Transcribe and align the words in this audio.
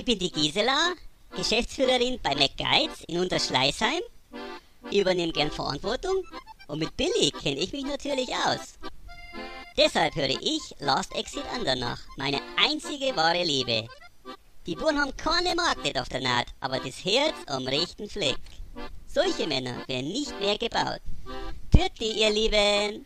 ich 0.00 0.06
bin 0.06 0.18
die 0.18 0.32
Gisela, 0.32 0.94
Geschäftsführerin 1.36 2.18
bei 2.22 2.34
McGuides 2.34 3.04
in 3.06 3.18
Unterschleißheim. 3.18 4.00
Übernehme 4.90 5.32
gern 5.32 5.50
Verantwortung 5.50 6.24
und 6.68 6.78
mit 6.78 6.96
Billy 6.96 7.30
kenne 7.30 7.60
ich 7.60 7.70
mich 7.72 7.84
natürlich 7.84 8.30
aus. 8.30 8.78
Deshalb 9.76 10.14
höre 10.14 10.30
ich 10.30 10.74
Last 10.78 11.14
Exit 11.14 11.44
Andernach, 11.54 12.00
meine 12.16 12.40
einzige 12.56 13.14
wahre 13.14 13.44
Liebe. 13.44 13.86
Die 14.64 14.74
Buren 14.74 14.98
haben 14.98 15.14
keine 15.18 15.54
Magnet 15.54 15.98
auf 15.98 16.08
der 16.08 16.22
Naht, 16.22 16.46
aber 16.60 16.78
das 16.78 17.04
Herz 17.04 17.34
am 17.46 17.68
rechten 17.68 18.08
Fleck. 18.08 18.38
Solche 19.06 19.46
Männer 19.46 19.86
werden 19.86 20.12
nicht 20.12 20.32
mehr 20.40 20.56
gebaut. 20.56 21.02
Pürti, 21.70 22.22
ihr 22.22 22.30
Lieben! 22.30 23.04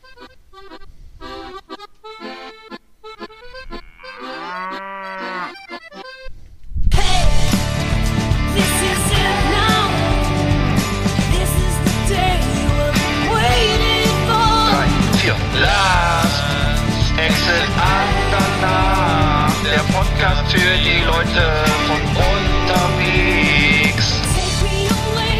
Für 20.54 20.74
die 20.78 21.00
Leute 21.04 21.44
von 21.86 22.02
unterwegs. 22.30 24.06
Take 24.34 24.62
me 24.64 24.78
away. 24.88 25.38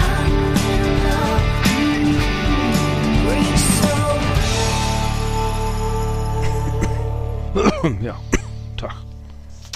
I'm 0.00 0.34
in 0.74 0.84
love. 1.06 1.44
Reach 3.28 3.64
so 3.80 3.94
ja. 8.04 8.16
Tag. 8.76 8.94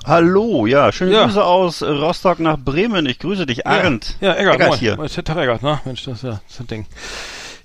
Hallo, 0.04 0.66
ja, 0.66 0.90
schöne 0.92 1.12
Ja. 1.12 1.24
Grüße 1.26 1.44
aus 1.44 1.82
Rostock 1.82 2.40
nach 2.40 2.58
Bremen. 2.58 3.06
Ich 3.06 3.18
grüße 3.20 3.46
dich, 3.46 3.66
Arndt. 3.66 4.16
Ja, 4.20 4.34
Eggert, 4.34 4.54
Eggert 4.56 4.68
moin. 4.70 4.78
hier. 4.78 4.96
Moin, 4.96 5.08
Tag 5.08 5.36
Eggert, 5.36 5.62
ne? 5.62 5.80
Mensch, 5.84 6.04
das 6.04 6.16
ist 6.18 6.22
ja 6.24 6.30
das 6.30 6.40
ist 6.54 6.60
ein 6.60 6.66
Ding. 6.66 6.86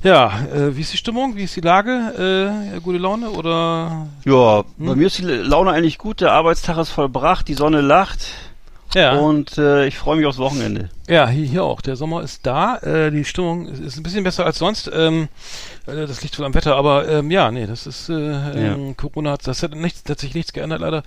Ja, 0.03 0.31
äh, 0.53 0.75
wie 0.75 0.81
ist 0.81 0.93
die 0.93 0.97
Stimmung? 0.97 1.35
Wie 1.35 1.43
ist 1.43 1.55
die 1.55 1.61
Lage? 1.61 2.71
Äh, 2.75 2.79
gute 2.81 2.97
Laune 2.99 3.29
oder? 3.31 4.07
Ja, 4.23 4.63
Hm? 4.77 4.85
bei 4.85 4.95
mir 4.95 5.07
ist 5.07 5.17
die 5.17 5.23
Laune 5.23 5.71
eigentlich 5.71 5.97
gut. 5.97 6.21
Der 6.21 6.31
Arbeitstag 6.31 6.77
ist 6.77 6.89
vollbracht, 6.89 7.47
die 7.47 7.53
Sonne 7.55 7.81
lacht 7.81 8.27
Ja. 8.93 9.13
und 9.17 9.57
äh, 9.57 9.87
ich 9.87 9.97
freue 9.97 10.17
mich 10.17 10.25
aufs 10.27 10.37
Wochenende. 10.37 10.89
Ja, 11.07 11.27
hier, 11.27 11.45
hier 11.47 11.63
auch. 11.63 11.81
Der 11.81 11.95
Sommer 11.95 12.21
ist 12.21 12.45
da. 12.45 12.77
Äh, 12.77 13.11
die 13.11 13.25
Stimmung 13.25 13.67
ist, 13.67 13.79
ist 13.79 13.97
ein 13.97 14.03
bisschen 14.03 14.23
besser 14.23 14.45
als 14.45 14.59
sonst. 14.59 14.89
Ähm, 14.93 15.27
äh, 15.87 16.05
das 16.07 16.21
liegt 16.21 16.37
wohl 16.37 16.45
am 16.45 16.53
Wetter, 16.53 16.75
aber 16.75 17.07
ähm, 17.07 17.31
ja, 17.31 17.49
nee, 17.51 17.65
das 17.65 17.87
ist 17.87 18.09
äh, 18.09 18.13
ähm, 18.13 18.95
Corona 18.97 19.31
hat 19.31 19.47
das 19.47 19.63
hat 19.63 19.73
nichts, 19.75 20.07
hat 20.09 20.19
sich 20.19 20.33
nichts 20.35 20.53
geändert 20.53 20.81
leider. 20.81 21.03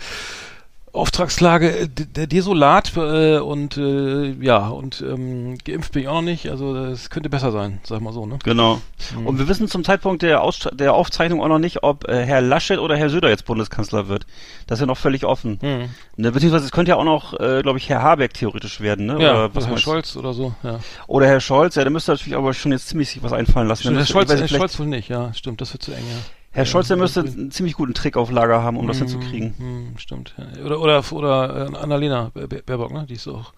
Auftragslage, 0.99 1.71
äh, 1.71 1.89
der 1.89 2.27
desolat 2.27 2.97
äh, 2.97 3.39
und 3.39 3.77
äh, 3.77 4.33
ja 4.41 4.69
und 4.69 5.01
ähm, 5.01 5.57
geimpft 5.65 5.93
bin 5.93 6.03
ich 6.03 6.09
auch 6.09 6.15
noch 6.15 6.23
nicht. 6.23 6.51
Also 6.51 6.75
das 6.75 7.11
könnte 7.11 7.31
besser 7.31 7.53
sein, 7.53 7.81
sag 7.85 8.01
mal 8.01 8.13
so, 8.13 8.27
ne? 8.27 8.39
Genau. 8.45 8.81
Hm. 9.15 9.27
Und 9.27 9.39
wir 9.39 9.49
wissen 9.49 9.69
zum 9.69 9.85
Zeitpunkt 9.85 10.23
der, 10.23 10.43
Ausst 10.43 10.69
der 10.73 10.95
Aufzeichnung 10.95 11.43
auch 11.43 11.49
noch 11.49 11.59
nicht, 11.59 11.83
ob 11.83 12.09
äh, 12.09 12.25
Herr 12.25 12.41
Laschet 12.41 12.79
oder 12.79 12.97
Herr 12.97 13.11
Söder 13.11 13.29
jetzt 13.29 13.45
Bundeskanzler 13.45 14.09
wird. 14.09 14.27
Das 14.67 14.79
ist 14.79 14.81
ja 14.81 14.87
noch 14.87 14.99
völlig 14.99 15.25
offen. 15.25 15.59
Hm. 15.61 15.89
Ne, 16.17 16.33
beziehungsweise 16.33 16.65
es 16.65 16.73
könnte 16.73 16.91
ja 16.91 16.97
auch 16.97 17.05
noch, 17.05 17.39
äh, 17.39 17.63
glaube 17.63 17.79
ich, 17.79 17.89
Herr 17.89 18.03
Habeck 18.03 18.35
theoretisch 18.35 18.81
werden, 18.81 19.07
ne? 19.07 19.23
Ja, 19.23 19.33
oder, 19.33 19.55
was 19.55 19.65
Herr 19.65 19.71
meinst? 19.71 19.85
Scholz 19.85 20.17
oder 20.17 20.33
so, 20.33 20.55
ja. 20.63 20.81
oder 21.07 21.27
Herr 21.27 21.41
Scholz, 21.41 21.77
ja, 21.77 21.83
der 21.83 21.93
müsste 21.93 22.13
natürlich 22.13 22.37
aber 22.37 22.53
schon 22.55 22.73
jetzt 22.73 22.89
ziemlich 22.89 23.09
sich 23.11 23.23
was 23.23 23.33
einfallen 23.33 23.69
lassen. 23.69 23.83
Stimmt, 23.83 23.97
Der 23.97 24.05
Herr 24.05 24.13
Scholz, 24.13 24.31
Herr 24.31 24.49
Scholz 24.49 24.79
wohl 24.79 24.87
nicht, 24.87 25.09
ja, 25.09 25.33
stimmt, 25.33 25.61
das 25.61 25.73
wird 25.73 25.83
zu 25.83 25.93
eng, 25.93 26.05
ja. 26.09 26.38
Herr 26.59 26.67
Scholz, 26.67 26.89
der 26.89 26.97
müsste 26.97 27.23
Hm. 27.23 27.29
einen 27.33 27.51
ziemlich 27.51 27.75
guten 27.75 27.95
Trick 27.95 28.17
auf 28.17 28.31
Lager 28.31 28.63
haben, 28.63 28.77
um 28.77 28.87
das 28.87 28.99
hinzukriegen. 28.99 29.55
Hm, 29.59 29.99
stimmt. 29.99 30.35
Oder 30.65 30.81
oder 30.81 31.05
oder 31.13 31.69
äh, 31.73 31.77
Annalena 31.77 32.31
Baer- 32.35 32.63
Baerbock, 32.65 32.93
ne? 32.93 33.07
Die 33.09 33.15
ist 33.15 33.29
auch 33.29 33.53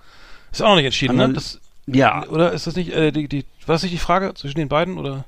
ist 0.53 0.63
auch 0.63 0.69
noch 0.69 0.77
nicht 0.77 0.85
entschieden, 0.87 1.13
Annal- 1.19 1.29
ne? 1.29 1.35
Das, 1.35 1.61
Ja, 1.87 2.27
oder 2.29 2.53
ist 2.53 2.67
das 2.67 2.77
nicht 2.77 2.93
äh, 2.93 3.11
die 3.11 3.27
die 3.29 3.45
was 3.67 3.83
ist 3.85 3.91
die 3.93 3.99
Frage 3.99 4.35
zwischen 4.35 4.59
den 4.59 4.69
beiden 4.69 4.99
oder? 4.99 5.25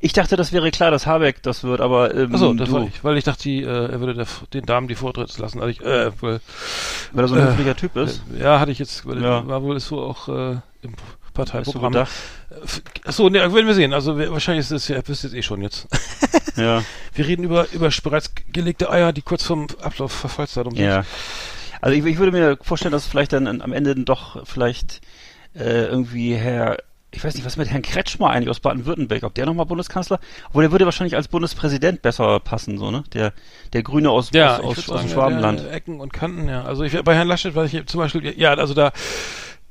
ich 0.00 0.12
dachte, 0.12 0.34
das 0.34 0.52
wäre 0.52 0.72
klar, 0.72 0.90
dass 0.90 1.06
Habeck 1.06 1.40
das 1.44 1.62
wird, 1.62 1.80
aber 1.80 2.12
ähm, 2.12 2.34
Achso, 2.34 2.52
das 2.52 2.68
du, 2.68 2.74
war 2.74 2.82
ich, 2.88 3.04
weil 3.04 3.16
ich 3.16 3.22
dachte, 3.22 3.44
die, 3.44 3.62
äh, 3.62 3.66
er 3.92 4.00
würde 4.00 4.12
der, 4.14 4.26
den 4.52 4.66
Damen 4.66 4.88
die 4.88 4.96
Vortritt 4.96 5.38
lassen. 5.38 5.60
Also 5.60 5.70
ich, 5.70 5.80
äh, 5.82 6.10
weil, 6.20 6.40
weil 7.12 7.24
er 7.24 7.28
so 7.28 7.36
ein 7.36 7.42
Äh, 7.42 7.50
höflicher 7.52 7.76
Typ 7.76 7.94
ist. 7.94 8.20
äh, 8.36 8.42
ja, 8.42 8.58
hatte 8.58 8.72
ich 8.72 8.80
jetzt, 8.80 9.06
weil, 9.06 9.22
Ja. 9.22 9.46
war 9.46 9.62
wohl 9.62 9.76
ist 9.76 9.86
so 9.86 10.00
auch 10.02 10.26
äh, 10.28 10.56
im 10.82 10.94
Parteiprogramm. 11.44 11.92
gedacht? 11.92 12.12
Achso, 13.04 13.28
ne, 13.28 13.38
werden 13.52 13.66
wir 13.66 13.74
sehen. 13.74 13.92
Also 13.94 14.18
wir, 14.18 14.30
wahrscheinlich 14.32 14.64
ist 14.66 14.70
es 14.72 14.88
ja, 14.88 15.00
wisst 15.06 15.24
ihr 15.24 15.28
es 15.28 15.34
eh 15.34 15.42
schon 15.42 15.62
jetzt. 15.62 15.86
Ja, 16.56 16.82
Wir 17.14 17.24
reden 17.28 17.44
über 17.44 17.68
über 17.72 17.88
bereits 18.02 18.32
gelegte 18.52 18.90
Eier, 18.90 19.12
die 19.12 19.22
kurz 19.22 19.44
vom 19.44 19.68
Ablauf 19.80 20.10
Verfallsdatum 20.10 20.74
sind. 20.74 20.84
ja. 20.84 21.04
Also 21.80 21.96
ich, 21.96 22.04
ich 22.04 22.18
würde 22.18 22.32
mir 22.32 22.58
vorstellen, 22.60 22.90
dass 22.90 23.06
vielleicht 23.06 23.32
dann 23.32 23.60
am 23.62 23.72
Ende 23.72 23.94
doch 23.94 24.44
vielleicht 24.44 25.00
äh, 25.54 25.84
irgendwie 25.84 26.34
Herr, 26.34 26.78
ich 27.12 27.22
weiß 27.22 27.36
nicht, 27.36 27.46
was 27.46 27.56
mit 27.56 27.70
Herrn 27.70 27.82
Kretschmer 27.82 28.30
eigentlich 28.30 28.50
aus 28.50 28.58
Baden-Württemberg, 28.58 29.22
ob 29.22 29.34
der 29.34 29.46
nochmal 29.46 29.66
Bundeskanzler, 29.66 30.18
obwohl 30.48 30.64
der 30.64 30.72
würde 30.72 30.84
wahrscheinlich 30.86 31.14
als 31.14 31.28
Bundespräsident 31.28 32.02
besser 32.02 32.40
passen, 32.40 32.76
so, 32.78 32.90
ne? 32.90 33.04
Der, 33.14 33.32
der 33.72 33.84
Grüne 33.84 34.10
aus, 34.10 34.30
Ja, 34.32 34.58
aus, 34.58 34.78
aus, 34.78 34.90
aus 34.90 35.00
dem 35.02 35.10
Schwabenland. 35.10 35.60
ja, 35.60 35.68
Ecken 35.68 36.00
und 36.00 36.12
Kanten, 36.12 36.48
ja. 36.48 36.64
Also 36.64 36.82
ich 36.82 37.00
bei 37.04 37.14
Herrn 37.14 37.28
Laschet, 37.28 37.54
weil 37.54 37.66
ich 37.66 37.86
zum 37.86 38.00
Beispiel, 38.00 38.34
ja, 38.36 38.54
also 38.54 38.74
da, 38.74 38.90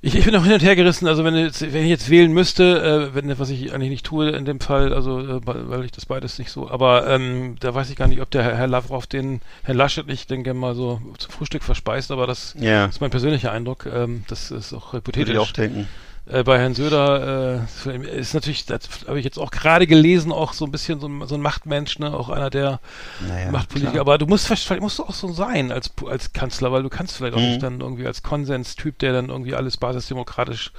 ich, 0.01 0.15
ich 0.15 0.25
bin 0.25 0.35
auch 0.35 0.43
hin 0.43 0.53
und 0.53 0.61
her 0.61 0.75
gerissen, 0.75 1.07
also 1.07 1.23
wenn, 1.23 1.35
jetzt, 1.35 1.61
wenn 1.73 1.83
ich 1.83 1.89
jetzt 1.89 2.09
wählen 2.09 2.31
müsste, 2.31 3.09
äh, 3.11 3.15
wenn, 3.15 3.37
was 3.39 3.49
ich 3.49 3.73
eigentlich 3.73 3.89
nicht 3.89 4.05
tue 4.05 4.29
in 4.29 4.45
dem 4.45 4.59
Fall, 4.59 4.93
also 4.93 5.19
äh, 5.19 5.41
weil 5.43 5.85
ich 5.85 5.91
das 5.91 6.05
beides 6.05 6.37
nicht 6.37 6.51
so, 6.51 6.69
aber 6.69 7.07
ähm, 7.07 7.55
da 7.59 7.73
weiß 7.73 7.89
ich 7.89 7.95
gar 7.95 8.07
nicht, 8.07 8.21
ob 8.21 8.29
der 8.29 8.43
Herr, 8.43 8.55
Herr 8.57 8.67
Lavrov 8.67 9.07
den 9.07 9.41
Herrn 9.63 9.77
Laschet 9.77 10.05
nicht, 10.05 10.29
denke 10.29 10.53
mal 10.53 10.75
so 10.75 11.01
zum 11.17 11.31
Frühstück 11.31 11.63
verspeist, 11.63 12.11
aber 12.11 12.27
das 12.27 12.55
Ja, 12.59 12.85
ist 12.85 13.01
mein 13.01 13.09
persönlicher 13.09 13.51
Eindruck, 13.51 13.87
ähm, 13.91 14.23
das 14.27 14.51
ist 14.51 14.71
auch 14.73 14.93
würde 14.93 14.97
hypothetisch. 14.97 15.33
ich 15.33 15.39
auch 15.39 15.51
denken. 15.51 15.87
Äh, 16.29 16.43
bei 16.43 16.59
Herrn 16.59 16.75
Söder 16.75 17.65
äh, 17.85 18.19
ist 18.19 18.33
natürlich, 18.33 18.65
das 18.65 18.81
habe 19.07 19.17
ich 19.19 19.25
jetzt 19.25 19.37
auch 19.39 19.51
gerade 19.51 19.87
gelesen, 19.87 20.31
auch 20.31 20.53
so 20.53 20.65
ein 20.65 20.71
bisschen 20.71 20.99
so 20.99 21.07
ein, 21.07 21.25
so 21.27 21.35
ein 21.35 21.41
Machtmensch, 21.41 21.99
ne, 21.99 22.13
auch 22.13 22.29
einer 22.29 22.49
der 22.49 22.79
Naja, 23.27 23.51
Machtpolitiker. 23.51 23.91
klar. 23.93 24.01
Aber 24.01 24.17
du 24.17 24.25
musst 24.25 24.45
vielleicht 24.47 24.65
vielleicht 24.67 24.81
musst 24.81 24.99
du 24.99 25.03
auch 25.03 25.13
so 25.13 25.31
sein 25.31 25.71
als 25.71 25.91
als 26.05 26.33
Kanzler, 26.33 26.71
weil 26.71 26.83
du 26.83 26.89
kannst 26.89 27.15
vielleicht 27.17 27.33
auch 27.35 27.39
Mhm. 27.39 27.45
nicht 27.47 27.63
dann 27.63 27.79
irgendwie 27.79 28.05
als 28.05 28.23
Konsenstyp, 28.23 28.99
der 28.99 29.13
dann 29.13 29.29
irgendwie 29.29 29.55
alles 29.55 29.77
basisdemokratisch 29.77 30.71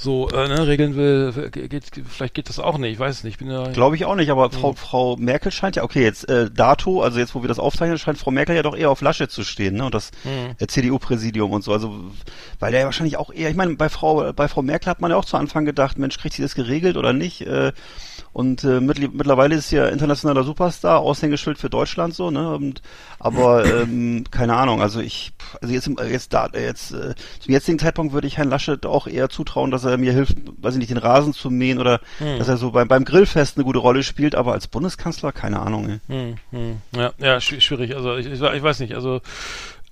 so 0.00 0.28
äh, 0.30 0.48
ne, 0.48 0.66
regeln 0.66 0.96
will, 0.96 1.50
ge- 1.50 1.68
geht, 1.68 1.84
vielleicht 2.08 2.34
geht 2.34 2.48
das 2.48 2.58
auch 2.58 2.78
nicht, 2.78 2.92
ich 2.94 2.98
weiß 2.98 3.22
nicht. 3.24 3.34
Ich 3.34 3.38
bin 3.38 3.50
ja 3.50 3.64
Glaube 3.70 3.96
ich 3.96 4.04
auch 4.04 4.14
nicht, 4.16 4.30
aber 4.30 4.44
Hm. 4.46 4.52
Frau, 4.52 4.72
Frau 4.72 5.16
Merkel 5.16 5.52
scheint 5.52 5.76
ja, 5.76 5.82
okay, 5.82 6.02
jetzt 6.02 6.28
äh, 6.28 6.50
dato, 6.50 7.02
also 7.02 7.18
jetzt, 7.18 7.34
wo 7.34 7.42
wir 7.42 7.48
das 7.48 7.58
aufzeichnen, 7.58 7.98
scheint 7.98 8.18
Frau 8.18 8.30
Merkel 8.30 8.56
ja 8.56 8.62
doch 8.62 8.76
eher 8.76 8.90
auf 8.90 9.00
Laschet 9.02 9.30
zu 9.30 9.44
stehen, 9.44 9.76
ne? 9.76 9.84
Und 9.84 9.94
das 9.94 10.10
Mhm. 10.24 10.54
äh, 10.58 10.66
CDU-Präsidium 10.66 11.50
und 11.52 11.62
so. 11.62 11.72
Also, 11.72 11.94
weil 12.58 12.70
der 12.72 12.80
ja 12.80 12.86
wahrscheinlich 12.86 13.16
auch 13.16 13.32
eher, 13.32 13.50
ich 13.50 13.56
meine, 13.56 13.74
bei 13.76 13.88
Frau, 13.88 14.32
bei 14.32 14.48
Frau 14.48 14.62
Merkel 14.62 14.88
hat 14.90 15.00
man 15.00 15.10
ja 15.10 15.16
auch 15.16 15.24
zu 15.24 15.36
Anfang 15.36 15.64
gedacht, 15.64 15.98
Mensch, 15.98 16.18
kriegt 16.18 16.34
sie 16.34 16.42
das 16.42 16.54
geregelt 16.54 16.96
oder 16.96 17.12
nicht? 17.12 17.42
Äh, 17.42 17.72
und 18.32 18.62
äh, 18.64 18.80
mittl 18.80 19.08
mittlerweile 19.12 19.54
ist 19.56 19.70
ja 19.70 19.86
internationaler 19.88 20.44
Superstar, 20.44 21.00
Aushängeschild 21.00 21.58
für 21.58 21.68
Deutschland 21.70 22.14
so, 22.14 22.30
ne? 22.30 22.54
Und, 22.54 22.80
aber 23.18 23.64
ähm, 23.82 24.24
keine 24.30 24.54
Ahnung, 24.56 24.80
also 24.80 25.00
ich, 25.00 25.32
also 25.60 25.74
jetzt, 25.74 25.88
jetzt 26.08 26.32
da, 26.32 26.48
jetzt 26.54 26.92
äh, 26.92 27.14
zum 27.40 27.52
jetzigen 27.52 27.78
Zeitpunkt 27.78 28.12
würde 28.12 28.26
ich 28.26 28.36
Herrn 28.36 28.50
Laschet 28.50 28.86
auch 28.86 29.06
eher 29.06 29.28
zutrauen, 29.28 29.70
dass 29.70 29.84
er 29.84 29.96
mir 29.98 30.12
hilft, 30.12 30.36
weiß 30.62 30.74
ich 30.74 30.78
nicht, 30.78 30.90
den 30.90 30.98
Rasen 30.98 31.32
zu 31.32 31.50
mähen 31.50 31.78
oder 31.78 32.00
Hm. 32.18 32.38
dass 32.38 32.48
er 32.48 32.56
so 32.56 32.70
beim, 32.70 32.86
beim 32.88 33.04
Grillfest 33.04 33.56
eine 33.56 33.64
gute 33.64 33.78
Rolle 33.80 34.02
spielt, 34.02 34.34
aber 34.34 34.52
als 34.52 34.68
Bundeskanzler 34.68 35.32
keine 35.32 35.60
Ahnung. 35.60 35.88
Ey. 35.88 35.98
Hm, 36.08 36.34
hm. 36.50 36.76
Ja, 36.94 37.12
ja, 37.18 37.36
schw- 37.38 37.60
schwierig. 37.60 37.94
Also 37.96 38.16
ich, 38.16 38.26
ich, 38.26 38.40
ich 38.40 38.62
weiß 38.62 38.80
nicht. 38.80 38.94
Also 38.94 39.20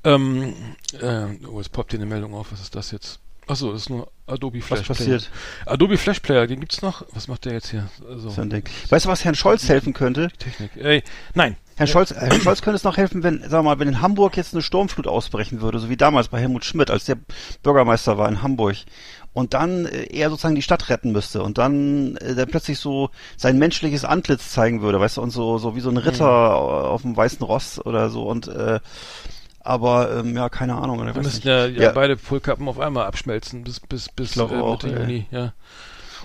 ähm, 0.04 0.54
äh, 1.00 1.24
oh, 1.50 1.58
jetzt 1.58 1.72
poppt 1.72 1.90
hier 1.90 1.98
eine 2.00 2.08
Meldung 2.08 2.34
auf. 2.34 2.52
Was 2.52 2.60
ist 2.60 2.74
das 2.74 2.90
jetzt? 2.92 3.18
Achso, 3.48 3.72
das 3.72 3.82
ist 3.82 3.90
nur 3.90 4.08
Adobe 4.26 4.60
Flash 4.60 4.80
Was 4.88 4.98
passiert? 4.98 5.30
Player. 5.30 5.72
Adobe 5.74 5.96
Flash 5.96 6.20
Player, 6.20 6.46
den 6.46 6.60
gibt's 6.60 6.82
noch. 6.82 7.04
Was 7.14 7.28
macht 7.28 7.46
der 7.46 7.54
jetzt 7.54 7.70
hier? 7.70 7.88
Also. 8.08 8.28
Weißt 8.36 9.06
du, 9.06 9.08
was 9.08 9.24
Herrn 9.24 9.34
Scholz 9.34 9.68
helfen 9.68 9.94
könnte? 9.94 10.28
Technik. 10.38 10.70
Ey, 10.76 11.02
nein. 11.34 11.56
Herrn 11.76 11.88
Scholz, 11.88 12.12
Herrn 12.12 12.40
Scholz 12.40 12.60
könnte 12.60 12.76
es 12.76 12.84
noch 12.84 12.96
helfen, 12.96 13.22
wenn, 13.22 13.42
sag 13.48 13.62
mal, 13.62 13.78
wenn 13.78 13.86
in 13.88 14.02
Hamburg 14.02 14.36
jetzt 14.36 14.52
eine 14.52 14.62
Sturmflut 14.62 15.06
ausbrechen 15.06 15.60
würde, 15.60 15.78
so 15.78 15.88
wie 15.88 15.96
damals 15.96 16.28
bei 16.28 16.40
Helmut 16.40 16.64
Schmidt, 16.64 16.90
als 16.90 17.04
der 17.04 17.16
Bürgermeister 17.62 18.18
war 18.18 18.28
in 18.28 18.42
Hamburg. 18.42 18.76
Und 19.32 19.54
dann 19.54 19.86
äh, 19.86 20.06
er 20.12 20.30
sozusagen 20.30 20.56
die 20.56 20.62
Stadt 20.62 20.88
retten 20.88 21.12
müsste 21.12 21.42
und 21.42 21.56
dann 21.56 22.16
äh, 22.16 22.34
der 22.34 22.46
plötzlich 22.46 22.80
so 22.80 23.10
sein 23.36 23.58
menschliches 23.58 24.04
Antlitz 24.04 24.50
zeigen 24.50 24.82
würde, 24.82 24.98
weißt 24.98 25.18
du, 25.18 25.22
und 25.22 25.30
so, 25.30 25.58
so 25.58 25.76
wie 25.76 25.80
so 25.80 25.90
ein 25.90 25.96
Ritter 25.98 26.26
Mhm. 26.26 26.86
auf 26.88 27.02
dem 27.02 27.16
weißen 27.16 27.46
Ross 27.46 27.78
oder 27.84 28.10
so 28.10 28.24
und 28.28 28.48
äh, 28.48 28.80
aber 29.68 30.16
ähm, 30.18 30.34
ja, 30.36 30.48
keine 30.48 30.74
Ahnung. 30.74 31.04
Wir 31.04 31.14
müssen 31.14 31.46
ja, 31.46 31.66
ja, 31.66 31.92
beide 31.92 32.16
Polkappen 32.16 32.66
auf 32.68 32.78
einmal 32.80 33.06
abschmelzen 33.06 33.62
bis 33.64 33.80
bis 33.80 34.08
bis 34.08 34.36
äh, 34.36 34.40
auch, 34.42 34.82
Mitte 34.82 34.88
ey. 34.94 35.00
Juni. 35.02 35.26
Ja. 35.30 35.52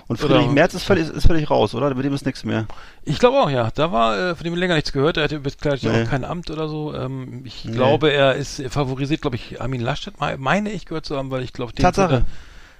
Und 0.06 0.18
Friedrich 0.18 0.48
Merz 0.48 0.74
ist 0.74 0.84
völlig, 0.84 1.08
ist 1.08 1.26
völlig 1.26 1.48
raus, 1.48 1.74
oder? 1.74 1.94
Mit 1.94 2.04
dem 2.04 2.12
ist 2.12 2.26
nichts 2.26 2.44
mehr. 2.44 2.66
Ich 3.04 3.18
glaube 3.18 3.38
auch, 3.38 3.48
ja. 3.48 3.70
Da 3.74 3.90
war 3.90 4.18
äh, 4.18 4.34
von 4.34 4.44
dem 4.44 4.54
länger 4.54 4.74
nichts 4.74 4.92
gehört. 4.92 5.16
Er 5.16 5.24
hatte 5.24 5.40
ja 5.80 5.92
Nee. 5.92 6.02
auch 6.02 6.10
kein 6.10 6.24
Amt 6.26 6.50
oder 6.50 6.68
so. 6.68 6.94
Ähm, 6.94 7.40
ich 7.44 7.64
Nee. 7.64 7.72
glaube, 7.72 8.12
er 8.12 8.34
ist 8.34 8.58
er 8.60 8.68
favorisiert, 8.70 9.22
glaube 9.22 9.36
ich, 9.36 9.62
Armin 9.62 9.80
Laschet. 9.80 10.20
me- 10.20 10.36
Meine 10.36 10.70
ich 10.70 10.84
gehört 10.84 11.06
zu 11.06 11.16
haben, 11.16 11.30
weil 11.30 11.42
ich 11.42 11.54
glaube, 11.54 11.72
den 11.72 11.82
Tatsache. 11.82 12.10
würde- 12.12 12.26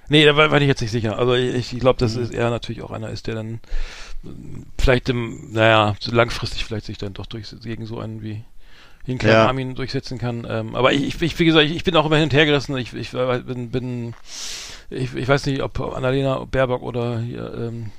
Nee, 0.07 0.23
da 0.23 0.35
war, 0.37 0.51
war 0.51 0.61
ich 0.61 0.67
jetzt 0.67 0.81
nicht 0.81 0.91
sicher. 0.91 1.17
Also 1.17 1.33
ich, 1.33 1.73
ich 1.73 1.79
glaube, 1.79 1.95
Mhm. 1.97 2.05
dass 2.05 2.15
es 2.15 2.29
er 2.29 2.51
natürlich 2.51 2.83
auch 2.83 2.91
einer 2.91 3.09
ist, 3.09 3.25
der 3.25 3.33
dann 3.33 3.59
ähm, 4.23 4.67
vielleicht 4.77 5.09
im, 5.09 5.51
naja, 5.51 5.95
langfristig 6.05 6.63
vielleicht 6.63 6.85
sich 6.85 6.99
dann 6.99 7.13
doch 7.13 7.25
durch 7.25 7.47
gegen 7.63 7.87
so 7.87 7.99
einen 7.99 8.21
wie 8.21 8.43
wie 9.05 9.13
ein 9.13 9.17
kleiner 9.17 9.35
Ja. 9.35 9.47
Armin 9.47 9.75
durchsetzen 9.75 10.17
kann. 10.17 10.45
Ähm, 10.49 10.75
aber 10.75 10.93
ich, 10.93 11.21
ich, 11.21 11.39
wie 11.39 11.45
gesagt, 11.45 11.65
ich, 11.65 11.75
ich 11.75 11.83
bin 11.83 11.95
auch 11.95 12.05
immer 12.05 12.15
hin 12.15 12.25
und 12.25 12.33
her 12.33 12.45
gerissen. 12.45 12.77
Ich, 12.77 12.93
ich 12.93 13.13
äh, 13.13 13.39
bin, 13.39 13.69
bin 13.69 14.13
ich, 14.89 15.15
ich 15.15 15.27
weiß 15.27 15.45
nicht, 15.45 15.61
ob 15.61 15.79
Annalena 15.79 16.45
Baerbock 16.49 16.81
oder 16.81 17.19
hier, 17.19 17.53
ähm, 17.57 17.91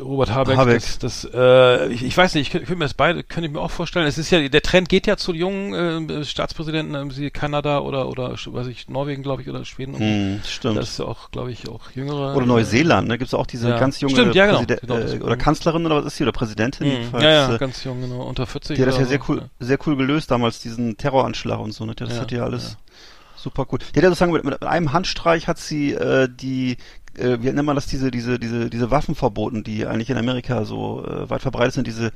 Robert 0.00 0.30
Habeck, 0.32 0.56
Habeck. 0.56 0.80
das, 0.80 0.98
das 0.98 1.28
äh, 1.32 1.88
ich, 1.92 2.02
ich 2.04 2.16
weiß 2.16 2.34
nicht, 2.34 2.46
ich 2.46 2.50
könnte 2.52 2.74
mir 2.76 2.84
das 2.84 2.94
beide, 2.94 3.22
könnte 3.22 3.46
ich 3.48 3.52
mir 3.52 3.60
auch 3.60 3.70
vorstellen. 3.70 4.06
Es 4.06 4.18
ist 4.18 4.30
ja, 4.30 4.48
der 4.48 4.62
Trend 4.62 4.88
geht 4.88 5.06
ja 5.06 5.16
zu 5.16 5.34
jungen 5.34 6.08
äh, 6.10 6.24
Staatspräsidenten, 6.24 7.10
sie 7.10 7.30
Kanada 7.30 7.80
oder 7.80 8.08
oder 8.08 8.30
weiß 8.32 8.66
ich, 8.68 8.88
Norwegen, 8.88 9.22
glaube 9.22 9.42
ich, 9.42 9.48
oder 9.48 9.64
Schweden. 9.64 9.98
Hm, 9.98 10.40
stimmt. 10.48 10.76
Das 10.78 10.90
ist 10.90 10.98
ja 10.98 11.04
auch, 11.04 11.30
glaube 11.30 11.50
ich, 11.52 11.68
auch 11.68 11.90
jüngere. 11.94 12.34
Oder 12.34 12.44
äh, 12.44 12.48
Neuseeland, 12.48 13.08
ne? 13.08 13.18
Gibt 13.18 13.28
es 13.28 13.34
auch 13.34 13.46
diese 13.46 13.68
Ja. 13.70 13.78
ganz 13.78 14.00
junge 14.00 14.14
Stimmt, 14.14 14.34
ja, 14.34 14.46
genau. 14.46 14.58
Präsiden- 14.58 14.78
Genau, 14.80 14.96
äh, 14.98 15.20
oder 15.22 15.36
Kanzlerin 15.36 15.84
oder 15.86 15.96
was 15.96 16.04
ist 16.06 16.16
sie 16.16 16.22
oder 16.24 16.32
Präsidentin? 16.32 16.86
Jedenfalls, 16.86 17.24
Ja, 17.24 17.30
ja, 17.30 17.54
äh, 17.54 17.58
ganz 17.58 17.82
jung, 17.84 18.00
genau, 18.00 18.22
unter 18.22 18.46
40. 18.46 18.76
Die 18.76 18.82
hat 18.82 18.88
das 18.88 18.98
ja 18.98 19.04
sehr 19.04 19.20
cool, 19.28 19.42
sehr 19.60 19.78
cool 19.86 19.96
gelöst 19.96 20.30
damals, 20.30 20.60
diesen 20.60 20.96
Terroranschlag 20.96 21.58
und 21.58 21.72
so, 21.72 21.84
ne? 21.86 21.94
Das 21.94 22.14
Ja, 22.14 22.20
hat 22.20 22.32
ja 22.32 22.44
alles 22.44 22.76
super 23.38 23.66
cool. 23.72 23.78
Die 23.78 23.86
hat 23.98 24.02
ja 24.02 24.08
sozusagen 24.10 24.32
mit, 24.32 24.44
mit 24.44 24.62
einem 24.62 24.92
Handstreich 24.92 25.46
hat 25.48 25.58
sie 25.58 25.92
äh, 25.92 26.28
die 26.30 26.76
äh, 27.16 27.38
wie 27.40 27.46
nennt 27.50 27.64
man 27.64 27.74
das, 27.74 27.86
diese, 27.86 28.10
diese, 28.12 28.38
diese, 28.38 28.70
diese 28.70 28.90
Waffen 28.92 29.14
verboten, 29.16 29.64
die 29.64 29.86
eigentlich 29.86 30.10
in 30.10 30.18
Amerika 30.18 30.64
so 30.64 31.04
äh, 31.04 31.28
weit 31.28 31.42
verbreitet 31.42 31.74
sind, 31.74 31.86
diese, 31.86 32.12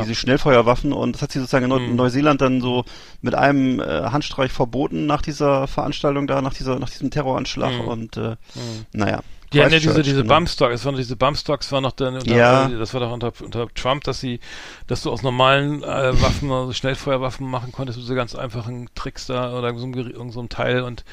diese 0.00 0.14
Schnellfeuerwaffen 0.14 0.92
und 0.92 1.12
das 1.14 1.22
hat 1.22 1.32
sie 1.32 1.38
sozusagen 1.40 1.70
in 1.70 1.90
Mhm. 1.90 1.96
Neuseeland 1.96 2.40
dann 2.40 2.60
so 2.62 2.84
mit 3.20 3.34
einem 3.34 3.78
äh, 3.80 3.84
Handstreich 3.84 4.50
verboten 4.52 5.04
nach 5.06 5.20
dieser 5.22 5.66
Veranstaltung 5.66 6.26
da, 6.26 6.40
nach 6.40 6.54
dieser, 6.54 6.78
nach 6.78 6.88
diesem 6.88 7.10
Terroranschlag 7.10 7.72
Mhm. 7.72 7.88
und 7.88 8.16
äh, 8.16 8.30
Mhm. 8.54 8.86
naja. 8.92 9.20
Die 9.52 9.60
hatten 9.60 9.72
ja 9.72 9.78
diese, 9.78 9.88
Christchurch, 9.94 10.06
diese 10.06 10.22
genau. 10.22 10.34
Bumstocks, 10.34 10.74
es 10.74 10.84
waren 10.84 10.96
diese 10.96 11.16
Bumstocks 11.16 11.72
waren 11.72 11.82
noch 11.82 11.92
dann 11.92 12.14
unter, 12.14 12.34
Ja. 12.36 12.68
das 12.68 12.92
war 12.92 13.00
doch 13.00 13.12
unter, 13.12 13.32
unter 13.42 13.66
Trump, 13.74 14.04
dass 14.04 14.20
sie, 14.20 14.40
dass 14.86 15.02
du 15.02 15.10
aus 15.10 15.22
normalen 15.22 15.82
äh, 15.82 16.20
Waffen, 16.20 16.50
also 16.52 16.72
Schnellfeuerwaffen 16.72 17.46
machen 17.48 17.72
konntest, 17.72 17.98
diese 17.98 18.14
ganz 18.14 18.34
einfachen 18.34 18.88
Tricks 18.94 19.26
da 19.26 19.56
oder 19.58 19.74
so 19.78 19.86
ein, 19.86 19.94
Geri- 19.94 20.10
irgend 20.12 20.32
so 20.34 20.40
ein 20.40 20.48
Teil 20.50 20.82
und 20.82 21.04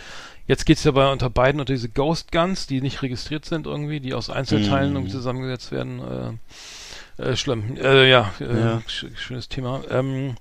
jetzt 0.48 0.66
geht's 0.66 0.84
ja 0.84 0.92
bei 0.92 1.10
unter 1.12 1.30
beiden 1.30 1.60
unter 1.62 1.74
diese 1.74 1.90
Ghost 1.90 2.32
Guns, 2.32 2.68
die 2.68 2.82
nicht 2.82 3.02
registriert 3.02 3.46
sind 3.46 3.68
irgendwie, 3.68 4.00
die 4.02 4.14
aus 4.14 4.30
Einzelteilen 4.30 4.90
Mhm. 4.92 4.96
irgendwie 4.98 5.12
zusammengesetzt 5.14 5.72
werden. 5.72 6.00
Äh, 6.00 6.32
äh, 7.18 7.36
schlimm. 7.36 7.78
Äh, 7.78 8.10
ja, 8.10 8.32
äh, 8.42 8.60
Ja. 8.60 8.82
sch 8.88 9.06
schönes 9.16 9.48
Thema. 9.48 9.82
Ähm, 9.90 10.36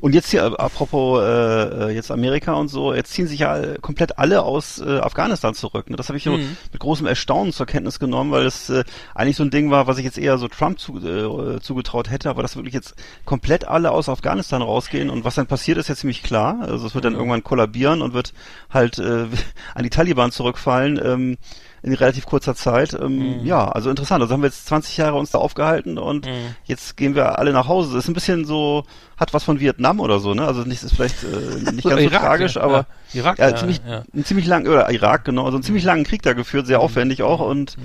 Und 0.00 0.14
jetzt 0.14 0.30
hier, 0.30 0.42
äh, 0.44 0.56
apropos 0.56 1.20
äh, 1.22 1.26
äh, 1.26 1.90
jetzt 1.90 2.10
Amerika 2.10 2.52
und 2.54 2.68
so, 2.68 2.94
jetzt 2.94 3.12
ziehen 3.12 3.26
sich 3.26 3.40
ja 3.40 3.76
komplett 3.82 4.16
alle 4.18 4.42
aus 4.44 4.80
äh, 4.80 4.98
Afghanistan 4.98 5.54
zurück. 5.54 5.90
Ne? 5.90 5.96
Das 5.96 6.08
habe 6.08 6.16
ich 6.16 6.24
so 6.24 6.32
Mhm. 6.32 6.56
mit 6.72 6.80
großem 6.80 7.06
Erstaunen 7.06 7.52
zur 7.52 7.66
Kenntnis 7.66 7.98
genommen, 7.98 8.30
weil 8.30 8.46
es 8.46 8.70
äh, 8.70 8.84
eigentlich 9.14 9.36
so 9.36 9.42
ein 9.44 9.50
Ding 9.50 9.70
war, 9.70 9.86
was 9.86 9.98
ich 9.98 10.04
jetzt 10.04 10.16
eher 10.18 10.38
so 10.38 10.48
Trump 10.48 10.78
zu, 10.78 10.98
äh, 10.98 11.60
zugetraut 11.60 12.08
hätte, 12.10 12.30
aber 12.30 12.42
dass 12.42 12.56
wirklich 12.56 12.74
jetzt 12.74 12.94
komplett 13.24 13.66
alle 13.66 13.90
aus 13.90 14.08
Afghanistan 14.08 14.62
rausgehen 14.62 15.10
und 15.10 15.24
was 15.24 15.34
dann 15.34 15.46
passiert, 15.46 15.78
ist 15.78 15.88
ja 15.88 15.96
ziemlich 15.96 16.22
klar. 16.22 16.58
Also 16.62 16.86
es 16.86 16.94
wird 16.94 17.04
dann 17.04 17.12
Mhm. 17.14 17.18
irgendwann 17.18 17.44
kollabieren 17.44 18.00
und 18.02 18.14
wird 18.14 18.32
halt 18.70 18.98
äh, 18.98 19.26
an 19.74 19.82
die 19.82 19.90
Taliban 19.90 20.30
zurückfallen. 20.30 20.98
Ähm, 21.04 21.38
in 21.84 21.92
relativ 21.92 22.24
kurzer 22.26 22.54
Zeit. 22.54 22.94
Ähm, 22.94 23.40
Mhm. 23.40 23.46
Ja, 23.46 23.68
also 23.68 23.90
interessant. 23.90 24.22
Also 24.22 24.32
haben 24.32 24.40
wir 24.42 24.48
jetzt 24.48 24.66
20 24.66 24.96
Jahre 24.96 25.16
uns 25.16 25.30
da 25.30 25.38
aufgehalten 25.38 25.98
und 25.98 26.26
Mhm. 26.26 26.56
jetzt 26.64 26.96
gehen 26.96 27.14
wir 27.14 27.38
alle 27.38 27.52
nach 27.52 27.68
Hause. 27.68 27.94
Das 27.94 28.04
ist 28.04 28.08
ein 28.10 28.14
bisschen 28.14 28.44
so, 28.46 28.84
hat 29.18 29.34
was 29.34 29.44
von 29.44 29.60
Vietnam 29.60 30.00
oder 30.00 30.18
so, 30.18 30.32
ne? 30.34 30.46
Also 30.46 30.62
nicht 30.62 30.82
ist 30.82 30.94
vielleicht 30.94 31.22
äh, 31.22 31.26
nicht 31.72 31.84
ganz 31.88 32.00
so 32.02 32.08
Irak, 32.08 32.20
tragisch, 32.22 32.54
ja, 32.56 32.62
aber 32.62 32.86
ja. 33.12 33.20
Irak, 33.20 33.38
ja, 33.38 33.50
ja, 33.50 33.56
ziemlich, 33.56 33.80
ja. 33.86 34.02
einen 34.12 34.24
ziemlich 34.24 34.46
langen, 34.46 34.66
oder 34.66 34.90
Irak, 34.90 35.24
genau, 35.26 35.44
also 35.44 35.56
einen 35.56 35.62
ziemlich 35.62 35.84
langen 35.84 36.04
Krieg 36.04 36.22
da 36.22 36.32
geführt, 36.32 36.66
sehr 36.66 36.80
aufwendig 36.80 37.22
auch 37.22 37.40
und 37.40 37.76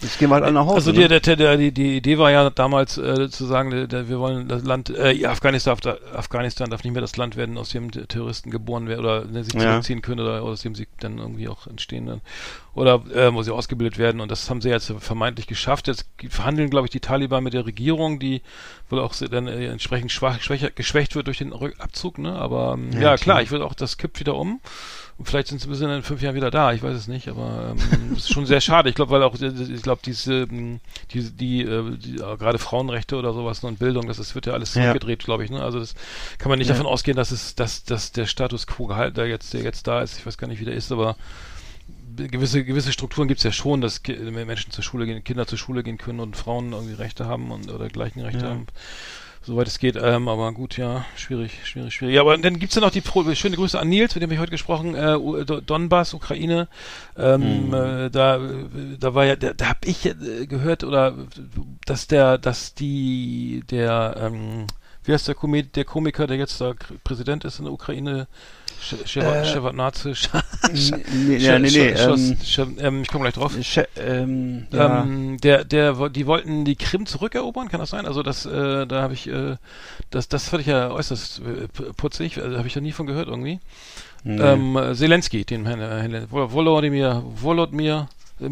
jetzt 0.00 0.18
gehen 0.18 0.28
wir 0.30 0.34
halt 0.34 0.44
alle 0.44 0.52
nach 0.54 0.64
Hause. 0.66 0.74
Also 0.76 0.92
ne? 0.92 1.02
die, 1.02 1.08
der, 1.08 1.20
der, 1.20 1.36
der, 1.36 1.56
die, 1.56 1.72
die 1.72 1.96
Idee 1.96 2.18
war 2.18 2.30
ja 2.30 2.50
damals 2.50 2.98
äh, 2.98 3.28
zu 3.30 3.44
sagen, 3.46 3.88
der, 3.88 4.08
wir 4.08 4.18
wollen 4.18 4.48
das 4.48 4.64
Land, 4.64 4.90
äh, 4.90 5.12
ja, 5.12 5.30
Afghanistan, 5.30 5.76
darf, 5.82 5.98
Afghanistan 6.14 6.70
darf 6.70 6.84
nicht 6.84 6.92
mehr 6.92 7.00
das 7.02 7.16
Land 7.16 7.36
werden, 7.36 7.56
aus 7.58 7.70
dem 7.70 7.90
Terroristen 7.90 8.50
geboren 8.50 8.88
werden 8.88 9.00
oder 9.00 9.24
ne, 9.24 9.44
sich 9.44 9.54
Ja. 9.54 9.60
zurückziehen 9.60 10.02
können 10.02 10.20
oder 10.20 10.42
aus 10.42 10.62
dem 10.62 10.74
sie 10.74 10.86
dann 11.00 11.18
irgendwie 11.18 11.48
auch 11.48 11.66
entstehen 11.66 12.06
dann. 12.06 12.20
oder 12.74 13.02
äh, 13.14 13.32
wo 13.32 13.42
sie 13.42 13.52
ausgebildet 13.52 13.98
werden 13.98 14.20
und 14.20 14.30
das 14.30 14.50
haben 14.50 14.60
sie 14.60 14.68
jetzt 14.68 14.92
vermeintlich 14.98 15.46
geschafft. 15.46 15.86
Jetzt 15.86 16.06
verhandeln, 16.28 16.70
glaube 16.70 16.86
ich, 16.86 16.90
die 16.90 17.00
Taliban 17.00 17.44
mit 17.44 17.52
der 17.54 17.66
Regierung, 17.66 18.18
die 18.18 18.42
wohl 18.90 18.98
auch 19.00 19.14
dann 19.14 19.46
äh, 19.46 19.66
entsprechend 19.66 20.10
schwach, 20.12 20.40
schwächer, 20.40 20.70
geschwächt 20.70 21.14
wird 21.14 21.26
durch 21.28 21.38
den 21.38 21.52
Abzug, 21.52 22.18
ne? 22.18 22.34
Aber 22.34 22.74
ähm, 22.74 22.90
Ja, 22.92 22.98
ja, 23.00 23.00
klar. 23.00 23.18
klar, 23.18 23.42
ich 23.42 23.50
würde 23.50 23.64
auch, 23.64 23.74
das 23.74 23.96
kippt 23.96 24.18
wieder 24.20 24.34
um. 24.34 24.60
Und 25.16 25.26
vielleicht 25.28 25.46
sind 25.46 25.60
sie 25.60 25.68
bis 25.68 25.80
in 25.80 26.02
fünf 26.02 26.22
Jahren 26.22 26.34
wieder 26.34 26.50
da, 26.50 26.72
ich 26.72 26.82
weiß 26.82 26.96
es 26.96 27.06
nicht, 27.06 27.28
aber 27.28 27.72
ähm, 27.76 28.12
es 28.16 28.24
ist 28.24 28.32
schon 28.32 28.46
sehr 28.46 28.60
schade. 28.60 28.88
Ich 28.88 28.96
glaube, 28.96 29.12
weil 29.12 29.22
auch, 29.22 29.34
ich 29.34 29.82
glaube, 29.82 30.00
diese, 30.04 30.42
ähm, 30.42 30.80
diese, 31.12 31.30
die, 31.30 31.62
äh, 31.62 31.96
die 31.96 32.16
gerade 32.16 32.58
Frauenrechte 32.58 33.16
oder 33.16 33.32
sowas 33.32 33.62
und 33.62 33.78
Bildung, 33.78 34.08
das, 34.08 34.16
das 34.16 34.34
wird 34.34 34.46
ja 34.46 34.54
alles 34.54 34.74
Ja. 34.74 34.82
zurückgedreht, 34.82 35.20
glaube 35.24 35.44
ich. 35.44 35.50
Ne? 35.50 35.62
Also 35.62 35.78
das 35.78 35.94
kann 36.38 36.50
man 36.50 36.58
nicht 36.58 36.66
Ja. 36.68 36.74
davon 36.74 36.86
ausgehen, 36.86 37.16
dass 37.16 37.30
es, 37.30 37.54
dass, 37.54 37.84
dass 37.84 38.10
der 38.10 38.26
Status 38.26 38.66
quo 38.66 38.86
gehalten, 38.86 39.14
der 39.14 39.28
jetzt, 39.28 39.54
der 39.54 39.62
jetzt 39.62 39.86
da 39.86 40.00
ist, 40.02 40.18
ich 40.18 40.26
weiß 40.26 40.36
gar 40.36 40.48
nicht, 40.48 40.60
wie 40.60 40.64
der 40.64 40.74
ist, 40.74 40.90
aber 40.90 41.16
gewisse 42.16 42.64
gewisse 42.64 42.92
Strukturen 42.92 43.28
gibt 43.28 43.38
es 43.38 43.44
ja 43.44 43.52
schon, 43.52 43.80
dass 43.80 44.00
Menschen 44.06 44.70
zur 44.72 44.82
Schule 44.84 45.06
gehen, 45.06 45.22
Kinder 45.24 45.46
zur 45.46 45.58
Schule 45.58 45.82
gehen 45.82 45.98
können 45.98 46.20
und 46.20 46.36
Frauen 46.36 46.72
irgendwie 46.72 46.94
Rechte 46.94 47.26
haben 47.26 47.50
und 47.50 47.70
oder 47.70 47.88
gleichen 47.88 48.20
Rechte 48.20 48.44
Ja. 48.44 48.50
haben. 48.50 48.66
Soweit 49.46 49.66
es 49.66 49.78
geht, 49.78 49.96
ähm, 50.00 50.28
aber 50.28 50.52
gut, 50.52 50.78
ja, 50.78 51.04
schwierig, 51.16 51.52
schwierig, 51.64 51.94
schwierig. 51.94 52.14
Ja, 52.14 52.22
aber 52.22 52.38
dann 52.38 52.58
gibt's 52.58 52.76
ja 52.76 52.80
noch 52.80 52.90
die 52.90 53.02
Pro 53.02 53.22
schöne 53.34 53.56
Grüße 53.56 53.78
an 53.78 53.90
Nils, 53.90 54.14
mit 54.14 54.22
dem 54.22 54.28
habe 54.28 54.34
ich 54.34 54.40
heute 54.40 54.50
gesprochen, 54.50 54.94
äh, 54.94 55.18
Do- 55.44 55.60
Donbass, 55.60 56.14
Ukraine. 56.14 56.66
Ähm, 57.16 57.66
Mhm. 57.68 57.74
äh, 57.74 58.10
da, 58.10 58.36
äh, 58.36 58.96
da 58.98 59.14
war 59.14 59.26
ja, 59.26 59.36
da, 59.36 59.52
da 59.52 59.68
habe 59.68 59.80
ich 59.84 60.06
äh, 60.06 60.46
gehört 60.46 60.82
oder 60.82 61.14
dass 61.84 62.06
der, 62.06 62.38
dass 62.38 62.72
die, 62.74 63.62
der, 63.70 64.16
ähm, 64.18 64.66
wie 65.04 65.12
heißt 65.12 65.28
der, 65.28 65.34
Komi 65.34 65.62
der 65.64 65.84
Komiker, 65.84 66.26
der 66.26 66.38
jetzt 66.38 66.62
da 66.62 66.72
Präsident 67.04 67.44
ist 67.44 67.58
in 67.58 67.66
der 67.66 67.74
Ukraine, 67.74 68.20
Äh, 68.22 68.26
Shevardnadze, 68.84 70.14
Sh- 70.74 70.96
nee, 71.12 71.38
nee, 71.58 71.68
nee, 71.78 71.94
ich 73.02 73.08
komme 73.08 73.22
gleich 73.22 73.34
drauf. 73.34 73.52
Ähm. 73.98 74.66
Ähm, 74.72 75.36
der, 75.42 75.64
der, 75.64 76.08
die 76.10 76.26
wollten 76.26 76.64
die 76.64 76.76
Krim 76.76 77.06
zurückerobern, 77.06 77.68
kann 77.68 77.80
das 77.80 77.90
sein? 77.90 78.06
Also 78.06 78.22
das, 78.22 78.46
äh, 78.46 78.86
da 78.86 79.02
habe 79.02 79.14
ich, 79.14 79.28
äh, 79.28 79.56
das, 80.10 80.28
das 80.28 80.48
fand 80.48 80.60
ich 80.62 80.68
ja 80.68 80.90
äußerst 80.90 81.40
äh, 81.40 81.68
putzig, 81.96 82.40
also 82.40 82.56
habe 82.58 82.68
ich 82.68 82.74
ja 82.74 82.80
nie 82.80 82.92
von 82.92 83.06
gehört 83.06 83.28
irgendwie. 83.28 83.60
Ähm, 84.26 84.76
äh, 84.76 84.94
Zelensky, 84.94 85.44
den 85.44 85.66
Herrn, 85.66 85.80
Herrn 85.80 86.28
Vol- 86.30 86.50
Volodymyr, 86.50 87.22
Volodymyr 87.26 88.08
äh, 88.40 88.48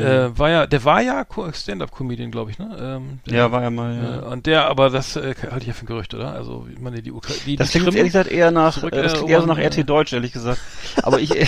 äh, 0.00 0.38
war 0.38 0.50
ja, 0.50 0.66
der 0.66 0.84
war 0.84 1.00
ja 1.02 1.24
Co- 1.24 1.50
Stand-up-Comedian, 1.52 2.30
glaube 2.30 2.50
ich, 2.50 2.58
ne? 2.58 2.76
Ähm, 2.80 3.20
der- 3.26 3.36
ja, 3.36 3.52
war 3.52 3.62
ja 3.62 3.70
mal, 3.70 3.92
äh, 3.94 4.02
ja. 4.26 4.32
und 4.32 4.46
der, 4.46 4.66
aber 4.66 4.90
das 4.90 5.16
äh, 5.16 5.34
halte 5.50 5.60
ich 5.60 5.66
ja 5.68 5.72
für 5.74 5.84
ein 5.84 5.86
Gerücht, 5.86 6.14
oder? 6.14 6.32
Also, 6.32 6.66
ich 6.72 6.80
meine, 6.80 7.02
die 7.02 7.12
Ukraine, 7.12 7.40
die, 7.46 7.56
Das 7.56 7.70
klingt 7.70 7.86
ehrlich 7.94 8.12
gesagt 8.12 8.30
eher 8.30 8.50
nach, 8.50 8.74
zurück, 8.78 8.92
äh, 8.94 9.02
das 9.02 9.12
äh, 9.12 9.16
klingt 9.16 9.30
eher 9.30 9.40
so 9.40 9.46
nach 9.46 9.58
RT 9.58 9.88
Deutsch, 9.88 10.12
ehrlich 10.12 10.32
gesagt. 10.32 10.60
Aber 11.02 11.20
ich, 11.20 11.30
wenn 11.30 11.46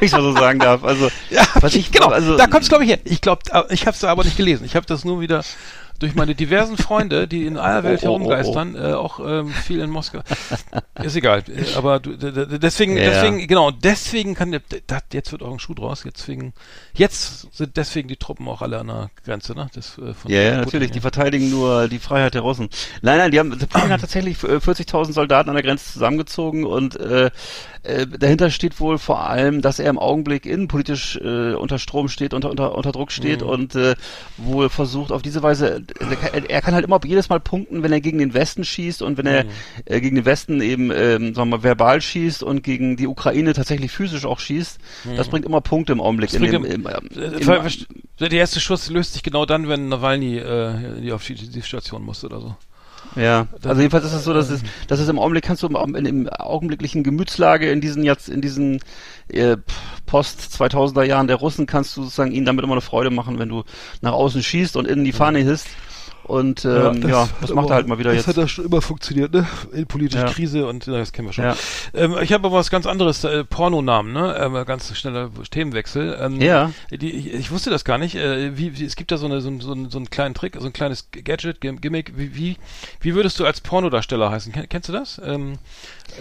ich 0.00 0.12
mal 0.12 0.22
so 0.22 0.32
sagen 0.32 0.58
darf, 0.58 0.84
also, 0.84 1.08
Ja, 1.30 1.42
was 1.60 1.74
ich, 1.74 1.90
genau, 1.92 2.08
also, 2.08 2.36
da 2.36 2.46
kommt's 2.46 2.68
glaube 2.68 2.84
ich 2.84 2.90
her. 2.90 2.98
Ich 3.04 3.20
glaube, 3.20 3.42
ich 3.70 3.86
habe 3.86 3.94
es 3.96 4.04
aber 4.04 4.24
nicht 4.24 4.36
gelesen. 4.36 4.64
Ich 4.64 4.76
habe 4.76 4.86
das 4.86 5.04
nur 5.04 5.20
wieder 5.20 5.42
durch 5.98 6.14
meine 6.14 6.34
diversen 6.34 6.76
Freunde, 6.76 7.26
die 7.26 7.46
in 7.46 7.56
aller 7.56 7.82
Welt 7.84 8.00
Oh, 8.02 8.06
oh, 8.06 8.08
oh, 8.08 8.12
herumgeistern, 8.18 8.74
äh, 8.76 8.92
auch 8.92 9.20
ähm, 9.20 9.48
viel 9.48 9.80
in 9.80 9.90
Moskau. 9.90 10.20
Ist 11.02 11.16
egal, 11.16 11.42
äh, 11.48 11.74
aber 11.76 11.98
du, 12.00 12.16
deswegen, 12.16 12.96
Ja. 12.96 13.04
deswegen, 13.04 13.46
genau, 13.46 13.70
deswegen 13.70 14.34
kann 14.34 14.52
der, 14.52 14.62
da, 14.86 15.00
jetzt 15.12 15.32
wird 15.32 15.42
auch 15.42 15.52
ein 15.52 15.58
Schuh 15.58 15.74
draus. 15.74 16.04
Deswegen, 16.04 16.52
jetzt 16.94 17.54
sind 17.56 17.76
deswegen 17.76 18.08
die 18.08 18.16
Truppen 18.16 18.46
auch 18.48 18.62
alle 18.62 18.78
an 18.78 18.86
der 18.86 19.10
Grenze, 19.24 19.54
ne? 19.54 19.68
Das, 19.74 19.98
äh, 19.98 20.14
von 20.14 20.30
Ja, 20.30 20.40
ja, 20.42 20.56
natürlich. 20.58 20.90
Die 20.92 21.00
verteidigen 21.00 21.50
nur 21.50 21.88
die 21.88 21.98
Freiheit 21.98 22.34
der 22.34 22.42
Russen. 22.42 22.68
Nein, 23.02 23.18
nein, 23.18 23.30
die 23.30 23.38
haben, 23.40 23.50
Putin 23.50 23.90
hat 23.90 24.00
tatsächlich 24.00 24.42
äh, 24.44 24.56
40.000 24.56 25.12
Soldaten 25.12 25.48
an 25.48 25.56
der 25.56 25.64
Grenze 25.64 25.92
zusammengezogen 25.92 26.64
und 26.64 26.96
äh, 26.96 27.30
äh, 27.88 28.06
dahinter 28.06 28.50
steht 28.50 28.78
wohl 28.80 28.98
vor 28.98 29.20
allem, 29.28 29.62
dass 29.62 29.78
er 29.78 29.90
im 29.90 29.98
Augenblick 29.98 30.46
innenpolitisch 30.46 31.16
äh, 31.16 31.54
unter 31.54 31.78
Strom 31.78 32.08
steht, 32.08 32.34
unter, 32.34 32.50
unter, 32.50 32.74
unter 32.76 32.92
Druck 32.92 33.10
steht 33.10 33.40
Mhm. 33.42 33.48
und 33.48 33.74
äh, 33.74 33.94
wohl 34.36 34.68
versucht 34.68 35.10
auf 35.12 35.22
diese 35.22 35.42
Weise, 35.42 35.82
er, 36.32 36.48
er 36.50 36.60
kann 36.60 36.74
halt 36.74 36.84
immer 36.84 37.00
jedes 37.04 37.28
Mal 37.28 37.40
punkten, 37.40 37.82
wenn 37.82 37.92
er 37.92 38.00
gegen 38.00 38.18
den 38.18 38.34
Westen 38.34 38.64
schießt 38.64 39.02
und 39.02 39.16
wenn 39.18 39.26
er 39.26 39.44
Mhm. 39.44 39.48
äh, 39.86 40.00
gegen 40.00 40.16
den 40.16 40.24
Westen 40.24 40.60
eben, 40.60 40.90
ähm, 40.90 41.34
sagen 41.34 41.50
wir 41.50 41.56
mal, 41.58 41.62
verbal 41.62 42.00
schießt 42.00 42.42
und 42.42 42.62
gegen 42.62 42.96
die 42.96 43.06
Ukraine 43.06 43.52
tatsächlich 43.54 43.90
physisch 43.90 44.24
auch 44.26 44.38
schießt. 44.40 44.78
Das 45.16 45.28
bringt 45.28 45.44
immer 45.46 45.60
Punkte 45.60 45.92
im 45.92 46.00
Augenblick. 46.00 46.32
Mhm. 46.32 46.44
In 46.44 46.52
dem, 46.52 46.64
im- 46.64 46.86
im, 46.86 46.86
Äh, 46.86 47.40
im, 47.40 47.72
der 48.20 48.30
erste 48.32 48.60
Schuss 48.60 48.90
löst 48.90 49.14
sich 49.14 49.22
genau 49.22 49.46
dann, 49.46 49.68
wenn 49.68 49.88
Nawalny 49.88 50.36
äh, 50.38 51.00
die 51.00 51.12
auf 51.12 51.24
die, 51.24 51.34
die 51.34 51.62
Station 51.62 52.02
musste 52.04 52.26
oder 52.26 52.40
so. 52.40 52.56
Ja, 53.16 53.46
also 53.64 53.80
jedenfalls 53.80 54.04
ist 54.04 54.12
es 54.12 54.24
so, 54.24 54.32
dass 54.32 54.50
es, 54.50 54.62
dass 54.86 55.00
es 55.00 55.08
im 55.08 55.18
Augenblick 55.18 55.44
kannst 55.44 55.62
du 55.62 55.66
im, 55.66 55.94
in, 55.94 56.06
im 56.06 56.28
augenblicklichen 56.28 57.02
Gemütslage 57.02 57.70
in 57.70 57.80
diesen 57.80 58.02
jetzt 58.02 58.28
in 58.28 58.40
diesen 58.40 58.80
äh, 59.28 59.56
Post 60.06 60.40
2000er 60.58 61.04
Jahren 61.04 61.26
der 61.26 61.36
Russen 61.36 61.66
kannst 61.66 61.96
du 61.96 62.02
sozusagen 62.02 62.32
ihnen 62.32 62.46
damit 62.46 62.64
immer 62.64 62.74
eine 62.74 62.80
Freude 62.80 63.10
machen, 63.10 63.38
wenn 63.38 63.48
du 63.48 63.64
nach 64.00 64.12
außen 64.12 64.42
schießt 64.42 64.76
und 64.76 64.86
innen 64.86 65.04
die 65.04 65.12
Fahne 65.12 65.40
hisst. 65.40 65.68
Und 66.28 66.64
ähm, 66.64 67.02
ja, 67.08 67.28
das, 67.40 67.50
hat 67.50 67.56
macht 67.56 67.64
aber- 67.64 67.70
er 67.70 67.74
halt 67.76 67.88
mal 67.88 67.98
wieder 67.98 68.10
das 68.10 68.18
jetzt. 68.18 68.26
hat 68.28 68.36
ja 68.36 68.46
schon 68.46 68.66
immer 68.66 68.80
funktioniert, 68.82 69.32
ne? 69.32 69.46
In 69.72 69.86
politischer 69.86 70.26
Ja. 70.26 70.32
Krise 70.32 70.66
und 70.66 70.86
na, 70.86 70.98
das 70.98 71.12
kennen 71.12 71.26
wir 71.28 71.32
schon. 71.32 71.44
Ja. 71.44 71.56
Ähm, 71.94 72.16
ich 72.22 72.32
habe 72.32 72.46
aber 72.46 72.58
was 72.58 72.70
ganz 72.70 72.86
anderes, 72.86 73.24
äh, 73.24 73.44
Pornonamen, 73.44 74.12
ne? 74.12 74.36
Ähm, 74.38 74.52
ganz 74.66 74.94
schneller 74.96 75.30
Themenwechsel. 75.50 76.18
Ähm, 76.20 76.40
Ja. 76.40 76.70
Die, 76.90 77.10
ich, 77.10 77.32
ich 77.32 77.50
wusste 77.50 77.70
das 77.70 77.84
gar 77.84 77.98
nicht. 77.98 78.14
Äh, 78.14 78.56
wie, 78.58 78.78
wie, 78.78 78.84
es 78.84 78.94
gibt 78.94 79.10
da 79.10 79.16
so, 79.16 79.26
eine, 79.26 79.40
so, 79.40 79.50
so, 79.60 79.74
so 79.88 79.98
einen 79.98 80.10
kleinen 80.10 80.34
Trick, 80.34 80.56
so 80.60 80.66
ein 80.66 80.72
kleines 80.72 81.08
Gadget, 81.10 81.60
Gim- 81.60 81.80
Gimmick. 81.80 82.12
Wie, 82.16 82.36
wie, 82.36 82.56
wie 83.00 83.14
würdest 83.14 83.40
du 83.40 83.46
als 83.46 83.60
Pornodarsteller 83.62 84.30
heißen? 84.30 84.52
Ken, 84.52 84.68
kennst 84.68 84.88
du 84.90 84.92
das? 84.92 85.18
Ähm, 85.24 85.54
äh, 85.54 85.56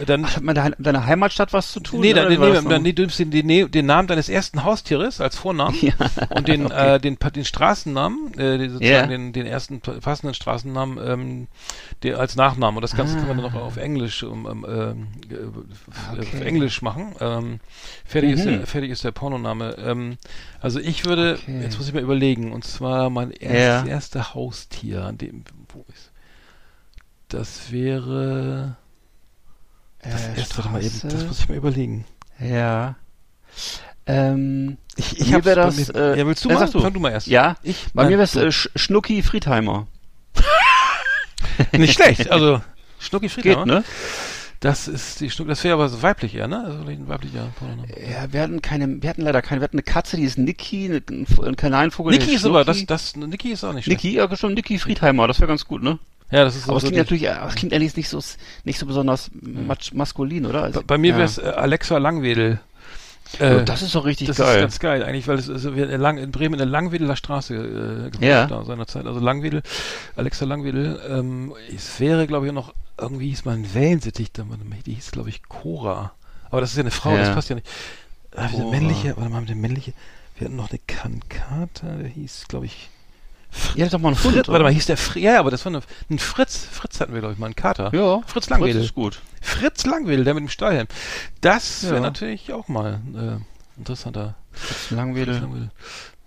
dann, 0.06 0.25
Ach, 0.25 0.36
hat 0.36 0.44
mit 0.44 0.58
deiner, 0.58 0.75
deiner 0.77 1.06
Heimatstadt 1.06 1.53
was 1.53 1.72
zu 1.72 1.79
tun? 1.79 2.01
Nee, 2.01 2.13
dann, 2.13 2.27
nee, 2.29 2.38
dann, 2.38 2.84
nee, 2.84 2.94
du 2.94 3.03
nimmst 3.03 3.20
den, 3.20 3.32
den, 3.32 3.72
den 3.72 3.86
Namen 3.86 4.08
deines 4.08 4.29
ersten 4.29 4.63
Haustieres 4.63 5.22
als 5.22 5.38
Vornamen 5.38 5.77
Ja. 5.82 5.94
und 6.29 6.48
den, 6.48 6.65
Okay. 6.65 6.96
äh, 6.96 7.00
den, 7.00 7.17
den 7.17 7.46
Straßennamen, 7.46 8.34
äh, 8.38 8.58
den, 8.58 8.72
sozusagen 8.72 9.10
Ja. 9.12 9.17
den, 9.17 9.34
den 9.34 9.46
ersten 9.46 9.79
passenden 9.79 10.34
Straßennamen 10.34 10.98
ähm, 11.06 11.48
der, 12.03 12.20
als 12.20 12.36
Nachnamen. 12.36 12.77
Und 12.77 12.82
das 12.82 12.96
Ganze 12.96 13.17
kann 13.17 13.27
man 13.27 13.38
dann 13.38 13.46
Ah. 13.46 13.50
noch 13.50 13.56
auf 13.62 13.77
Englisch, 13.77 14.24
um, 14.24 14.46
ähm, 14.46 15.08
äh, 15.29 16.20
auf 16.20 16.34
Okay. 16.34 16.44
Englisch 16.44 16.82
machen. 16.82 17.15
Ähm, 17.20 17.60
fertig, 18.06 18.32
ist 18.32 18.46
Mhm. 18.46 18.50
der, 18.60 18.67
fertig 18.67 18.91
ist 18.91 19.03
der 19.03 19.12
Pornoname. 19.12 19.75
Ähm, 19.79 20.17
also 20.60 20.79
ich 20.79 21.06
würde, 21.06 21.39
Okay. 21.41 21.62
jetzt 21.62 21.77
muss 21.77 21.88
ich 21.88 21.94
mal 21.94 22.03
überlegen, 22.03 22.51
und 22.51 22.63
zwar 22.63 23.10
mein 23.10 23.32
erst, 23.32 23.56
Ja. 23.56 23.79
das 23.82 23.89
erste 23.89 24.34
Haustier, 24.34 25.06
an 25.06 25.17
dem, 25.17 25.44
wo 25.74 25.86
ist, 25.89 26.12
das 27.29 27.72
wäre, 27.72 28.77
das 30.01 30.57
Äh, 30.65 30.69
mal 30.69 30.83
eben, 30.83 30.99
das 31.03 31.25
muss 31.25 31.39
ich 31.39 31.49
mal 31.49 31.55
überlegen. 31.57 32.05
Ja. 32.39 32.95
Ähm, 34.05 34.77
Ich, 34.95 35.19
ich 35.19 35.31
mir 35.31 35.41
bei 35.41 35.55
das, 35.55 35.75
mir- 35.75 35.95
äh, 35.95 36.19
ja, 36.19 36.25
willst 36.25 36.45
du 36.45 36.49
ja, 36.49 36.55
mal? 36.55 36.69
du. 36.69 36.79
Fang 36.79 36.93
du 36.93 36.99
mal 36.99 37.11
erst. 37.11 37.27
ja, 37.27 37.57
Ich, 37.63 37.87
bei 37.93 38.03
nein, 38.03 38.11
mir 38.11 38.17
wäre 38.19 38.23
es 38.23 38.35
äh, 38.35 38.47
Sch- 38.47 38.69
Schnucki 38.75 39.21
Friedheimer. 39.21 39.87
nicht 41.73 41.93
schlecht. 41.95 42.31
Also 42.31 42.61
Schnucki 42.99 43.29
Friedheimer. 43.29 43.65
Geht, 43.65 43.73
ne? 43.73 43.83
Das 44.59 44.87
ist 44.87 45.19
die 45.19 45.29
Schnucki, 45.29 45.49
das 45.49 45.63
wäre 45.63 45.73
aber 45.75 45.87
so 45.89 46.01
weiblich 46.01 46.33
eher, 46.35 46.47
ne? 46.47 46.63
Also 46.63 46.87
ein 46.87 47.07
weiblicher 47.07 47.49
Pornoname. 47.59 47.87
Ja, 48.09 48.31
wir 48.31 48.41
hatten 48.41 48.61
keine, 48.61 49.01
wir 49.03 49.09
hatten 49.09 49.21
leider 49.21 49.41
keine, 49.41 49.61
wir 49.61 49.65
hatten 49.65 49.77
eine 49.77 49.83
Katze, 49.83 50.17
die 50.17 50.23
ist 50.23 50.37
Niki, 50.37 50.87
ein, 50.87 51.55
Kanarienvogel. 51.55 52.17
Niki 52.17 52.33
ist 52.35 52.45
aber, 52.45 52.65
das, 52.65 52.83
das, 52.85 53.15
Niki 53.15 53.51
ist 53.51 53.63
auch 53.63 53.73
nicht 53.73 53.85
schlecht. 53.85 54.03
Niki, 54.03 54.15
ja, 54.17 54.35
schon 54.35 54.53
Niki 54.55 54.79
Friedheimer, 54.79 55.27
das 55.27 55.39
wäre 55.39 55.47
ganz 55.47 55.65
gut, 55.65 55.83
ne? 55.83 55.99
Ja, 56.29 56.43
das 56.43 56.55
ist 56.55 56.67
Aber 56.67 56.77
es 56.77 56.84
so 56.84 56.88
klingt 56.89 56.98
natürlich, 56.98 57.24
äh, 57.24 57.36
es 57.48 57.55
klingt 57.55 57.72
ehrlich 57.74 57.96
nicht 57.96 58.10
so, 58.10 58.19
nicht 58.65 58.79
so 58.79 58.86
besonders 58.86 59.31
mas 59.41 59.93
maskulin, 59.93 60.46
oder? 60.46 60.63
Also, 60.63 60.81
Bei, 60.81 60.86
bei 60.88 60.98
mir 60.98 61.12
ja. 61.12 61.15
wäre 61.17 61.25
es 61.25 61.38
äh, 61.38 61.43
Alexa 61.43 61.98
Langwedel. 61.98 62.60
Oh, 63.39 63.43
Äh, 63.43 63.65
das 63.65 63.81
ist 63.81 63.93
doch 63.93 64.05
richtig 64.05 64.27
das 64.27 64.38
geil. 64.38 64.55
ist 64.55 64.62
ganz 64.62 64.79
geil, 64.79 65.03
eigentlich, 65.03 65.27
weil 65.27 65.38
es 65.38 65.50
ist 65.50 65.75
wir 65.75 65.89
in 65.89 66.00
Lang, 66.00 66.17
in 66.17 66.31
Bremen 66.31 66.53
in 66.53 66.60
der 66.60 66.65
Langwedeler 66.67 67.15
Straße 67.17 67.55
äh, 67.55 68.10
gewohnt 68.10 68.22
Ja. 68.22 68.46
da 68.46 68.63
seinerzeit. 68.63 69.05
Also 69.05 69.19
Langwedel, 69.19 69.63
Alexa 70.15 70.46
Langwedel. 70.46 71.00
Ähm, 71.10 71.53
es 71.75 72.00
wäre, 72.00 72.25
glaube 72.27 72.48
ich, 72.48 72.53
noch 72.53 72.74
irgendwie 72.98 73.27
hieß 73.29 73.43
mal 73.46 73.55
ein 73.55 73.74
Wellensittich, 73.74 74.31
da- 74.31 74.46
die 74.86 74.93
hieß, 74.93 75.12
glaube 75.12 75.27
ich, 75.29 75.43
Cora. 75.43 76.13
Aber 76.50 76.62
das 76.62 76.72
ist 76.72 76.77
ja 76.77 76.84
eine 76.84 76.91
Frau, 76.91 77.12
Ja. 77.12 77.19
das 77.19 77.34
passt 77.34 77.50
ja 77.50 77.55
nicht. 77.55 77.67
Ah, 78.36 78.50
wir 78.51 78.65
männliche, 78.65 79.17
warte 79.17 79.29
mal, 79.29 79.43
der 79.46 79.55
männliche. 79.57 79.91
Wir 80.38 80.46
hatten 80.46 80.55
noch 80.55 80.69
eine 80.69 80.79
Kankata, 80.88 81.96
der 81.98 82.07
hieß, 82.07 82.46
glaube 82.48 82.67
ich, 82.67 82.89
Ihr 83.75 83.83
hattet 83.85 83.93
doch 83.93 83.99
mal 83.99 84.09
Hund, 84.09 84.17
Fritz, 84.17 84.33
oder? 84.35 84.47
warte 84.53 84.63
mal, 84.63 84.71
hieß 84.73 84.85
der 84.87 84.97
Fr 84.97 85.17
ja, 85.19 85.39
aber 85.39 85.51
das 85.51 85.65
war 85.65 85.71
eine, 85.73 85.81
ein 86.09 86.19
Fritz. 86.19 86.65
Fritz 86.71 86.99
hatten 86.99 87.13
wir, 87.13 87.19
glaube 87.21 87.33
ich, 87.33 87.39
mal 87.39 87.47
einen 87.47 87.55
Kater. 87.55 87.93
Ja, 87.93 88.19
Fritz 88.21 88.31
Fritz 88.31 88.49
Langwedel. 88.49 88.83
ist 88.83 88.93
gut. 88.93 89.19
Fritz 89.41 89.85
Langwedel, 89.85 90.25
der 90.25 90.33
mit 90.33 90.41
dem 90.43 90.49
Stahlhelm. 90.49 90.87
Das 91.41 91.83
wäre 91.83 91.95
Ja. 91.95 92.01
natürlich 92.01 92.51
auch 92.53 92.67
mal 92.67 92.99
äh, 93.15 93.79
interessanter. 93.79 94.35
Fritz 94.51 94.77
Fritz 94.77 94.91
Langwedel. 94.91 95.39
Langwedel. 95.39 95.69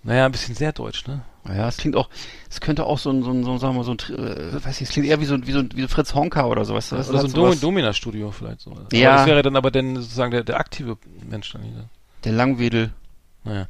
Naja, 0.03 0.25
ein 0.27 0.33
bisschen 0.33 0.55
sehr 0.55 0.73
deutsch, 0.73 1.07
ne? 1.07 1.21
Ja, 1.47 1.69
es 1.69 1.77
klingt 1.77 1.95
auch, 1.97 2.09
es 2.51 2.61
könnte 2.61 2.85
auch 2.87 2.99
so 2.99 3.11
ein, 3.11 3.23
so 3.23 3.31
ein, 3.31 3.45
so 3.45 3.53
ein 3.53 3.59
sagen 3.59 3.75
wir 3.75 3.79
mal, 3.79 3.85
so 3.85 3.93
ein, 3.93 4.19
äh, 4.19 4.65
weiß 4.65 4.77
ich, 4.81 4.89
es 4.89 4.93
klingt 4.93 5.07
eher 5.09 5.21
wie 5.21 5.25
so, 5.27 5.35
ein- 5.35 5.47
wie 5.47 5.53
so, 5.53 5.59
ein- 5.61 5.71
wie 5.75 5.83
so 5.83 5.89
Fritz 5.89 6.15
Honka 6.15 6.47
oder 6.47 6.65
so, 6.65 6.75
weißt 6.75 6.93
du? 6.93 6.97
Das 6.97 7.09
Oder 7.11 7.21
so 7.21 7.27
ein 7.27 7.31
sowas- 7.31 7.61
Domin 7.61 7.61
Domina-Studio 7.61 8.31
vielleicht 8.31 8.61
so. 8.61 8.71
Aber 8.73 8.87
Ja. 8.95 9.17
das 9.17 9.27
wäre 9.27 9.43
dann 9.43 9.57
aber 9.57 9.71
dann 9.71 9.97
sozusagen 9.97 10.31
der, 10.31 10.43
der 10.45 10.59
aktive 10.59 10.97
Mensch 11.29 11.53
dann 11.53 11.63
wieder. 11.65 11.85
Der 12.25 12.33
Langwedel. 12.33 12.93
Naja. 13.45 13.67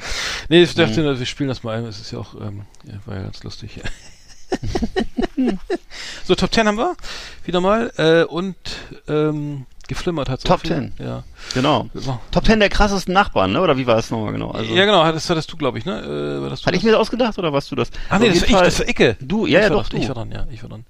Nee, 0.48 0.62
ich 0.62 0.74
dachte, 0.74 1.00
Mhm. 1.02 1.18
wir 1.18 1.26
spielen 1.26 1.48
das 1.48 1.62
mal 1.62 1.78
ein. 1.78 1.84
Es 1.86 2.00
ist 2.00 2.10
ja 2.10 2.18
auch, 2.18 2.34
ähm, 2.40 2.62
ja, 2.84 2.94
war 3.06 3.16
ja 3.16 3.22
ganz 3.22 3.42
lustig. 3.42 3.80
so, 6.24 6.34
Top 6.34 6.52
10 6.52 6.66
haben 6.66 6.76
wir. 6.78 6.96
Wieder 7.44 7.60
mal. 7.60 7.92
Äh, 7.96 8.24
und 8.24 8.56
ähm, 9.08 9.66
geflimmert 9.86 10.28
hat 10.28 10.42
Top 10.44 10.66
10. 10.66 10.92
Ja. 10.98 11.22
Genau. 11.54 11.88
Ja, 11.94 12.20
Top 12.32 12.44
10 12.46 12.58
der 12.60 12.68
krassesten 12.68 13.14
Nachbarn, 13.14 13.52
ne? 13.52 13.60
Oder 13.60 13.76
wie 13.76 13.86
war 13.86 13.96
es 13.98 14.10
nochmal 14.10 14.32
genau? 14.32 14.50
Also, 14.50 14.74
ja, 14.74 14.84
genau, 14.86 15.10
das 15.12 15.30
hattest 15.30 15.52
du, 15.52 15.56
glaube 15.56 15.78
ich, 15.78 15.84
ne? 15.84 16.00
Äh, 16.00 16.42
war 16.42 16.50
das 16.50 16.60
du 16.62 16.66
Hatte 16.66 16.76
ich 16.76 16.82
mir 16.82 16.90
das 16.92 17.00
ausgedacht 17.00 17.38
oder 17.38 17.52
warst 17.52 17.70
du 17.70 17.76
das? 17.76 17.90
Ah, 18.08 18.18
nee, 18.18 18.28
das 18.28 18.42
war 18.42 18.48
ich, 18.48 18.74
das 18.74 18.80
war 18.80 18.88
Icke. 18.88 19.16
Du, 19.20 19.46
ja, 19.46 19.60
ich 19.60 19.64
ja, 19.66 19.70
war 19.70 19.82
doch, 19.82 19.88
dran, 19.88 19.98
du. 19.98 20.02
Ich 20.02 20.08
war 20.08 20.14
dran, 20.16 20.32
ja, 20.32 20.46
ich 20.50 20.62
war 20.62 20.70
dran. 20.70 20.84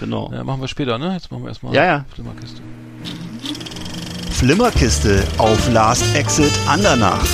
Genau. 0.00 0.30
Ja, 0.32 0.42
machen 0.44 0.60
wir 0.60 0.68
später, 0.68 0.98
ne? 0.98 1.14
Jetzt 1.14 1.30
machen 1.30 1.42
wir 1.44 1.48
erstmal 1.48 1.74
Ja, 1.74 1.84
ja. 1.84 2.04
Flimmerkiste. 2.14 2.60
Flimmerkiste 4.30 5.24
auf 5.38 5.70
Last 5.72 6.04
Exit 6.16 6.52
Andernach. 6.66 7.24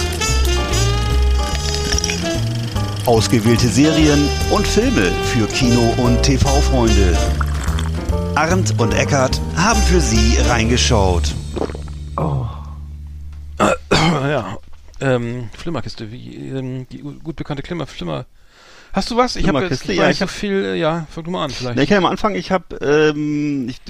Ausgewählte 3.07 3.67
Serien 3.69 4.29
und 4.51 4.67
Filme 4.67 5.11
für 5.33 5.47
Kino- 5.47 5.95
und 5.99 6.23
TV-Freunde. 6.23 7.17
Arndt 8.35 8.75
und 8.79 8.95
Eckart 8.95 9.41
haben 9.57 9.81
für 9.83 10.01
Sie 10.01 10.37
reingeschaut. 10.49 11.35
ja, 13.59 14.59
ähm, 15.01 15.49
Flimmerkiste, 15.57 16.11
wie, 16.13 16.37
ähm, 16.37 16.87
die 16.91 16.99
gut 16.99 17.37
bekannte 17.37 17.63
Klimmer, 17.63 17.87
Flimmer. 17.87 18.27
Hast 18.93 19.11
du 19.11 19.17
was? 19.17 19.37
Ich 19.37 19.47
habe 19.47 19.67
ich 19.67 19.85
ja, 19.97 20.11
ich 20.11 20.19
so 20.19 20.23
hab- 20.23 20.31
viel, 20.31 20.65
äh, 20.65 20.77
ja, 20.77 21.07
fang 21.11 21.25
du 21.25 21.31
mal 21.31 21.45
an 21.45 21.51
vielleicht. 21.51 21.77
Na, 21.77 21.83
ich 21.83 21.89
kann 21.89 21.97
ja 21.97 22.01
mal 22.01 22.11
anfangen. 22.11 22.35
Ich 22.35 22.51
habe, 22.51 22.77
ähm, 22.77 23.69
ich, 23.69 23.81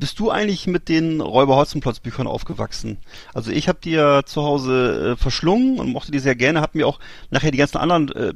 bist 0.00 0.18
du 0.18 0.30
eigentlich 0.30 0.66
mit 0.66 0.88
den 0.88 1.20
Räuber 1.20 1.56
Hotzenplotz 1.56 2.00
Büchern 2.00 2.26
aufgewachsen? 2.26 2.96
Also 3.34 3.52
ich 3.52 3.68
habe 3.68 3.78
die 3.84 3.92
ja 3.92 4.24
zu 4.24 4.42
Hause 4.42 5.12
äh, 5.12 5.16
verschlungen 5.22 5.78
und 5.78 5.92
mochte 5.92 6.10
die 6.10 6.18
sehr 6.18 6.34
gerne. 6.34 6.60
Hab 6.60 6.74
mir 6.74 6.88
auch 6.88 6.98
nachher 7.30 7.50
die 7.50 7.58
ganzen 7.58 7.76
anderen 7.76 8.10
äh, 8.12 8.32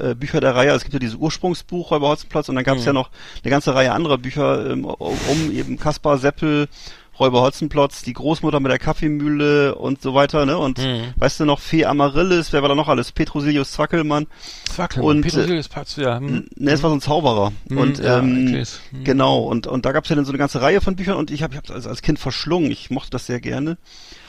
äh, 0.00 0.14
Bücher 0.14 0.40
der 0.40 0.54
Reihe. 0.54 0.68
Also 0.70 0.76
es 0.78 0.84
gibt 0.84 0.92
ja 0.94 1.00
dieses 1.00 1.16
Ursprungsbuch 1.16 1.90
Räuber 1.90 2.08
Hotzenplotz 2.10 2.48
und 2.48 2.54
dann 2.54 2.64
gab 2.64 2.76
es 2.76 2.82
Mhm. 2.82 2.88
ja 2.88 2.92
noch 2.92 3.10
eine 3.42 3.50
ganze 3.50 3.74
Reihe 3.74 3.92
anderer 3.92 4.18
Bücher 4.18 4.70
ähm, 4.70 4.84
um 4.84 5.50
eben 5.50 5.78
Kaspar 5.78 6.18
Seppel. 6.18 6.68
Räuber 7.20 7.42
Hotzenplotz, 7.42 8.02
die 8.02 8.12
Großmutter 8.12 8.60
mit 8.60 8.70
der 8.70 8.78
Kaffeemühle 8.78 9.74
und 9.74 10.00
so 10.02 10.14
weiter, 10.14 10.46
ne? 10.46 10.58
Und 10.58 10.78
Mhm. 10.78 11.14
weißt 11.16 11.40
du 11.40 11.44
noch, 11.44 11.60
Fee 11.60 11.84
Amaryllis, 11.84 12.52
wer 12.52 12.62
war 12.62 12.68
da 12.68 12.74
noch 12.74 12.88
alles? 12.88 13.12
Petrosilius 13.12 13.72
Zwackelmann. 13.72 14.26
Zwackel 14.64 15.02
und, 15.02 15.16
und 15.16 15.22
Petersilie 15.22 15.62
Patz, 15.68 15.96
ja. 15.96 16.18
Hm. 16.18 16.46
Ne, 16.56 16.70
es 16.72 16.82
war 16.82 16.90
so 16.90 16.96
ein 16.96 17.00
Zauberer. 17.00 17.52
Mhm, 17.68 17.78
Und 17.78 17.98
ja, 17.98 18.18
ähm, 18.18 18.54
ich. 18.54 18.78
Mhm. 18.92 19.04
genau, 19.04 19.40
und, 19.40 19.66
und 19.66 19.84
da 19.84 19.92
gab 19.92 20.04
es 20.04 20.10
ja 20.10 20.16
dann 20.16 20.24
so 20.24 20.30
eine 20.32 20.38
ganze 20.38 20.60
Reihe 20.60 20.80
von 20.80 20.96
Büchern 20.96 21.16
und 21.16 21.30
ich 21.30 21.42
habe 21.42 21.56
es 21.62 21.70
als, 21.70 21.86
als 21.86 22.02
Kind 22.02 22.18
verschlungen. 22.18 22.70
Ich 22.70 22.90
mochte 22.90 23.10
das 23.10 23.26
sehr 23.26 23.40
gerne. 23.40 23.78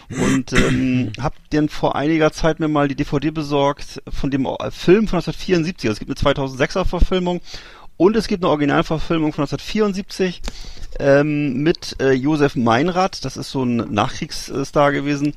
Und 0.09 0.53
ähm, 0.53 1.11
habe 1.19 1.35
dann 1.51 1.69
vor 1.69 1.95
einiger 1.95 2.31
Zeit 2.31 2.59
mir 2.59 2.67
mal 2.67 2.87
die 2.87 2.95
DVD 2.95 3.29
besorgt 3.29 4.01
von 4.09 4.31
dem 4.31 4.45
äh, 4.45 4.71
Film 4.71 5.07
von 5.07 5.17
1974. 5.17 5.87
Also 5.89 5.99
es 6.01 6.07
gibt 6.07 6.25
eine 6.25 6.33
2006er 6.33 6.85
Verfilmung 6.85 7.41
und 7.99 8.15
es 8.15 8.29
gibt 8.29 8.43
eine 8.45 8.49
Originalverfilmung 8.49 9.33
von 9.33 9.43
1974 9.43 10.41
ähm, 10.99 11.61
mit 11.61 11.97
äh, 12.01 12.13
Josef 12.13 12.55
Meinrad. 12.55 13.25
Das 13.25 13.35
ist 13.35 13.51
so 13.51 13.63
ein 13.63 13.75
Nachkriegsstar 13.93 14.93
gewesen. 14.93 15.33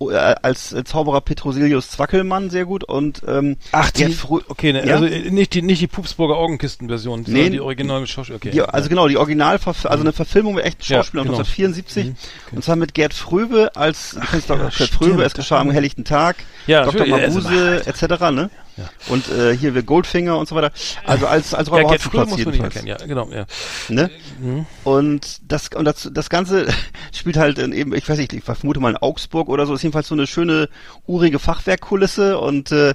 Äh, 0.00 0.14
als 0.14 0.72
äh, 0.72 0.84
Zauberer 0.84 1.20
Petrosilius 1.20 1.90
Zwackelmann 1.90 2.48
sehr 2.48 2.64
gut 2.64 2.82
und 2.84 3.20
ähm, 3.28 3.56
Ach, 3.72 3.90
die, 3.90 4.16
okay, 4.48 4.72
ne, 4.72 4.86
Ja? 4.86 4.94
also 4.94 5.04
äh, 5.06 5.30
nicht 5.30 5.52
die, 5.52 5.60
nicht 5.60 5.82
die 5.82 5.86
Pupsburger 5.86 6.36
Augenkisten-Version, 6.36 7.24
sondern 7.26 7.42
Nee, 7.44 7.50
die 7.50 7.60
originale 7.60 8.06
Schauspiel, 8.06 8.36
okay. 8.36 8.52
Die, 8.52 8.62
also 8.62 8.88
genau, 8.88 9.06
die 9.08 9.18
Original, 9.18 9.58
also 9.66 9.86
eine 9.88 10.12
Verfilmung 10.12 10.54
mit 10.54 10.64
echten 10.64 10.82
Ja, 10.84 10.98
Schauspielern 10.98 11.26
genau. 11.26 11.38
1974. 11.38 12.06
Mhm, 12.06 12.10
okay. 12.46 12.56
Und 12.56 12.64
zwar 12.64 12.76
mit 12.76 12.94
Gerd 12.94 13.12
Fröbe 13.12 13.72
als, 13.76 14.16
doch 14.46 14.56
ja, 14.56 14.62
Gerd 14.62 14.74
stimmt, 14.74 14.90
Fröbe, 14.94 15.24
es 15.24 15.34
geschah 15.34 15.58
am 15.60 15.72
helllichten 15.72 16.04
Tag, 16.04 16.36
Ja, 16.66 16.84
Dr. 16.84 17.00
natürlich, 17.06 17.24
also- 17.24 17.40
Mabuse, 17.40 17.86
etc., 17.86 18.02
ne? 18.30 18.50
Ja. 18.54 18.67
Und 19.08 19.28
äh, 19.30 19.56
hier 19.56 19.74
wir 19.74 19.82
Goldfinger 19.82 20.36
und 20.38 20.48
so 20.48 20.54
weiter. 20.54 20.70
Also 21.04 21.26
als, 21.26 21.54
als 21.54 21.68
ja, 21.68 21.74
Räuber 21.74 21.88
Gerd 21.90 22.02
Fröbe 22.02 22.18
Hotzenplotz 22.30 22.36
muss 22.38 22.44
man 22.46 22.54
nicht 22.54 22.76
erkennen, 22.76 22.86
ja, 22.86 22.96
genau, 23.06 23.30
ja. 23.30 23.46
Ne? 23.88 24.10
Mhm. 24.40 24.66
Und 24.84 25.40
das 25.46 25.68
und 25.74 25.84
das, 25.84 26.08
das 26.12 26.30
Ganze 26.30 26.66
spielt 27.12 27.36
halt 27.36 27.58
in 27.58 27.72
eben, 27.72 27.94
ich 27.94 28.08
weiß 28.08 28.18
nicht, 28.18 28.32
ich 28.32 28.44
vermute 28.44 28.80
mal 28.80 28.90
in 28.90 28.96
Augsburg 28.96 29.48
oder 29.48 29.66
so, 29.66 29.74
ist 29.74 29.82
jedenfalls 29.82 30.08
so 30.08 30.14
eine 30.14 30.26
schöne 30.26 30.68
urige 31.06 31.38
Fachwerkkulisse 31.38 32.38
und 32.38 32.72
äh, 32.72 32.94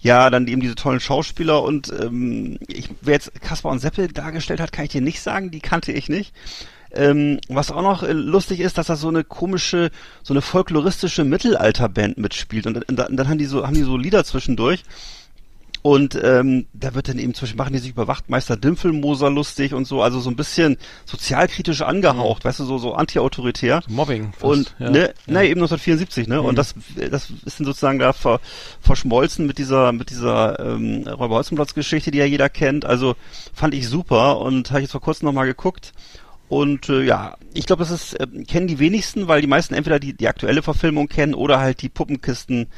ja, 0.00 0.28
dann 0.28 0.46
eben 0.48 0.60
diese 0.60 0.74
tollen 0.74 1.00
Schauspieler 1.00 1.62
und 1.62 1.90
ähm, 1.98 2.58
ich, 2.68 2.90
wer 3.00 3.14
jetzt 3.14 3.40
Kaspar 3.40 3.72
und 3.72 3.78
Seppel 3.78 4.08
dargestellt 4.08 4.60
hat, 4.60 4.70
kann 4.70 4.84
ich 4.84 4.90
dir 4.90 5.00
nicht 5.00 5.22
sagen, 5.22 5.50
die 5.50 5.60
kannte 5.60 5.92
ich 5.92 6.08
nicht. 6.10 6.34
Ähm, 6.96 7.40
was 7.48 7.72
auch 7.72 7.82
noch 7.82 8.02
äh, 8.04 8.12
lustig 8.12 8.60
ist, 8.60 8.78
dass 8.78 8.86
da 8.86 8.94
so 8.96 9.08
eine 9.08 9.24
komische, 9.24 9.90
so 10.22 10.32
eine 10.32 10.42
folkloristische 10.42 11.24
Mittelalterband 11.24 12.18
mitspielt 12.18 12.66
und, 12.66 12.88
und, 12.88 12.96
dann- 12.96 13.16
dann 13.16 13.28
haben 13.28 13.38
die 13.38 13.46
so, 13.46 13.66
haben 13.66 13.74
die 13.74 13.82
so 13.82 13.96
Lieder 13.96 14.24
zwischendurch. 14.24 14.84
Und 15.86 16.18
ähm, 16.24 16.64
da 16.72 16.94
wird 16.94 17.10
dann 17.10 17.18
eben 17.18 17.34
zum 17.34 17.42
Beispiel 17.42 17.58
machen 17.58 17.74
die 17.74 17.78
sich 17.78 17.90
über 17.90 18.08
Wachtmeister 18.08 18.56
Dimpfelmoser 18.56 19.28
lustig 19.28 19.74
und 19.74 19.86
so, 19.86 20.00
also 20.00 20.18
so 20.18 20.30
ein 20.30 20.34
bisschen 20.34 20.78
sozialkritisch 21.04 21.82
angehaucht, 21.82 22.46
weißt 22.46 22.60
du, 22.60 22.64
so 22.64 22.78
so 22.78 22.94
anti-autoritär. 22.94 23.82
Mobbing. 23.88 24.32
fast, 24.32 24.44
Und 24.44 24.74
ja. 24.78 24.88
ne, 24.88 24.98
Ja. 25.26 25.32
ne, 25.34 25.44
eben 25.44 25.60
1974, 25.60 26.26
ne? 26.26 26.40
Mhm. 26.40 26.46
Und 26.46 26.56
das, 26.56 26.74
das 27.10 27.28
ist 27.44 27.60
dann 27.60 27.66
sozusagen 27.66 27.98
da 27.98 28.14
ver, 28.14 28.40
verschmolzen 28.80 29.46
mit 29.46 29.58
dieser, 29.58 29.92
mit 29.92 30.08
dieser 30.08 30.58
ähm, 30.58 31.06
Räuber-Holzenplatz-Geschichte, 31.06 32.10
die 32.10 32.16
ja 32.18 32.24
jeder 32.24 32.48
kennt. 32.48 32.86
Also 32.86 33.14
fand 33.52 33.74
ich 33.74 33.86
super 33.86 34.38
und 34.40 34.70
habe 34.70 34.80
ich 34.80 34.84
jetzt 34.84 34.92
vor 34.92 35.02
kurzem 35.02 35.26
nochmal 35.26 35.44
geguckt. 35.44 35.92
Und 36.48 36.88
äh, 36.88 37.02
ja, 37.02 37.36
ich 37.52 37.66
glaube, 37.66 37.80
das 37.82 37.90
ist, 37.90 38.14
äh, 38.14 38.26
kennen 38.46 38.68
die 38.68 38.78
wenigsten, 38.78 39.28
weil 39.28 39.42
die 39.42 39.46
meisten 39.46 39.74
entweder 39.74 39.98
die, 39.98 40.14
die 40.14 40.28
aktuelle 40.28 40.62
Verfilmung 40.62 41.08
kennen 41.08 41.34
oder 41.34 41.58
halt 41.60 41.82
die 41.82 41.90
Puppenkisten 41.90 42.68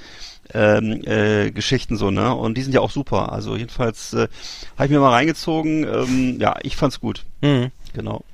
ähm, 0.55 1.03
äh, 1.05 1.51
Geschichten 1.51 1.97
so, 1.97 2.11
ne? 2.11 2.35
Und 2.35 2.57
die 2.57 2.63
sind 2.63 2.73
ja 2.73 2.81
auch 2.81 2.91
super. 2.91 3.33
Also 3.33 3.57
jedenfalls 3.57 4.13
äh, 4.15 4.29
habe 4.77 4.87
ich 4.87 4.91
mir 4.91 5.01
mal 5.01 5.13
reingezogen. 5.13 5.85
Ähm, 5.85 6.41
ja, 6.41 6.57
ich 6.63 6.77
fand's 6.77 7.01
gut. 7.01 7.25
Mhm. 7.43 7.71
Genau. 7.93 8.25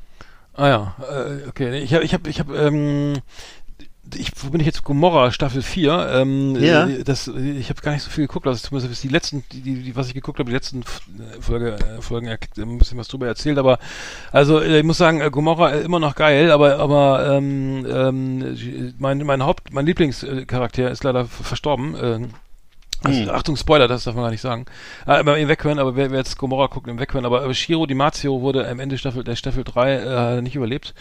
Ah 0.54 0.68
ja, 0.68 0.96
äh, 1.00 1.48
okay. 1.48 1.80
Ich 1.80 1.94
habe, 1.94 2.04
ich 2.04 2.12
habe, 2.12 2.28
ich 2.28 2.38
habe, 2.38 2.56
ähm, 2.56 3.14
ich, 4.16 4.32
wo 4.36 4.50
bin 4.50 4.60
ich 4.60 4.66
jetzt? 4.66 4.82
Gomorra 4.84 5.30
Staffel 5.30 5.62
4. 5.62 6.08
Ähm, 6.12 6.56
Ja. 6.56 6.86
äh, 6.86 7.04
Das, 7.04 7.28
ich 7.28 7.70
habe 7.70 7.80
gar 7.82 7.92
nicht 7.92 8.02
so 8.02 8.10
viel 8.10 8.26
geguckt, 8.26 8.46
also 8.46 8.58
zumindest 8.68 9.02
die 9.02 9.08
letzten, 9.08 9.44
die, 9.52 9.60
die, 9.60 9.96
was 9.96 10.08
ich 10.08 10.14
geguckt 10.14 10.38
habe, 10.38 10.50
die 10.50 10.54
letzten 10.54 10.80
äh, 10.80 11.40
Folge, 11.40 11.76
äh, 11.76 12.02
Folgen 12.02 12.28
ein 12.28 12.78
bisschen 12.78 12.98
was 12.98 13.08
drüber 13.08 13.26
erzählt, 13.26 13.58
aber 13.58 13.78
also 14.32 14.60
ich 14.60 14.84
muss 14.84 14.98
sagen, 14.98 15.20
Gomorra 15.30 15.70
immer 15.70 16.00
noch 16.00 16.14
geil, 16.14 16.50
aber 16.50 16.78
aber 16.78 17.36
ähm, 17.36 17.86
ähm, 17.88 18.94
mein 18.98 19.18
mein 19.18 19.42
Haupt, 19.44 19.72
mein 19.72 19.86
Lieblingscharakter 19.86 20.90
ist 20.90 21.04
leider 21.04 21.24
verstorben. 21.26 21.94
Äh, 21.94 22.20
also, 23.04 23.20
Hm. 23.22 23.30
Achtung, 23.30 23.56
Spoiler, 23.56 23.88
das 23.88 24.04
darf 24.04 24.14
man 24.14 24.24
gar 24.24 24.30
nicht 24.30 24.40
sagen. 24.40 24.66
Äh, 25.06 25.12
aber 25.12 25.38
im 25.38 25.48
Weghören, 25.48 25.78
aber 25.78 25.96
wer, 25.96 26.10
wer 26.10 26.18
jetzt 26.18 26.38
Gomorra 26.38 26.66
guckt, 26.66 26.88
im 26.88 26.98
Weghören, 26.98 27.24
aber, 27.24 27.42
aber 27.42 27.54
Shiro 27.54 27.86
Di 27.86 27.94
Marzio 27.94 28.40
wurde 28.40 28.68
am 28.68 28.80
Ende 28.80 28.98
Staffel, 28.98 29.24
der 29.24 29.36
Staffel 29.36 29.64
3 29.64 29.92
äh, 30.38 30.42
nicht 30.42 30.56
überlebt. 30.56 30.94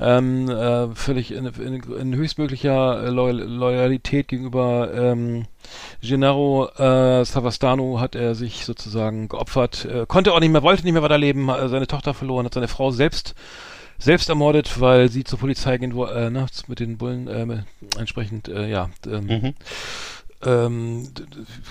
Ähm, 0.00 0.48
äh, 0.48 0.88
völlig 0.94 1.32
in, 1.32 1.46
in, 1.46 1.82
in 1.82 2.14
höchstmöglicher 2.14 3.04
äh, 3.04 3.08
Loyal, 3.10 3.36
Loyalität 3.38 4.28
gegenüber 4.28 4.90
ähm, 4.94 5.46
Gennaro 6.02 6.68
äh, 6.76 7.24
Savastano 7.24 7.98
hat 8.00 8.14
er 8.14 8.34
sich 8.34 8.64
sozusagen 8.64 9.28
geopfert. 9.28 9.84
Äh, 9.84 10.06
konnte 10.06 10.32
auch 10.32 10.40
nicht 10.40 10.52
mehr, 10.52 10.62
wollte 10.62 10.84
nicht 10.84 10.92
mehr 10.92 11.02
weiterleben, 11.02 11.50
hat 11.50 11.68
seine 11.70 11.86
Tochter 11.86 12.14
verloren, 12.14 12.46
hat 12.46 12.54
seine 12.54 12.68
Frau 12.68 12.90
selbst 12.90 13.34
selbst 13.98 14.28
ermordet, 14.28 14.78
weil 14.78 15.08
sie 15.10 15.24
zur 15.24 15.38
Polizei 15.38 15.78
gehen, 15.78 15.94
wo, 15.94 16.04
äh, 16.04 16.28
ne, 16.28 16.46
mit 16.66 16.80
den 16.80 16.98
Bullen 16.98 17.28
äh, 17.28 17.62
entsprechend, 17.98 18.46
äh, 18.46 18.68
ja, 18.68 18.90
ähm, 19.06 19.26
Mhm. 19.26 19.54
Ähm, 20.44 21.08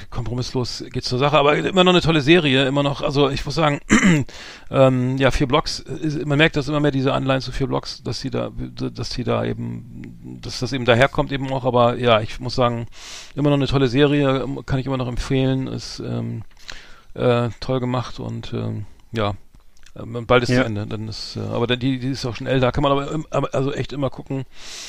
kompromisslos 0.09 0.83
geht's 0.91 1.07
zur 1.07 1.19
Sache, 1.19 1.37
aber 1.37 1.55
immer 1.55 1.83
noch 1.83 1.91
eine 1.93 2.01
tolle 2.01 2.21
Serie, 2.21 2.65
immer 2.67 2.83
noch, 2.83 3.01
also 3.01 3.29
ich 3.29 3.45
muss 3.45 3.55
sagen, 3.55 3.79
ähm, 4.71 5.17
ja, 5.17 5.31
vier 5.31 5.47
Blocks, 5.47 5.79
ist, 5.79 6.25
man 6.25 6.37
merkt, 6.37 6.55
dass 6.55 6.67
immer 6.67 6.79
mehr 6.79 6.91
diese 6.91 7.13
Anleihen 7.13 7.41
zu 7.41 7.51
vier 7.51 7.67
Blocks, 7.67 8.01
dass 8.03 8.19
sie 8.19 8.31
da, 8.31 8.51
dass 8.91 9.11
sie 9.11 9.23
da 9.23 9.43
eben, 9.45 10.39
dass 10.41 10.59
das 10.59 10.73
eben 10.73 10.85
daherkommt 10.85 11.31
eben 11.31 11.51
auch, 11.53 11.63
aber 11.65 11.97
ja, 11.97 12.21
ich 12.21 12.39
muss 12.39 12.55
sagen, 12.55 12.87
immer 13.35 13.49
noch 13.49 13.57
eine 13.57 13.67
tolle 13.67 13.87
Serie, 13.87 14.45
kann 14.65 14.79
ich 14.79 14.87
immer 14.87 14.97
noch 14.97 15.07
empfehlen, 15.07 15.67
ist 15.67 15.99
ähm, 15.99 16.41
äh, 17.13 17.49
toll 17.59 17.79
gemacht 17.79 18.19
und 18.19 18.51
ähm, 18.53 18.85
ja, 19.11 19.35
ähm, 19.95 20.25
bald 20.25 20.43
ist 20.43 20.49
Ja. 20.49 20.61
zu 20.61 20.65
Ende, 20.65 20.87
dann 20.87 21.07
ist, 21.07 21.37
äh, 21.37 21.39
aber 21.41 21.67
dann, 21.67 21.79
die, 21.79 21.99
die 21.99 22.09
ist 22.09 22.25
auch 22.25 22.35
schon 22.35 22.47
älter, 22.47 22.71
kann 22.71 22.83
man 22.83 23.25
aber 23.29 23.53
also 23.53 23.71
echt 23.71 23.93
immer 23.93 24.09
gucken, 24.09 24.45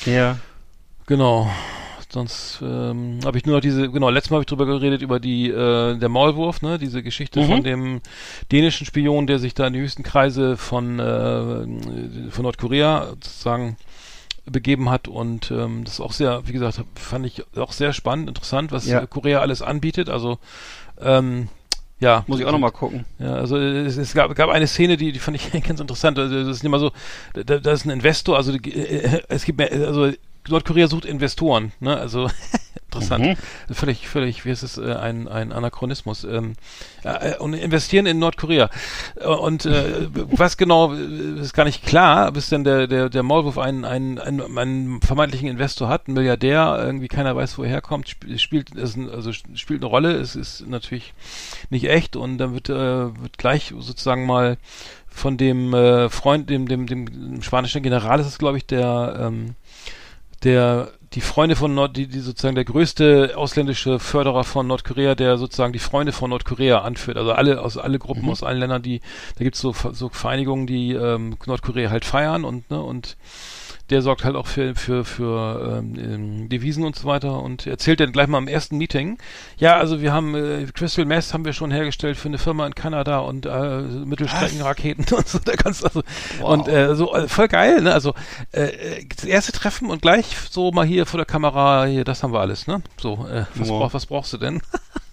Ja. 0.07 0.39
Genau. 1.07 1.49
Sonst 2.09 2.61
ähm, 2.63 3.19
habe 3.25 3.37
ich 3.37 3.47
nur 3.47 3.57
noch 3.57 3.61
diese, 3.61 3.91
genau, 3.91 4.11
letztes 4.11 4.31
Mal 4.31 4.37
habe 4.37 4.43
ich 4.43 4.47
drüber 4.49 4.67
geredet, 4.67 5.03
über 5.03 5.19
die, 5.19 5.49
äh, 5.51 5.97
der 5.99 6.09
Maulwurf, 6.09 6.63
ne, 6.63 6.79
diese 6.79 7.03
Geschichte 7.03 7.41
Mhm. 7.41 7.47
von 7.47 7.63
dem 7.65 8.01
dänischen 8.53 8.87
Spion, 8.87 9.27
der 9.27 9.39
sich 9.41 9.55
da 9.55 9.67
in 9.67 9.73
die 9.73 9.81
höchsten 9.81 10.03
Kreise 10.05 10.57
von, 10.57 11.01
äh, 11.01 12.31
von 12.31 12.43
Nordkorea 12.45 13.09
sozusagen 13.11 13.77
begeben 14.49 14.89
hat 14.91 15.09
und 15.09 15.51
ähm, 15.51 15.83
das 15.85 15.95
ist 15.95 16.01
auch 16.01 16.13
sehr, 16.13 16.47
wie 16.47 16.53
gesagt, 16.53 16.81
fand 16.95 17.27
ich 17.27 17.43
auch 17.57 17.73
sehr 17.73 17.93
spannend, 17.93 18.29
interessant, 18.29 18.71
was 18.71 18.87
Ja. 18.87 19.01
äh, 19.03 19.07
Korea 19.09 19.41
alles 19.41 19.61
anbietet, 19.61 20.09
also 20.09 20.39
ähm, 21.01 21.49
ja. 21.99 22.25
Muss 22.29 22.39
ich 22.39 22.47
auch 22.47 22.53
nochmal 22.53 22.71
gucken. 22.73 23.07
Ja, 23.19 23.35
also 23.35 23.57
es, 23.57 23.97
es 23.97 24.13
gab, 24.15 24.33
gab 24.37 24.51
eine 24.51 24.67
Szene, 24.69 24.97
die, 24.97 25.13
die 25.13 25.19
fand 25.19 25.37
ich 25.39 25.51
ganz 25.67 25.81
interessant. 25.81 26.19
Also 26.19 26.45
das 26.45 26.59
ist 26.59 26.65
immer 26.65 26.79
so, 26.79 26.93
da, 27.33 27.59
da 27.59 27.73
ist 27.73 27.85
ein 27.87 27.91
Investor, 27.91 28.37
also 28.37 28.57
die, 28.57 28.73
äh, 28.73 29.23
es 29.29 29.45
gibt 29.47 29.59
mehr, 29.59 29.73
also 29.73 30.13
Nordkorea 30.49 30.89
sucht 30.89 31.05
Investoren, 31.05 31.73
ne? 31.81 31.97
Also 31.97 32.31
interessant. 33.01 33.39
Völlig, 33.71 34.09
völlig, 34.09 34.45
wie 34.45 34.51
ist 34.51 34.63
es, 34.63 34.79
äh, 34.79 34.95
ein, 34.95 35.29
ein 35.29 35.53
Anachronismus. 35.53 36.25
Ähm, 36.25 36.55
äh, 37.03 37.37
und 37.37 37.55
investieren 37.55 38.07
in 38.07 38.19
Nordkorea. 38.19 38.71
Äh, 39.17 39.27
Und 39.27 39.67
äh, 39.67 40.09
was 40.13 40.57
genau 40.57 40.95
äh, 40.95 41.41
ist 41.41 41.55
gar 41.55 41.65
nicht 41.65 41.85
klar, 41.85 42.33
bis 42.33 42.49
denn 42.49 42.65
der, 42.65 42.87
der, 42.87 43.09
der 43.09 43.23
Maulwurf 43.23 43.59
einen, 43.59 43.85
einen, 43.85 44.19
einen, 44.19 44.59
einen 44.59 45.01
vermeintlichen 45.03 45.49
Investor 45.49 45.89
hat, 45.89 46.09
ein 46.09 46.15
Milliardär, 46.15 46.79
irgendwie 46.81 47.09
keiner 47.09 47.37
weiß, 47.37 47.59
woher 47.59 47.75
er 47.75 47.83
kommt, 47.83 48.09
sp 48.09 48.25
spielt, 48.39 48.75
ist 48.75 48.97
ein, 48.97 49.11
also 49.11 49.33
spielt 49.33 49.83
eine 49.83 49.91
Rolle, 49.91 50.13
es 50.13 50.37
ist 50.37 50.67
natürlich 50.67 51.13
nicht 51.71 51.89
echt 51.89 52.17
und 52.17 52.39
dann 52.39 52.55
wird, 52.55 52.69
äh, 52.69 52.75
wird 52.75 53.39
gleich 53.39 53.75
sozusagen 53.79 54.27
mal 54.27 54.57
von 55.09 55.39
dem 55.39 55.73
äh, 55.73 56.11
Freund, 56.11 56.51
dem, 56.51 56.69
dem, 56.69 56.87
dem 56.87 57.41
spanischen 57.43 57.83
General 57.83 58.21
ist 58.21 58.27
es, 58.27 58.39
glaube 58.39 58.59
ich, 58.59 58.67
der, 58.67 59.17
ähm, 59.19 59.55
der 60.45 60.93
die 61.13 61.21
Freunde 61.21 61.57
von 61.57 61.75
Nord, 61.75 61.97
die, 61.97 62.09
die 62.09 62.21
sozusagen 62.21 62.57
der 62.57 62.65
größte 62.65 63.35
ausländische 63.37 63.99
Förderer 63.99 64.45
von 64.45 64.67
Nordkorea, 64.67 65.15
der 65.15 65.39
sozusagen 65.39 65.73
die 65.73 65.79
Freunde 65.79 66.13
von 66.13 66.31
Nordkorea 66.31 66.81
anführt. 66.81 67.17
Also 67.17 67.33
alle 67.33 67.63
aus 67.63 67.79
alle 67.79 67.99
Gruppen 67.99 68.29
aus 68.29 68.43
allen 68.43 68.59
Ländern, 68.59 68.83
die 68.83 69.01
da 69.37 69.45
gibt's 69.45 69.61
so 69.61 69.75
so 69.93 70.09
Vereinigungen, 70.09 70.67
die 70.67 70.93
ähm, 70.93 71.37
Nordkorea 71.47 71.91
halt 71.91 72.05
feiern 72.05 72.45
und 72.45 72.71
ne 72.71 72.83
und 72.83 73.17
der 73.91 74.03
sorgt 74.03 74.25
halt 74.25 74.35
auch 74.37 74.47
für 74.47 74.75
für 74.75 75.05
für 75.05 75.79
ähm, 75.79 75.95
ähm, 75.99 76.49
Devisen 76.49 76.85
und 76.85 76.97
so 76.97 77.07
weiter 77.07 77.41
und 77.43 77.67
erzählt 77.67 78.01
dann 78.01 78.13
gleich 78.13 78.27
mal 78.27 78.39
im 78.39 78.49
ersten 78.49 78.77
Meeting, 78.79 79.19
ja, 79.59 79.77
also 79.77 80.01
wir 80.01 80.13
haben 80.13 80.35
äh, 80.35 80.67
Crystal 80.75 81.05
Meth 81.05 81.33
haben 81.33 81.45
wir 81.45 81.53
schon 81.53 81.71
hergestellt 81.71 82.17
für 82.17 82.29
eine 82.29 82.39
Firma 82.39 82.67
in 82.67 82.75
Kanada 82.75 83.19
und 83.21 83.47
äh, 83.47 83.81
Mittelstreckenraketen 83.83 85.07
und 85.17 85.29
so, 85.29 85.39
da 85.39 85.53
kannst 85.53 85.85
also 85.85 86.03
und 86.43 86.69
äh, 86.69 86.95
so 86.97 87.15
äh, 87.15 87.29
voll 87.29 87.49
geil, 87.49 87.83
ne? 87.83 87.93
Also 87.93 88.15
äh, 88.53 89.05
das 89.15 89.25
erste 89.25 89.53
Treffen 89.53 89.91
und 89.91 90.03
gleich 90.03 90.27
so 90.51 90.73
mal 90.73 90.87
hier 90.87 91.07
vor 91.07 91.19
der 91.19 91.27
Kamera, 91.27 91.85
hier, 91.87 92.05
das 92.05 92.23
haben 92.23 92.33
wir 92.33 92.41
alles, 92.41 92.67
ne? 92.67 92.83
So, 93.01 93.27
äh, 93.31 93.45
was, 93.55 93.69
Wow. 93.69 93.81
brauch, 93.81 93.95
was 93.95 94.07
brauchst 94.07 94.33
du 94.33 94.39
denn? 94.39 94.61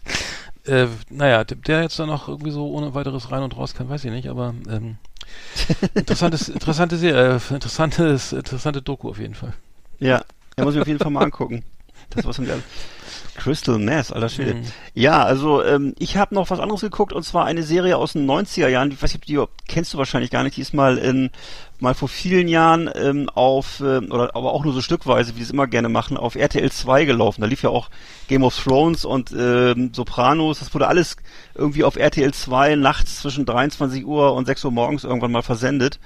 äh, 0.66 0.88
naja, 1.10 1.44
der, 1.44 1.58
der 1.58 1.82
jetzt 1.84 2.00
da 2.00 2.06
noch 2.06 2.28
irgendwie 2.28 2.52
so 2.52 2.70
ohne 2.72 2.94
weiteres 2.96 3.32
rein 3.32 3.44
und 3.44 3.56
raus 3.58 3.74
kann, 3.76 3.90
weiß 3.90 4.04
ich 4.06 4.12
nicht, 4.12 4.30
aber 4.30 4.54
ähm, 4.70 4.98
interessantes, 5.94 6.50
interessante 6.50 6.98
Serie, 6.98 7.36
äh, 7.36 7.54
interessantes, 7.54 8.34
interessante 8.34 8.82
Doku 8.82 9.10
auf 9.10 9.20
jeden 9.20 9.36
Fall. 9.36 9.54
Ja, 10.00 10.24
ja 10.58 10.64
muss 10.64 10.76
ich 10.76 10.82
auf 10.82 10.88
jeden 10.88 11.00
Fall 11.00 11.12
mal 11.12 11.24
angucken. 11.24 11.64
Das 12.16 12.26
was 12.26 12.38
geil. 12.38 12.62
Crystal 13.36 13.80
Meth, 13.80 14.14
alter 14.14 14.30
Schwede. 14.30 14.56
Mhm. 14.56 14.64
Ja, 14.94 15.24
also 15.24 15.64
ähm, 15.64 15.96
ich 15.98 16.18
habe 16.18 16.36
noch 16.36 16.50
was 16.50 16.60
anderes 16.60 16.82
geguckt 16.82 17.14
und 17.14 17.24
zwar 17.24 17.46
eine 17.46 17.64
Serie 17.64 17.98
aus 17.98 18.14
den 18.14 18.30
90er 18.30 18.68
Jahren, 18.68 18.92
die, 18.92 19.02
weiß 19.02 19.10
ich, 19.16 19.16
ob 19.16 19.26
die 19.26 19.44
kennst 19.68 19.94
du 19.94 19.98
wahrscheinlich 19.98 20.30
gar 20.30 20.44
nicht, 20.44 20.56
die 20.58 20.62
ist 20.62 20.74
mal 20.74 20.98
in 20.98 21.32
mal 21.80 21.96
vor 21.96 22.08
vielen 22.08 22.48
Jahren 22.48 22.90
ähm, 22.96 23.30
auf 23.34 23.82
ähm, 23.82 24.12
oder 24.12 24.36
aber 24.36 24.54
auch 24.54 24.64
nur 24.64 24.74
so 24.74 24.82
stückweise, 24.82 25.34
wie 25.34 25.40
die 25.40 25.44
es 25.44 25.52
immer 25.52 25.68
gerne 25.68 25.90
machen, 25.90 26.16
auf 26.16 26.36
RTL 26.36 26.72
2 26.72 27.06
gelaufen. 27.06 27.42
Da 27.42 27.48
lief 27.48 27.64
ja 27.64 27.72
auch 27.72 27.90
Game 28.28 28.44
of 28.44 28.56
Thrones 28.56 29.04
und 29.04 29.32
ähm, 29.38 29.92
Sopranos, 29.94 30.60
das 30.60 30.74
wurde 30.74 30.88
alles 30.88 31.18
irgendwie 31.56 31.84
auf 31.84 31.96
RTL 31.96 32.34
2 32.34 32.76
nachts 32.76 33.20
zwischen 33.20 33.46
23 33.46 34.06
Uhr 34.06 34.34
und 34.34 34.46
6 34.46 34.64
Uhr 34.66 34.72
morgens 34.72 35.04
irgendwann 35.04 35.32
mal 35.32 35.44
versendet. 35.44 36.00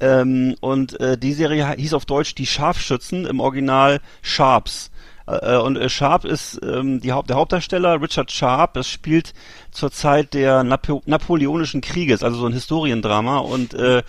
Ähm, 0.00 0.56
und 0.60 0.98
äh, 0.98 1.16
die 1.16 1.32
Serie 1.32 1.72
hieß 1.76 1.94
auf 1.94 2.06
Deutsch 2.06 2.34
Die 2.34 2.46
Scharfschützen, 2.46 3.26
im 3.26 3.40
Original 3.40 4.00
Sharps. 4.22 4.90
Äh, 5.26 5.56
und 5.56 5.76
äh, 5.76 5.88
Sharp 5.88 6.24
ist 6.24 6.60
ähm, 6.62 7.00
die 7.00 7.12
Haupt 7.12 7.30
der 7.30 7.36
Hauptdarsteller, 7.36 8.00
Richard 8.00 8.30
Sharp. 8.30 8.74
Das 8.74 8.88
spielt 8.88 9.32
zur 9.70 9.90
Zeit 9.90 10.34
der 10.34 10.64
Napo 10.64 11.02
Napoleonischen 11.06 11.80
Krieges, 11.80 12.22
also 12.22 12.38
so 12.38 12.46
ein 12.46 12.52
Historiendrama 12.52 13.38
und 13.38 13.74
äh, 13.74 14.02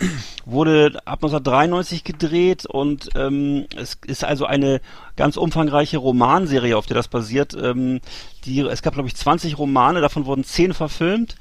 wurde 0.44 0.98
ab 1.04 1.24
1993 1.24 2.04
gedreht 2.04 2.66
und 2.66 3.08
ähm, 3.16 3.66
es 3.76 3.98
ist 4.06 4.24
also 4.24 4.46
eine 4.46 4.80
ganz 5.16 5.36
umfangreiche 5.36 5.98
Romanserie, 5.98 6.76
auf 6.76 6.86
der 6.86 6.96
das 6.96 7.08
basiert. 7.08 7.56
Ähm, 7.60 8.00
die, 8.44 8.60
es 8.60 8.82
gab 8.82 8.94
glaube 8.94 9.08
ich 9.08 9.16
20 9.16 9.58
Romane, 9.58 10.00
davon 10.00 10.26
wurden 10.26 10.44
10 10.44 10.74
verfilmt 10.74 11.36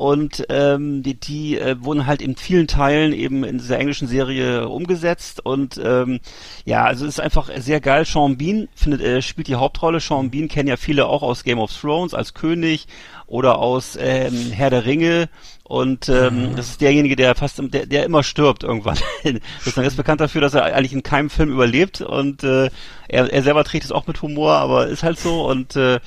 und 0.00 0.46
ähm, 0.48 1.02
die, 1.02 1.20
die 1.20 1.58
äh, 1.58 1.76
wurden 1.84 2.06
halt 2.06 2.22
in 2.22 2.34
vielen 2.34 2.66
Teilen 2.66 3.12
eben 3.12 3.44
in 3.44 3.58
dieser 3.58 3.78
englischen 3.78 4.08
Serie 4.08 4.66
umgesetzt 4.66 5.44
und 5.44 5.78
ähm, 5.84 6.20
ja, 6.64 6.84
also 6.84 7.04
es 7.04 7.18
ist 7.18 7.20
einfach 7.20 7.50
sehr 7.58 7.82
geil. 7.82 8.06
Sean 8.06 8.38
Bean 8.38 8.68
findet, 8.74 9.02
äh, 9.02 9.20
spielt 9.20 9.46
die 9.46 9.56
Hauptrolle. 9.56 10.00
Sean 10.00 10.30
Bean 10.30 10.48
kennen 10.48 10.70
ja 10.70 10.78
viele 10.78 11.04
auch 11.04 11.22
aus 11.22 11.44
Game 11.44 11.58
of 11.58 11.70
Thrones 11.78 12.14
als 12.14 12.32
König 12.32 12.86
oder 13.26 13.58
aus 13.58 13.98
ähm, 14.00 14.52
Herr 14.52 14.70
der 14.70 14.86
Ringe 14.86 15.28
und 15.64 16.08
ähm, 16.08 16.56
das 16.56 16.70
ist 16.70 16.80
derjenige, 16.80 17.14
der 17.14 17.34
fast, 17.34 17.60
der, 17.62 17.84
der 17.84 18.04
immer 18.06 18.22
stirbt 18.22 18.64
irgendwann. 18.64 18.96
das 19.22 19.76
ist 19.76 19.96
bekannt 19.98 20.22
dafür, 20.22 20.40
dass 20.40 20.54
er 20.54 20.64
eigentlich 20.64 20.94
in 20.94 21.02
keinem 21.02 21.28
Film 21.28 21.50
überlebt 21.50 22.00
und 22.00 22.42
äh, 22.42 22.70
er, 23.06 23.30
er 23.30 23.42
selber 23.42 23.64
trägt 23.64 23.84
es 23.84 23.92
auch 23.92 24.06
mit 24.06 24.22
Humor, 24.22 24.54
aber 24.54 24.86
ist 24.86 25.02
halt 25.02 25.18
so 25.18 25.46
und 25.46 25.76
äh, 25.76 26.00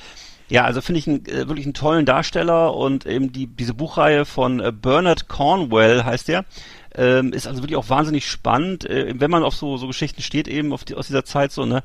Ja, 0.48 0.64
also 0.64 0.80
finde 0.80 0.98
ich 0.98 1.08
einen, 1.08 1.26
äh, 1.26 1.48
wirklich 1.48 1.64
einen 1.64 1.74
tollen 1.74 2.04
Darsteller 2.04 2.74
und 2.74 3.06
eben 3.06 3.32
die, 3.32 3.46
diese 3.46 3.74
Buchreihe 3.74 4.24
von 4.24 4.60
äh, 4.60 4.72
Bernard 4.72 5.28
Cornwell 5.28 6.04
heißt 6.04 6.28
der. 6.28 6.44
Ähm, 6.96 7.32
ist 7.32 7.48
also 7.48 7.62
wirklich 7.62 7.76
auch 7.76 7.88
wahnsinnig 7.88 8.28
spannend, 8.28 8.84
äh, 8.84 9.14
wenn 9.18 9.30
man 9.30 9.42
auf 9.42 9.56
so, 9.56 9.76
so 9.78 9.86
Geschichten 9.88 10.22
steht, 10.22 10.46
eben 10.46 10.72
auf 10.72 10.84
die, 10.84 10.94
aus 10.94 11.08
dieser 11.08 11.24
Zeit 11.24 11.50
so, 11.50 11.66
ne? 11.66 11.82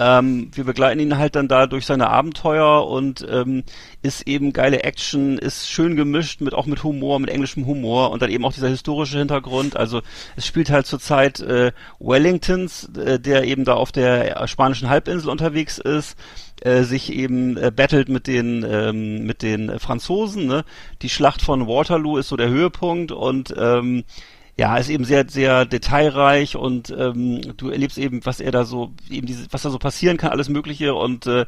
Ähm, 0.00 0.50
wir 0.54 0.64
begleiten 0.64 0.98
ihn 0.98 1.18
halt 1.18 1.36
dann 1.36 1.46
da 1.46 1.66
durch 1.66 1.84
seine 1.84 2.08
Abenteuer 2.08 2.88
und 2.88 3.24
ähm, 3.30 3.64
ist 4.00 4.26
eben 4.26 4.54
geile 4.54 4.82
Action, 4.82 5.36
ist 5.36 5.68
schön 5.68 5.94
gemischt 5.94 6.40
mit 6.40 6.54
auch 6.54 6.64
mit 6.64 6.82
Humor, 6.82 7.18
mit 7.20 7.28
englischem 7.28 7.66
Humor 7.66 8.10
und 8.10 8.22
dann 8.22 8.30
eben 8.30 8.46
auch 8.46 8.54
dieser 8.54 8.70
historische 8.70 9.18
Hintergrund. 9.18 9.76
Also 9.76 10.00
es 10.36 10.46
spielt 10.46 10.70
halt 10.70 10.86
zur 10.86 11.00
Zeit 11.00 11.40
äh, 11.40 11.72
Wellingtons, 11.98 12.88
äh, 12.96 13.20
der 13.20 13.44
eben 13.44 13.66
da 13.66 13.74
auf 13.74 13.92
der 13.92 14.48
spanischen 14.48 14.88
Halbinsel 14.88 15.28
unterwegs 15.28 15.76
ist 15.76 16.16
äh, 16.60 16.82
sich 16.82 17.12
eben 17.12 17.56
äh, 17.56 17.70
battelt 17.74 18.08
mit 18.08 18.26
den 18.26 18.64
ähm, 18.68 19.24
mit 19.24 19.42
den 19.42 19.78
Franzosen. 19.78 20.46
Ne? 20.46 20.64
Die 21.02 21.08
Schlacht 21.08 21.42
von 21.42 21.66
Waterloo 21.66 22.16
ist 22.18 22.28
so 22.28 22.36
der 22.36 22.48
Höhepunkt 22.48 23.12
und 23.12 23.54
ähm, 23.56 24.04
ja, 24.60 24.76
ist 24.76 24.90
eben 24.90 25.04
sehr, 25.04 25.26
sehr 25.26 25.64
detailreich 25.64 26.54
und 26.54 26.90
ähm, 26.90 27.40
du 27.56 27.70
erlebst 27.70 27.96
eben, 27.96 28.26
was 28.26 28.40
er 28.40 28.50
da 28.50 28.64
so, 28.66 28.92
eben 29.08 29.26
diese, 29.26 29.46
was 29.50 29.62
da 29.62 29.70
so 29.70 29.78
passieren 29.78 30.18
kann, 30.18 30.32
alles 30.32 30.50
Mögliche 30.50 30.94
und 30.94 31.26
äh, 31.26 31.46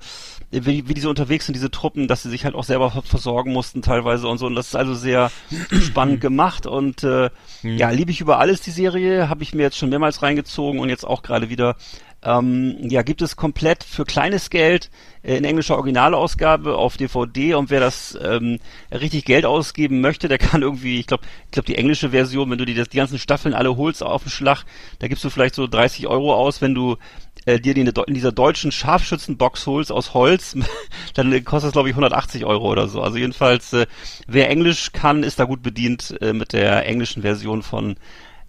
wie, 0.51 0.88
wie 0.88 0.94
die 0.94 1.01
so 1.03 1.11
unterwegs 1.11 1.44
sind, 1.44 1.55
diese 1.55 1.70
Truppen, 1.70 2.09
dass 2.09 2.22
sie 2.22 2.31
sich 2.31 2.46
halt 2.46 2.55
auch 2.55 2.64
selber 2.64 2.90
versorgen 3.05 3.53
mussten 3.53 3.83
teilweise 3.83 4.29
und 4.29 4.38
so. 4.38 4.46
Und 4.46 4.55
das 4.55 4.68
ist 4.68 4.77
also 4.77 4.94
sehr 4.94 5.31
spannend 5.83 6.22
gemacht 6.22 6.66
und 6.66 7.05
äh, 7.05 7.29
ja, 7.62 7.90
liebe 7.90 8.11
ich 8.11 8.22
über 8.22 8.38
alles 8.38 8.62
die 8.62 8.70
Serie, 8.70 9.29
habe 9.29 9.42
ich 9.42 9.53
mir 9.53 9.62
jetzt 9.62 9.77
schon 9.77 9.90
mehrmals 9.90 10.22
reingezogen 10.22 10.81
und 10.81 10.88
jetzt 10.88 11.07
auch 11.07 11.22
gerade 11.22 11.51
wieder 11.51 11.77
ähm, 12.25 12.77
ja, 12.89 13.03
gibt 13.03 13.21
es 13.21 13.37
komplett 13.37 13.83
für 13.83 14.05
kleines 14.05 14.49
Geld 14.49 14.91
äh, 15.23 15.37
in 15.37 15.45
englischer 15.45 15.75
Originalausgabe 15.75 16.77
auf 16.77 16.97
DVD 16.97 17.55
und 17.55 17.71
wer 17.71 17.81
das 17.81 18.17
ähm, 18.23 18.61
richtig 18.93 19.25
Geld 19.25 19.45
ausgeben 19.45 20.01
möchte, 20.01 20.29
der 20.29 20.39
kann 20.39 20.63
irgendwie, 20.63 21.01
ich 21.01 21.07
glaube, 21.07 21.25
ich 21.47 21.51
glaube 21.51 21.67
die 21.67 21.77
englische 21.77 22.11
Version, 22.11 22.51
wenn 22.51 22.59
du 22.59 22.65
die, 22.65 22.75
das, 22.75 22.89
die 22.89 22.99
ganzen 22.99 23.19
Staffeln 23.19 23.55
alle 23.55 23.77
holst 23.77 24.03
auf 24.03 24.23
den 24.23 24.31
Schlag, 24.31 24.65
da 25.01 25.09
gibst 25.09 25.25
du 25.25 25.31
vielleicht 25.31 25.57
so 25.57 25.67
30 25.67 26.07
Euro 26.07 26.35
aus, 26.35 26.61
wenn 26.61 26.75
du 26.75 26.97
äh, 27.45 27.59
dir 27.59 27.75
die 27.75 27.81
in 27.81 28.15
dieser 28.15 28.33
deutschen 28.33 28.71
Scharfschützenbox 28.71 29.67
holst 29.67 29.91
aus 29.91 30.15
Holz, 30.15 30.57
dann 31.15 31.33
kostet 31.45 31.69
das 31.69 31.73
glaube 31.73 31.89
ich 31.89 31.95
180 31.95 32.45
Euro 32.45 32.71
oder 32.71 32.87
so. 32.87 33.03
Also 33.03 33.19
jedenfalls, 33.19 33.73
äh, 33.73 33.87
wer 34.29 34.49
Englisch 34.49 34.93
kann, 34.93 35.25
ist 35.25 35.41
da 35.41 35.45
gut 35.45 35.63
bedient 35.63 36.17
äh, 36.21 36.33
mit 36.33 36.53
der 36.53 36.87
englischen 36.87 37.23
Version 37.23 37.63
von 37.63 37.97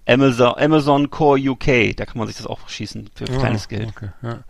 Amazon, 0.05 0.53
Amazon 0.57 1.09
Core 1.09 1.39
UK, 1.39 1.95
da 1.95 2.05
kann 2.05 2.17
man 2.17 2.27
sich 2.27 2.37
das 2.37 2.45
auch 2.45 2.67
schießen 2.67 3.09
für 3.15 3.25
kleines 3.25 3.67
Geld. 3.69 3.87
Okay, 3.89 4.09
ja. 4.21 4.43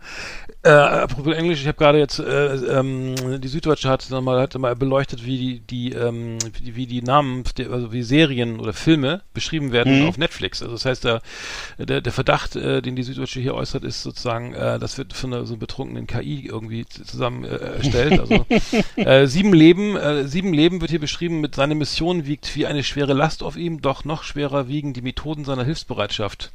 Äh, 0.62 0.70
apropos 0.70 1.34
Englisch, 1.34 1.60
ich 1.60 1.66
habe 1.68 1.78
gerade 1.78 1.98
jetzt, 1.98 2.18
äh, 2.18 2.54
ähm, 2.54 3.14
die 3.40 3.48
Süddeutsche 3.48 3.88
hat 3.88 4.08
mal, 4.10 4.40
hat 4.40 4.54
mal 4.58 4.74
beleuchtet, 4.74 5.24
wie 5.24 5.36
die, 5.38 5.60
die, 5.60 5.92
ähm, 5.92 6.38
wie, 6.62 6.86
die 6.86 7.02
Namen, 7.02 7.44
also 7.70 7.92
wie 7.92 8.02
Serien 8.02 8.58
oder 8.58 8.72
Filme 8.72 9.22
beschrieben 9.32 9.72
werden 9.72 10.00
Mhm. 10.00 10.08
auf 10.08 10.18
Netflix. 10.18 10.62
Also 10.62 10.74
das 10.74 10.84
heißt, 10.86 11.04
der, 11.04 11.20
der, 11.78 12.00
der 12.00 12.12
Verdacht, 12.12 12.56
äh, 12.56 12.80
den 12.82 12.96
die 12.96 13.02
Süddeutsche 13.02 13.40
hier 13.40 13.54
äußert, 13.54 13.84
ist 13.84 14.02
sozusagen, 14.02 14.54
äh, 14.54 14.78
das 14.78 14.98
wird 14.98 15.12
von 15.12 15.32
einer 15.32 15.46
so 15.46 15.56
betrunkenen 15.56 16.06
KI 16.06 16.46
irgendwie 16.46 16.86
zusammen 16.86 17.44
äh, 17.44 17.56
erstellt. 17.56 18.18
Also 18.18 18.46
äh, 18.96 19.26
sieben 19.26 19.52
Leben, 19.52 19.96
äh, 19.96 20.26
sieben 20.26 20.52
Leben 20.52 20.80
wird 20.80 20.90
hier 20.90 21.00
beschrieben 21.00 21.40
mit 21.40 21.54
seiner 21.54 21.74
Mission 21.74 22.26
wiegt 22.26 22.56
wie 22.56 22.66
eine 22.66 22.82
schwere 22.82 23.12
Last 23.12 23.42
auf 23.42 23.56
ihm, 23.56 23.82
doch 23.82 24.04
noch 24.04 24.22
schwerer 24.24 24.66
wiegen 24.68 24.94
die 24.94 25.02
Methoden 25.02 25.43
seiner 25.44 25.64
Hilfsbereitschaft. 25.64 26.50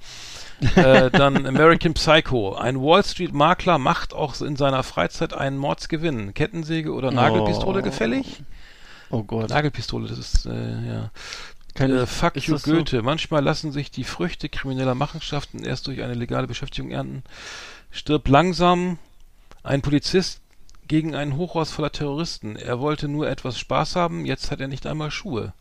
äh, 0.75 1.09
dann 1.09 1.45
American 1.45 1.93
Psycho. 1.93 2.53
Ein 2.55 2.81
Wall 2.81 3.03
Street 3.05 3.33
Makler 3.33 3.77
macht 3.77 4.13
auch 4.13 4.39
in 4.41 4.55
seiner 4.57 4.83
Freizeit 4.83 5.33
einen 5.33 5.57
Mordsgewinn. 5.57 6.33
Kettensäge 6.33 6.91
oder 6.93 7.11
Nagelpistole 7.11 7.79
Oh. 7.79 7.83
gefällig? 7.83 8.43
Oh 9.09 9.23
Gott. 9.23 9.49
Nagelpistole, 9.49 10.07
das 10.07 10.17
ist, 10.19 10.45
äh, 10.45 10.51
ja. 10.87 11.11
Kann 11.75 11.91
Äh, 11.95 12.05
fuck 12.05 12.35
you 12.35 12.53
das 12.53 12.63
so? 12.63 12.73
Goethe. 12.73 13.01
Manchmal 13.03 13.43
lassen 13.43 13.71
sich 13.71 13.89
die 13.89 14.03
Früchte 14.03 14.49
krimineller 14.49 14.95
Machenschaften 14.95 15.63
erst 15.63 15.87
durch 15.87 16.01
eine 16.03 16.13
legale 16.15 16.47
Beschäftigung 16.47 16.91
ernten. 16.91 17.23
Stirb 17.91 18.27
langsam. 18.27 18.97
Ein 19.63 19.81
Polizist 19.81 20.41
gegen 20.87 21.15
einen 21.15 21.37
Hochhaus 21.37 21.71
voller 21.71 21.91
Terroristen. 21.91 22.55
Er 22.55 22.79
wollte 22.79 23.07
nur 23.07 23.29
etwas 23.29 23.57
Spaß 23.59 23.95
haben, 23.95 24.25
jetzt 24.25 24.51
hat 24.51 24.59
er 24.59 24.67
nicht 24.67 24.85
einmal 24.87 25.11
Schuhe. 25.11 25.53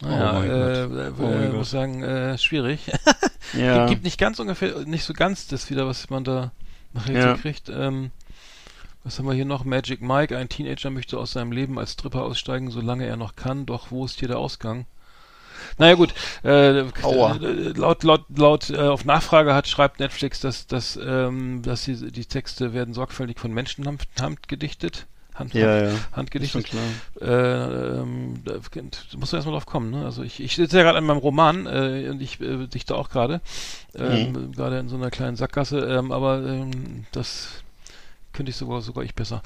Naja, 0.00 0.30
Oh 0.30 0.34
mein 0.34 0.50
äh, 0.50 0.88
Gott. 1.10 1.20
äh, 1.20 1.22
Oh 1.22 1.30
äh, 1.30 1.48
muss 1.50 1.70
sagen, 1.70 2.02
äh, 2.02 2.38
schwierig. 2.38 2.90
Ja. 3.54 3.86
Gibt 3.86 4.04
nicht 4.04 4.18
ganz 4.18 4.38
ungefähr, 4.40 4.80
nicht 4.80 5.04
so 5.04 5.14
ganz 5.14 5.46
das 5.46 5.70
wieder, 5.70 5.86
was 5.86 6.10
man 6.10 6.22
da 6.22 6.52
nachher 6.92 7.14
Ja. 7.14 7.34
so 7.34 7.40
kriegt. 7.40 7.70
Ähm, 7.70 8.10
was 9.04 9.18
haben 9.18 9.24
wir 9.26 9.32
hier 9.32 9.46
noch? 9.46 9.64
Magic 9.64 10.02
Mike, 10.02 10.36
ein 10.36 10.50
Teenager 10.50 10.90
möchte 10.90 11.16
aus 11.18 11.32
seinem 11.32 11.50
Leben 11.52 11.78
als 11.78 11.92
Stripper 11.94 12.22
aussteigen, 12.24 12.70
solange 12.70 13.06
er 13.06 13.16
noch 13.16 13.36
kann, 13.36 13.64
doch 13.64 13.90
wo 13.90 14.04
ist 14.04 14.18
hier 14.18 14.28
der 14.28 14.38
Ausgang? 14.38 14.84
Naja 15.78 15.94
gut, 15.94 16.12
äh, 16.44 16.80
äh, 16.80 16.84
laut, 17.74 18.02
laut, 18.04 18.24
laut 18.36 18.68
äh, 18.70 18.76
auf 18.76 19.04
Nachfrage 19.06 19.54
hat, 19.54 19.66
schreibt 19.66 19.98
Netflix, 19.98 20.40
dass, 20.40 20.66
dass, 20.66 20.98
ähm, 21.02 21.62
dass 21.62 21.84
die, 21.84 22.12
die 22.12 22.26
Texte 22.26 22.74
werden 22.74 22.92
sorgfältig 22.92 23.40
von 23.40 23.52
Menschen 23.52 23.86
hand, 23.86 24.06
handgedichtet. 24.20 25.06
Hand, 25.38 25.54
Ja, 25.54 25.84
ja. 25.88 25.94
Handgedichtet. 26.12 26.66
Äh, 27.20 27.24
ähm, 27.24 28.42
da 28.44 28.54
da 28.54 29.18
musst 29.18 29.32
du 29.32 29.36
erstmal 29.36 29.54
drauf 29.54 29.66
kommen, 29.66 29.90
ne? 29.90 30.04
Also 30.04 30.22
ich, 30.22 30.40
ich 30.40 30.56
sitze 30.56 30.78
ja 30.78 30.82
gerade 30.82 30.98
an 30.98 31.04
meinem 31.04 31.18
Roman 31.18 31.66
äh, 31.66 32.08
und 32.10 32.20
ich 32.20 32.40
äh, 32.40 32.66
dichte 32.66 32.94
auch 32.96 33.10
gerade. 33.10 33.40
Ähm, 33.94 34.32
Mhm. 34.32 34.52
Gerade 34.52 34.78
in 34.78 34.88
so 34.88 34.96
einer 34.96 35.10
kleinen 35.10 35.36
Sackgasse, 35.36 35.78
ähm, 35.80 36.12
aber 36.12 36.42
ähm, 36.44 37.06
das 37.12 37.48
könnte 38.32 38.50
ich 38.50 38.56
sogar 38.56 38.80
sogar 38.82 39.04
ich 39.04 39.14
besser. 39.14 39.42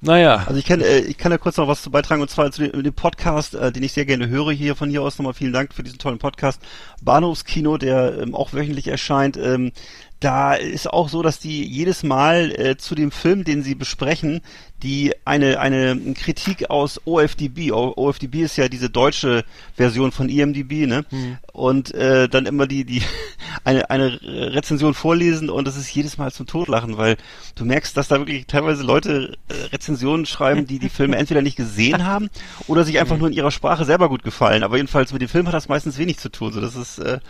Naja. 0.00 0.44
Also 0.46 0.58
ich 0.58 0.66
kann, 0.66 0.80
äh, 0.80 0.98
ich 0.98 1.16
kann 1.16 1.30
da 1.30 1.38
kurz 1.38 1.56
noch 1.56 1.68
was 1.68 1.82
zu 1.82 1.90
beitragen 1.90 2.20
und 2.20 2.30
zwar 2.30 2.50
zu 2.52 2.68
dem, 2.68 2.82
dem 2.82 2.92
Podcast, 2.92 3.54
äh, 3.54 3.72
den 3.72 3.82
ich 3.82 3.92
sehr 3.92 4.04
gerne 4.04 4.28
höre 4.28 4.52
hier 4.52 4.76
von 4.76 4.90
hier 4.90 5.02
aus 5.02 5.18
nochmal 5.18 5.34
vielen 5.34 5.52
Dank 5.52 5.72
für 5.72 5.82
diesen 5.82 5.98
tollen 5.98 6.18
Podcast. 6.18 6.60
Bahnhofskino, 7.02 7.78
der 7.78 8.18
ähm, 8.20 8.34
auch 8.34 8.52
wöchentlich 8.52 8.88
erscheint. 8.88 9.36
Ähm, 9.36 9.72
da 10.20 10.54
ist 10.54 10.90
auch 10.90 11.08
so, 11.08 11.22
dass 11.22 11.38
die 11.38 11.64
jedes 11.64 12.02
Mal 12.02 12.50
äh, 12.52 12.76
zu 12.76 12.94
dem 12.94 13.10
Film, 13.10 13.44
den 13.44 13.62
sie 13.62 13.74
besprechen, 13.74 14.40
die 14.82 15.14
eine 15.24 15.58
eine 15.60 15.96
Kritik 16.14 16.70
aus 16.70 17.00
OFDB. 17.06 17.72
O 17.72 17.94
OFDB 17.96 18.42
ist 18.42 18.56
ja 18.56 18.68
diese 18.68 18.90
deutsche 18.90 19.44
Version 19.74 20.12
von 20.12 20.28
IMDb, 20.28 20.86
ne? 20.86 21.04
Und 21.52 21.94
äh, 21.94 22.28
dann 22.28 22.46
immer 22.46 22.66
die 22.66 22.84
die 22.84 23.02
eine 23.64 23.88
eine 23.90 24.20
Rezension 24.22 24.94
vorlesen 24.94 25.48
und 25.50 25.66
das 25.66 25.76
ist 25.76 25.94
jedes 25.94 26.18
Mal 26.18 26.32
zum 26.32 26.46
Totlachen, 26.46 26.98
weil 26.98 27.16
du 27.54 27.64
merkst, 27.64 27.96
dass 27.96 28.08
da 28.08 28.18
wirklich 28.18 28.46
teilweise 28.46 28.82
Leute 28.82 29.36
äh, 29.48 29.54
Rezensionen 29.72 30.26
schreiben, 30.26 30.66
die 30.66 30.78
die 30.78 30.90
Filme 30.90 31.16
entweder 31.16 31.42
nicht 31.42 31.56
gesehen 31.56 32.04
haben 32.06 32.28
oder 32.66 32.84
sich 32.84 32.98
einfach 32.98 33.16
nur 33.16 33.28
in 33.28 33.34
ihrer 33.34 33.50
Sprache 33.50 33.84
selber 33.84 34.08
gut 34.08 34.22
gefallen. 34.22 34.62
Aber 34.62 34.76
jedenfalls 34.76 35.12
mit 35.12 35.22
dem 35.22 35.28
Film 35.28 35.46
hat 35.46 35.54
das 35.54 35.68
meistens 35.68 35.98
wenig 35.98 36.18
zu 36.18 36.30
tun. 36.30 36.52
So, 36.52 36.60
das 36.60 36.76
ist 36.76 36.98
äh, 36.98 37.20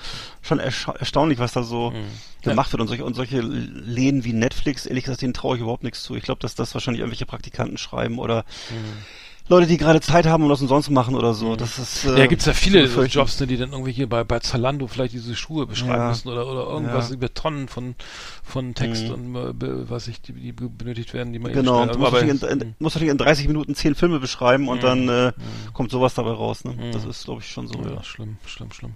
schon 0.42 0.58
ersta 0.58 0.92
erstaunlich, 0.92 1.38
was 1.38 1.52
da 1.52 1.62
so 1.62 1.92
gemacht 2.42 2.72
wird 2.72 2.75
und 2.80 2.88
solche 2.88 3.04
und 3.04 3.14
solche 3.14 3.40
Läden 3.40 4.24
wie 4.24 4.32
Netflix. 4.32 4.86
Ehrlich 4.86 5.04
gesagt, 5.04 5.22
denen 5.22 5.34
traue 5.34 5.56
ich 5.56 5.62
überhaupt 5.62 5.82
nichts 5.84 6.02
zu. 6.02 6.14
Ich 6.16 6.22
glaube, 6.24 6.40
dass 6.40 6.54
das 6.54 6.74
wahrscheinlich 6.74 7.00
irgendwelche 7.00 7.26
Praktikanten 7.26 7.78
schreiben 7.78 8.18
oder 8.18 8.44
Leute, 9.48 9.68
die 9.68 9.76
gerade 9.76 10.00
Zeit 10.00 10.26
haben 10.26 10.42
und 10.42 10.48
das 10.48 10.60
umsonst 10.60 10.90
machen 10.90 11.14
oder 11.14 11.32
so. 11.32 11.54
Das 11.54 11.78
ist 11.78 12.04
äh, 12.04 12.18
Ja, 12.18 12.26
gibt's 12.26 12.46
ja 12.46 12.52
viele 12.52 12.88
so. 12.88 13.04
Jobs, 13.04 13.38
ne, 13.38 13.46
die 13.46 13.56
dann 13.56 13.70
irgendwie 13.70 13.92
hier 13.92 14.08
bei, 14.08 14.24
bei 14.24 14.40
Zalando 14.40 14.88
vielleicht 14.88 15.12
diese 15.14 15.36
Schuhe 15.36 15.66
beschreiben 15.68 15.92
Ja. 16.02 16.08
müssen 16.08 16.28
oder, 16.28 16.48
oder 16.50 16.64
irgendwas 16.66 17.10
Ja. 17.10 17.14
über 17.14 17.32
Tonnen 17.32 17.68
von, 17.68 17.94
von 18.42 18.74
Text 18.74 19.04
Mhm. 19.04 19.10
und 19.12 19.36
äh, 19.36 19.52
be- 19.52 19.88
was 19.88 20.08
ich, 20.08 20.20
die, 20.20 20.32
die 20.32 20.50
benötigt 20.50 21.14
werden, 21.14 21.32
die 21.32 21.38
man 21.38 21.52
Genau, 21.52 21.84
eben 21.84 21.92
du 21.92 21.94
schnell- 21.94 22.00
musst 22.10 22.12
natürlich, 22.24 22.42
in, 22.42 22.48
in, 22.60 22.68
Mhm. 22.70 22.74
musst 22.80 22.96
natürlich 22.96 23.12
in 23.12 23.18
30 23.18 23.46
Minuten 23.46 23.74
10 23.76 23.94
Filme 23.94 24.18
beschreiben 24.18 24.66
und 24.66 24.78
Mhm. 24.78 24.82
dann 24.82 25.08
äh, 25.08 25.26
Mhm. 25.28 25.72
kommt 25.74 25.92
sowas 25.92 26.14
dabei 26.14 26.32
raus. 26.32 26.64
Ne? 26.64 26.72
Mhm. 26.72 26.90
Das 26.90 27.04
ist, 27.04 27.24
glaube 27.24 27.40
ich, 27.40 27.48
schon 27.48 27.68
so. 27.68 27.80
ja, 27.84 27.92
Ja. 27.92 28.02
schlimm, 28.02 28.38
schlimm, 28.46 28.72
schlimm. 28.72 28.94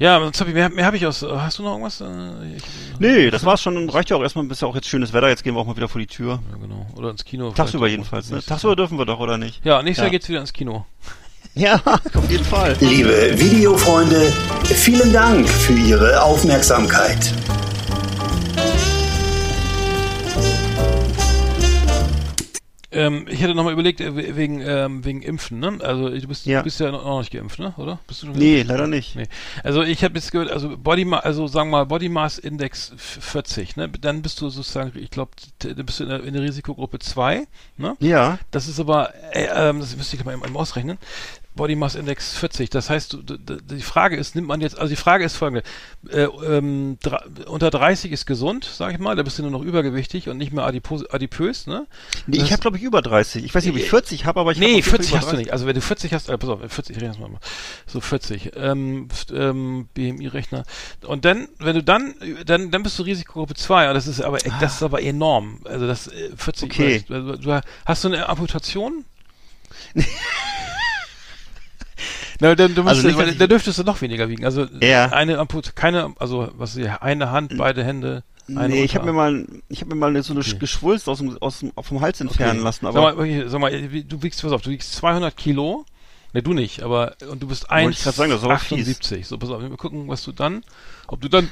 Ja, 0.00 0.18
sonst 0.18 0.40
hab 0.40 0.48
ich, 0.48 0.54
mehr, 0.54 0.70
mehr 0.70 0.86
habe 0.86 0.96
ich 0.96 1.06
aus. 1.06 1.22
Hast 1.22 1.58
du 1.58 1.62
noch 1.62 1.72
irgendwas? 1.72 2.00
Äh, 2.00 2.56
Ich, 2.56 2.62
Nee, 2.98 3.30
das 3.30 3.44
war's 3.44 3.62
schon. 3.62 3.88
Reicht 3.90 4.08
ja 4.10 4.16
auch 4.16 4.22
erstmal. 4.22 4.50
Ist 4.50 4.62
ja 4.62 4.66
auch 4.68 4.74
jetzt 4.74 4.88
schönes 4.88 5.12
Wetter. 5.12 5.28
Jetzt 5.28 5.44
gehen 5.44 5.54
wir 5.54 5.60
auch 5.60 5.66
mal 5.66 5.76
wieder 5.76 5.88
vor 5.88 6.00
die 6.00 6.06
Tür. 6.06 6.40
Ja, 6.50 6.56
genau. 6.56 6.86
Oder 6.96 7.10
ins 7.10 7.24
Kino. 7.24 7.50
Tagsüber 7.52 7.86
jedenfalls. 7.86 8.30
Ne? 8.30 8.42
Tagsüber 8.42 8.74
dürfen 8.76 8.98
wir 8.98 9.04
doch, 9.04 9.20
oder 9.20 9.36
nicht? 9.38 9.64
Ja, 9.64 9.82
nächstes 9.82 9.98
Ja. 9.98 10.04
Jahr 10.04 10.10
geht's 10.10 10.28
wieder 10.28 10.40
ins 10.40 10.52
Kino. 10.52 10.86
Ja, 11.54 11.80
auf 11.84 12.30
jeden 12.30 12.44
Fall. 12.44 12.76
Liebe 12.78 13.32
Videofreunde, 13.36 14.32
vielen 14.66 15.12
Dank 15.12 15.48
für 15.48 15.72
Ihre 15.72 16.22
Aufmerksamkeit. 16.22 17.34
Ähm, 22.92 23.26
ich 23.28 23.40
hätte 23.40 23.54
nochmal 23.54 23.72
überlegt, 23.72 24.00
äh, 24.00 24.16
we- 24.16 24.34
wegen, 24.36 24.60
ähm, 24.60 25.04
wegen 25.04 25.22
Impfen, 25.22 25.60
ne? 25.60 25.78
Also 25.80 26.08
du 26.08 26.26
bist, 26.26 26.44
Ja. 26.46 26.58
du 26.58 26.64
bist 26.64 26.80
ja 26.80 26.90
noch 26.90 27.04
noch 27.04 27.20
nicht 27.20 27.32
geimpft, 27.32 27.60
ne? 27.60 27.72
Oder? 27.76 28.00
Bist 28.08 28.22
du 28.22 28.26
schon 28.26 28.36
Nee, 28.36 28.62
leider 28.62 28.88
nicht. 28.88 29.14
Nee. 29.14 29.28
Also 29.62 29.82
ich 29.82 30.02
habe 30.02 30.14
jetzt 30.16 30.32
gehört, 30.32 30.50
also 30.50 30.76
Body 30.76 31.06
also 31.12 31.46
sagen 31.46 31.70
wir 31.70 31.78
mal 31.78 31.84
Body 31.86 32.08
Mass 32.08 32.38
Index 32.38 32.90
f- 32.96 33.18
40, 33.20 33.76
ne? 33.76 33.88
Dann 33.88 34.22
bist 34.22 34.40
du 34.40 34.48
sozusagen, 34.50 34.90
ich 34.98 35.10
glaube, 35.10 35.30
dann 35.60 35.86
bist 35.86 36.00
du 36.00 36.04
in 36.04 36.08
der, 36.10 36.24
in 36.24 36.34
der 36.34 36.42
Risikogruppe 36.42 36.98
2, 36.98 37.46
ne? 37.76 37.96
Ja. 38.00 38.38
Das 38.50 38.66
ist 38.66 38.80
aber, 38.80 39.14
äh, 39.34 39.46
ähm, 39.54 39.78
das 39.78 39.96
müsste 39.96 40.16
ich 40.16 40.24
mal 40.24 40.34
eben 40.34 40.56
ausrechnen. 40.56 40.98
Body 41.54 41.74
Mass 41.74 41.94
Index 41.94 42.36
40. 42.36 42.70
Das 42.70 42.90
heißt, 42.90 43.18
die 43.28 43.82
Frage 43.82 44.16
ist, 44.16 44.34
nimmt 44.34 44.46
man 44.46 44.60
jetzt, 44.60 44.78
also 44.78 44.88
die 44.88 44.96
Frage 44.96 45.24
ist 45.24 45.36
folgende, 45.36 45.62
äh, 46.08 46.22
ähm, 46.22 46.96
unter 47.46 47.70
30 47.70 48.12
ist 48.12 48.24
gesund, 48.26 48.68
sag 48.72 48.92
ich 48.92 48.98
mal, 48.98 49.16
da 49.16 49.22
bist 49.22 49.38
du 49.38 49.42
nur 49.42 49.50
noch 49.50 49.62
übergewichtig 49.62 50.28
und 50.28 50.38
nicht 50.38 50.52
mehr 50.52 50.64
adipos, 50.64 51.04
adipös, 51.10 51.66
ne? 51.66 51.86
Nee, 52.26 52.38
ich 52.38 52.52
habe 52.52 52.62
glaube 52.62 52.76
ich 52.76 52.82
über 52.82 53.02
30. 53.02 53.44
Ich 53.44 53.54
weiß 53.54 53.64
nicht, 53.64 53.74
ob 53.74 53.80
ich 53.80 53.90
40 53.90 54.26
habe, 54.26 54.40
aber 54.40 54.52
ich 54.52 54.58
hab 54.58 54.64
Nee, 54.64 54.82
Fall 54.82 54.90
40 54.92 55.10
über 55.10 55.18
hast 55.18 55.26
du 55.26 55.30
30. 55.32 55.38
nicht. 55.38 55.52
Also 55.52 55.66
wenn 55.66 55.74
du 55.74 55.80
40 55.80 56.14
hast, 56.14 56.28
äh, 56.28 56.38
pass 56.38 56.48
auf, 56.48 56.60
40, 56.66 56.96
reden 56.96 57.18
wir 57.18 57.28
mal. 57.28 57.40
So 57.86 58.00
40. 58.00 58.52
Ähm, 58.54 59.08
ähm, 59.32 59.88
BMI-Rechner. 59.94 60.62
Und 61.06 61.24
dann, 61.24 61.48
wenn 61.58 61.74
du 61.74 61.82
dann, 61.82 62.14
dann, 62.46 62.70
dann 62.70 62.82
bist 62.82 62.98
du 62.98 63.02
Risikogruppe 63.02 63.54
2. 63.54 63.88
Und 63.88 63.94
das 63.94 64.06
ist 64.06 64.22
aber, 64.22 64.38
das 64.38 64.76
ist 64.76 64.82
aber 64.82 65.02
enorm. 65.02 65.60
Also 65.64 65.86
das 65.86 66.08
äh, 66.08 66.30
40. 66.36 66.70
Okay. 66.70 67.04
Also, 67.08 67.36
du, 67.36 67.60
hast 67.84 68.04
du 68.04 68.08
eine 68.08 68.28
Amputation? 68.28 69.04
Na, 72.40 72.54
dann, 72.54 72.74
du 72.74 72.82
Also 72.82 73.02
müsstest, 73.02 73.04
nicht, 73.06 73.18
dass 73.18 73.26
weil, 73.26 73.32
ich- 73.34 73.38
da 73.38 73.46
dürftest 73.46 73.78
du 73.78 73.84
noch 73.84 74.00
weniger 74.00 74.28
wiegen. 74.28 74.44
Also 74.44 74.66
Ja. 74.80 75.06
eine 75.12 75.38
Amput, 75.38 75.76
keine, 75.76 76.12
also 76.18 76.50
was 76.56 76.70
ist 76.70 76.76
hier, 76.78 77.02
eine 77.02 77.30
Hand, 77.30 77.56
beide 77.58 77.84
Hände. 77.84 78.22
Eine 78.48 78.68
Nee, 78.74 78.84
ich 78.84 78.96
habe 78.96 79.06
mir 79.06 79.12
mal, 79.12 79.46
ich 79.68 79.80
habe 79.82 79.94
mir 79.94 80.00
mal 80.00 80.22
so 80.22 80.32
eine 80.32 80.40
Okay. 80.40 80.58
Geschwulst 80.58 81.08
aus 81.08 81.18
dem, 81.18 81.36
aus 81.40 81.60
dem, 81.60 81.72
vom 81.80 82.00
Hals 82.00 82.20
entfernen 82.20 82.60
lassen, 82.62 82.86
aber 82.86 82.94
sag 83.02 83.16
mal, 83.16 83.22
okay, 83.22 83.44
sag 83.46 83.60
mal, 83.60 83.70
du 83.88 84.22
wiegst, 84.22 84.42
pass 84.42 84.50
auf, 84.52 84.62
du 84.62 84.70
wiegst 84.70 84.92
200 84.94 85.36
Kilo. 85.36 85.84
Ne, 86.32 86.42
du 86.42 86.52
nicht, 86.54 86.82
aber, 86.82 87.14
und 87.28 87.42
du 87.42 87.48
bist 87.48 87.68
Wollte 87.70 87.90
ich 87.90 88.02
grad 88.04 88.14
sagen, 88.14 88.30
das 88.30 88.40
ist 88.40 88.44
aber 88.44 88.58
fies. 88.58 88.86
1,78. 88.88 89.24
So, 89.26 89.36
pass 89.38 89.50
auf, 89.50 89.60
wir 89.60 89.68
gucken, 89.76 90.08
was 90.08 90.22
du 90.24 90.32
dann, 90.32 90.64
ob 91.08 91.20
du 91.20 91.28
dann, 91.28 91.48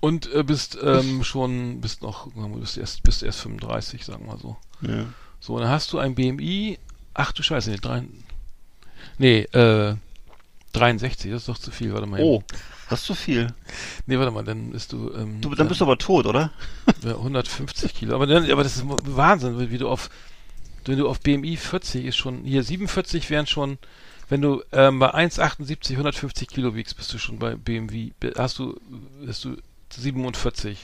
und 0.00 0.32
äh, 0.34 0.42
bist 0.44 0.76
ähm, 0.82 1.22
schon, 1.24 1.80
bist 1.80 2.02
noch, 2.02 2.28
du 2.32 2.48
bist 2.60 2.76
erst, 2.78 3.02
bist 3.04 3.22
erst 3.22 3.40
35, 3.40 4.04
sagen 4.04 4.24
wir 4.26 4.32
mal 4.34 4.38
so. 4.38 4.56
ja. 4.82 5.06
So, 5.40 5.56
dann 5.58 5.68
hast 5.68 5.92
du 5.92 5.98
ein 5.98 6.14
BMI, 6.16 6.78
ach 7.14 7.30
du 7.32 7.42
Scheiße, 7.44 7.70
nee, 7.70 7.76
drei, 7.80 8.02
nee, 9.18 9.40
äh, 9.52 9.94
63, 10.78 11.30
das 11.30 11.42
ist 11.42 11.48
doch 11.48 11.58
zu 11.58 11.70
viel, 11.70 11.92
warte 11.92 12.06
mal. 12.06 12.20
Oh, 12.22 12.42
das 12.88 13.00
ist 13.00 13.06
zu 13.06 13.14
viel. 13.14 13.52
Nee, 14.06 14.18
warte 14.18 14.30
mal, 14.30 14.44
dann 14.44 14.70
bist 14.70 14.92
du, 14.92 15.12
ähm, 15.14 15.40
Du, 15.40 15.54
dann 15.54 15.68
bist 15.68 15.80
du 15.80 15.84
aber 15.84 15.98
tot, 15.98 16.26
oder? 16.26 16.50
ja, 17.02 17.10
150 17.12 17.94
Kilo. 17.94 18.14
Aber, 18.14 18.26
dann, 18.26 18.50
aber 18.50 18.62
das 18.62 18.76
ist 18.76 18.84
Wahnsinn, 18.86 19.70
wie- 19.70 19.78
du 19.78 19.88
auf, 19.88 20.08
wenn 20.86 20.96
du 20.98 21.08
auf 21.08 21.20
BMI 21.20 21.56
40 21.56 22.06
ist 22.06 22.16
schon, 22.16 22.44
hier 22.44 22.62
47 22.62 23.28
wären 23.30 23.46
schon, 23.46 23.78
wenn 24.30 24.40
du 24.42 24.62
ähm, 24.72 24.98
bei 24.98 25.14
1,78 25.14 25.92
150 25.92 26.48
Kilo 26.48 26.74
wiegst, 26.74 26.96
bist 26.96 27.12
du 27.12 27.18
schon 27.18 27.38
bei 27.38 27.54
BMW, 27.56 28.12
hast 28.36 28.58
du, 28.58 28.78
bist 29.24 29.44
du 29.44 29.56
47. 29.90 30.78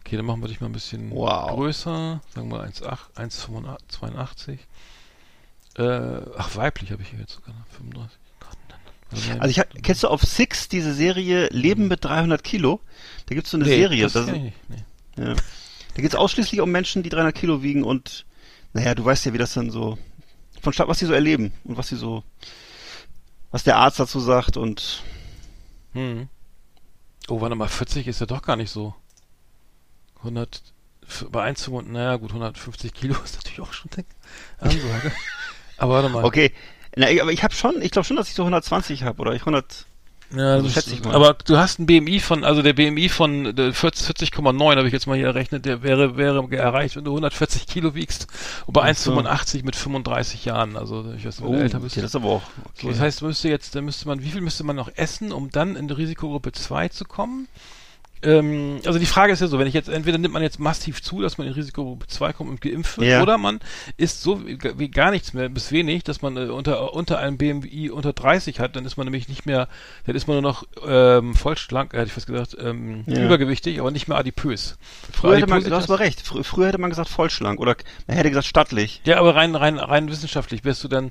Okay, 0.00 0.16
dann 0.16 0.26
machen 0.26 0.40
wir 0.42 0.48
dich 0.48 0.60
mal 0.60 0.66
ein 0.68 0.72
bisschen 0.72 1.10
Wow. 1.10 1.50
größer, 1.50 2.20
sagen 2.34 2.50
wir 2.50 2.64
1,8, 2.64 2.98
1,82. 3.16 4.58
Äh, 5.76 6.22
ach, 6.36 6.56
weiblich 6.56 6.90
habe 6.92 7.02
ich 7.02 7.10
hier 7.10 7.20
jetzt 7.20 7.34
sogar, 7.34 7.54
35. 7.76 8.18
Gott, 8.40 8.48
dann- 8.68 8.78
warte 8.86 8.92
mal. 8.94 8.99
Also 9.38 9.48
ich 9.50 9.58
hab, 9.58 9.68
kennst 9.82 10.02
du 10.04 10.08
auf 10.08 10.22
Six 10.22 10.68
diese 10.68 10.94
Serie 10.94 11.48
Leben 11.50 11.88
mit 11.88 12.04
300 12.04 12.42
Kilo? 12.44 12.80
Da 13.26 13.34
gibt's 13.34 13.50
so 13.50 13.56
eine 13.56 13.64
Nee, 13.66 13.76
Serie. 13.76 14.02
Das 14.04 14.12
das-. 14.12 14.26
Nee. 14.26 14.52
ja. 15.18 15.34
Da 15.94 16.02
geht's 16.02 16.14
ausschließlich 16.14 16.60
um 16.60 16.70
Menschen, 16.70 17.02
die 17.02 17.08
300 17.08 17.34
Kilo 17.34 17.62
wiegen 17.62 17.82
und 17.82 18.24
naja, 18.72 18.94
du 18.94 19.04
weißt 19.04 19.24
ja, 19.26 19.32
wie 19.32 19.38
das 19.38 19.54
dann 19.54 19.70
so 19.70 19.98
von 20.62 20.72
Schlag, 20.72 20.86
was 20.88 21.00
sie 21.00 21.06
so 21.06 21.12
erleben 21.12 21.52
und 21.64 21.76
was 21.76 21.88
sie 21.88 21.96
so, 21.96 22.22
was 23.50 23.64
der 23.64 23.76
Arzt 23.78 23.98
dazu 23.98 24.20
sagt 24.20 24.56
und 24.56 25.02
Hm. 25.92 26.28
Oh, 27.28 27.40
warte 27.40 27.56
mal, 27.56 27.68
40 27.68 28.06
ist 28.06 28.20
ja 28.20 28.26
doch 28.26 28.42
gar 28.42 28.54
nicht 28.56 28.70
so. 28.70 28.94
100, 30.18 30.62
f- 31.06 31.26
bei 31.30 31.42
1 31.42 31.60
zu, 31.62 31.80
naja 31.80 32.16
gut, 32.16 32.30
150 32.30 32.92
Kilo 32.94 33.16
ist 33.24 33.36
natürlich 33.36 33.60
auch 33.60 33.72
schon 33.72 33.90
eine 33.96 34.04
Ansage. 34.58 35.12
Aber 35.78 35.94
warte 35.94 36.08
mal. 36.10 36.24
okay. 36.24 36.52
Na, 36.96 37.10
ich- 37.10 37.22
aber 37.22 37.32
ich 37.32 37.42
habe 37.42 37.54
schon, 37.54 37.80
ich 37.82 37.90
glaube 37.90 38.06
schon, 38.06 38.16
dass 38.16 38.28
ich 38.28 38.34
so 38.34 38.42
120 38.44 39.02
habe 39.04 39.20
oder 39.20 39.32
ich 39.34 39.42
100. 39.42 39.86
Ja, 40.32 40.52
Also 40.54 40.68
schätze 40.68 40.94
ich 40.94 41.02
mal. 41.02 41.12
Aber 41.12 41.34
du 41.34 41.56
hast 41.56 41.80
ein 41.80 41.86
BMI 41.86 42.20
von, 42.20 42.44
also 42.44 42.62
der 42.62 42.72
BMI 42.72 43.08
von 43.08 43.46
äh, 43.58 43.72
40 43.72 44.32
40,9 44.32 44.76
habe 44.76 44.86
ich 44.86 44.92
jetzt 44.92 45.08
mal 45.08 45.16
hier 45.16 45.26
errechnet, 45.26 45.64
der 45.64 45.82
wäre, 45.82 46.16
wäre 46.16 46.46
erreicht, 46.56 46.94
wenn 46.94 47.02
du 47.02 47.10
140 47.10 47.66
Kilo 47.66 47.96
wiegst. 47.96 48.28
Und 48.66 48.74
bei 48.74 48.82
Ach 48.88 48.96
so. 48.96 49.12
1,85 49.18 49.64
mit 49.64 49.74
35 49.74 50.44
Jahren. 50.44 50.76
Also 50.76 51.04
ich 51.16 51.24
weiß 51.26 51.40
nicht, 51.40 51.50
du 51.52 51.56
älter 51.58 51.80
bist. 51.80 51.96
okay, 51.96 52.02
das 52.02 52.14
aber 52.14 52.28
auch. 52.28 52.42
So, 52.42 52.62
Okay. 52.86 52.88
das 52.90 53.00
heißt, 53.00 53.22
müsste 53.22 53.48
jetzt, 53.48 53.74
dann 53.74 53.84
müsste 53.84 54.06
man, 54.06 54.22
wie 54.22 54.30
viel 54.30 54.40
müsste 54.40 54.62
man 54.62 54.76
noch 54.76 54.90
essen, 54.94 55.32
um 55.32 55.50
dann 55.50 55.74
in 55.74 55.88
die 55.88 55.94
Risikogruppe 55.94 56.52
2 56.52 56.88
zu 56.90 57.04
kommen? 57.04 57.48
Ähm, 58.22 58.80
also 58.84 58.98
die 58.98 59.06
Frage 59.06 59.32
ist 59.32 59.40
ja 59.40 59.46
so, 59.46 59.58
wenn 59.58 59.66
ich 59.66 59.72
jetzt, 59.74 59.88
entweder 59.88 60.18
nimmt 60.18 60.34
man 60.34 60.42
jetzt 60.42 60.58
massiv 60.60 61.02
zu, 61.02 61.22
dass 61.22 61.38
man 61.38 61.46
in 61.46 61.52
Risikogruppe 61.54 62.06
2 62.06 62.32
kommt 62.34 62.50
und 62.50 62.60
geimpft 62.60 62.98
wird, 62.98 63.08
Ja. 63.08 63.22
oder 63.22 63.38
man 63.38 63.60
isst 63.96 64.22
so 64.22 64.42
wie, 64.46 64.88
gar 64.88 65.10
nichts 65.10 65.32
mehr, 65.32 65.48
bis 65.48 65.72
wenig, 65.72 66.04
dass 66.04 66.20
man 66.20 66.36
äh, 66.36 66.40
unter, 66.50 66.92
unter 66.92 67.18
einem 67.18 67.38
BMI 67.38 67.90
unter 67.90 68.12
30 68.12 68.60
hat, 68.60 68.76
dann 68.76 68.84
ist 68.84 68.96
man 68.96 69.06
nämlich 69.06 69.28
nicht 69.28 69.46
mehr, 69.46 69.68
dann 70.06 70.16
ist 70.16 70.26
man 70.28 70.34
nur 70.34 70.42
noch 70.42 70.64
ähm, 70.86 71.34
voll 71.34 71.56
schlank, 71.56 71.92
hätte 71.94 72.06
ich 72.06 72.12
fast 72.12 72.26
gesagt, 72.26 72.56
ähm, 72.60 73.04
Ja. 73.06 73.24
übergewichtig, 73.24 73.80
aber 73.80 73.90
nicht 73.90 74.06
mehr 74.08 74.18
adipös. 74.18 74.76
Früher 75.12 75.36
hätte 75.36 75.46
man, 75.46 75.64
du 75.64 75.74
hast 75.74 75.84
aber 75.90 76.00
recht, 76.00 76.20
frü 76.20 76.42
früher 76.42 76.68
hätte 76.68 76.78
man 76.78 76.90
gesagt 76.90 77.08
vollschlank 77.08 77.58
oder 77.58 77.74
man 78.06 78.16
hätte 78.16 78.28
gesagt 78.28 78.46
stattlich. 78.46 79.00
Ja, 79.04 79.18
aber 79.18 79.34
rein, 79.34 79.54
rein, 79.54 79.78
rein 79.78 80.10
wissenschaftlich 80.10 80.64
wärst 80.64 80.84
du 80.84 80.88
dann 80.88 81.10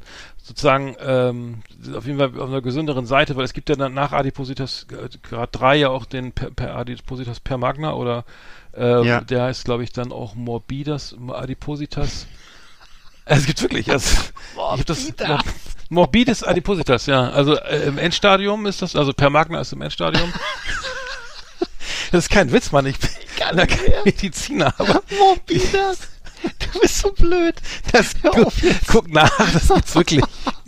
sozusagen 0.49 0.95
ähm, 0.99 1.61
auf 1.95 2.07
jeden 2.07 2.17
Fall 2.17 2.31
auf 2.41 2.49
einer 2.49 2.63
gesünderen 2.63 3.05
Seite, 3.05 3.35
weil 3.35 3.45
es 3.45 3.53
gibt 3.53 3.69
ja 3.69 3.75
dann 3.75 3.93
nach 3.93 4.13
Adipositas 4.13 4.87
Grad 5.21 5.49
3 5.51 5.75
ja 5.75 5.89
auch 5.89 6.05
den 6.05 6.31
per, 6.31 6.49
per 6.49 6.75
Adipositas 6.75 7.39
per 7.39 7.59
Magna 7.59 7.93
oder 7.93 8.25
ähm, 8.75 9.03
Ja. 9.03 9.21
der 9.21 9.43
heißt, 9.43 9.63
glaube 9.63 9.83
ich, 9.83 9.91
dann 9.91 10.11
auch 10.11 10.33
Morbidas 10.33 11.15
Adipositas. 11.29 12.25
Es 13.31 13.45
gibt 13.45 13.61
wirklich, 13.61 13.91
also, 13.91 14.09
ich 14.55 14.57
hab 14.57 14.85
das 14.87 15.13
Mor 15.19 15.39
Morbides 15.89 16.41
Adipositas, 16.41 17.05
ja. 17.05 17.29
Also 17.29 17.57
äh, 17.57 17.83
im 17.85 17.99
Endstadium 17.99 18.65
ist 18.65 18.81
das, 18.81 18.95
also 18.95 19.13
per 19.13 19.29
Magna 19.29 19.61
ist 19.61 19.71
im 19.71 19.83
Endstadium. 19.83 20.33
das 22.11 22.23
ist 22.23 22.29
kein 22.31 22.51
Witz, 22.51 22.71
Mann. 22.71 22.87
Ich 22.87 22.97
bin 22.97 23.09
kein 23.37 23.67
Mediziner, 24.03 24.73
aber 24.79 25.03
Morbidas. 25.15 26.09
Du 26.73 26.79
bist 26.79 26.97
so 26.99 27.11
blöd. 27.11 27.55
das 27.91 28.13
guck, 28.21 28.45
auf 28.45 28.61
jetzt. 28.61 28.87
guck 28.87 29.07
nach, 29.09 29.29
das 29.51 29.67
gibt's 29.67 29.95
wirklich. 29.95 30.23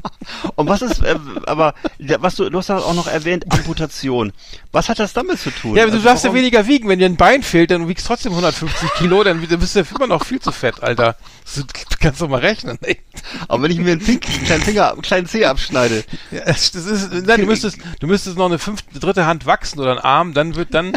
Und 0.56 0.68
was 0.68 0.82
ist, 0.82 1.04
äh, 1.04 1.16
aber 1.46 1.74
was 2.20 2.36
du, 2.36 2.50
du 2.50 2.58
hast 2.58 2.70
ja 2.70 2.78
auch 2.78 2.94
noch 2.94 3.08
erwähnt, 3.08 3.46
Amputation. 3.52 4.32
Was 4.72 4.90
hat 4.90 5.00
das 5.00 5.14
damit 5.14 5.40
zu 5.40 5.52
tun? 5.52 5.76
Ja, 5.76 5.84
aber 5.84 5.92
du 5.92 5.98
Also 5.98 6.08
darfst 6.08 6.24
ja 6.24 6.30
warum- 6.30 6.40
weniger 6.42 6.68
wiegen. 6.68 6.88
Wenn 6.90 7.00
dir 7.00 7.06
ein 7.06 7.18
Bein 7.18 7.44
fehlt, 7.44 7.72
dann 7.72 7.88
wiegst 7.88 8.06
du 8.06 8.08
trotzdem 8.10 8.32
150 8.34 8.94
Kilo, 8.96 9.24
dann 9.24 9.42
bist 9.42 9.76
du 9.76 9.80
ja 9.80 9.86
immer 9.96 10.08
noch 10.08 10.26
viel 10.26 10.40
zu 10.40 10.52
fett, 10.52 10.82
Alter. 10.84 11.16
Du 11.56 11.64
kannst 12.00 12.22
doch 12.22 12.30
mal 12.30 12.40
rechnen. 12.40 12.78
Ey. 12.82 13.00
Aber 13.48 13.64
wenn 13.64 13.72
ich 13.72 13.78
mir 13.80 13.92
einen, 13.92 14.02
Pink, 14.04 14.26
einen 14.28 14.46
kleinen 14.46 14.64
Finger, 14.64 14.92
einen 14.94 15.02
kleinen 15.02 15.28
Zeh 15.28 15.46
abschneide, 15.46 16.04
Ja, 16.32 16.42
das 16.46 16.74
ist, 16.74 17.12
nein, 17.12 17.42
du 17.42 17.46
müsstest, 17.48 17.78
du 18.00 18.08
müsstest 18.08 18.38
noch 18.38 18.46
eine 18.46 18.58
fünfte, 18.60 19.00
dritte 19.00 19.26
Hand 19.26 19.46
wachsen 19.46 19.80
oder 19.80 19.92
ein 19.92 20.00
Arm, 20.00 20.34
dann 20.34 20.56
wird 20.56 20.74
dann, 20.74 20.94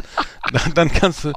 dann, 0.52 0.74
dann 0.74 0.92
kannst 0.92 1.24
du, 1.24 1.32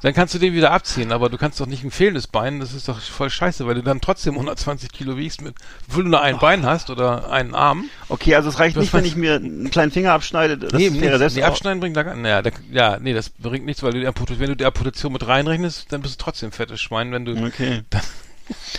dann 0.00 0.14
kannst 0.14 0.34
du 0.34 0.38
den 0.38 0.54
wieder 0.54 0.70
abziehen. 0.70 1.12
Aber 1.12 1.28
du 1.28 1.36
kannst 1.36 1.60
doch 1.60 1.66
nicht 1.66 1.84
ein 1.84 1.90
fehlendes 1.90 2.26
Bein, 2.26 2.60
das 2.60 2.72
ist 2.72 2.88
doch 2.88 3.00
voll 3.00 3.28
scheiße, 3.30 3.66
weil 3.66 3.74
du 3.74 3.82
dann 3.82 4.00
trotzdem 4.00 4.34
120 4.34 4.90
Kilo 4.90 5.16
wiegst, 5.16 5.42
mit, 5.42 5.54
obwohl 5.88 6.04
du 6.04 6.10
nur 6.10 6.22
ein 6.22 6.38
Bein 6.38 6.64
hast 6.64 6.88
oder 6.88 7.11
einen 7.20 7.54
Arm. 7.54 7.84
okay, 8.08 8.34
also 8.34 8.48
es 8.48 8.58
reicht 8.58 8.76
Was 8.76 8.82
nicht, 8.82 8.94
wenn 8.94 9.04
ich 9.04 9.16
mir 9.16 9.36
einen 9.36 9.70
kleinen 9.70 9.92
Finger 9.92 10.12
abschneide, 10.12 10.58
das 10.58 10.72
nee, 10.72 10.92
wäre 10.92 11.12
nee, 11.12 11.18
selbst 11.18 11.36
die 11.36 11.44
Abschneiden 11.44 11.80
bringt 11.80 11.96
da 11.96 12.02
gar, 12.02 12.14
naja, 12.14 12.42
da, 12.42 12.50
ja, 12.70 12.98
nee, 13.00 13.12
das 13.12 13.30
bringt 13.30 13.66
nichts, 13.66 13.82
weil 13.82 13.92
du 13.92 14.00
wenn 14.02 14.48
du 14.48 14.56
die 14.56 14.66
Amputation 14.66 15.12
mit 15.12 15.26
reinrechnest, 15.26 15.92
dann 15.92 16.02
bist 16.02 16.20
du 16.20 16.24
trotzdem 16.24 16.52
fettes 16.52 16.80
Schwein, 16.80 17.12
wenn 17.12 17.24
du, 17.24 17.32
Okay. 17.32 17.82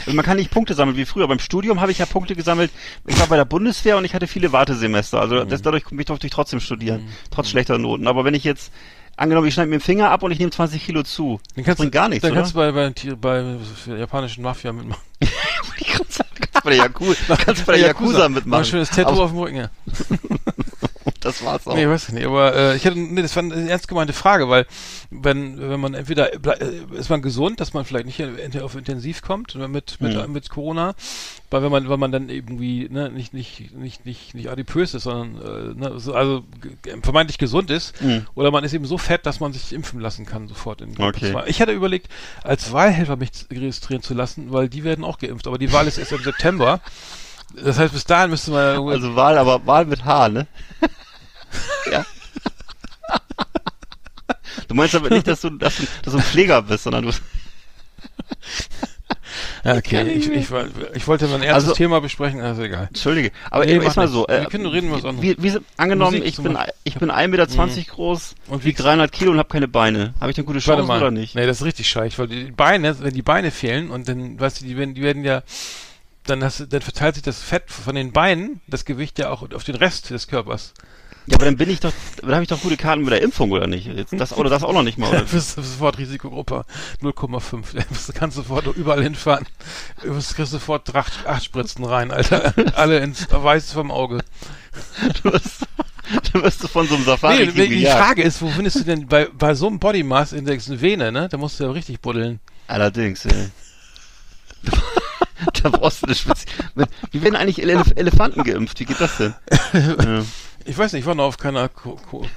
Also 0.06 0.16
man 0.16 0.26
kann 0.26 0.38
nicht 0.38 0.52
Punkte 0.52 0.74
sammeln 0.74 0.98
wie 0.98 1.06
früher. 1.06 1.28
Beim 1.28 1.40
Studium 1.40 1.82
habe 1.82 1.92
ich 1.92 1.98
ja 1.98 2.06
Punkte 2.06 2.36
gesammelt. 2.36 2.72
Ich 3.08 3.20
war 3.20 3.28
bei 3.28 3.38
der 3.38 3.46
Bundeswehr 3.46 3.98
und 3.98 4.06
ich 4.06 4.14
hatte 4.14 4.28
viele 4.28 4.52
Wartesemester. 4.52 5.20
Also 5.20 5.44
das, 5.46 5.62
dadurch 5.62 5.86
durfte 6.06 6.28
ich 6.28 6.34
trotzdem 6.34 6.60
studieren, 6.60 7.08
trotz 7.32 7.50
schlechter 7.50 7.78
Noten. 7.78 8.08
Aber 8.08 8.26
wenn 8.26 8.34
ich 8.34 8.44
jetzt, 8.44 8.72
angenommen, 9.16 9.48
ich 9.48 9.54
schneide 9.54 9.70
mir 9.70 9.78
den 9.78 9.82
Finger 9.84 10.10
ab 10.12 10.24
und 10.24 10.32
ich 10.32 10.40
nehme 10.40 10.52
20 10.52 10.84
Kilo 10.86 11.04
zu, 11.04 11.40
Dann 11.56 11.64
das 11.64 11.66
kannst 11.66 11.78
bringt 11.80 11.94
du, 11.94 11.98
gar 11.98 12.10
nichts, 12.10 12.22
Dann 12.24 12.32
oder? 12.32 12.42
kannst 12.42 12.54
du 12.56 12.58
bei, 12.60 12.72
bei, 12.72 12.94
bei 13.16 13.58
der 13.88 13.98
japanischen 13.98 14.44
Mafia 14.44 14.72
mitmachen. 14.74 15.02
Ich 15.80 15.88
kann 15.88 16.06
sagen, 16.08 16.30
kannst 16.40 16.64
bei 16.64 16.70
der 16.72 16.80
Yakuza, 16.80 17.36
kannst 17.36 17.66
bei 17.66 17.74
der 17.78 17.88
Yakuza 17.88 18.18
Mach 18.20 18.26
ein 18.26 18.34
mitmachen. 18.34 18.66
schönes 18.66 18.90
Tattoo 18.90 19.10
Aber 19.14 19.24
auf 19.24 19.32
dem 19.32 19.40
Rücken, 19.40 19.56
ja. 19.58 19.70
das 21.24 21.44
war's 21.44 21.66
auch. 21.68 21.76
Nee, 21.76 21.88
weiß 21.88 22.10
ich 22.10 22.14
nicht, 22.14 22.26
aber 22.26 22.56
äh, 22.56 22.76
ich 22.76 22.86
hatte, 22.86 23.00
nee, 23.00 23.22
das 23.22 23.36
war 23.36 23.44
eine 23.44 23.70
ernst 23.70 23.88
gemeinte 23.88 24.14
Frage, 24.14 24.50
weil 24.50 24.66
wenn, 25.10 25.60
wenn 25.70 25.80
man 25.80 25.94
entweder, 25.94 26.34
äh, 26.34 26.40
ist 26.94 27.10
man 27.10 27.22
gesund, 27.22 27.60
dass 27.60 27.74
man 27.74 27.86
vielleicht 27.86 28.06
nicht 28.06 28.62
auf 28.62 28.76
Intensiv 28.76 29.22
kommt 29.22 29.56
mit, 29.56 30.00
mit, 30.02 30.14
Mhm. 30.28 30.34
mit 30.34 30.50
Corona, 30.50 30.94
weil 31.50 31.64
wenn 31.64 31.72
man, 31.72 31.90
wenn 31.90 32.00
man 32.00 32.12
dann 32.12 32.30
irgendwie, 32.30 32.88
ne, 32.90 33.10
nicht, 33.10 33.34
nicht, 33.34 33.74
nicht, 33.76 34.06
nicht, 34.06 34.34
nicht 34.36 34.50
adipös 34.50 34.94
ist, 34.94 35.04
sondern, 35.04 35.42
äh, 35.42 35.80
ne, 35.80 36.00
so, 36.00 36.14
also 36.14 36.44
vermeintlich 37.02 37.38
gesund 37.38 37.72
ist, 37.72 38.00
Mhm. 38.02 38.26
oder 38.36 38.52
man 38.52 38.64
ist 38.64 38.74
eben 38.74 38.86
so 38.86 38.98
fett, 38.98 39.26
dass 39.26 39.40
man 39.40 39.54
sich 39.54 39.72
impfen 39.74 40.00
lassen 40.00 40.26
kann 40.26 40.48
sofort 40.48 40.82
in 40.82 40.96
Gruppe 40.96 41.10
Okay. 41.18 41.32
zwei. 41.32 41.48
Ich 41.48 41.62
hatte 41.62 41.72
überlegt, 41.72 42.08
als 42.44 42.72
Wahlhelfer 42.72 43.16
mich 43.16 43.30
registrieren 43.52 44.04
zu 44.04 44.14
lassen, 44.14 44.52
weil 44.52 44.68
die 44.70 44.84
werden 44.84 45.04
auch 45.06 45.20
geimpft, 45.20 45.48
aber 45.48 45.58
die 45.58 45.72
Wahl 45.72 45.88
ist 45.88 45.98
erst 45.98 46.12
im 46.12 46.24
September. 46.24 46.82
Das 47.64 47.78
heißt, 47.78 47.94
bis 47.94 48.06
dahin 48.06 48.32
müsste 48.32 48.50
man 48.50 48.88
Also 48.90 49.16
Wahl, 49.16 49.38
aber 49.38 49.66
Wahl 49.68 49.86
mit 49.86 50.06
H, 50.06 50.30
ne? 50.30 50.48
Ja. 51.92 52.06
Du 54.68 54.76
meinst 54.76 54.96
aber 54.96 55.10
nicht, 55.10 55.28
dass 55.28 55.42
du, 55.42 55.50
dass 55.52 55.78
du, 55.78 55.84
dass 56.04 56.14
du 56.14 56.20
ein 56.20 56.24
Pfleger 56.24 56.62
bist, 56.62 56.84
sondern 56.84 57.06
du. 57.06 57.12
Ja, 59.64 59.78
okay, 59.78 60.04
ich, 60.12 60.30
ich, 60.30 60.48
ich 60.94 61.08
wollte 61.08 61.28
mein 61.28 61.42
erstes 61.42 61.64
Also- 61.70 61.74
Thema 61.74 62.02
besprechen, 62.02 62.42
also 62.42 62.62
egal. 62.64 62.88
Entschuldige, 62.88 63.32
aber 63.50 63.66
Nee, 63.66 63.74
nee, 63.74 63.78
ist 63.80 63.86
mach 63.88 63.96
mal 63.96 64.04
nicht. 64.04 64.14
so. 64.14 64.28
Äh, 64.28 64.42
Wir 64.42 64.50
können 64.50 64.66
reden 64.66 64.88
über 64.90 64.98
was 64.98 65.06
anderes. 65.06 65.38
Wie, 65.38 65.42
wie, 65.42 65.58
angenommen, 65.78 66.18
Musik 66.20 66.30
ich 66.38 66.44
bin, 66.44 66.58
ich 66.84 66.96
bin 66.96 67.10
1,20 67.12 67.28
Meter 67.28 67.48
groß 67.92 68.36
Und 68.48 68.64
wiege 68.66 68.82
300 68.84 69.12
Kilo 69.12 69.32
und 69.32 69.40
habe 69.40 69.50
keine 69.50 69.68
Beine. 69.68 70.14
Habe 70.20 70.32
ich 70.32 70.38
eine 70.38 70.46
gute 70.46 70.58
Warte 70.58 70.66
Chance 70.82 70.88
mal. 70.88 70.98
oder 71.00 71.12
nicht? 71.12 71.34
Nee, 71.36 71.46
das 71.48 71.62
ist 71.62 71.66
richtig 71.66 71.88
scheiße, 71.88 72.18
weil 72.18 72.28
die 72.28 72.52
Beine, 72.52 73.00
wenn 73.00 73.14
die 73.14 73.22
Beine 73.22 73.52
fehlen 73.52 73.90
und 73.90 74.08
dann, 74.08 74.40
weißt 74.40 74.62
du, 74.62 74.66
die 74.66 74.78
werden, 74.78 74.94
die 74.96 75.02
werden 75.02 75.24
ja, 75.24 75.42
dann 76.26 76.44
hast 76.44 76.60
du, 76.60 76.66
dann 76.68 76.82
verteilt 76.82 77.16
sich 77.16 77.24
das 77.24 77.42
Fett 77.42 77.72
von 77.72 77.96
den 77.96 78.12
Beinen, 78.12 78.62
das 78.68 78.86
Gewicht 78.86 79.18
ja 79.18 79.30
auch 79.30 79.50
auf 79.54 79.64
den 79.64 79.76
Rest 79.76 80.10
des 80.10 80.28
Körpers. 80.28 80.74
Ja, 81.28 81.36
aber 81.38 81.46
dann 81.46 81.56
bin 81.56 81.70
ich 81.70 81.80
doch, 81.80 81.94
dann 82.22 82.32
habe 82.34 82.44
ich 82.44 82.50
doch 82.50 82.62
gute 82.62 82.76
Karten 82.76 83.04
mit 83.04 83.14
der 83.14 83.22
Impfung 83.22 83.52
oder 83.52 83.66
nicht? 83.68 83.88
Jetzt 83.88 84.12
das 84.14 84.34
oder 84.34 84.50
das 84.50 84.64
auch 84.64 84.74
noch 84.74 84.84
nicht 84.84 84.98
mal. 84.98 85.10
Du 85.12 85.16
Oder? 85.18 85.26
bist 85.26 85.56
sofort 85.56 85.98
Risikogruppe 85.98 86.66
0,5. 87.02 87.64
Du 88.08 88.14
kannst 88.14 88.36
sofort 88.36 88.68
überall 88.76 89.02
hinfahren. 89.02 89.46
Du 90.04 90.14
kriegst 90.14 90.52
sofort 90.52 90.94
acht, 90.94 91.26
acht 91.26 91.44
Spritzen 91.44 91.86
rein, 91.86 92.12
Alter. 92.12 92.54
Alle 92.76 93.00
ins 93.00 93.28
Weiß 93.32 93.72
vom 93.72 93.90
Auge. 93.92 94.20
Du 95.24 95.32
wirst, 95.32 95.66
du 96.34 96.44
wirst 96.44 96.68
von 96.68 96.88
so 96.88 96.96
einem 96.96 97.06
Safari 97.06 97.46
Nee, 97.48 97.68
die 97.68 97.70
gejagt. 97.70 98.06
Frage 98.06 98.24
ist, 98.24 98.42
wo 98.42 98.50
findest 98.50 98.78
du 98.80 98.84
denn 98.84 99.08
bei, 99.08 99.28
bei 99.28 99.56
so 99.56 99.68
einem 99.68 99.80
Body 99.80 100.04
Mass 100.04 100.34
Index 100.34 100.68
eine 100.70 100.82
Vene, 100.82 101.12
ne? 101.12 101.30
Da 101.30 101.38
musst 101.38 101.60
du 101.60 101.64
ja 101.64 101.72
richtig 101.72 102.02
buddeln. 102.02 102.40
Allerdings, 102.68 103.26
ey. 103.26 103.50
da 105.64 105.70
brauchst 105.70 106.02
du 106.02 106.08
eine 106.08 106.16
Spezi 106.16 106.46
Wie 107.12 107.22
werden 107.22 107.36
eigentlich 107.36 107.62
Elef 107.62 107.94
Elefanten 107.96 108.44
geimpft? 108.44 108.80
Wie 108.80 108.86
geht 108.86 109.00
das 109.00 109.18
denn? 109.18 109.34
ja. 109.74 110.24
Ich 110.66 110.78
weiß 110.78 110.94
nicht, 110.94 111.02
ich 111.02 111.06
war 111.06 111.16
noch 111.16 111.26
auf 111.26 111.38
keiner, 111.38 111.70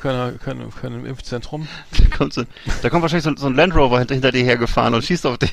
keiner, 0.03 0.33
keiner, 0.33 0.67
keinem 0.69 1.07
Impfzentrum. 1.07 1.69
da, 1.93 2.17
kommt 2.17 2.33
so, 2.33 2.43
da 2.83 2.91
kommt 2.91 3.03
wahrscheinlich 3.03 3.25
so, 3.25 3.37
so 3.37 3.47
ein 3.47 3.55
Land 3.55 3.75
Rover 3.75 3.99
hinter, 3.99 4.15
hinter 4.15 4.33
dir 4.33 4.43
hergefahren 4.43 4.95
und 4.95 5.05
schießt 5.05 5.27
auf 5.27 5.39
dich. 5.39 5.53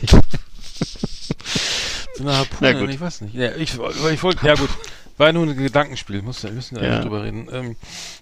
So 2.16 2.24
eine 2.24 2.32
Na 2.32 2.38
Harpune, 2.38 2.80
gut. 2.80 2.90
ich 2.90 3.02
weiß 3.02 3.22
nicht. 3.22 3.36
Ja, 3.36 3.56
ich, 3.56 3.74
ich 4.12 4.24
wollte, 4.24 4.46
ja 4.46 4.56
gut, 4.56 4.70
war 5.18 5.28
ja 5.28 5.34
nur 5.34 5.46
ein 5.46 5.56
Gedankenspiel, 5.56 6.22
muss, 6.22 6.44
wir 6.44 6.52
müssen 6.52 6.76
ja, 6.78 6.84
Ja. 6.84 6.90
nicht 6.96 7.04
drüber 7.06 7.24
reden. 7.24 7.48
Ähm, 7.52 7.76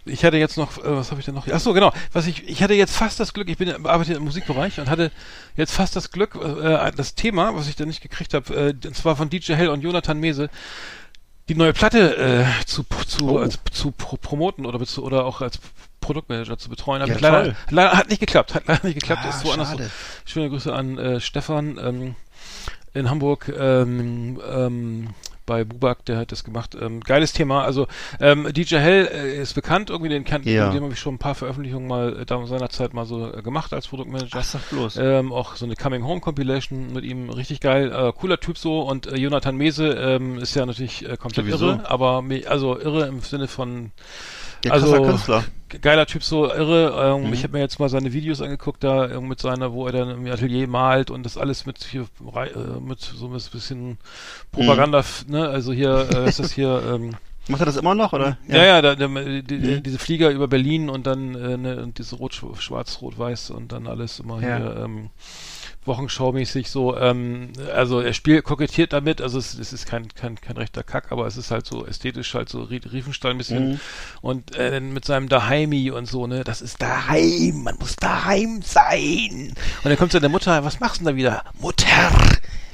ich 0.06 0.26
hatte 0.26 0.38
jetzt 0.38 0.58
noch, 0.58 0.78
äh, 0.78 0.82
was 0.96 1.12
habe 1.12 1.20
ich 1.20 1.26
denn 1.26 1.36
noch? 1.36 1.48
Ach 1.52 1.60
so, 1.60 1.74
genau, 1.74 1.94
was 2.14 2.28
ich, 2.28 2.48
ich 2.50 2.62
hatte 2.64 2.74
jetzt 2.74 2.96
fast 2.96 3.20
das 3.20 3.34
Glück, 3.34 3.50
ich 3.50 3.58
bin 3.58 3.70
arbeite 3.86 4.14
im 4.14 4.24
Musikbereich 4.24 4.80
und 4.80 4.90
hatte 4.90 5.12
jetzt 5.56 5.74
fast 5.74 5.96
das 5.96 6.12
Glück, 6.12 6.36
äh, 6.36 6.92
das 6.96 7.16
Thema, 7.16 7.56
was 7.56 7.68
ich 7.70 7.76
da 7.76 7.86
nicht 7.86 8.02
gekriegt 8.02 8.34
habe, 8.34 8.54
äh, 8.54 8.88
und 8.88 8.96
zwar 8.96 9.16
von 9.16 9.30
DJ 9.30 9.54
Hell 9.54 9.70
und 9.70 9.82
Jonathan 9.82 10.20
Mese, 10.20 10.50
die 11.50 11.56
neue 11.56 11.74
Platte 11.74 12.18
äh, 12.18 12.66
zu, 12.66 12.84
zu, 13.08 13.30
Oh. 13.32 13.38
als, 13.40 13.60
zu 13.72 13.92
pro 13.92 14.18
promoten 14.18 14.66
oder, 14.66 14.78
bezu- 14.80 15.02
oder 15.02 15.26
auch 15.26 15.42
als 15.42 15.60
Produktmanager 16.00 16.58
zu 16.58 16.70
betreuen. 16.70 17.06
Ja, 17.08 17.16
leider, 17.20 17.56
leider 17.70 17.92
hat 17.98 18.10
nicht 18.10 18.20
geklappt, 18.20 18.56
hat 18.56 18.64
leider 18.68 18.86
nicht 18.88 19.00
geklappt, 19.00 19.22
Ah, 19.26 19.30
ist 19.30 19.44
woanders. 19.46 19.70
schade. 19.70 19.90
Schöne 20.26 20.50
Grüße 20.50 20.74
an 20.74 20.98
äh, 20.98 21.20
Stefan 21.20 21.78
ähm, 21.78 22.16
in 22.94 23.10
Hamburg 23.10 23.48
ähm, 23.56 24.42
ähm, 24.50 25.10
bei 25.46 25.64
Bubak, 25.64 26.06
der 26.06 26.18
hat 26.18 26.32
das 26.32 26.44
gemacht. 26.44 26.76
Ähm, 26.80 27.02
geiles 27.02 27.34
Thema. 27.34 27.64
Also 27.64 27.88
ähm, 28.20 28.48
DJ 28.54 28.76
Hell 28.78 29.10
äh, 29.12 29.42
ist 29.42 29.54
bekannt, 29.54 29.90
irgendwie 29.90 30.10
den 30.10 30.24
kennt, 30.24 30.46
Ja. 30.46 30.66
mit 30.68 30.76
dem 30.76 30.84
habe 30.84 30.94
ich 30.94 31.00
schon 31.00 31.16
ein 31.16 31.20
paar 31.20 31.36
Veröffentlichungen 31.36 31.88
mal 31.88 32.22
äh, 32.22 32.26
da 32.26 32.46
seinerzeit 32.46 32.94
mal 32.94 33.06
so 33.06 33.32
äh, 33.34 33.42
gemacht 33.42 33.74
als 33.74 33.88
Produktmanager. 33.88 34.38
Ach, 34.40 34.44
sag 34.44 34.70
bloß. 34.70 34.98
Ähm, 34.98 35.32
auch 35.34 35.56
so 35.56 35.66
eine 35.66 35.76
Coming 35.76 36.04
Home 36.04 36.22
Compilation 36.22 36.94
mit 36.94 37.04
ihm, 37.04 37.30
richtig 37.30 37.60
geil, 37.60 37.92
äh, 37.92 38.12
cooler 38.14 38.40
Typ 38.40 38.58
so 38.58 38.82
und 38.82 39.08
äh, 39.08 39.16
Jonathan 39.18 39.56
Mese 39.56 39.88
ähm, 39.90 40.38
ist 40.40 40.56
ja 40.56 40.66
natürlich 40.66 41.04
äh, 41.08 41.18
komplett 41.18 41.46
Sowieso. 41.48 41.68
irre, 41.68 41.90
aber 41.90 42.24
also 42.48 42.80
irre 42.80 43.08
im 43.08 43.22
Sinne 43.22 43.48
von 43.48 43.92
Der 44.64 44.74
also- 44.74 45.02
Künstler. 45.02 45.44
geiler 45.82 46.06
Typ, 46.06 46.24
so 46.24 46.46
irre. 46.52 47.16
Ähm, 47.16 47.28
Mhm. 47.28 47.34
Ich 47.34 47.44
habe 47.44 47.54
mir 47.54 47.60
jetzt 47.60 47.80
mal 47.80 47.90
seine 47.90 48.12
Videos 48.14 48.42
angeguckt, 48.42 48.84
da 48.84 49.06
äh, 49.06 49.22
mit 49.22 49.40
seiner, 49.40 49.72
wo 49.74 49.88
er 49.88 49.94
dann 49.94 50.10
im 50.10 50.26
Atelier 50.32 50.68
malt 50.68 51.10
und 51.10 51.24
das 51.24 51.38
alles 51.38 51.66
mit 51.66 51.84
hier 51.84 52.02
äh, 52.36 52.80
mit 52.80 53.00
so 53.00 53.28
ein 53.28 53.32
bisschen 53.34 53.98
Propaganda, 54.52 55.00
f- 55.00 55.26
ne? 55.28 55.48
Also 55.48 55.72
hier 55.72 56.08
äh, 56.14 56.28
ist 56.30 56.40
das 56.40 56.52
hier. 56.52 56.82
Ähm, 56.94 57.16
Macht 57.48 57.62
er 57.62 57.66
das 57.66 57.78
immer 57.78 57.96
noch, 57.96 58.14
oder? 58.14 58.38
ja, 58.48 58.64
ja, 58.64 58.82
da, 58.84 58.96
da, 58.96 59.08
die, 59.08 59.56
Mhm. 59.58 59.84
diese 59.84 59.98
Flieger 59.98 60.30
über 60.30 60.48
Berlin 60.48 60.90
und 60.90 61.08
dann 61.08 61.34
äh, 61.36 61.58
ne, 61.58 61.82
und 61.84 61.98
diese 61.98 62.16
Rot, 62.18 62.40
Schwarz, 62.60 63.00
Rot, 63.02 63.18
Weiß 63.18 63.50
und 63.50 63.72
dann 63.72 63.88
alles 63.88 64.20
immer 64.20 64.40
Ja. 64.42 64.58
hier 64.58 64.76
ähm, 64.86 65.10
Wochenschau-mäßig 65.86 66.70
so. 66.70 66.96
Ähm, 66.98 67.54
also 67.74 68.00
er 68.02 68.14
spielt, 68.14 68.44
kokettiert 68.44 68.94
damit, 68.94 69.22
also 69.22 69.40
es, 69.40 69.58
es 69.58 69.74
ist 69.74 69.86
kein, 69.86 70.08
kein, 70.14 70.40
kein 70.40 70.58
rechter 70.58 70.84
Kack, 70.84 71.12
aber 71.12 71.26
es 71.28 71.38
ist 71.38 71.52
halt 71.52 71.66
so 71.66 71.86
ästhetisch 71.86 72.34
halt 72.34 72.50
so 72.50 72.64
Rie- 72.64 72.82
Riefenstahl 72.92 73.32
ein 73.32 73.38
bisschen 73.38 73.72
Mhm. 73.72 73.80
und 74.22 74.56
äh, 74.56 74.72
dann 74.72 74.94
mit 74.94 75.06
seinem 75.06 75.28
Daheimi 75.30 75.92
und 75.92 76.06
so, 76.06 76.28
ne, 76.28 76.44
das 76.44 76.62
ist 76.62 76.82
daheim, 76.82 77.64
man 77.64 77.78
muss 77.80 77.96
daheim 77.96 78.62
sein. 78.64 79.54
Und 79.84 79.86
dann 79.86 79.98
kommt 79.98 80.12
so 80.12 80.20
der 80.20 80.30
Mutter, 80.30 80.64
was 80.64 80.80
machst 80.80 81.02
du 81.02 81.06
denn 81.06 81.14
da 81.14 81.18
wieder? 81.18 81.44
Mutter, 81.60 82.12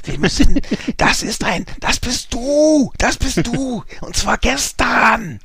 wir 0.08 0.20
müssen, 0.20 0.60
das 0.98 1.24
ist 1.24 1.44
ein, 1.44 1.66
das 1.80 2.00
bist 2.00 2.34
du, 2.34 2.92
das 2.98 3.18
bist 3.18 3.46
du, 3.46 3.84
und 4.02 4.16
zwar 4.16 4.38
gestern. 4.38 5.40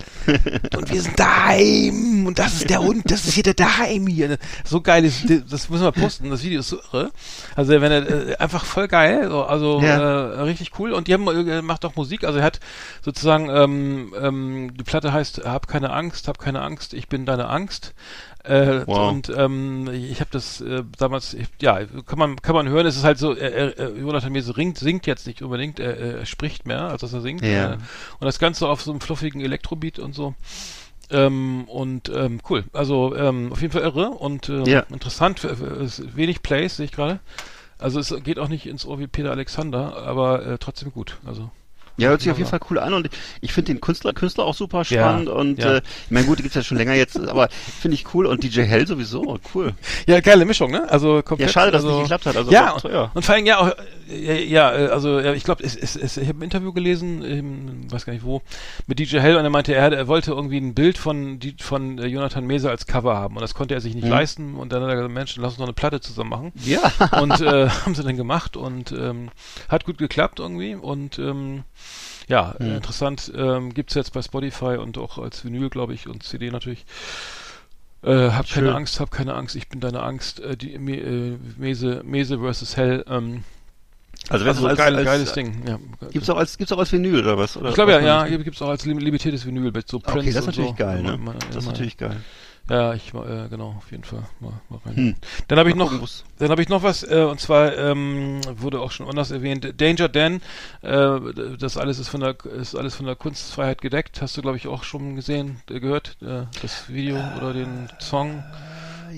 Und 0.77 0.91
wir 0.93 1.03
sind 1.03 1.19
daheim, 1.19 2.27
und 2.27 2.39
das 2.39 2.55
ist 2.55 2.71
der 2.71 2.81
Hund, 2.83 3.03
das 3.11 3.25
ist 3.27 3.35
hier 3.35 3.43
der 3.43 3.55
Daheim 3.55 4.07
hier. 4.07 4.39
So 4.65 4.81
geil 4.81 5.05
ist, 5.05 5.25
das 5.51 5.69
müssen 5.69 5.83
wir 5.85 5.93
posten, 5.93 6.31
das 6.31 6.43
Video 6.43 6.61
ist 6.61 6.69
so 6.69 6.79
irre. 6.93 7.11
Also 7.57 7.73
wenn 7.81 7.93
er, 7.93 8.29
äh, 8.31 8.37
einfach 8.37 8.65
voll 8.65 8.89
geil, 8.89 9.29
so, 9.29 9.45
also 9.45 9.81
Ja. 9.81 10.33
äh, 10.35 10.41
richtig 10.43 10.79
cool. 10.79 10.93
Und 10.93 11.09
die 11.09 11.15
haben, 11.15 11.27
äh, 11.29 11.63
macht 11.63 11.85
auch 11.85 11.97
Musik, 11.97 12.25
also 12.25 12.39
er 12.39 12.45
hat 12.45 12.61
sozusagen, 13.05 13.49
ähm, 13.51 14.15
ähm, 14.21 14.77
die 14.77 14.85
Platte 14.85 15.13
heißt, 15.13 15.43
hab 15.45 15.69
keine 15.69 15.91
Angst, 15.91 16.29
hab 16.29 16.39
keine 16.39 16.63
Angst, 16.63 16.95
ich 16.95 17.09
bin 17.09 17.27
deine 17.27 17.49
Angst. 17.49 17.95
Äh, 18.45 18.87
Wow. 18.87 19.11
Und 19.13 19.33
ähm, 19.37 19.89
ich 19.93 20.21
habe 20.21 20.31
das 20.33 20.61
äh, 20.61 20.83
damals, 20.99 21.33
ich, 21.35 21.47
ja, 21.61 21.81
kann 22.07 22.19
man 22.19 22.37
kann 22.43 22.55
man 22.57 22.69
hören. 22.69 22.87
Es 22.87 22.97
ist 22.97 23.05
halt 23.05 23.19
so, 23.19 23.35
er, 23.35 23.53
er, 23.53 23.79
er- 23.79 23.97
Jonathan 23.97 24.33
Mese 24.33 24.57
ringt, 24.57 24.79
singt 24.79 25.07
jetzt 25.07 25.27
nicht 25.27 25.43
unbedingt, 25.43 25.79
er, 25.79 25.97
er 25.97 26.27
spricht 26.27 26.67
mehr, 26.67 26.83
als 26.89 27.03
dass 27.03 27.13
er 27.13 27.21
singt. 27.21 27.43
Ja. 27.43 27.75
Äh, 27.75 27.77
und 27.77 28.25
das 28.25 28.39
Ganze 28.41 28.69
auf 28.69 28.83
so 28.83 28.91
einem 28.91 29.01
fluffigen 29.01 29.41
Elektrobeat 29.41 29.99
und 30.01 30.15
so. 30.15 30.35
Ähm, 31.11 31.65
und 31.69 32.09
ähm, 32.15 32.41
cool. 32.51 32.65
Also 32.73 33.15
ähm, 33.15 33.53
auf 33.53 33.61
jeden 33.61 33.73
Fall 33.73 33.83
irre 33.83 34.11
und 34.11 34.49
ähm, 34.49 34.65
Ja. 34.65 34.81
interessant. 34.91 35.45
F- 35.45 35.61
f- 35.61 35.81
es 35.83 35.99
ist 35.99 36.17
Wenig 36.17 36.43
Plays 36.43 36.77
sehe 36.77 36.87
ich 36.87 36.93
gerade. 36.93 37.21
Also 37.79 38.01
es 38.01 38.15
geht 38.25 38.39
auch 38.39 38.49
nicht 38.49 38.67
ins 38.67 38.87
Ohr 38.87 38.99
wie 38.99 39.07
Peter 39.09 39.31
Alexander, 39.31 39.97
aber 39.99 40.47
äh, 40.47 40.59
trotzdem 40.59 40.91
gut. 40.93 41.19
Also 41.27 41.51
Ja, 41.99 42.09
hört 42.09 42.21
sich 42.23 42.31
auf 42.31 42.39
jeden 42.39 42.51
Wunderbar. 42.51 42.69
Fall 42.69 42.77
cool 42.77 42.79
an 42.79 42.95
und 42.95 43.09
ich 43.41 43.53
finde 43.53 43.73
den 43.73 43.81
Künstler, 43.81 44.13
Künstler 44.13 44.45
auch 44.45 44.55
super 44.55 44.85
spannend 44.85 45.29
und 45.29 45.59
ja. 45.59 45.77
äh, 45.77 45.83
ich 46.05 46.11
meine, 46.11 46.27
gut, 46.27 46.39
die 46.39 46.43
gibt's 46.43 46.57
ja 46.57 46.63
schon 46.63 46.79
länger 46.79 46.95
jetzt, 46.95 47.19
aber 47.29 47.49
finde 47.81 47.95
ich 47.97 48.15
cool 48.15 48.27
und 48.27 48.43
DJ 48.43 48.63
Hell 48.63 48.87
sowieso, 48.87 49.39
cool. 49.55 49.73
ja, 50.07 50.21
geile 50.21 50.45
Mischung, 50.45 50.71
ne? 50.71 50.91
Also 50.91 51.17
Ja, 51.17 51.23
komplett. 51.23 51.51
schade, 51.51 51.71
dass 51.71 51.81
es 51.83 51.87
also, 51.87 51.99
nicht 51.99 52.05
geklappt 52.09 52.27
hat. 52.27 52.37
Also 52.37 52.51
ja, 52.51 52.73
teuer. 52.79 53.11
und 53.15 53.25
vor 53.25 53.35
allem 53.35 53.47
ja 53.47 53.59
auch, 53.59 53.73
ja, 54.09 54.69
also 54.69 55.21
ja, 55.21 55.33
ich 55.33 55.45
glaube, 55.45 55.63
es, 55.65 55.77
es, 55.77 55.97
es, 55.97 56.17
ich 56.17 56.29
habe 56.29 56.39
ein 56.41 56.43
Interview 56.43 56.73
gelesen, 56.73 57.23
ähm, 57.25 57.91
weiß 57.93 58.05
gar 58.05 58.13
nicht 58.13 58.25
wo, 58.25 58.43
mit 58.87 58.99
DJ 58.99 59.19
Hell 59.21 59.37
und 59.37 59.45
er 59.45 59.51
meinte, 59.51 59.75
er, 59.75 59.93
er 59.93 60.09
wollte 60.09 60.33
irgendwie 60.33 60.59
ein 60.59 60.75
Bild 60.75 60.99
von 60.99 61.39
die, 61.39 61.55
von 61.59 61.99
äh, 61.99 62.07
Jonathan 62.07 62.47
Mese 62.47 62.69
als 62.71 62.87
Cover 62.87 63.17
haben 63.17 63.37
und 63.37 63.43
das 63.43 63.55
konnte 63.55 63.75
er 63.75 63.81
sich 63.81 63.95
nicht 63.95 64.05
Mhm. 64.05 64.11
leisten 64.11 64.55
und 64.57 64.73
dann 64.73 64.83
hat 64.83 64.89
er 64.91 64.97
gesagt, 64.97 65.15
Mensch, 65.15 65.37
lass 65.37 65.53
uns 65.53 65.59
noch 65.59 65.67
eine 65.67 65.73
Platte 65.75 66.01
zusammen 66.01 66.31
machen. 66.31 66.53
Ja. 66.65 66.81
und 67.21 67.41
äh, 67.41 67.69
haben 67.85 67.95
sie 67.95 68.03
dann 68.03 68.17
gemacht 68.17 68.57
und 68.57 68.93
ähm, 68.93 69.31
hat 69.69 69.85
gut 69.85 69.99
geklappt 69.99 70.41
irgendwie 70.41 70.75
und 70.75 71.19
ähm, 71.19 71.63
ja, 72.29 72.55
Hm. 72.59 72.67
äh, 72.71 72.77
interessant, 72.77 73.33
ähm, 73.37 73.73
gibt's 73.75 73.95
jetzt 73.95 74.13
bei 74.13 74.23
Spotify 74.23 74.77
und 74.79 74.99
auch 74.99 75.19
als 75.19 75.45
Vinyl, 75.45 75.69
glaube 75.71 75.95
ich, 75.95 76.09
und 76.09 76.23
CD 76.23 76.51
natürlich. 76.51 76.85
Äh, 78.05 78.31
hab 78.31 78.47
Schön. 78.49 78.65
keine 78.65 78.75
Angst, 78.75 78.99
hab 79.01 79.11
keine 79.13 79.35
Angst, 79.35 79.55
ich 79.55 79.69
bin 79.69 79.79
deine 79.81 80.03
Angst, 80.03 80.41
äh, 80.41 80.57
die 80.57 80.77
Me 80.79 80.97
äh, 80.97 81.37
Mese, 81.57 82.03
Mese 82.05 82.39
versus 82.41 82.77
Hell, 82.77 83.05
ähm, 83.09 83.45
Also, 84.29 84.45
wenn's 84.45 84.57
also 84.57 84.69
als, 84.69 84.79
geil, 84.79 84.97
als, 84.97 85.05
geiles 85.05 85.33
Ding, 85.35 85.63
ja. 85.67 85.79
Gibt's 86.11 86.29
auch 86.29 86.37
als 86.37 86.57
gibt's 86.59 86.73
auch 86.73 86.79
als 86.79 86.91
Vinyl 86.93 87.21
oder 87.21 87.39
was? 87.39 87.57
Oder 87.57 87.69
ich 87.69 87.75
glaube 87.77 87.93
ja, 87.93 88.01
ja, 88.01 88.17
man- 88.21 88.31
gibt- 88.31 88.45
gibt's 88.45 88.61
auch 88.63 88.69
als 88.71 88.85
lim- 88.87 88.99
limitiertes 88.99 89.47
Vinyl 89.47 89.71
mit 89.71 89.89
so 89.89 90.01
Prints 90.01 90.19
Okay, 90.21 90.33
das 90.33 90.41
ist 90.43 90.47
natürlich 90.47 90.71
so. 90.71 90.77
geil, 90.77 91.03
ne? 91.03 91.17
Mal- 91.17 91.37
Das 91.49 91.57
ist 91.59 91.67
natürlich 91.67 91.97
geil. 91.97 92.17
Ja, 92.71 92.95
ich 92.95 93.13
äh, 93.13 93.49
genau, 93.49 93.75
auf 93.77 93.91
jeden 93.91 94.05
Fall 94.05 94.23
mal, 94.41 94.53
mal 94.69 94.79
rein. 94.87 94.97
Hm. 94.97 95.15
Dann 95.49 95.59
habe 95.59 95.69
ich 95.69 95.75
noch 95.75 95.93
Dann 96.39 96.51
habe 96.51 96.63
ich 96.63 96.69
noch 96.69 96.83
was, 96.83 97.03
äh, 97.03 97.27
und 97.29 97.41
zwar 97.41 97.77
ähm, 97.77 98.41
wurde 98.57 98.81
auch 98.81 98.93
schon 98.93 99.09
anders 99.09 99.31
erwähnt, 99.33 99.81
Danger 99.81 100.09
Dan, 100.09 100.41
äh, 100.83 101.19
das 101.59 101.77
alles 101.77 101.99
ist 101.99 102.09
von 102.09 102.21
der 102.21 102.37
ist 102.45 102.77
alles 102.77 102.95
von 102.95 103.07
der 103.07 103.17
Kunstfreiheit 103.17 103.81
gedeckt. 103.83 104.23
Hast 104.23 104.37
du, 104.37 104.43
glaube 104.43 104.57
ich, 104.57 104.69
auch 104.69 104.85
schon 104.85 105.17
gesehen, 105.17 105.61
äh, 105.71 105.81
gehört, 105.81 106.17
äh, 106.23 106.45
das 106.63 106.89
Video 106.89 107.17
oder 107.37 107.53
den 107.53 107.89
Song? 107.99 108.45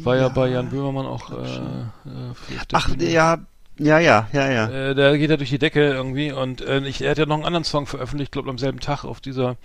War 0.02 0.16
ja, 0.16 0.28
bei 0.28 0.48
Jan 0.48 0.70
Böhmermann 0.70 1.06
auch 1.06 1.30
äh, 1.30 1.34
äh, 1.34 2.58
Ach, 2.72 2.88
Bühne. 2.88 3.10
ja, 3.10 3.38
ja, 3.78 3.98
ja, 3.98 4.28
ja, 4.32 4.50
ja. 4.50 4.68
Äh, 4.68 4.94
der 4.94 5.18
geht 5.18 5.30
ja 5.30 5.36
durch 5.36 5.50
die 5.50 5.58
Decke 5.58 5.92
irgendwie 5.92 6.32
und 6.32 6.60
äh, 6.62 6.80
ich, 6.80 7.02
er 7.02 7.10
hat 7.10 7.18
ja 7.18 7.26
noch 7.26 7.36
einen 7.36 7.44
anderen 7.44 7.64
Song 7.64 7.86
veröffentlicht, 7.86 8.32
glaube 8.32 8.50
am 8.50 8.58
selben 8.58 8.80
Tag 8.80 9.04
auf 9.04 9.20
dieser 9.20 9.56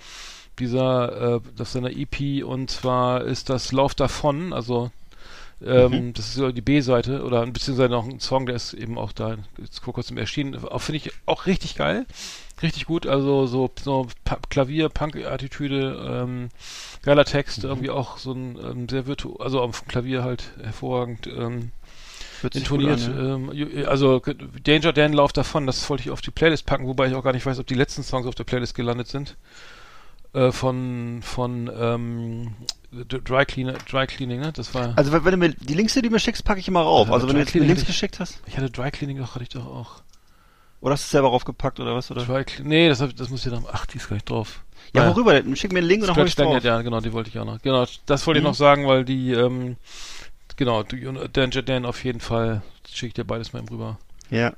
dieser 0.60 1.36
äh, 1.38 1.62
auf 1.62 1.70
seiner 1.70 1.92
EP 1.92 2.44
und 2.44 2.70
zwar 2.72 3.24
ist 3.24 3.50
das 3.50 3.72
Lauf 3.72 3.96
davon, 3.96 4.54
also 4.54 4.92
ähm, 5.66 6.08
Mhm. 6.08 6.14
das 6.14 6.28
ist 6.28 6.36
so 6.36 6.52
die 6.52 6.62
B-Seite 6.62 7.24
oder 7.24 7.46
beziehungsweise 7.48 7.90
noch 7.90 8.06
ein 8.08 8.20
Song, 8.22 8.46
der 8.46 8.56
ist 8.56 8.74
eben 8.74 8.98
auch 8.98 9.12
da 9.12 9.38
jetzt 9.58 9.80
vor 9.82 9.94
kurzem 9.94 10.18
erschienen. 10.18 10.58
Finde 10.78 10.98
ich 10.98 11.12
auch 11.26 11.48
richtig 11.48 11.76
geil, 11.76 12.06
richtig 12.64 12.86
gut. 12.86 13.06
Also 13.08 13.46
so, 13.46 13.70
so 13.84 14.08
Pa- 14.24 14.40
Klavier, 14.50 14.90
Punk-Attitüde, 14.90 16.22
ähm, 16.24 16.50
geiler 17.02 17.26
Text, 17.26 17.64
Mhm. 17.64 17.70
irgendwie 17.70 17.90
auch 17.90 18.18
so 18.18 18.32
ein 18.34 18.58
ähm, 18.64 18.90
sehr 18.90 19.06
virtu, 19.08 19.36
also 19.38 19.62
auf 19.62 19.82
dem 19.82 19.88
Klavier 19.90 20.24
halt 20.24 20.44
hervorragend. 20.62 21.28
Ähm, 21.28 21.72
intoniert. 22.54 23.10
an, 23.10 23.50
ähm, 23.50 23.52
ju- 23.52 23.86
also 23.86 24.22
Danger 24.64 24.94
Dan 24.94 25.14
Lauf 25.14 25.34
davon, 25.34 25.68
das 25.68 25.90
wollte 25.90 26.04
ich 26.04 26.12
auf 26.12 26.22
die 26.22 26.32
Playlist 26.32 26.66
packen, 26.66 26.88
wobei 26.88 27.08
ich 27.08 27.16
auch 27.16 27.24
gar 27.24 27.34
nicht 27.34 27.46
weiß, 27.46 27.60
ob 27.60 27.68
die 27.68 27.76
letzten 27.76 28.04
Songs 28.04 28.28
auf 28.28 28.36
der 28.36 28.44
Playlist 28.46 28.76
gelandet 28.76 29.08
sind. 29.08 29.36
Äh, 30.34 30.52
von 30.52 31.22
von 31.24 31.72
ähm, 31.76 32.54
Dry 32.92 33.46
Cleaner, 33.46 33.74
Dry 33.90 34.06
Cleaning, 34.08 34.40
ne? 34.42 34.52
Das 34.54 34.74
war. 34.76 34.94
Also 34.96 35.12
wenn, 35.12 35.24
du 35.24 35.38
mir 35.38 35.50
die 35.50 35.74
Links, 35.74 35.94
die 35.94 36.02
du 36.04 36.10
mir 36.10 36.20
schickst, 36.20 36.44
packe 36.44 36.60
ich 36.60 36.68
immer 36.68 36.82
rauf. 36.82 37.08
Ja, 37.08 37.14
also 37.16 37.28
wenn 37.28 37.36
du 37.36 37.42
Dry 37.42 37.46
jetzt 37.46 37.56
mir 37.56 37.66
Links 37.66 37.82
ich- 37.82 37.88
geschickt 37.88 38.20
hast, 38.20 38.40
ich 38.46 38.56
hatte 38.58 38.70
Dry 38.70 38.92
Cleaning 38.92 39.18
doch, 39.18 39.34
hatte 39.36 39.44
ich 39.44 39.50
doch 39.50 39.66
auch. 39.66 40.02
oder 40.82 40.94
hast 40.94 41.04
du 41.04 41.06
es 41.06 41.12
selber 41.12 41.30
raufgepackt 41.30 41.80
oder 41.80 41.96
was? 41.96 42.12
Oder? 42.12 42.26
Dry 42.26 42.44
Cle 42.46 42.64
nee, 42.66 42.88
das, 42.90 43.02
hab, 43.02 43.10
ich- 43.10 43.16
das 43.16 43.30
muss 43.30 43.44
ich 43.46 43.52
dann. 43.52 43.66
Ach, 43.72 43.86
die 43.88 43.98
ist 43.98 44.08
gar 44.08 44.16
nicht 44.16 44.30
drauf. 44.30 44.64
Ja, 44.94 45.02
Naja. 45.02 45.16
worüber? 45.16 45.34
denn? 45.34 45.56
Schick 45.56 45.72
mir 45.74 45.80
einen 45.80 45.88
Link 45.88 46.02
und 46.04 46.08
dann 46.10 46.16
hol 46.18 46.28
ich 46.28 46.36
drauf. 46.36 46.64
Ja, 46.64 46.82
genau, 46.82 47.00
die 47.02 47.12
wollte 47.12 47.30
ich 47.30 47.38
auch 47.40 47.46
noch. 47.46 47.60
Genau, 47.62 47.86
das 48.06 48.26
wollte 48.28 48.40
ich 48.40 48.44
Mhm. 48.44 48.50
noch 48.50 48.56
sagen, 48.56 48.88
weil 48.88 49.04
die, 49.06 49.32
ähm, 49.34 49.78
genau, 50.56 50.80
und 50.80 51.38
Danger 51.38 51.62
Dan 51.64 51.86
auf 51.86 52.04
jeden 52.04 52.20
Fall, 52.22 52.62
schicke 52.88 53.08
ich 53.08 53.14
dir 53.14 53.24
beides 53.26 53.52
mal 53.54 53.60
eben 53.60 53.70
rüber. 53.70 53.98
Ja. 54.30 54.54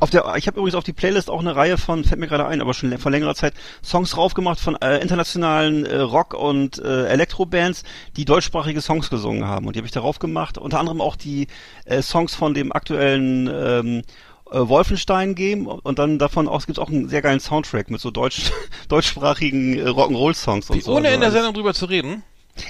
Auf 0.00 0.10
der, 0.10 0.34
ich 0.36 0.46
habe 0.46 0.58
übrigens 0.58 0.74
auf 0.74 0.84
die 0.84 0.92
Playlist 0.92 1.30
auch 1.30 1.40
eine 1.40 1.56
Reihe 1.56 1.78
von, 1.78 2.04
fällt 2.04 2.20
mir 2.20 2.26
gerade 2.26 2.46
ein, 2.46 2.60
aber 2.60 2.74
schon 2.74 2.96
vor 2.98 3.10
längerer 3.10 3.34
Zeit, 3.34 3.54
Songs 3.82 4.10
draufgemacht 4.10 4.60
von 4.60 4.76
äh, 4.76 4.98
internationalen 4.98 5.86
äh, 5.86 5.96
Rock- 5.96 6.34
und 6.34 6.78
äh, 6.78 7.06
Elektrobands, 7.06 7.84
die 8.16 8.24
deutschsprachige 8.24 8.80
Songs 8.80 9.08
gesungen 9.08 9.46
haben. 9.46 9.66
Und 9.66 9.76
die 9.76 9.78
habe 9.78 9.86
ich 9.86 9.92
darauf 9.92 10.18
gemacht. 10.18 10.58
Unter 10.58 10.78
anderem 10.78 11.00
auch 11.00 11.16
die 11.16 11.46
äh, 11.86 12.02
Songs 12.02 12.34
von 12.34 12.52
dem 12.52 12.72
aktuellen 12.72 13.46
ähm, 13.46 14.02
äh, 14.50 14.68
Wolfenstein-Game 14.68 15.66
und 15.66 15.98
dann 15.98 16.18
davon 16.18 16.48
auch, 16.48 16.58
es 16.58 16.66
gibt 16.66 16.78
auch 16.78 16.90
einen 16.90 17.08
sehr 17.08 17.22
geilen 17.22 17.40
Soundtrack 17.40 17.90
mit 17.90 18.00
so 18.00 18.10
deutsch, 18.10 18.52
deutschsprachigen 18.88 19.78
äh, 19.78 19.88
Rock'n'Roll-Songs 19.88 20.68
und 20.70 20.76
Wie, 20.76 20.80
so. 20.82 20.92
ohne 20.92 21.08
Also 21.08 21.14
in 21.14 21.20
der 21.20 21.30
Sendung 21.30 21.54
drüber 21.54 21.72
zu 21.72 21.86
reden? 21.86 22.22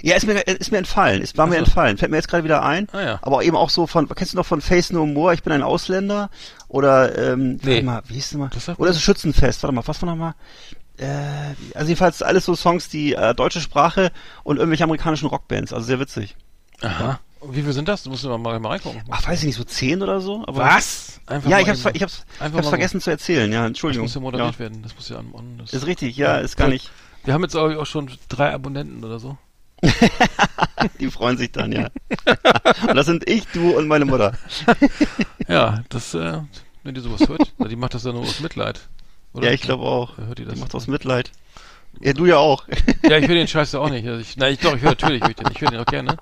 Ja, 0.03 0.17
ist 0.17 0.27
mir, 0.27 0.35
ist 0.47 0.71
mir 0.73 0.79
entfallen. 0.79 1.21
Ist, 1.23 1.37
war 1.37 1.47
mir 1.47 1.53
Ach 1.55 1.59
so. 1.59 1.65
entfallen. 1.65 1.99
Fällt 1.99 2.11
mir 2.11 2.17
jetzt 2.19 2.29
gerade 2.29 2.45
wieder 2.45 2.63
ein. 2.63 2.89
Ah, 2.93 3.03
ja. 3.03 3.19
Aber 3.23 3.43
eben 3.45 3.57
auch 3.57 3.71
so 3.71 3.87
von, 3.87 4.09
kennst 4.09 4.33
du 4.33 4.37
noch 4.37 4.47
von 4.47 4.61
Face 4.61 4.91
No 4.91 5.05
More, 5.07 5.35
ich 5.35 5.43
bin 5.43 5.53
ein 5.53 5.63
Ausländer? 5.63 6.31
Oder, 6.69 7.17
ähm, 7.33 7.59
Nee. 7.63 7.75
warte 7.75 7.83
mal, 7.85 8.03
wie 8.09 8.15
hieß 8.15 8.31
das 8.31 8.39
mal? 8.39 8.51
Das 8.53 8.79
Oder 8.79 8.93
so 8.93 9.01
Schützenfest, 9.01 9.63
warte 9.63 9.75
mal, 9.75 9.87
was 9.87 10.01
war 10.03 10.09
nochmal? 10.09 10.35
Äh, 10.97 11.07
also 11.75 11.89
jedenfalls 11.89 12.23
alles 12.23 12.45
so 12.45 12.55
Songs, 12.55 12.89
die 12.89 13.15
äh, 13.15 13.35
deutsche 13.35 13.61
Sprache 13.61 14.11
und 14.43 14.57
irgendwelche 14.59 14.85
amerikanischen 14.85 15.27
Rockbands, 15.27 15.73
also 15.73 15.85
sehr 15.87 16.01
witzig. 16.01 16.37
Aha. 16.83 17.21
Und 17.41 17.55
wie 17.55 17.63
viel 17.63 17.73
sind 17.75 17.89
das? 17.89 18.05
Du 18.05 18.11
musst 18.11 18.25
mal, 18.25 18.39
mal, 18.39 18.57
reingucken. 18.71 19.03
Ach, 19.11 19.27
weiß 19.27 19.41
ich 19.41 19.47
nicht, 19.47 19.57
so 19.57 19.65
zehn 19.65 20.03
oder 20.03 20.21
so? 20.21 20.45
Aber 20.47 20.61
Was? 20.61 21.21
Einfach 21.27 21.51
Ja, 21.51 21.59
ich 21.61 21.69
hab's, 21.69 21.85
ich 21.93 22.03
hab's, 22.03 22.25
ich 22.37 22.41
einfach 22.41 22.59
hab's 22.59 22.69
vergessen 22.69 23.01
zu 23.01 23.11
erzählen, 23.11 23.53
ja, 23.53 23.61
Das 23.61 23.69
Entschuldigung. 23.69 24.05
muss 24.07 24.15
ja 24.15 24.21
moderiert 24.21 24.53
ja. 24.55 24.59
werden. 24.61 24.83
Das 24.83 24.95
muss 24.95 25.09
ja 25.11 25.19
an, 25.19 25.31
an 25.37 25.59
das 25.59 25.73
Ist 25.75 25.87
richtig, 25.87 26.17
ja, 26.17 26.37
ist 26.39 26.57
gar 26.57 26.69
nicht. 26.69 26.91
Wir 27.25 27.35
haben 27.35 27.43
jetzt 27.43 27.57
auch 27.57 27.85
schon 27.87 28.11
drei 28.29 28.53
Abonnenten 28.53 29.05
oder 29.05 29.19
so. 29.19 29.37
Die 31.01 31.11
freuen 31.11 31.37
sich 31.37 31.53
dann, 31.53 31.73
ja. 31.73 31.89
und 32.89 32.95
das 32.97 33.07
sind 33.07 33.29
ich, 33.29 33.47
du 33.49 33.77
und 33.77 33.87
meine 33.87 34.05
Mutter. 34.05 34.33
Ja, 35.49 35.85
das, 35.89 36.15
äh, 36.15 36.41
wenn 36.83 36.95
die 36.95 37.01
sowas 37.01 37.29
hört, 37.29 37.53
die 37.71 37.77
macht 37.77 37.95
das 37.95 38.05
ja 38.05 38.13
nur 38.13 38.23
aus 38.23 38.41
Mitleid. 38.41 38.81
Oder? 39.33 39.49
Ja, 39.49 39.53
ich 39.53 39.63
glaube 39.63 39.85
auch. 39.85 40.17
Hört 40.19 40.39
die 40.39 40.45
das? 40.45 40.55
Die 40.55 40.61
macht 40.61 40.75
aus 40.75 40.87
Mitleid. 40.87 41.33
Ja, 42.01 42.13
du 42.13 42.27
ja 42.27 42.37
auch. 42.37 42.67
Ja, 43.03 43.19
ich 43.19 43.29
höre 43.29 43.37
den 43.37 43.49
Scheiß 43.49 43.73
ja 43.73 43.81
auch 43.81 43.91
nicht. 43.91 44.07
Also 44.07 44.21
ich, 44.21 44.37
na, 44.37 44.49
ich, 44.49 44.59
doch, 44.59 44.75
ich 44.75 44.83
höre 44.83 44.91
natürlich, 44.91 45.23
höre 45.23 45.31
ich 45.31 45.37
den. 45.37 45.51
Ich 45.53 45.61
höre 45.61 45.71
den 45.71 45.81
auch 45.81 45.87
gerne. 45.87 46.17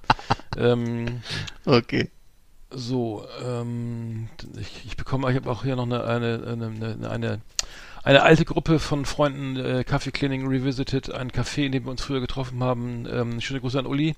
Ähm, 0.56 1.22
okay. 1.64 2.10
so, 2.70 3.26
ähm, 3.44 4.28
ich, 4.60 4.84
ich 4.86 4.96
bekomme, 4.96 5.30
ich 5.30 5.36
habe 5.36 5.50
auch 5.50 5.62
hier 5.64 5.76
noch 5.76 5.84
eine, 5.84 6.04
eine, 6.04 6.42
eine, 6.46 6.66
eine, 6.66 7.10
eine, 7.10 7.40
eine 8.05 8.22
alte 8.22 8.44
Gruppe 8.44 8.78
von 8.78 9.05
Freunden, 9.05 9.57
äh, 9.57 9.84
Kaffee 9.84 10.11
Cleaning 10.11 10.46
Revisited, 10.46 11.12
ein 11.12 11.30
Café, 11.30 11.64
in 11.66 11.72
dem 11.72 11.84
wir 11.84 11.90
uns 11.90 12.03
früher 12.03 12.20
getroffen 12.20 12.62
haben. 12.62 13.07
Ähm, 13.11 13.40
schöne 13.40 13.61
Grüße 13.61 13.78
an 13.78 13.86
Uli. 13.86 14.14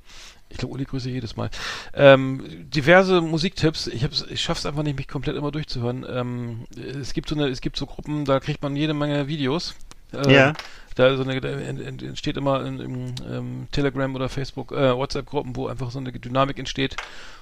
Ich 0.48 0.58
glaube, 0.58 0.74
Uli 0.74 0.84
grüße 0.84 1.08
ich 1.08 1.14
jedes 1.14 1.36
Mal. 1.36 1.50
Ähm, 1.94 2.42
diverse 2.70 3.20
Musiktipps. 3.20 3.86
Ich, 3.88 4.04
hab's, 4.04 4.24
ich 4.28 4.40
schaff's 4.40 4.66
einfach 4.66 4.82
nicht, 4.82 4.96
mich 4.96 5.08
komplett 5.08 5.36
immer 5.36 5.50
durchzuhören. 5.50 6.06
Ähm, 6.08 6.66
es 6.76 7.12
gibt 7.12 7.28
so 7.28 7.34
eine, 7.34 7.48
es 7.48 7.60
gibt 7.60 7.76
so 7.76 7.86
Gruppen, 7.86 8.24
da 8.24 8.40
kriegt 8.40 8.62
man 8.62 8.76
jede 8.76 8.94
Menge 8.94 9.28
Videos. 9.28 9.74
Äh, 10.12 10.32
Ja. 10.32 10.52
Da, 10.96 11.16
so 11.16 11.24
eine, 11.24 11.40
da 11.40 11.48
ent- 11.48 11.80
ent- 11.80 12.02
entsteht 12.04 12.36
immer 12.36 12.64
in, 12.64 12.78
in 12.78 13.14
ähm, 13.28 13.68
Telegram 13.72 14.14
oder 14.14 14.28
Facebook, 14.28 14.70
äh, 14.70 14.96
WhatsApp-Gruppen, 14.96 15.56
wo 15.56 15.66
einfach 15.66 15.90
so 15.90 15.98
eine 15.98 16.12
Dynamik 16.12 16.56
entsteht 16.60 16.94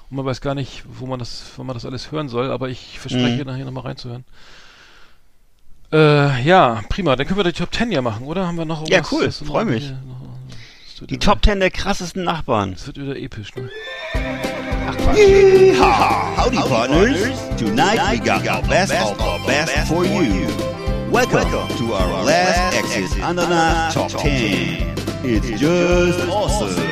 und 0.09 0.17
man 0.17 0.25
weiß 0.25 0.41
gar 0.41 0.55
nicht, 0.55 0.85
wo 0.89 1.05
man 1.05 1.19
das, 1.19 1.53
wo 1.57 1.63
man 1.65 1.75
das 1.75 1.85
alles 1.85 2.11
hören 2.13 2.31
soll, 2.31 2.51
aber 2.51 2.71
ich 2.71 2.99
verspreche 2.99 3.43
Mhm. 3.45 3.51
nachher 3.51 3.67
nochmal 3.67 3.83
reinzuhören. 3.85 4.25
Äh, 5.93 6.43
ja, 6.43 6.81
prima. 6.89 7.17
Dann 7.17 7.27
können 7.27 7.39
wir 7.39 7.45
die 7.45 7.53
Top 7.53 7.75
10 7.75 7.93
ja 7.93 8.01
machen, 8.03 8.25
oder? 8.27 8.47
Haben 8.47 8.57
wir 8.57 8.65
noch 8.65 8.89
Ja, 8.89 8.97
irgendwas, 8.99 9.13
cool. 9.13 9.25
das 9.27 9.41
noch 9.43 9.49
Freu 9.49 9.65
mich. 9.65 9.85
hier 9.85 9.93
noch- 9.93 11.07
Die 11.07 11.19
Top 11.19 11.43
Ten 11.43 11.59
der 11.61 11.71
krassesten 11.71 12.23
Nachbarn. 12.25 12.73
Das 12.75 12.87
wird 12.87 12.97
wieder 12.99 13.17
episch, 13.17 13.55
ne? 13.57 13.69
Yeehaw! 15.17 16.37
Howdy, 16.37 16.57
partners. 16.57 17.19
Tonight 17.59 17.99
we 18.13 18.19
got 18.19 18.43
the 18.45 18.69
best 18.69 18.93
of 18.95 19.17
the 19.19 19.47
best 19.47 19.89
for 19.89 20.05
you. 20.05 20.47
Welcome 21.11 21.51
to 21.77 21.93
our 21.95 22.25
last 22.25 22.75
Exit 22.77 23.21
Andana 23.23 23.93
Top 23.93 24.09
10. 24.17 24.95
It's 25.25 25.49
just 25.61 26.21
awesome. 26.31 26.92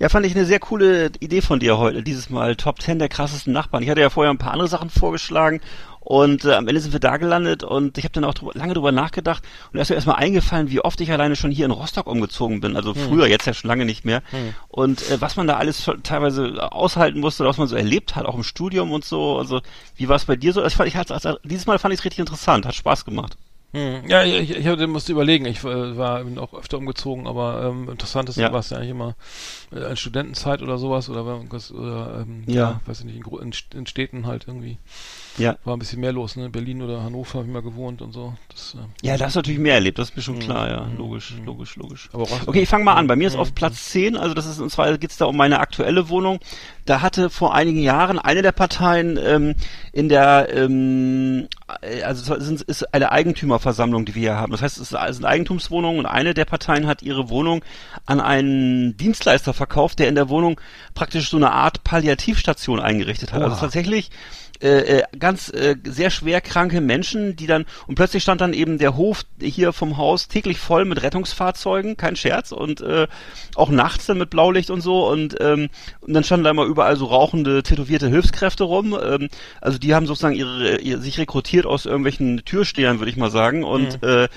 Ja, 0.00 0.08
fand 0.08 0.24
ich 0.24 0.34
eine 0.34 0.46
sehr 0.46 0.58
coole 0.60 1.10
Idee 1.20 1.42
von 1.42 1.60
dir 1.60 1.76
heute, 1.76 2.02
dieses 2.02 2.30
Mal 2.30 2.56
Top 2.56 2.80
10 2.80 2.98
der 2.98 3.10
krassesten 3.10 3.52
Nachbarn. 3.52 3.82
Ich 3.82 3.90
hatte 3.90 4.00
ja 4.00 4.08
vorher 4.08 4.32
ein 4.32 4.38
paar 4.38 4.52
andere 4.52 4.66
Sachen 4.66 4.88
vorgeschlagen 4.88 5.60
und 6.00 6.46
äh, 6.46 6.54
am 6.54 6.66
Ende 6.68 6.80
sind 6.80 6.94
wir 6.94 7.00
da 7.00 7.18
gelandet 7.18 7.62
und 7.64 7.98
ich 7.98 8.04
habe 8.04 8.12
dann 8.14 8.24
auch 8.24 8.32
drüber, 8.32 8.52
lange 8.54 8.72
drüber 8.72 8.92
nachgedacht 8.92 9.44
und 9.70 9.76
da 9.76 9.82
ist 9.82 9.90
mir 9.90 9.96
erstmal 9.96 10.16
eingefallen, 10.16 10.70
wie 10.70 10.80
oft 10.80 10.98
ich 11.02 11.12
alleine 11.12 11.36
schon 11.36 11.50
hier 11.50 11.66
in 11.66 11.70
Rostock 11.70 12.06
umgezogen 12.06 12.62
bin. 12.62 12.76
Also 12.76 12.94
früher, 12.94 13.26
jetzt 13.26 13.44
ja 13.46 13.52
schon 13.52 13.68
lange 13.68 13.84
nicht 13.84 14.06
mehr. 14.06 14.22
Und 14.68 15.02
äh, 15.10 15.20
was 15.20 15.36
man 15.36 15.46
da 15.46 15.58
alles 15.58 15.84
schon 15.84 16.02
teilweise 16.02 16.72
aushalten 16.72 17.20
musste, 17.20 17.42
oder 17.42 17.50
was 17.50 17.58
man 17.58 17.68
so 17.68 17.76
erlebt 17.76 18.16
hat, 18.16 18.24
auch 18.24 18.36
im 18.36 18.42
Studium 18.42 18.92
und 18.92 19.04
so. 19.04 19.36
Also 19.36 19.60
wie 19.96 20.08
war 20.08 20.16
es 20.16 20.24
bei 20.24 20.36
dir 20.36 20.54
so? 20.54 20.64
Ich 20.64 20.76
fand, 20.76 20.88
ich 20.88 20.96
hat's- 20.96 21.10
also, 21.12 21.36
dieses 21.44 21.66
Mal 21.66 21.78
fand 21.78 21.92
ich 21.92 22.00
es 22.00 22.04
richtig 22.06 22.20
interessant, 22.20 22.64
hat 22.64 22.74
Spaß 22.74 23.04
gemacht. 23.04 23.36
Hm. 23.72 24.08
Ja, 24.08 24.24
ich, 24.24 24.50
ich 24.50 24.66
hab- 24.66 24.80
musste 24.88 25.12
überlegen. 25.12 25.46
Ich 25.46 25.62
äh, 25.62 25.96
war 25.96 26.20
eben 26.20 26.38
auch 26.38 26.54
öfter 26.54 26.78
umgezogen, 26.78 27.26
aber 27.28 27.62
ähm, 27.64 27.88
interessant 27.88 28.28
ist, 28.28 28.36
Ja. 28.36 28.52
war 28.52 28.58
es 28.60 28.70
ja 28.70 28.78
eigentlich 28.78 28.90
immer 28.90 29.14
äh, 29.72 29.90
in 29.90 29.96
Studentenzeit 29.96 30.60
oder 30.62 30.76
sowas 30.76 31.08
oder, 31.08 31.24
oder 31.24 32.24
ähm, 32.26 32.42
Ja. 32.46 32.80
weiß 32.86 33.00
ich 33.00 33.04
nicht, 33.06 33.24
in, 33.24 33.52
in 33.74 33.86
Städten 33.86 34.26
halt 34.26 34.46
irgendwie 34.48 34.78
Ja. 35.38 35.56
war 35.64 35.74
ein 35.76 35.78
bisschen 35.78 36.00
mehr 36.00 36.12
los, 36.12 36.36
ne? 36.36 36.50
Berlin 36.50 36.82
oder 36.82 37.02
Hannover 37.02 37.38
habe 37.38 37.46
ich 37.46 37.52
mal 37.52 37.62
gewohnt 37.62 38.02
und 38.02 38.12
so. 38.12 38.34
Das, 38.50 38.74
äh, 38.74 39.06
Ja, 39.06 39.16
da 39.16 39.26
hast 39.26 39.36
du 39.36 39.38
natürlich 39.38 39.60
mehr 39.60 39.74
erlebt, 39.74 39.98
das 39.98 40.10
ist 40.10 40.16
mir 40.16 40.22
schon 40.22 40.36
Mhm. 40.36 40.40
klar, 40.40 40.68
ja. 40.70 40.80
Mhm. 40.84 40.96
Logisch, 40.98 41.34
Mhm. 41.38 41.44
logisch, 41.46 41.76
logisch. 41.76 42.08
aber 42.12 42.24
auch, 42.24 42.46
Okay, 42.46 42.62
ich 42.62 42.68
fange 42.68 42.84
mal 42.84 42.94
an. 42.94 43.06
Bei 43.06 43.16
mir 43.16 43.28
ist 43.28 43.36
auf 43.36 43.54
Platz 43.54 43.90
10, 43.90 44.16
also 44.16 44.34
das 44.34 44.46
ist, 44.46 44.58
und 44.60 44.70
zwar 44.70 44.98
geht's 44.98 45.16
da 45.16 45.26
um 45.26 45.36
meine 45.36 45.60
aktuelle 45.60 46.08
Wohnung. 46.08 46.40
Da 46.84 47.00
hatte 47.02 47.30
vor 47.30 47.54
einigen 47.54 47.80
Jahren 47.80 48.18
eine 48.18 48.42
der 48.42 48.52
Parteien 48.52 49.18
ähm, 49.22 49.54
in 49.92 50.08
der, 50.08 50.48
ähm, 50.52 51.48
äh, 51.82 52.02
also 52.02 52.34
es 52.34 52.62
ist- 52.62 52.92
eine 52.94 53.12
Eigentümerversammlung, 53.12 54.04
die 54.04 54.14
wir 54.16 54.20
hier 54.22 54.36
haben. 54.36 54.50
Das 54.52 54.62
heißt, 54.62 54.78
es 54.78 54.90
ist 54.92 54.94
eine 54.94 55.26
Eigentumswohnung 55.28 55.98
und 55.98 56.06
eine 56.06 56.34
der 56.34 56.44
Parteien 56.44 56.86
hat 56.86 57.02
ihre 57.02 57.28
Wohnung 57.30 57.62
an 58.06 58.20
einen 58.20 58.96
Dienstleister 58.96 59.54
verkauft, 59.54 59.98
der 60.00 60.08
in 60.08 60.14
der 60.16 60.28
Wohnung 60.28 60.60
praktisch 60.94 61.30
so 61.30 61.36
eine 61.36 61.52
Art 61.52 61.84
Palliativstation 61.84 62.80
eingerichtet 62.80 63.32
hat. 63.32 63.42
Also 63.42 63.54
Oha. 63.54 63.60
tatsächlich 63.60 64.10
äh, 64.62 64.98
äh, 64.98 65.02
ganz 65.18 65.48
äh, 65.48 65.76
sehr 65.84 66.10
schwer 66.10 66.40
kranke 66.40 66.80
Menschen, 66.80 67.36
die 67.36 67.46
dann 67.46 67.64
und 67.86 67.94
plötzlich 67.94 68.22
stand 68.22 68.40
dann 68.40 68.52
eben 68.52 68.78
der 68.78 68.96
Hof 68.96 69.22
hier 69.40 69.72
vom 69.72 69.96
Haus 69.96 70.28
täglich 70.28 70.58
voll 70.58 70.84
mit 70.84 71.02
Rettungsfahrzeugen, 71.02 71.96
kein 71.96 72.16
Scherz 72.16 72.52
und 72.52 72.80
äh, 72.80 73.06
auch 73.54 73.70
nachts 73.70 74.06
dann 74.06 74.18
mit 74.18 74.30
Blaulicht 74.30 74.70
und 74.70 74.80
so 74.80 75.08
und 75.08 75.36
ähm, 75.40 75.68
und 76.00 76.14
dann 76.14 76.24
standen 76.24 76.44
da 76.44 76.50
immer 76.50 76.64
überall 76.64 76.96
so 76.96 77.06
rauchende 77.06 77.62
tätowierte 77.62 78.08
Hilfskräfte 78.08 78.64
rum. 78.64 78.98
Ähm, 79.02 79.28
also 79.60 79.78
die 79.78 79.94
haben 79.94 80.06
sozusagen 80.06 80.36
ihre, 80.36 80.78
ihr, 80.78 80.98
sich 80.98 81.18
rekrutiert 81.18 81.66
aus 81.66 81.86
irgendwelchen 81.86 82.44
Türstehern, 82.44 82.98
würde 82.98 83.10
ich 83.10 83.16
mal 83.16 83.30
sagen 83.30 83.64
und 83.64 84.02
äh, 84.02 84.28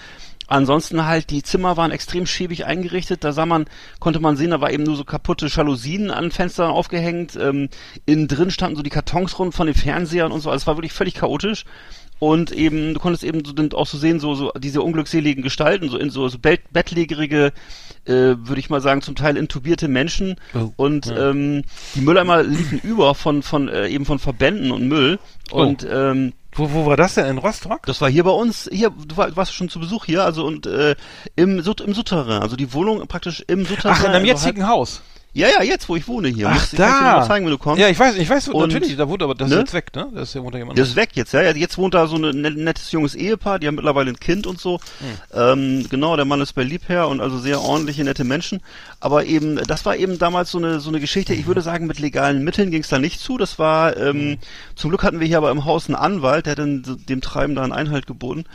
Ansonsten 0.48 1.06
halt, 1.06 1.30
die 1.30 1.44
Zimmer 1.44 1.78
waren 1.78 1.92
extrem 1.92 2.26
schäbig 2.26 2.66
eingerichtet. 2.66 3.24
Da 3.24 3.32
sah 3.32 3.46
man, 3.46 3.66
konnte 4.00 4.20
man 4.20 4.36
sehen, 4.36 4.52
da 4.52 4.62
war 4.62 4.72
eben 4.72 4.84
nur 4.84 4.96
so 4.96 5.04
kaputte 5.04 5.48
Jalousien 5.48 6.12
an 6.12 6.32
Fenstern 6.32 6.72
aufgehängt. 6.72 7.36
Ähm, 7.36 7.70
innen 8.06 8.28
drin 8.28 8.52
standen 8.52 8.76
so 8.76 8.84
die 8.84 8.90
Kartons 8.90 9.40
rund 9.40 9.54
von 9.54 9.68
den 9.68 9.76
Fernsehern 9.76 10.32
und 10.32 10.42
so. 10.42 10.50
Also 10.50 10.64
es 10.64 10.68
war 10.68 10.78
wirklich 10.78 10.94
völlig 10.94 11.16
chaotisch. 11.16 11.66
Und 12.20 12.52
eben, 12.52 12.94
du 12.94 13.02
konntest 13.02 13.24
eben 13.24 13.44
so, 13.44 13.54
auch 13.78 13.88
so 13.88 13.98
sehen, 13.98 14.20
so, 14.22 14.34
so 14.34 14.52
diese 14.58 14.82
unglückseligen 14.82 15.44
Gestalten, 15.44 15.90
so 15.90 15.98
in 15.98 16.10
so, 16.10 16.30
so 16.30 16.40
bett, 16.40 16.62
bettlägerige, 16.72 17.52
äh, 18.06 18.12
würde 18.12 18.60
ich 18.60 18.70
mal 18.70 18.80
sagen, 18.80 19.02
zum 19.02 19.16
Teil 19.16 19.36
intubierte 19.36 19.90
Menschen. 19.90 20.36
Oh, 20.54 20.72
Und 20.78 21.08
ja. 21.08 21.32
ähm, 21.32 21.64
die 21.96 22.02
Mülleimer 22.02 22.44
liefen 22.44 22.80
über 22.82 23.14
von, 23.14 23.44
von 23.44 23.68
äh, 23.68 23.90
eben 23.90 24.06
von 24.06 24.20
Verbänden 24.20 24.72
und 24.72 24.88
Müll. 24.88 25.20
Oh. 25.52 25.64
Und 25.64 25.86
ähm, 25.90 26.32
Wo, 26.56 26.72
wo 26.72 26.86
war 26.86 26.98
das 26.98 27.16
denn? 27.16 27.26
In 27.26 27.38
Rostock? 27.38 27.86
das 27.86 28.00
war 28.02 28.10
hier 28.10 28.24
bei 28.24 28.32
uns, 28.32 28.70
hier, 28.72 28.90
du 28.90 29.18
war- 29.18 29.30
du 29.30 29.36
warst 29.36 29.54
schon 29.54 29.70
zu 29.70 29.80
Besuch 29.80 30.06
hier, 30.06 30.24
also 30.24 30.46
und 30.46 30.66
äh, 30.66 30.96
im, 31.36 31.60
im 31.60 31.94
Souterrain, 31.94 32.42
also 32.42 32.56
die 32.56 32.74
Wohnung 32.74 33.06
praktisch 33.08 33.44
im 33.48 33.66
Souterrain. 33.66 33.96
Ach, 33.98 34.04
in 34.04 34.10
einem 34.12 34.30
also 34.30 34.46
jetzigen 34.46 34.68
Haus. 34.68 35.02
Ja, 35.36 35.48
ja, 35.48 35.64
jetzt, 35.64 35.90
wo 35.90 35.96
ich 35.96 36.08
wohne 36.08 36.28
hier. 36.28 36.48
Ach, 36.48 36.54
Muss- 36.54 36.74
ich 36.74 36.78
kann 36.78 36.94
dir 36.94 37.06
da. 37.06 37.18
mal 37.20 37.26
zeigen, 37.26 37.46
wenn 37.46 37.52
du 37.52 37.58
kommst. 37.58 37.80
Ja, 37.82 37.88
ich 37.90 37.98
weiß, 37.98 38.16
ich 38.18 38.30
weiß, 38.30 38.50
Und- 38.50 38.72
natürlich, 38.72 38.96
da 38.96 39.10
wohnt 39.10 39.24
aber 39.24 39.34
das 39.34 39.50
ne? 39.50 39.56
ist 39.56 39.62
jetzt 39.62 39.74
weg, 39.74 39.96
ne? 39.96 40.08
Das 40.14 40.30
ist 40.30 40.36
ja 40.36 40.42
da 40.50 40.58
jemand. 40.60 40.78
Das 40.78 40.90
ist 40.90 40.96
weg 40.96 41.10
jetzt, 41.16 41.34
ja. 41.34 41.42
ja. 41.42 41.52
Jetzt 41.56 41.78
wohnt 41.80 41.96
da 41.96 42.06
so 42.06 42.18
ein 42.18 42.42
net- 42.42 42.56
nettes 42.56 42.92
junges 42.92 43.16
Ehepaar, 43.16 43.58
die 43.58 43.68
haben 43.68 43.74
mittlerweile 43.76 44.12
ein 44.12 44.20
Kind 44.20 44.46
und 44.46 44.60
so. 44.60 44.80
Ähm, 45.34 45.88
genau, 45.90 46.16
der 46.16 46.26
Mann 46.26 46.40
ist 46.42 46.54
bei 46.54 46.62
Liebherr 46.64 47.08
und 47.08 47.20
also 47.20 47.40
sehr 47.40 47.62
ordentliche, 47.62 48.04
nette 48.04 48.24
Menschen. 48.24 48.62
Aber 49.00 49.26
eben, 49.26 49.56
das 49.68 49.86
war 49.86 49.96
eben 49.96 50.20
damals 50.20 50.52
so 50.52 50.60
eine 50.60 50.80
so 50.80 50.90
eine 50.90 51.00
Geschichte, 51.00 51.34
ich 51.34 51.48
würde 51.48 51.62
sagen, 51.62 51.88
mit 51.88 52.00
legalen 52.00 52.44
Mitteln 52.44 52.70
ging 52.70 52.82
es 52.82 52.90
da 52.90 53.00
nicht 53.00 53.20
zu. 53.20 53.38
Das 53.40 53.58
war, 53.58 53.98
ähm, 53.98 54.38
zum 54.76 54.92
Glück 54.92 55.02
hatten 55.04 55.20
wir 55.20 55.26
hier 55.28 55.38
aber 55.38 55.50
im 55.50 55.66
Haus 55.66 55.88
einen 55.88 55.96
Anwalt, 55.96 56.46
der 56.46 56.52
hat 56.52 56.60
dann 56.60 56.84
so 56.86 56.94
dem 56.96 57.22
Treiben 57.22 57.56
da 57.56 57.64
einen 57.64 57.74
Einhalt 57.74 58.06
geboten. 58.06 58.46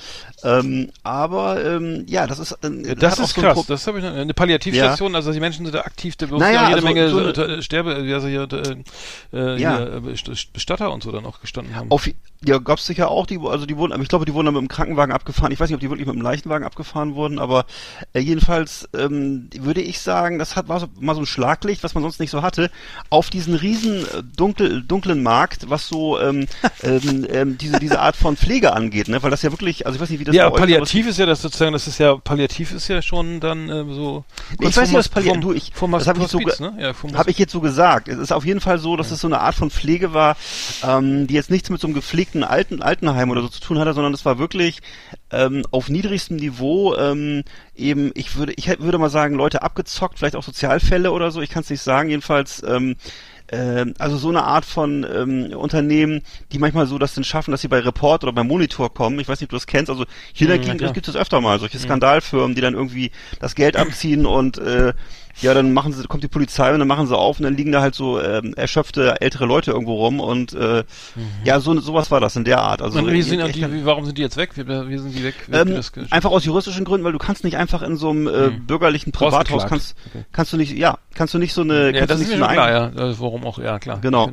Ähm, 0.45 0.91
aber 1.03 1.65
ähm, 1.65 2.05
ja, 2.09 2.29
das 2.29 2.39
ist 2.39 2.53
äh, 2.63 2.71
Ja, 2.87 2.95
das 2.95 3.19
auch 3.19 3.25
ist 3.25 3.35
so 3.35 3.41
krass. 3.41 3.67
Das 3.67 3.87
habe 3.89 3.99
ich 3.99 4.05
noch, 4.05 4.13
eine 4.15 4.33
Palliativstation, 4.35 5.17
also 5.17 5.33
die 5.33 5.41
Menschen 5.41 5.67
sind 5.67 5.75
da 5.75 5.81
aktiv, 5.81 6.15
da 6.17 6.31
wird 6.31 6.39
Naja, 6.41 6.63
ja 6.63 6.68
jede 6.69 6.75
also 6.77 6.87
Menge 6.87 7.11
so 7.11 7.43
eine- 7.43 7.55
äh, 7.59 7.63
Sterbe, 7.63 7.95
also 7.95 8.29
hier, 8.29 8.49
äh, 8.53 9.37
äh, 9.37 9.61
Ja. 9.61 9.79
hier, 9.79 9.93
äh, 9.97 10.01
Best- 10.01 10.53
Bestatter 10.53 10.93
und 10.93 11.03
so 11.03 11.13
dann 11.13 11.27
auch 11.27 11.41
gestanden 11.41 11.75
haben. 11.75 11.91
Auf, 11.91 12.09
ja, 12.45 12.59
gab's 12.59 12.87
sicher 12.87 13.11
auch, 13.11 13.27
die, 13.27 13.39
also 13.39 13.67
die 13.67 13.77
wurden, 13.77 13.93
aber 13.93 14.03
ich 14.03 14.09
glaube, 14.09 14.25
die 14.25 14.33
wurden 14.33 14.47
dann 14.47 14.55
mit 14.55 14.63
dem 14.63 14.69
Krankenwagen 14.69 15.13
abgefahren. 15.13 15.51
Ich 15.51 15.59
weiß 15.59 15.69
nicht, 15.69 15.75
ob 15.75 15.81
die 15.81 15.91
wirklich 15.91 16.07
mit 16.07 16.15
dem 16.15 16.23
Leichenwagen 16.23 16.65
abgefahren 16.65 17.15
wurden, 17.17 17.39
aber 17.39 17.67
äh, 18.13 18.21
jedenfalls 18.21 18.89
ähm, 18.97 19.51
würde 19.59 19.81
ich 19.81 20.01
sagen, 20.01 20.39
das 20.39 20.55
hat 20.55 20.69
war 20.69 20.79
so, 20.79 20.87
mal 21.01 21.15
so 21.15 21.23
ein 21.23 21.27
Schlaglicht, 21.27 21.83
was 21.83 21.95
man 21.95 22.03
sonst 22.03 22.21
nicht 22.21 22.31
so 22.31 22.43
hatte, 22.43 22.71
auf 23.11 23.31
diesen 23.31 23.55
riesen 23.55 24.03
äh, 24.03 24.23
dunkel, 24.37 24.83
dunklen 24.83 25.23
Markt, 25.23 25.69
was 25.69 25.89
so 25.89 26.21
ähm, 26.21 26.47
ähm, 26.83 27.27
ähm, 27.29 27.59
diese 27.59 27.81
diese 27.81 28.01
Art 28.01 28.15
von 28.17 28.37
Pflege 28.37 28.73
angeht, 28.73 29.09
ne? 29.09 29.23
Weil 29.23 29.31
das 29.31 29.43
ja 29.43 29.51
wirklich, 29.51 29.87
also 29.87 29.97
ich 29.97 30.03
weiß 30.03 30.11
nicht, 30.11 30.21
wie 30.21 30.25
das 30.25 30.35
ja, 30.35 30.49
Palliativ 30.49 31.09
ist 31.09 31.19
ja 31.19 31.27
das 31.27 31.43
sozusagen, 31.43 31.73
das 31.73 31.89
ist 31.89 31.99
ja, 31.99 32.17
Palliativ 32.17 32.73
ist 32.73 32.87
ja 32.87 33.03
schon 33.03 33.41
dann 33.41 33.69
äh, 33.69 33.85
so. 33.93 34.25
Ich 34.61 34.77
weiß 34.77 34.89
nicht, 34.89 34.99
was 34.99 35.09
Palliativ, 35.09 35.41
du, 35.41 35.53
ich, 35.53 35.73
vom 35.75 35.91
das 35.91 36.07
habe 36.07 36.21
ich, 36.21 36.29
so, 36.29 36.39
ne? 36.39 36.77
Ja, 36.79 36.93
hab 37.19 37.29
ich 37.29 37.39
jetzt 37.39 37.53
so 37.53 37.61
gesagt. 37.61 38.07
Es 38.07 38.19
ist 38.19 38.33
auf 38.33 38.45
jeden 38.45 38.61
Fall 38.61 38.79
so, 38.79 38.97
dass 38.97 39.11
es 39.11 39.21
so 39.21 39.27
eine 39.27 39.41
Art 39.41 39.57
von 39.57 39.71
Pflege 39.71 40.15
war, 40.15 40.37
ähm, 40.87 41.27
die 41.27 41.35
jetzt 41.35 41.51
nichts 41.51 41.69
mit 41.71 41.81
so 41.81 41.89
einem 41.89 41.95
gepflegten 41.95 42.28
Alten, 42.37 42.83
Altenheim 42.83 43.31
oder 43.31 43.43
so 43.43 43.49
zu 43.49 43.61
tun 43.61 43.79
hatte, 43.79 43.95
sondern 43.95 44.15
es 44.15 44.25
war 44.25 44.39
wirklich 44.39 44.81
ähm, 45.31 45.65
auf 45.71 45.89
niedrigstem 45.89 46.37
Niveau 46.37 46.95
ähm, 46.97 47.45
eben, 47.75 48.11
ich 48.15 48.37
würde, 48.37 48.53
ich 48.57 48.69
würde 48.81 48.99
mal 48.99 49.11
sagen, 49.11 49.35
Leute 49.35 49.63
abgezockt, 49.63 50.19
vielleicht 50.19 50.37
auch 50.37 50.43
Sozialfälle 50.43 51.13
oder 51.13 51.31
so, 51.31 51.41
ich 51.41 51.51
kann 51.51 51.63
es 51.63 51.71
nicht 51.71 51.83
sagen, 51.83 52.09
jedenfalls 52.11 52.63
ähm, 52.67 52.97
ähm, 53.51 53.95
also 53.99 54.17
so 54.17 54.29
eine 54.29 54.45
Art 54.45 54.65
von 54.65 55.07
ähm, 55.11 55.57
Unternehmen, 55.57 56.23
die 56.53 56.59
manchmal 56.59 56.87
so 56.87 56.99
das 56.99 57.15
denn 57.15 57.25
schaffen, 57.25 57.51
dass 57.51 57.63
sie 57.63 57.69
bei 57.69 57.81
Report 57.81 58.23
oder 58.23 58.33
beim 58.33 58.47
Monitor 58.47 58.93
kommen. 58.93 59.19
Ich 59.21 59.29
weiß 59.29 59.41
nicht, 59.41 59.47
ob 59.47 59.51
du 59.51 59.57
das 59.57 59.67
kennst. 59.67 59.91
Also 59.91 60.05
hier 60.33 60.59
Mhm, 60.59 60.79
gibt 60.93 61.09
es 61.09 61.17
öfter 61.17 61.41
mal 61.41 61.59
solche 61.59 61.79
Skandalfirmen, 61.79 62.55
die 62.55 62.61
dann 62.61 62.75
irgendwie 62.75 63.11
das 63.41 63.55
Geld 63.55 63.77
abziehen 63.77 64.27
und 64.27 64.59
äh, 64.59 64.93
ja, 65.41 65.55
dann 65.55 65.73
machen 65.73 65.93
sie, 65.93 66.07
kommt 66.07 66.23
die 66.23 66.29
Polizei 66.29 66.73
und 66.73 66.79
dann 66.79 66.89
machen 66.89 67.07
sie 67.07 67.17
auf 67.17 67.39
und 67.39 67.45
dann 67.45 67.57
liegen 67.57 67.73
da 67.73 67.81
halt 67.81 67.95
so 67.95 68.21
ähm, 68.21 68.55
erschöpfte 68.55 69.21
ältere 69.21 69.47
Leute 69.47 69.71
irgendwo 69.71 69.95
rum 69.95 70.21
und 70.21 70.53
äh, 70.55 70.85
ja, 71.45 71.61
so 71.61 71.79
sowas 71.81 72.11
war 72.11 72.21
das 72.21 72.37
in 72.37 72.45
der 72.45 72.61
Art. 72.61 72.83
Also 72.83 73.07
wie 73.07 73.23
sind 73.23 73.55
die, 73.55 73.73
wie, 73.73 73.85
warum 73.85 74.05
sind 74.05 74.19
die 74.19 74.23
jetzt 74.23 74.37
weg? 74.37 74.51
Wie, 74.57 74.67
wie 74.67 74.99
sind 74.99 75.15
die 75.15 75.25
weg? 75.25 75.35
Ähm, 75.53 75.81
einfach 76.11 76.31
aus 76.31 76.45
juristischen 76.45 76.85
Gründen, 76.85 77.05
weil 77.05 77.13
du 77.13 77.19
kannst 77.19 77.45
nicht 77.45 77.57
einfach 77.57 77.83
in 77.83 77.97
so 77.97 78.11
einem 78.11 78.27
äh, 78.27 78.51
bürgerlichen 78.51 79.13
Privathaus 79.13 79.67
kannst 79.67 79.97
Okay. 80.09 80.25
kannst 80.33 80.53
du 80.53 80.57
nicht 80.57 80.77
ja 80.77 80.99
kannst 81.15 81.35
du 81.35 81.39
nicht 81.39 81.53
so 81.53 81.63
eine 81.63 81.87
ja, 81.87 81.93
kannst 81.93 82.11
das 82.11 82.19
du 82.19 82.23
ist 82.25 82.29
nicht 82.31 82.39
mir 82.39 82.45
so 82.45 82.49
eine 82.49 82.55
klar, 82.55 82.95
ja. 82.97 83.11
Äh, 83.11 83.21
Warum 83.21 83.45
auch, 83.45 83.59
ja, 83.59 83.79
klar. 83.79 83.99
Genau. 84.01 84.31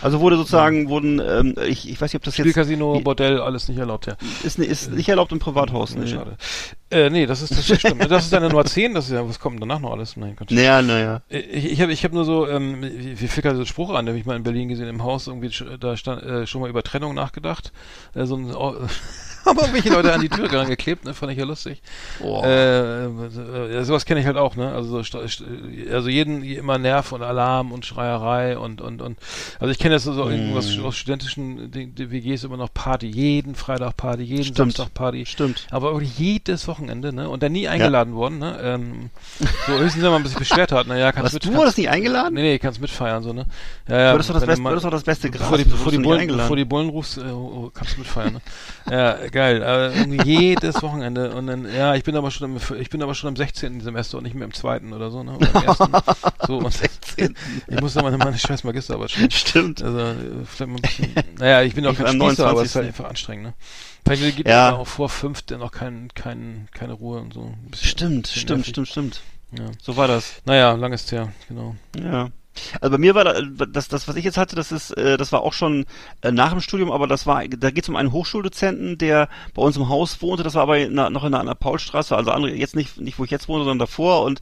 Ja. 0.00 0.04
Also 0.04 0.20
wurde 0.20 0.36
sozusagen, 0.36 0.88
wurden, 0.88 1.20
ähm, 1.20 1.54
ich, 1.66 1.88
ich 1.88 2.00
weiß 2.00 2.12
nicht, 2.12 2.20
ob 2.20 2.24
das 2.24 2.36
jetzt 2.36 2.44
Spielcasino, 2.44 3.00
Bordell, 3.00 3.40
alles 3.40 3.68
nicht 3.68 3.78
erlaubt, 3.78 4.06
ja. 4.06 4.16
ist, 4.44 4.58
ist 4.58 4.92
nicht 4.92 5.08
erlaubt 5.08 5.32
im 5.32 5.38
Privathaus. 5.38 5.94
Nee. 5.94 6.06
schade. 6.06 6.36
Äh, 6.88 7.10
nee, 7.10 7.26
das 7.26 7.42
ist 7.42 7.50
das 7.50 7.78
stimmt. 7.78 8.08
Das 8.10 8.24
ist 8.24 8.32
deine 8.32 8.48
Nummer 8.48 8.64
10, 8.64 8.94
das 8.94 9.06
ist 9.06 9.12
ja, 9.12 9.28
was 9.28 9.40
kommt 9.40 9.60
danach 9.60 9.80
noch 9.80 9.92
alles? 9.92 10.16
Nein, 10.16 10.36
Gott. 10.36 10.50
Naja, 10.50 10.82
naja. 10.82 11.22
Ich, 11.28 11.72
ich 11.72 11.80
habe 11.80 11.92
ich 11.92 12.04
hab 12.04 12.12
nur 12.12 12.24
so, 12.24 12.48
ähm, 12.48 12.80
wie 12.80 13.26
fällt 13.26 13.44
gerade 13.44 13.56
so 13.56 13.62
ein 13.62 13.66
Spruch 13.66 13.90
an, 13.90 14.06
den 14.06 14.14
hab 14.14 14.20
ich 14.20 14.26
mal 14.26 14.36
in 14.36 14.44
Berlin 14.44 14.68
gesehen, 14.68 14.88
im 14.88 15.02
Haus 15.02 15.26
irgendwie, 15.26 15.50
da 15.80 15.96
stand 15.96 16.22
äh, 16.22 16.46
schon 16.46 16.60
mal 16.60 16.70
über 16.70 16.84
Trennung 16.84 17.14
nachgedacht. 17.14 17.72
Äh, 18.14 18.26
so 18.26 18.36
ein, 18.36 18.54
oh, 18.54 18.76
haben 19.46 19.58
irgendwelche 19.58 19.90
Leute 19.90 20.12
an 20.12 20.20
die 20.20 20.28
Tür 20.28 20.48
geklebt, 20.66 21.04
ne, 21.04 21.14
fand 21.14 21.32
ich 21.32 21.38
ja 21.38 21.44
lustig. 21.44 21.80
Äh, 22.22 23.04
äh, 23.06 23.08
ja, 23.74 23.84
sowas 23.84 24.04
kenne 24.04 24.20
ich 24.20 24.26
halt 24.26 24.36
auch, 24.36 24.56
ne? 24.56 24.72
Also 24.72 24.98
also 24.98 26.08
jeden 26.08 26.42
immer 26.42 26.78
Nerv 26.78 27.12
und 27.12 27.22
Alarm 27.22 27.72
und 27.72 27.86
Schreierei 27.86 28.58
und 28.58 28.80
und 28.80 29.00
und 29.02 29.18
also 29.60 29.70
ich 29.70 29.78
kenne 29.78 29.94
das 29.94 30.04
so 30.04 30.28
irgendwas 30.28 30.76
Mm. 30.76 30.84
aus 30.84 30.96
studentischen 30.96 31.70
die 31.70 32.10
WGs 32.10 32.44
immer 32.44 32.56
noch 32.56 32.72
Party, 32.72 33.06
jeden 33.06 33.54
Freitag 33.54 33.96
Party, 33.96 34.22
jeden 34.24 34.42
Stimmt. 34.44 34.56
Samstag 34.56 34.92
Party. 34.94 35.24
Stimmt. 35.26 35.66
Aber 35.70 35.92
wirklich 35.92 36.18
jedes 36.18 36.66
Wochenende, 36.68 37.12
ne? 37.12 37.28
Und 37.28 37.42
dann 37.42 37.52
nie 37.52 37.68
eingeladen 37.68 38.14
worden, 38.14 38.38
ne? 38.38 38.58
Ähm, 38.62 39.10
so 39.66 39.72
höchstens 39.78 40.02
wenn 40.02 40.10
man 40.10 40.20
ein 40.20 40.22
bisschen 40.24 40.38
beschwert 40.40 40.72
hat, 40.72 40.86
naja, 40.86 41.12
kannst 41.12 41.34
Was, 41.34 41.40
du 41.40 41.54
wurdest 41.54 41.78
nicht 41.78 41.88
eingeladen? 41.88 42.34
Nee, 42.34 42.42
nee, 42.42 42.58
kannst 42.58 42.80
mitfeiern, 42.80 43.22
so, 43.22 43.32
ne? 43.32 43.46
Ja, 43.88 43.98
ja. 43.98 44.08
Du 44.10 44.14
hattest 44.14 44.30
doch 44.30 44.34
das 44.34 44.46
beste, 44.46 44.62
man- 44.62 44.74
du 44.78 44.90
das 44.90 45.02
beste 45.04 45.30
Gras. 45.30 45.42
Bevor 45.42 45.58
die, 45.58 45.64
du 45.64 45.70
bevor, 45.70 45.92
die 45.92 45.98
Bullen, 45.98 46.26
bevor 46.28 46.56
die 46.56 46.64
Bullen 46.64 46.88
rufst, 46.88 47.18
äh, 47.18 47.22
oh, 47.22 47.66
oh, 47.66 47.70
kannst 47.72 47.94
du 47.94 48.00
mitfeiern, 48.00 48.34
ne? 48.34 48.40
Ja, 48.90 49.16
geil. 49.36 49.92
Jedes 50.24 50.82
Wochenende 50.82 51.32
und 51.34 51.46
dann, 51.46 51.72
ja, 51.72 51.94
ich 51.94 52.02
bin 52.04 52.16
aber 52.16 52.30
schon 52.30 52.56
im, 52.56 52.80
ich 52.80 52.90
bin 52.90 53.02
aber 53.02 53.14
schon 53.14 53.28
im 53.28 53.36
16. 53.36 53.80
Semester 53.80 54.18
und 54.18 54.24
nicht 54.24 54.34
mehr 54.34 54.46
im 54.46 54.52
zweiten 54.54 54.92
oder 54.92 55.10
so, 55.10 55.22
ne? 55.22 55.36
Oder 55.36 55.48
im 55.54 55.62
ersten. 55.62 55.92
so, 56.46 56.58
und 56.58 56.72
16.. 56.72 57.36
ich 57.68 57.80
musste 57.80 58.02
meine, 58.02 58.18
meine 58.18 58.38
scheiß 58.38 58.64
Magisterarbeit 58.64 59.10
schreiben. 59.12 59.30
Stimmt. 59.30 59.82
Also, 59.82 59.98
vielleicht 60.46 60.70
mal 60.70 60.76
ein 60.76 60.82
bisschen, 60.82 61.12
naja, 61.38 61.62
ich 61.62 61.74
bin 61.74 61.86
auch 61.86 61.92
Ich 61.92 61.98
kein 61.98 62.20
am 62.20 62.28
Spießer, 62.28 62.46
aber 62.48 62.62
es 62.62 62.68
ist 62.68 62.74
29.. 62.74 62.76
halt 62.76 62.86
einfach 62.88 63.04
anstrengend, 63.10 63.44
ne? 63.46 63.54
Vielleicht 64.06 64.36
gibt 64.36 64.48
Ja. 64.48 64.74
auch 64.74 64.86
vor 64.86 65.08
fünf 65.08 65.42
dann 65.42 65.60
noch 65.60 65.72
kein, 65.72 66.08
kein, 66.14 66.68
keine 66.72 66.92
Ruhe 66.94 67.20
und 67.20 67.34
so. 67.34 67.52
Bisschen- 67.70 67.88
Stimmt, 67.88 68.22
bisschen 68.22 68.40
stimmt, 68.40 68.58
nervig. 68.58 68.70
stimmt, 68.70 68.88
stimmt. 68.88 69.20
Ja. 69.52 69.66
So 69.82 69.96
war 69.96 70.08
das. 70.08 70.42
Naja, 70.44 70.72
langes 70.72 71.10
her, 71.12 71.32
genau. 71.48 71.76
Ja. 71.96 72.30
Also 72.80 72.90
bei 72.92 72.98
mir 72.98 73.14
war 73.14 73.24
da, 73.24 73.34
das, 73.66 73.88
das, 73.88 74.08
was 74.08 74.16
ich 74.16 74.24
jetzt 74.24 74.38
hatte, 74.38 74.56
das 74.56 74.72
ist, 74.72 74.90
äh, 74.92 75.16
das 75.16 75.32
war 75.32 75.42
auch 75.42 75.52
schon 75.52 75.84
äh, 76.22 76.30
nach 76.32 76.50
dem 76.50 76.60
Studium, 76.60 76.90
aber 76.92 77.06
das 77.06 77.26
war, 77.26 77.46
da 77.46 77.70
geht 77.70 77.84
es 77.84 77.88
um 77.88 77.96
einen 77.96 78.12
Hochschuldozenten, 78.12 78.98
der 78.98 79.28
bei 79.54 79.62
uns 79.62 79.76
im 79.76 79.88
Haus 79.88 80.20
wohnte. 80.22 80.42
Das 80.42 80.54
war 80.54 80.62
aber 80.62 80.78
in, 80.78 80.98
einer- 80.98 81.10
noch 81.10 81.24
in 81.24 81.34
einer, 81.34 81.54
Paulstraße, 81.54 82.16
also 82.16 82.30
andere, 82.30 82.52
jetzt 82.54 82.76
nicht, 82.76 83.00
nicht 83.00 83.18
wo 83.18 83.24
ich 83.24 83.30
jetzt 83.30 83.48
wohne, 83.48 83.60
sondern 83.64 83.78
davor. 83.78 84.22
Und 84.24 84.40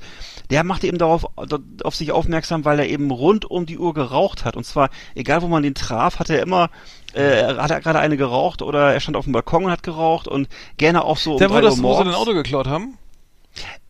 der 0.50 0.64
machte 0.64 0.86
eben 0.86 0.98
darauf, 0.98 1.26
auf 1.84 1.94
sich 1.94 2.12
aufmerksam, 2.12 2.64
weil 2.64 2.78
er 2.78 2.88
eben 2.88 3.10
rund 3.10 3.44
um 3.50 3.66
die 3.66 3.78
Uhr 3.78 3.94
geraucht 3.94 4.44
hat. 4.44 4.56
Und 4.56 4.64
zwar, 4.64 4.90
egal 5.14 5.42
wo 5.42 5.48
man 5.48 5.62
den 5.62 5.74
traf, 5.74 6.18
hat 6.18 6.30
er 6.30 6.42
immer 6.42 6.70
äh, 7.14 7.54
hat 7.54 7.70
er 7.70 7.80
gerade 7.80 8.00
eine 8.00 8.16
geraucht 8.16 8.60
oder 8.60 8.92
er 8.92 8.98
stand 9.00 9.16
auf 9.16 9.24
dem 9.24 9.32
Balkon 9.32 9.64
und 9.66 9.70
hat 9.70 9.84
geraucht 9.84 10.26
und 10.26 10.48
gerne 10.78 11.04
auch 11.04 11.16
so 11.16 11.32
um 11.34 11.38
Der, 11.38 11.48
wo, 11.48 11.54
drei 11.54 11.60
das, 11.60 11.76
Uhr 11.76 11.76
wo 11.76 11.80
sie 11.82 11.82
morgens. 11.82 12.12
dein 12.12 12.20
Auto 12.20 12.32
geklaut 12.34 12.66
haben? 12.66 12.98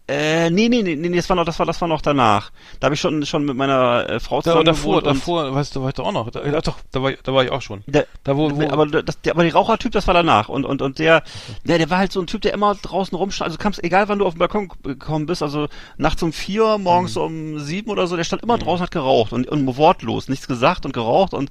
Äh, 0.07 0.51
nee, 0.51 0.69
nee, 0.69 0.83
nee, 0.83 0.97
nee, 0.97 1.17
das 1.17 1.31
war 1.31 1.37
noch, 1.37 1.47
das 1.47 1.59
war, 1.59 1.65
das 1.65 1.81
war 1.81 1.89
noch 1.89 2.03
danach. 2.03 2.51
Da 2.79 2.87
habe 2.87 2.95
ich 2.95 3.01
schon, 3.01 3.25
schon 3.25 3.47
mit 3.47 3.57
meiner 3.57 4.07
äh, 4.11 4.21
Frau 4.21 4.37
Da, 4.39 4.43
zusammen 4.51 4.67
davor, 4.67 5.01
gewohnt 5.01 5.07
und 5.07 5.15
davor, 5.19 5.55
weißt 5.55 5.75
du, 5.77 5.81
war 5.81 5.89
ich 5.89 5.95
da 5.95 6.03
auch 6.03 6.13
noch. 6.13 6.31
Da, 6.31 6.45
ja, 6.45 6.61
doch, 6.61 6.77
da 6.93 7.03
war, 7.03 7.11
ich- 7.13 7.23
da 7.23 7.33
war 7.33 7.43
ich 7.43 7.51
auch 7.51 7.63
schon. 7.63 7.83
Der, 7.87 8.07
Da 8.23 8.37
wo, 8.37 8.55
wo 8.55 8.69
aber 8.69 8.85
das, 8.87 9.19
der, 9.23 9.33
aber 9.33 9.45
der 9.45 9.55
Rauchertyp, 9.55 9.93
das 9.93 10.07
war 10.07 10.13
danach 10.13 10.51
und 10.51 10.67
und 10.67 10.83
und 10.83 10.99
der, 10.99 11.23
der, 11.65 11.79
der 11.79 11.89
war 11.89 11.97
halt 11.97 12.13
so 12.13 12.21
ein 12.21 12.27
Typ, 12.27 12.43
der 12.43 12.53
immer 12.53 12.75
draußen 12.75 13.17
rumstand. 13.17 13.47
Also 13.47 13.57
kamst, 13.57 13.83
egal 13.83 14.07
wann 14.11 14.19
du 14.19 14.27
auf 14.27 14.35
den 14.35 14.41
Balkon 14.41 14.69
gekommen 14.83 15.25
bist, 15.25 15.43
also 15.43 15.69
nachts 15.97 16.23
um 16.23 16.35
vier, 16.35 16.77
morgens 16.77 17.17
um 17.17 17.59
sieben 17.59 17.89
oder 17.91 18.07
so, 18.07 18.17
der 18.17 18.25
stand 18.25 18.43
immer 18.43 18.59
draußen, 18.59 18.83
hat 18.85 18.91
geraucht 18.91 19.33
und, 19.33 19.49
und 19.49 19.77
wortlos, 19.79 20.29
nichts 20.29 20.47
gesagt 20.47 20.85
und 20.85 20.93
geraucht 20.93 21.33
und 21.33 21.49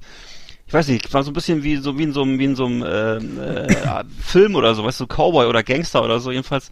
ich 0.68 0.72
weiß 0.72 0.86
nicht, 0.88 1.12
war 1.12 1.24
so 1.24 1.30
ein 1.32 1.34
bisschen 1.34 1.62
wie 1.64 1.76
so 1.76 1.98
wie 1.98 2.04
in 2.04 2.12
so 2.12 2.22
einem 2.22 2.38
wie 2.38 2.44
in 2.44 2.54
so 2.56 2.66
einem 2.66 2.84
ähm, 2.86 3.40
äh, 3.42 4.04
Film 4.22 4.54
oder 4.54 4.76
so, 4.76 4.84
weißt 4.84 5.00
du, 5.00 5.06
Cowboy 5.08 5.46
oder 5.46 5.64
Gangster 5.64 6.04
oder 6.04 6.20
so. 6.20 6.30
Jedenfalls, 6.30 6.70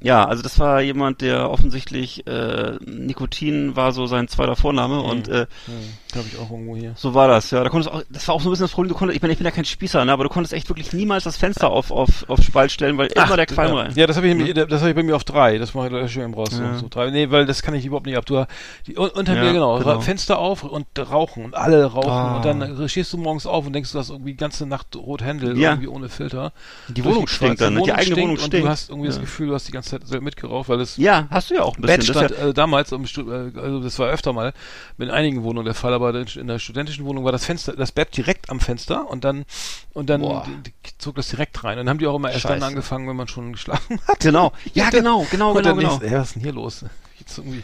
ja, 0.00 0.24
also 0.24 0.42
das 0.42 0.58
war 0.58 0.80
jemand, 0.80 1.20
der 1.20 1.50
offensichtlich 1.50 2.26
äh, 2.26 2.76
Nikotin 2.84 3.74
war 3.76 3.92
so 3.92 4.06
sein 4.06 4.28
zweiter 4.28 4.56
Vorname 4.56 5.00
und 5.00 5.28
äh, 5.28 5.46
glaube 6.12 6.28
ich 6.32 6.38
auch 6.38 6.50
irgendwo 6.50 6.76
hier. 6.76 6.92
so 6.96 7.14
war 7.14 7.28
das, 7.28 7.50
ja. 7.50 7.62
Da 7.62 7.68
konntest 7.70 7.92
auch, 7.94 8.02
das 8.10 8.26
war 8.28 8.34
auch 8.34 8.40
so 8.40 8.48
ein 8.48 8.52
bisschen 8.52 8.64
das 8.64 8.72
Problem, 8.72 8.88
du 8.88 8.94
konntest, 8.98 9.16
ich 9.16 9.22
meine, 9.22 9.32
ich 9.32 9.38
bin 9.38 9.44
ja 9.44 9.50
kein 9.50 9.64
Spießer, 9.64 10.04
ne, 10.04 10.12
aber 10.12 10.24
du 10.24 10.30
konntest 10.30 10.52
echt 10.54 10.68
wirklich 10.70 10.92
niemals 10.92 11.24
das 11.24 11.36
Fenster 11.36 11.70
auf, 11.70 11.90
auf, 11.90 12.24
auf 12.28 12.42
Spalt 12.42 12.72
stellen, 12.72 12.96
weil 12.98 13.08
immer 13.08 13.36
der 13.36 13.46
Qualm 13.46 13.74
ja. 13.74 13.80
rein. 13.82 13.92
Ja, 13.94 14.06
das 14.06 14.16
habe 14.16 14.28
ich, 14.28 14.54
das 14.54 14.80
habe 14.80 14.90
ich 14.90 14.96
bei 14.96 15.02
mir 15.02 15.16
auf 15.16 15.24
drei. 15.24 15.58
Das 15.58 15.74
mache 15.74 15.86
ich 15.88 15.92
da 15.92 16.08
schön 16.08 16.32
raus. 16.34 16.48
Ja. 16.52 16.74
So, 16.74 16.80
so 16.80 16.86
drei. 16.88 17.10
Nee, 17.10 17.30
weil 17.30 17.46
das 17.46 17.62
kann 17.62 17.74
ich 17.74 17.84
überhaupt 17.84 18.06
nicht 18.06 18.16
ab. 18.16 18.24
Du, 18.26 18.44
die, 18.86 18.96
un- 18.98 19.10
unter 19.10 19.34
Ja, 19.34 19.42
mir, 19.44 19.52
genau, 19.52 19.78
genau. 19.78 20.00
Fenster 20.00 20.38
auf 20.38 20.64
und 20.64 20.86
rauchen 20.98 21.44
und 21.44 21.54
alle 21.54 21.84
rauchen 21.84 22.08
Ah. 22.10 22.36
und 22.36 22.44
dann 22.44 22.88
stehst 22.88 23.12
du 23.12 23.18
morgens 23.18 23.46
auf 23.46 23.66
und 23.66 23.72
denkst, 23.72 23.92
du 23.92 23.98
hast 23.98 24.10
irgendwie 24.10 24.32
die 24.32 24.36
ganze 24.38 24.66
Nacht 24.66 24.96
Rothändel, 24.96 25.58
Ja. 25.58 25.70
irgendwie 25.72 25.88
ohne 25.88 26.08
Filter. 26.08 26.52
Die 26.88 26.94
Durch 27.02 27.06
Wohnung 27.14 27.26
stinkt 27.26 27.58
Schweiz. 27.58 27.58
dann, 27.58 27.74
ne? 27.74 27.82
die 27.82 27.92
eigene 27.92 28.16
Wohnung 28.16 28.30
und 28.36 28.40
stinkt. 28.40 28.64
du 28.66 28.68
hast 28.70 28.88
irgendwie 28.90 29.08
das. 29.08 29.20
Gefühl, 29.20 29.48
du 29.48 29.54
hast 29.54 29.68
die 29.68 29.72
ganze 29.72 30.00
Zeit 30.00 30.22
mitgeraucht, 30.22 30.68
weil 30.68 30.80
es 30.80 30.96
Ja, 30.96 31.26
hast 31.30 31.50
du 31.50 31.54
ja 31.54 31.62
auch 31.62 31.76
ein 31.76 31.82
bisschen. 31.82 31.98
Bett 31.98 32.08
Das 32.08 32.16
stand 32.30 32.48
äh, 32.50 32.54
damals, 32.54 32.92
im 32.92 33.04
äh, 33.04 33.58
also 33.60 33.80
das 33.80 33.98
war 33.98 34.08
öfter 34.08 34.32
mal 34.32 34.52
in 34.98 35.10
einigen 35.10 35.42
Wohnungen 35.42 35.64
der 35.64 35.74
Fall, 35.74 35.92
aber 35.98 36.14
in 36.36 36.46
der 36.46 36.58
studentischen 36.58 37.04
Wohnung 37.04 37.24
war 37.24 37.32
das 37.32 37.44
Fenster, 37.44 37.74
das 37.74 37.92
Bett 37.92 38.16
direkt 38.16 38.50
am 38.50 38.60
Fenster 38.60 39.08
und 39.10 39.24
dann 39.24 39.44
und 39.92 40.08
dann 40.08 40.20
Boah. 40.20 40.46
zog 40.98 41.16
das 41.16 41.28
direkt 41.28 41.62
rein. 41.64 41.78
Und 41.78 41.86
dann 41.86 41.90
haben 41.90 41.98
die 41.98 42.06
auch 42.06 42.16
immer 42.16 42.30
erst 42.30 42.44
dann 42.44 42.54
Scheiße. 42.54 42.66
angefangen, 42.66 43.08
wenn 43.08 43.16
man 43.16 43.28
schon 43.28 43.52
geschlafen 43.52 44.00
hat. 44.06 44.20
genau. 44.20 44.52
Ja, 44.74 44.90
genau, 44.90 45.26
genau, 45.30 45.54
genau, 45.54 45.60
dann 45.62 45.78
genau. 45.78 46.00
ey, 46.00 46.12
was 46.12 46.28
ist 46.28 46.34
denn 46.36 46.42
hier 46.42 46.52
los? 46.52 46.84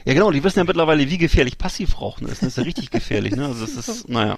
Ja, 0.05 0.12
genau, 0.12 0.30
die 0.30 0.45
wissen 0.45 0.59
ja 0.59 0.64
mittlerweile, 0.64 1.09
wie 1.09 1.16
gefährlich 1.16 1.57
Passivrauchen 1.57 2.28
ist. 2.28 2.43
Das 2.43 2.49
ist 2.49 2.57
ja 2.59 2.64
richtig 2.64 2.91
gefährlich, 2.91 3.35
ne? 3.35 3.47
Also 3.47 3.64
das 3.64 3.89
ist, 3.89 4.09
naja. 4.09 4.37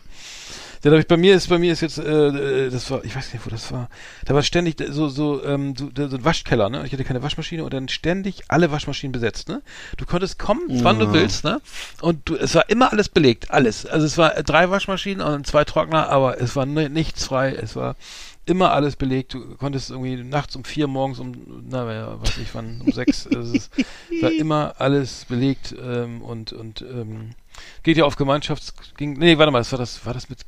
Ja, 0.83 0.91
da 0.91 0.97
hab 0.97 1.01
ich, 1.01 1.07
bei 1.07 1.17
mir 1.17 1.35
ist 1.35 1.49
bei 1.49 1.59
mir 1.59 1.73
ist 1.73 1.81
jetzt 1.81 1.99
äh, 1.99 2.03
äh, 2.67 2.71
das 2.71 2.91
war 2.91 3.05
ich 3.05 3.15
weiß 3.17 3.33
nicht 3.33 3.45
wo 3.45 3.51
das 3.51 3.73
war. 3.73 3.89
Da 4.25 4.35
war 4.35 4.43
ständig 4.43 4.77
so 4.91 5.09
so 5.09 5.45
ähm, 5.45 5.75
so, 5.77 5.91
so 5.95 6.17
ein 6.17 6.25
Waschkeller 6.25 6.69
ne? 6.71 6.85
Ich 6.87 6.93
hatte 6.93 7.05
keine 7.05 7.23
Waschmaschine 7.23 7.65
und 7.65 7.73
dann 7.73 7.89
ständig 7.89 8.43
alle 8.49 8.71
Waschmaschinen 8.71 9.13
besetzt 9.13 9.49
ne? 9.49 9.63
Du 9.97 10.07
konntest 10.07 10.39
kommen 10.39 10.63
wann 10.85 10.99
du 10.99 11.13
willst 11.13 11.45
ne? 11.45 11.61
Und 12.01 12.29
du, 12.29 12.37
es 12.37 12.55
war 12.55 12.69
immer 12.69 12.93
alles 12.93 13.09
belegt 13.09 13.51
alles. 13.51 13.87
Also 13.87 14.07
es 14.07 14.19
war 14.19 14.31
drei 14.43 14.71
Waschmaschinen 14.71 15.27
und 15.27 15.47
zwei 15.47 15.65
Trockner 15.65 16.09
aber 16.09 16.41
es 16.41 16.57
war 16.57 16.67
ni- 16.67 16.89
nichts 16.89 17.25
frei. 17.25 17.53
Es 17.55 17.77
war 17.77 17.97
immer 18.49 18.71
alles 18.71 18.95
belegt. 18.95 19.35
Du 19.35 19.57
konntest 19.57 19.91
irgendwie 19.91 20.17
nachts 20.23 20.55
um 20.55 20.63
vier 20.65 20.87
morgens 20.87 21.19
um 21.19 21.33
na 21.69 21.93
ja, 21.93 22.21
was 22.21 22.31
weiß 22.31 22.39
ich 22.39 22.55
wann 22.55 22.81
um 22.85 22.93
sechs. 22.93 23.27
Also 23.27 23.55
es 23.57 23.71
war 24.23 24.31
immer 24.31 24.75
alles 24.79 25.25
belegt 25.25 25.75
ähm, 25.83 26.23
und 26.23 26.53
und 26.53 26.83
ähm, 26.83 27.31
geht 27.83 27.97
ja 27.97 28.05
auf 28.05 28.17
Gemeinschafts 28.17 28.75
ging 28.97 29.15
nee 29.15 29.39
warte 29.39 29.51
mal 29.51 29.59
das 29.59 29.73
war 29.73 29.79
das 29.79 30.05
war 30.07 30.13
das 30.15 30.29
mit 30.29 30.41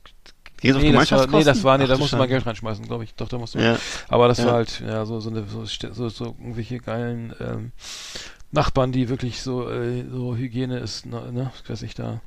Geht's 0.61 0.77
auf 0.77 0.83
nee, 0.83 0.93
das 0.93 1.11
war, 1.13 1.27
nee, 1.29 1.45
das 1.45 1.65
war, 1.65 1.79
nee, 1.79 1.85
Ach 1.85 1.89
da 1.89 1.99
musste 1.99 2.17
man. 2.17 2.29
Geld 2.29 2.45
reinschmeißen, 2.47 2.85
glaube 2.85 3.05
ich. 3.05 3.15
Doch, 3.15 3.29
da 3.29 3.39
musste 3.39 3.59
man. 3.59 3.67
Ja. 3.75 3.79
Aber 4.09 4.29
das 4.29 4.39
Ja. 4.39 4.47
war 4.47 4.53
halt, 4.55 4.83
ja, 4.87 5.05
so, 5.07 5.21
so 5.21 5.31
eine, 5.31 5.45
so, 5.47 6.09
so, 6.09 6.25
irgendwelche 6.25 6.79
geilen, 6.79 7.33
ähm, 7.41 7.73
Nachbarn, 8.51 8.93
die 8.93 9.09
wirklich 9.09 9.43
so, 9.43 9.69
äh, 9.71 10.05
so 10.11 10.35
Hygiene 10.37 10.79
ist, 10.79 11.07
ne, 11.07 11.31
ne, 11.33 11.53
weiß 11.67 11.83
ich 11.83 11.95
da. 11.95 12.21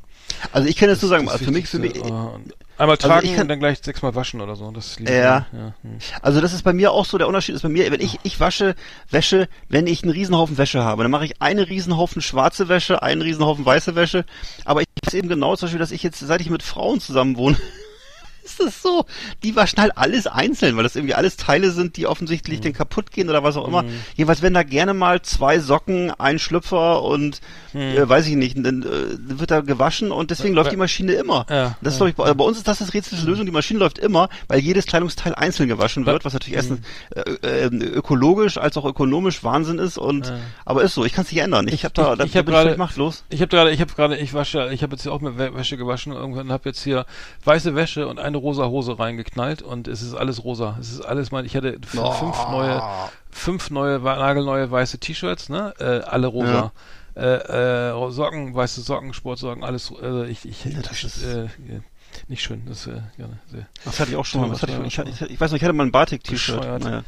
Also 0.53 0.67
ich 0.69 0.77
kann 0.77 0.87
jetzt 0.87 1.01
so 1.01 1.07
sagen, 1.07 1.25
das 1.25 1.33
also 1.33 1.45
für 1.45 1.51
mich, 1.51 1.67
für 1.67 1.79
mich, 1.79 1.95
und 1.99 2.53
einmal 2.77 2.95
also 2.95 3.07
tragen 3.07 3.25
ich 3.25 3.33
kann- 3.33 3.41
und 3.43 3.47
dann 3.49 3.59
gleich 3.59 3.79
sechsmal 3.81 4.13
waschen 4.15 4.39
oder 4.39 4.55
so. 4.55 4.69
Das 4.71 4.97
Ja. 4.99 5.05
ich. 5.51 5.57
Ja, 5.59 5.73
hm. 5.81 5.97
Also 6.21 6.41
das 6.41 6.53
ist 6.53 6.61
bei 6.63 6.73
mir 6.73 6.91
auch 6.91 7.05
so, 7.05 7.17
der 7.17 7.27
Unterschied 7.27 7.55
ist 7.55 7.63
bei 7.63 7.69
mir, 7.69 7.91
wenn 7.91 7.99
ich, 8.01 8.19
ich 8.23 8.39
wasche 8.39 8.75
Wäsche, 9.09 9.49
wenn 9.67 9.87
ich 9.87 10.03
einen 10.03 10.11
Riesenhaufen 10.11 10.57
Wäsche 10.57 10.83
habe, 10.83 11.03
dann 11.03 11.11
mache 11.11 11.25
ich 11.25 11.41
einen 11.41 11.65
Riesenhaufen 11.65 12.21
schwarze 12.21 12.69
Wäsche, 12.69 13.01
einen 13.01 13.21
Riesenhaufen 13.23 13.65
weiße 13.65 13.95
Wäsche, 13.95 14.25
aber 14.63 14.81
ich 14.81 14.87
weiß 15.05 15.15
eben 15.15 15.27
genau 15.27 15.55
zum 15.55 15.65
Beispiel, 15.67 15.79
dass 15.79 15.91
ich 15.91 16.03
jetzt, 16.03 16.19
seit 16.19 16.39
ich 16.39 16.49
mit 16.51 16.63
Frauen 16.63 17.01
zusammen 17.01 17.35
wohne, 17.35 17.57
ist 18.43 18.59
das 18.59 18.81
so, 18.81 19.05
die 19.43 19.55
waschen 19.55 19.79
halt 19.81 19.97
alles 19.97 20.27
einzeln, 20.27 20.75
weil 20.77 20.83
das 20.83 20.95
irgendwie 20.95 21.13
alles 21.15 21.37
Teile 21.37 21.71
sind, 21.71 21.97
die 21.97 22.07
offensichtlich 22.07 22.59
Mhm. 22.59 22.63
dann 22.63 22.73
kaputt 22.73 23.11
gehen 23.11 23.29
oder 23.29 23.43
was 23.43 23.57
auch 23.57 23.67
immer. 23.67 23.83
Jedenfalls 24.15 24.41
werden 24.41 24.53
da 24.53 24.63
gerne 24.63 24.93
mal 24.93 25.21
zwei 25.21 25.59
Socken, 25.59 26.11
ein 26.11 26.39
Schlüpfer 26.39 27.03
und 27.03 27.41
äh, 27.73 28.07
weiß 28.07 28.27
ich 28.27 28.35
nicht, 28.35 28.57
dann 28.57 28.83
äh, 28.83 29.39
wird 29.39 29.51
da 29.51 29.61
gewaschen 29.61 30.11
und 30.11 30.31
deswegen 30.31 30.53
läuft 30.53 30.71
die 30.71 30.77
Maschine 30.77 31.13
immer. 31.13 31.45
Ja, 31.49 31.77
das 31.81 31.93
ist, 31.95 31.99
ja. 31.99 32.05
glaub 32.05 32.09
ich, 32.09 32.15
bei, 32.15 32.33
bei 32.33 32.43
uns 32.43 32.57
ist 32.57 32.67
das 32.67 32.79
das 32.79 32.93
Rätsel 32.93 33.17
der 33.17 33.27
Lösung, 33.27 33.45
die 33.45 33.51
Maschine 33.51 33.79
läuft 33.79 33.97
immer, 33.97 34.29
weil 34.47 34.59
jedes 34.59 34.85
Kleidungsteil 34.85 35.33
einzeln 35.35 35.69
gewaschen 35.69 36.05
wird, 36.05 36.25
was 36.25 36.33
natürlich 36.33 36.55
erstens 36.55 36.79
äh, 37.15 37.21
äh, 37.65 37.65
ökologisch 37.67 38.57
als 38.57 38.77
auch 38.77 38.85
ökonomisch 38.85 39.43
Wahnsinn 39.43 39.79
ist 39.79 39.97
und 39.97 40.27
Ja. 40.27 40.37
aber 40.65 40.81
ist 40.83 40.93
so, 40.93 41.05
ich 41.05 41.13
kann 41.13 41.25
es 41.25 41.31
nicht 41.31 41.41
ändern. 41.41 41.67
Ich, 41.67 41.83
habe 41.85 41.93
da, 41.93 42.11
ich- 42.13 42.17
da, 42.17 42.23
ich 42.25 42.31
da 42.31 42.39
hab 42.39 42.45
bin 42.45 42.55
ich 42.55 42.61
gerade- 42.61 42.77
machtlos. 42.77 43.23
Ich 43.29 43.41
habe 43.41 43.49
gerade, 43.49 43.71
ich 43.71 43.81
habe 43.81 43.93
gerade, 43.93 44.17
ich 44.17 44.33
wasche, 44.33 44.69
ich 44.73 44.83
habe 44.83 44.93
jetzt 44.93 45.03
hier 45.03 45.13
auch 45.13 45.21
mit 45.21 45.35
Wä- 45.37 45.55
Wäsche 45.55 45.77
gewaschen 45.77 46.11
und 46.11 46.19
irgendwann 46.19 46.51
habe 46.51 46.69
jetzt 46.69 46.83
hier 46.83 47.05
weiße 47.45 47.75
Wäsche 47.75 48.07
und 48.07 48.19
eine 48.19 48.37
rosa 48.41 48.65
Hose 48.67 48.97
reingeknallt 48.99 49.61
und 49.61 49.87
es 49.87 50.01
ist 50.01 50.13
alles 50.13 50.43
rosa. 50.43 50.75
Es 50.79 50.91
ist 50.91 51.01
alles 51.01 51.31
mein, 51.31 51.45
ich 51.45 51.55
hatte 51.55 51.77
Oh. 51.97 52.11
fünf 52.11 52.37
neue, 52.49 52.81
fünf 53.29 53.69
neue, 53.69 53.99
nagelneue 53.99 54.69
weiße 54.69 54.99
T-Shirts, 54.99 55.49
ne, 55.49 55.73
äh, 55.79 56.01
alle 56.07 56.27
rosa. 56.27 56.71
Äh, 57.15 57.89
äh, 57.89 58.11
Socken, 58.11 58.55
weiße 58.55 58.81
Socken, 58.81 59.13
Sportsocken, 59.13 59.63
alles, 59.65 59.91
äh, 60.01 60.27
ich, 60.29 60.45
ich, 60.45 60.63
Ja, 60.65 60.79
das 60.81 61.03
ist- 61.03 61.23
äh, 61.23 61.47
nicht 62.29 62.41
schön, 62.41 62.63
das, 62.65 62.87
äh, 62.87 63.01
ja, 63.17 63.25
sehr. 63.51 63.67
Das 63.85 63.99
hatte 63.99 64.11
ich 64.11 64.17
auch 64.17 64.25
schon 64.25 64.41
mal. 64.41 64.47
Ja, 64.47 64.53
Was 64.53 64.61
hatte 64.61 64.73
ich, 64.85 64.97
ich, 64.99 65.21
ich, 65.31 65.39
weiß 65.41 65.51
noch, 65.51 65.57
ich 65.57 65.63
hatte 65.63 65.73
mal 65.73 65.85
ein 65.85 65.91
Batik-T-Shirt. 65.91 66.79
Naja. 66.83 67.03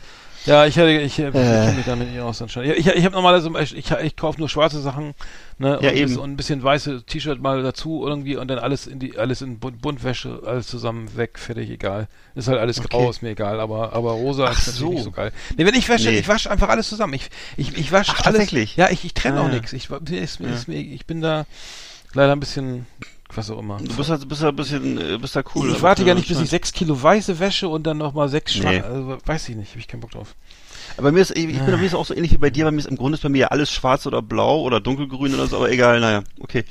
Ja, 0.45 0.65
ich 0.65 0.75
hätte, 0.75 0.91
ich, 0.91 1.17
ich, 1.17 1.19
ich 1.19 1.25
Äh. 1.25 1.31
kenne 1.31 1.73
mich 1.73 1.85
damit 1.85 2.09
nicht 2.09 2.19
aus 2.19 2.41
anscheinend. 2.41 2.77
Ich, 2.77 2.85
ich, 2.87 3.05
habe 3.05 3.15
normalerweise, 3.15 3.49
ich, 3.61 3.77
ich, 3.77 3.91
ich 3.91 4.15
kaufe 4.17 4.39
nur 4.39 4.49
schwarze 4.49 4.81
Sachen, 4.81 5.13
ne, 5.57 5.79
Ja, 5.81 5.89
und, 5.91 5.95
eben. 5.95 6.17
und 6.17 6.31
ein 6.31 6.35
bisschen 6.35 6.61
weiße 6.61 7.03
T-Shirt 7.05 7.41
mal 7.41 7.63
dazu 7.63 8.05
irgendwie 8.05 8.35
und 8.35 8.49
dann 8.49 8.59
alles 8.59 8.85
in 8.87 8.99
die, 8.99 9.17
alles 9.17 9.41
in 9.41 9.59
Bunt, 9.59 9.81
Buntwäsche, 9.81 10.41
alles 10.45 10.67
zusammen 10.67 11.15
weg, 11.15 11.39
fertig, 11.39 11.69
egal. 11.69 12.07
Ist 12.35 12.47
halt 12.49 12.59
alles 12.59 12.81
grau, 12.81 12.99
Okay. 13.01 13.09
ist 13.11 13.21
mir 13.21 13.29
egal, 13.29 13.59
aber, 13.61 13.93
aber 13.93 14.11
rosa 14.11 14.45
Ach 14.45 14.51
ist 14.57 14.67
natürlich 14.67 14.79
so. 14.79 14.89
nicht 14.93 15.03
so 15.03 15.11
geil. 15.11 15.31
Nee, 15.55 15.65
wenn 15.65 15.75
ich 15.75 15.87
wasche, 15.87 16.09
Nee. 16.09 16.19
ich 16.19 16.27
wasche 16.27 16.51
einfach 16.51 16.67
alles 16.69 16.89
zusammen. 16.89 17.13
Ich, 17.13 17.29
ich, 17.55 17.77
ich 17.77 17.91
wasche 17.93 18.11
alles. 18.11 18.23
tatsächlich? 18.23 18.75
Ja, 18.75 18.89
ich, 18.89 19.05
ich 19.05 19.13
trenne 19.13 19.39
Ah, 19.39 19.43
auch 19.43 19.47
ja. 19.47 19.53
nichts. 19.53 19.71
Ich, 19.71 19.89
ist, 19.89 20.39
ist, 20.41 20.67
mir, 20.67 20.75
ich 20.79 21.05
bin 21.05 21.21
da 21.21 21.45
leider 22.13 22.33
ein 22.33 22.39
bisschen, 22.41 22.85
was 23.37 23.49
auch 23.49 23.59
immer. 23.59 23.77
Du 23.77 23.95
bist 23.95 24.09
halt, 24.09 24.27
bist 24.27 24.41
halt 24.41 24.53
ein 24.53 24.55
bisschen, 24.55 24.97
äh, 24.99 25.17
bist 25.17 25.35
da 25.35 25.43
cool. 25.55 25.71
ich 25.71 25.81
warte 25.81 26.03
ja 26.03 26.13
nicht, 26.15 26.27
bis 26.27 26.39
ich 26.39 26.49
sechs 26.49 26.71
Kilo 26.73 27.01
weiße 27.01 27.39
wäsche 27.39 27.67
und 27.67 27.83
dann 27.87 27.97
nochmal 27.97 28.29
sechs 28.29 28.55
Nee. 28.55 28.61
schwarze, 28.61 28.83
also, 28.85 29.17
weiß 29.25 29.49
ich 29.49 29.55
nicht, 29.55 29.69
habe 29.71 29.79
ich 29.79 29.87
keinen 29.87 30.01
Bock 30.01 30.11
drauf. 30.11 30.35
Aber 30.97 31.11
mir 31.11 31.21
ist, 31.21 31.31
ich, 31.31 31.45
ich 31.45 31.57
bin 31.57 31.65
bei 31.65 31.77
mir 31.77 31.85
ist 31.85 31.95
auch 31.95 32.05
so 32.05 32.13
ähnlich 32.13 32.31
wie 32.31 32.37
bei 32.37 32.49
dir, 32.49 32.65
bei 32.65 32.71
mir 32.71 32.79
ist 32.79 32.87
im 32.87 32.97
Grunde 32.97 33.15
ist 33.15 33.21
bei 33.21 33.29
mir 33.29 33.37
ja 33.39 33.47
alles 33.47 33.71
schwarz 33.71 34.05
oder 34.05 34.21
blau 34.21 34.61
oder 34.61 34.79
dunkelgrün 34.79 35.33
oder 35.33 35.47
so, 35.47 35.57
aber 35.57 35.71
egal, 35.71 35.99
naja, 35.99 36.23
okay. 36.39 36.65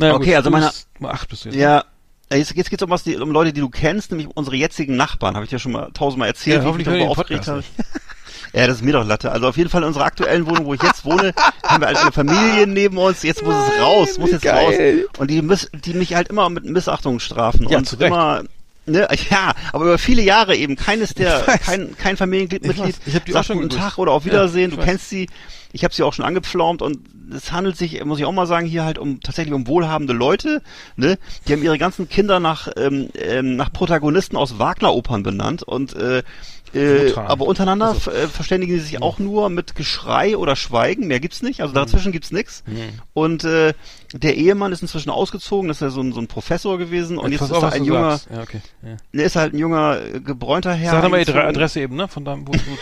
Naja, 0.00 0.14
Okay, 0.14 0.34
also 0.36 0.50
du 0.50 0.56
meine- 0.56 0.70
Mal 0.98 1.10
acht 1.12 1.28
bist 1.28 1.44
du 1.44 1.48
jetzt. 1.50 1.56
ne? 1.56 1.62
Ja, 1.62 1.84
äh, 2.30 2.38
jetzt, 2.38 2.54
jetzt 2.56 2.70
geht's 2.70 2.82
um 2.82 2.90
was, 2.90 3.04
die, 3.04 3.16
um 3.16 3.30
Leute, 3.30 3.52
die 3.52 3.60
du 3.60 3.68
kennst, 3.68 4.10
nämlich 4.10 4.28
unsere 4.34 4.56
jetzigen 4.56 4.96
Nachbarn, 4.96 5.34
habe 5.36 5.44
ich 5.44 5.50
dir 5.50 5.58
schon 5.58 5.72
mal 5.72 5.90
tausendmal 5.92 6.28
erzählt, 6.28 6.56
Ja, 6.56 6.60
wie 6.62 6.62
ich 6.62 6.66
hoffentlich 6.68 6.86
mich 6.88 6.94
darüber 6.98 7.14
den 7.14 7.20
aufgeregt 7.20 7.44
Podcast 7.46 7.68
habe. 7.78 7.98
Ja, 8.52 8.66
das 8.66 8.76
ist 8.78 8.82
mir 8.84 8.92
doch 8.92 9.06
Latte. 9.06 9.30
Also 9.30 9.48
auf 9.48 9.56
jeden 9.56 9.70
Fall 9.70 9.82
in 9.82 9.88
unserer 9.88 10.04
aktuellen 10.04 10.46
Wohnung, 10.46 10.66
wo 10.66 10.74
ich 10.74 10.82
jetzt 10.82 11.04
wohne, 11.04 11.32
haben 11.62 11.80
wir 11.82 11.86
halt 11.88 11.98
eine 11.98 12.12
Familie 12.12 12.66
neben 12.66 12.96
uns. 12.98 13.22
Jetzt 13.22 13.42
muss 13.44 13.54
es 13.54 13.82
raus, 13.82 14.18
muss 14.18 14.30
jetzt 14.30 14.42
geil. 14.42 15.04
raus. 15.04 15.20
Und 15.20 15.30
die, 15.30 15.42
miss, 15.42 15.70
die 15.72 15.94
mich 15.94 16.14
halt 16.14 16.28
immer 16.28 16.48
mit 16.50 16.64
Missachtung 16.64 17.20
strafen. 17.20 17.68
Ja, 17.68 17.78
und 17.78 17.84
zu 17.88 17.96
Recht. 17.96 18.08
immer, 18.10 18.42
ne, 18.86 19.06
ja, 19.30 19.52
aber 19.72 19.84
über 19.84 19.98
viele 19.98 20.22
Jahre 20.22 20.56
eben. 20.56 20.76
Keines 20.76 21.14
der, 21.14 21.40
kein, 21.64 21.96
kein 21.96 22.16
Familienmitglied 22.16 22.76
Ich. 22.88 22.96
Ich 23.06 23.14
hab 23.14 23.24
die 23.24 23.32
auch 23.32 23.36
sagt 23.36 23.46
schon 23.46 23.58
guten. 23.62 23.76
Tag 23.76 23.98
oder 23.98 24.12
auf 24.12 24.24
Ja, 24.24 24.32
Wiedersehen. 24.32 24.70
ich 24.70 24.74
du 24.76 24.80
weiß. 24.80 24.86
kennst 24.86 25.08
sie. 25.10 25.28
Ich 25.70 25.84
habe 25.84 25.92
sie 25.94 26.02
auch 26.02 26.14
schon 26.14 26.24
angepflaumt 26.24 26.80
und 26.80 26.98
es 27.36 27.52
handelt 27.52 27.76
sich, 27.76 28.02
muss 28.06 28.18
ich 28.18 28.24
auch 28.24 28.32
mal 28.32 28.46
sagen, 28.46 28.66
hier 28.66 28.86
halt 28.86 28.96
um 28.96 29.20
tatsächlich 29.20 29.52
um 29.52 29.66
wohlhabende 29.66 30.14
Leute. 30.14 30.62
Ne? 30.96 31.18
Die 31.46 31.52
haben 31.52 31.62
ihre 31.62 31.76
ganzen 31.76 32.08
Kinder 32.08 32.40
nach 32.40 32.68
ähm, 32.78 33.10
ähm, 33.14 33.56
nach 33.56 33.70
Protagonisten 33.70 34.38
aus 34.38 34.58
Wagner-Opern 34.58 35.22
benannt 35.22 35.62
und 35.62 35.94
äh, 35.94 36.22
äh, 36.74 37.12
aber 37.14 37.46
untereinander 37.46 37.88
Also- 37.88 38.10
äh, 38.10 38.28
verständigen 38.28 38.72
sie 38.74 38.80
sich 38.80 39.02
auch 39.02 39.18
nur 39.18 39.48
mit 39.50 39.74
Geschrei 39.74 40.36
oder 40.36 40.56
Schweigen. 40.56 41.06
Mehr 41.06 41.20
gibt's 41.20 41.42
nicht. 41.42 41.60
Also 41.62 41.74
dazwischen 41.74 42.12
gibt's 42.12 42.30
nix. 42.30 42.62
Und 43.14 43.44
äh, 43.44 43.74
der 44.12 44.36
Ehemann 44.36 44.72
ist 44.72 44.82
inzwischen 44.82 45.10
ausgezogen. 45.10 45.68
Das 45.68 45.78
ist 45.78 45.82
ja 45.82 45.90
so 45.90 46.00
ein, 46.00 46.12
so 46.12 46.20
ein 46.20 46.26
Professor 46.28 46.78
gewesen. 46.78 47.18
Und 47.18 47.32
jetzt 47.32 47.40
Pass 47.40 47.50
ist 47.50 47.56
auf, 47.56 47.62
da 47.62 47.68
ein 47.70 47.84
junger. 47.84 48.20
Ja, 48.34 48.42
okay. 48.42 48.60
Ja. 48.82 48.96
ne, 49.12 49.22
ist 49.22 49.36
halt 49.36 49.54
ein 49.54 49.58
junger 49.58 49.98
äh, 50.00 50.20
gebräunter 50.20 50.72
Herr. 50.72 50.92
Sag 50.92 51.02
doch 51.02 51.10
mal 51.10 51.24
die. 51.24 51.32
Adresse 51.32 51.80
eben, 51.80 51.96
ne? 51.96 52.08
Von 52.08 52.24
da, 52.24 52.36
wo, 52.38 52.52
wo 52.52 52.78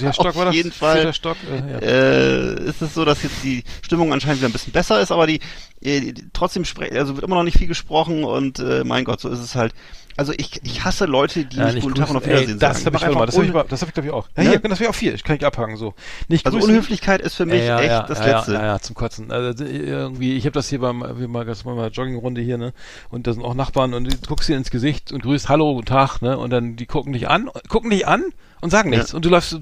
der 0.00 0.12
Stock 0.12 0.26
Auf 0.28 0.36
war 0.36 0.44
das? 0.46 0.54
jeden 0.54 0.72
Fall. 0.72 1.12
Stock? 1.12 1.36
Äh, 1.50 1.72
ja. 1.72 1.78
äh, 1.78 2.64
ist 2.68 2.82
es 2.82 2.94
so, 2.94 3.04
dass 3.04 3.22
jetzt 3.22 3.42
die 3.44 3.62
Stimmung 3.82 4.12
anscheinend 4.12 4.38
wieder 4.40 4.48
ein 4.48 4.52
bisschen 4.52 4.72
besser 4.72 5.00
ist, 5.00 5.12
aber 5.12 5.26
die, 5.26 5.40
äh, 5.82 6.12
trotzdem 6.32 6.64
also 6.92 7.14
wird 7.16 7.24
immer 7.24 7.36
noch 7.36 7.44
nicht 7.44 7.58
viel 7.58 7.68
gesprochen 7.68 8.24
und 8.24 8.58
äh, 8.58 8.82
mein 8.84 9.04
Gott, 9.04 9.20
so 9.20 9.28
ist 9.28 9.40
es 9.40 9.54
halt. 9.54 9.72
Also 10.18 10.32
ich, 10.34 10.60
ich 10.64 10.82
hasse 10.82 11.04
Leute, 11.04 11.44
die 11.44 11.58
Ja, 11.58 11.66
nicht 11.66 11.74
nicht 11.74 11.82
guten 11.84 11.96
Tag 11.96 12.08
und 12.08 12.16
auf. 12.16 12.24
Wiedersehen 12.24 12.52
Ey, 12.52 12.58
das 12.58 12.82
sagen. 12.84 12.96
habe 12.96 13.10
ich, 13.10 13.14
mal, 13.14 13.26
das 13.26 13.36
habe 13.36 13.44
ich, 13.46 13.52
das 13.68 13.82
hab 13.82 13.88
ich 13.88 13.92
glaube 13.94 14.08
ich 14.08 14.14
auch. 14.14 14.26
Ja, 14.34 14.44
Ne? 14.44 14.48
hier, 14.48 14.58
das 14.60 14.70
habe 14.72 14.84
ich 14.84 14.88
auch 14.88 14.94
viel. 14.94 15.14
Ich 15.14 15.24
kann 15.24 15.36
ich 15.36 15.44
abhaken 15.44 15.76
so. 15.76 15.92
Nicht 16.28 16.46
also 16.46 16.56
grüßen. 16.56 16.70
Unhöflichkeit 16.72 17.20
ist 17.20 17.34
für 17.34 17.44
mich 17.44 17.62
ja, 17.62 17.78
echt 17.80 17.90
ja, 17.90 18.02
das 18.04 18.20
ja, 18.20 18.38
Letzte. 18.38 18.52
Ja, 18.54 18.64
ja, 18.64 18.78
zum 18.80 18.96
Kotzen. 18.96 19.30
Also 19.30 19.52
d- 19.62 19.70
irgendwie, 19.70 20.34
ich 20.38 20.44
habe 20.46 20.52
das 20.52 20.70
hier 20.70 20.80
beim, 20.80 21.04
wir 21.18 21.28
mal 21.28 21.44
ganz 21.44 21.66
mal 21.66 21.90
Joggingrunde 21.90 22.40
hier, 22.40 22.56
ne? 22.56 22.72
Und 23.10 23.26
da 23.26 23.34
sind 23.34 23.42
auch 23.42 23.52
Nachbarn 23.52 23.92
und 23.92 24.04
du 24.10 24.16
guckst 24.26 24.48
dir 24.48 24.56
ins 24.56 24.70
Gesicht 24.70 25.12
und 25.12 25.22
grüßt 25.22 25.50
Hallo, 25.50 25.74
guten 25.74 25.86
Tag, 25.86 26.22
ne? 26.22 26.38
Und 26.38 26.48
dann 26.48 26.76
die 26.76 26.86
gucken 26.86 27.12
dich 27.12 27.28
an, 27.28 27.50
gucken 27.68 27.90
dich 27.90 28.08
an 28.08 28.24
und 28.60 28.70
sagen 28.70 28.90
nichts. 28.90 29.14
Und 29.14 29.24
du 29.24 29.28
läufst 29.28 29.56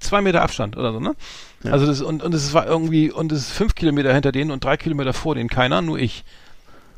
zwei 0.00 0.20
Meter 0.20 0.42
Abstand 0.42 0.76
oder 0.76 0.92
so, 0.92 1.00
ne? 1.00 1.14
Also 1.64 1.86
das 1.86 2.00
und 2.00 2.22
und 2.22 2.32
es 2.32 2.54
war 2.54 2.66
irgendwie 2.66 3.10
und 3.10 3.32
es 3.32 3.40
ist 3.40 3.50
fünf 3.50 3.74
Kilometer 3.74 4.12
hinter 4.14 4.32
denen 4.32 4.50
und 4.50 4.64
drei 4.64 4.76
Kilometer 4.76 5.12
vor 5.12 5.34
denen 5.34 5.50
keiner, 5.50 5.82
nur 5.82 5.98
ich. 5.98 6.24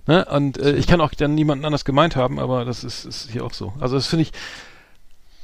Ne? 0.06 0.24
Und 0.26 0.58
äh, 0.58 0.74
ich 0.74 0.86
kann 0.86 1.00
auch 1.00 1.12
dann 1.14 1.34
niemanden 1.34 1.64
anders 1.64 1.84
gemeint 1.84 2.16
haben, 2.16 2.38
aber 2.38 2.64
das 2.64 2.82
ist, 2.84 3.04
ist 3.04 3.30
hier 3.30 3.44
auch 3.44 3.52
so. 3.52 3.72
Also 3.80 3.96
das 3.96 4.06
finde 4.06 4.22
ich. 4.24 4.32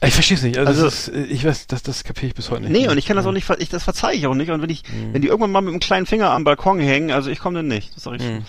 Ich 0.01 0.15
verstehe 0.15 0.37
es 0.37 0.43
nicht. 0.45 0.59
Also, 0.59 0.71
Also- 0.85 0.87
ist, 0.87 1.09
äh, 1.09 1.25
ich 1.25 1.45
weiß, 1.45 1.67
das, 1.67 1.83
das 1.83 2.05
kapiere 2.05 2.27
ich 2.29 2.35
bis 2.35 2.51
heute 2.51 2.63
nicht. 2.63 2.73
Nee, 2.73 2.89
und 2.89 2.99
ich 2.99 3.07
kann 3.07 3.17
das 3.17 3.27
auch 3.27 3.33
nicht, 3.33 3.49
ich, 3.59 3.69
das 3.69 3.83
verzeihe 3.83 4.17
ich 4.17 4.27
auch 4.29 4.35
nicht. 4.35 4.51
Und 4.51 4.63
wenn 4.63 4.71
ich, 4.71 4.83
wenn 5.13 5.23
die 5.23 5.29
irgendwann 5.29 5.51
mal 5.51 5.61
mit 5.61 5.71
einem 5.71 5.81
kleinen 5.81 6.07
Finger 6.07 6.31
am 6.31 6.45
Balkon 6.45 6.79
hängen, 6.79 7.11
also 7.11 7.31
ich 7.31 7.41
komme 7.41 7.57
dann 7.59 7.67
nicht. 7.69 7.95
Das 7.97 8.05
sag 8.05 8.15
ich 8.15 8.23
schon. 8.23 8.35
Mhm. 8.37 8.45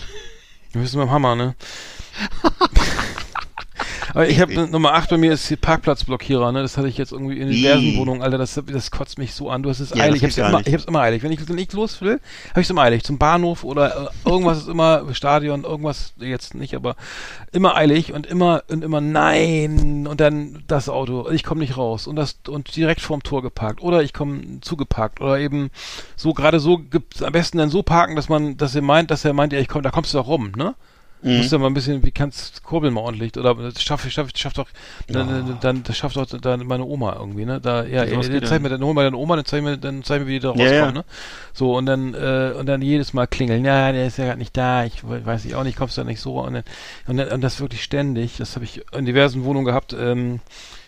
Wir 0.72 0.80
müssen 0.82 0.98
beim 0.98 1.10
Hammer, 1.10 1.34
ne? 1.34 1.54
Aber 4.14 4.28
ich 4.28 4.40
habe 4.40 4.68
Nummer 4.68 4.94
8 4.94 5.10
bei 5.10 5.16
mir 5.18 5.32
ist 5.32 5.48
die 5.48 5.56
Parkplatzblockierer, 5.56 6.52
ne? 6.52 6.62
Das 6.62 6.76
hatte 6.76 6.88
ich 6.88 6.98
jetzt 6.98 7.12
irgendwie 7.12 7.38
in 7.38 7.50
diversen. 7.50 7.96
Wohnungen, 7.96 8.22
Alter, 8.22 8.38
das, 8.38 8.60
das 8.66 8.90
kotzt 8.90 9.18
mich 9.18 9.34
so 9.34 9.50
an. 9.50 9.62
Du 9.62 9.70
hast 9.70 9.80
es 9.80 9.90
Ja, 9.90 10.04
eilig. 10.04 10.22
Ich 10.22 10.24
hab's, 10.24 10.38
immer, 10.38 10.58
nicht. 10.58 10.68
ich 10.68 10.74
hab's 10.74 10.84
immer 10.84 11.00
eilig. 11.00 11.22
Wenn 11.22 11.32
ich, 11.32 11.48
wenn 11.48 11.58
ich 11.58 11.72
los 11.72 12.00
will, 12.00 12.20
habe 12.50 12.60
ich 12.60 12.66
es 12.66 12.70
immer 12.70 12.82
eilig. 12.82 13.04
Zum 13.04 13.18
Bahnhof 13.18 13.64
oder 13.64 14.10
äh, 14.24 14.28
irgendwas 14.28 14.58
ist 14.58 14.68
immer 14.68 15.02
Stadion, 15.14 15.64
irgendwas 15.64 16.14
jetzt 16.18 16.54
nicht, 16.54 16.74
aber 16.74 16.96
immer 17.52 17.76
eilig 17.76 18.12
und 18.12 18.26
immer 18.26 18.62
und 18.68 18.84
immer 18.84 19.00
nein 19.00 20.06
und 20.06 20.20
dann 20.20 20.62
das 20.66 20.88
Auto. 20.88 21.28
Ich 21.30 21.44
komme 21.44 21.60
nicht 21.60 21.76
raus 21.76 22.06
und 22.06 22.16
das 22.16 22.38
und 22.48 22.74
direkt 22.76 23.00
vorm 23.00 23.22
Tor 23.22 23.42
geparkt 23.42 23.82
oder 23.82 24.02
ich 24.02 24.12
komme 24.12 24.60
zugeparkt 24.60 25.20
oder 25.20 25.38
eben 25.38 25.70
so 26.16 26.32
gerade 26.34 26.60
so 26.60 26.78
gibt's 26.78 27.22
am 27.22 27.32
besten 27.32 27.58
dann 27.58 27.70
so 27.70 27.82
parken, 27.82 28.16
dass 28.16 28.28
man, 28.28 28.56
dass 28.56 28.74
er 28.74 28.82
meint, 28.82 29.10
dass 29.10 29.24
er 29.24 29.32
meint, 29.32 29.52
ja, 29.52 29.58
ich 29.60 29.68
komm, 29.68 29.82
da 29.82 29.90
kommst 29.90 30.12
du 30.14 30.18
doch 30.18 30.26
rum, 30.26 30.52
ne? 30.56 30.74
Du 31.22 31.34
musst 31.34 31.52
ja 31.52 31.58
mal 31.58 31.66
ein 31.66 31.74
bisschen, 31.74 32.02
wie 32.04 32.10
kannst 32.10 32.62
kurbeln 32.64 32.94
mal 32.94 33.02
ordentlich 33.02 33.36
oder 33.36 33.54
das 33.54 33.82
schafft 33.82 34.10
schafft 34.10 34.38
schafft 34.38 34.58
doch 34.58 34.68
dann, 35.10 35.58
dann 35.60 35.82
das 35.82 35.96
schafft 35.96 36.16
doch 36.16 36.26
dann 36.26 36.66
meine 36.66 36.84
Oma 36.84 37.14
irgendwie, 37.18 37.44
ne? 37.44 37.60
Da 37.60 37.84
ja, 37.84 38.04
Ja, 38.04 38.04
ja 38.04 38.42
zeig 38.42 38.60
denn? 38.60 38.62
mir 38.62 38.68
dann 38.70 38.82
hol 38.82 38.94
mal 38.94 39.04
deine 39.04 39.16
Oma, 39.16 39.36
dann 39.36 39.44
zeig 39.44 39.62
mir 39.62 39.76
dann 39.76 40.02
zeig 40.02 40.22
mir 40.22 40.26
wie 40.26 40.32
die 40.32 40.40
da 40.40 40.50
Ja, 40.52 40.64
rauskommen, 40.64 40.94
ja. 40.94 40.94
ne? 40.94 41.04
So 41.52 41.76
und 41.76 41.86
dann 41.86 42.14
äh, 42.14 42.54
und 42.58 42.66
dann 42.66 42.82
jedes 42.82 43.12
Mal 43.12 43.26
klingeln. 43.26 43.64
Ja, 43.64 43.92
der 43.92 44.06
ist 44.06 44.18
ja 44.18 44.24
gerade 44.24 44.38
nicht 44.38 44.56
da. 44.56 44.84
Ich 44.84 45.04
we- 45.08 45.24
weiß 45.24 45.44
ich 45.44 45.54
auch 45.54 45.64
nicht, 45.64 45.76
kommst 45.76 45.96
du 45.96 46.00
da 46.02 46.06
nicht 46.06 46.20
so 46.20 46.40
und 46.40 46.54
dann, 46.54 46.64
und, 47.06 47.16
dann, 47.18 47.28
und 47.28 47.40
das 47.42 47.60
wirklich 47.60 47.82
ständig. 47.82 48.38
Das 48.38 48.54
habe 48.56 48.64
ich 48.64 48.82
in 48.92 49.04
diversen 49.04 49.44
Wohnungen 49.44 49.66
gehabt. 49.66 49.92
Ähm, 49.92 50.40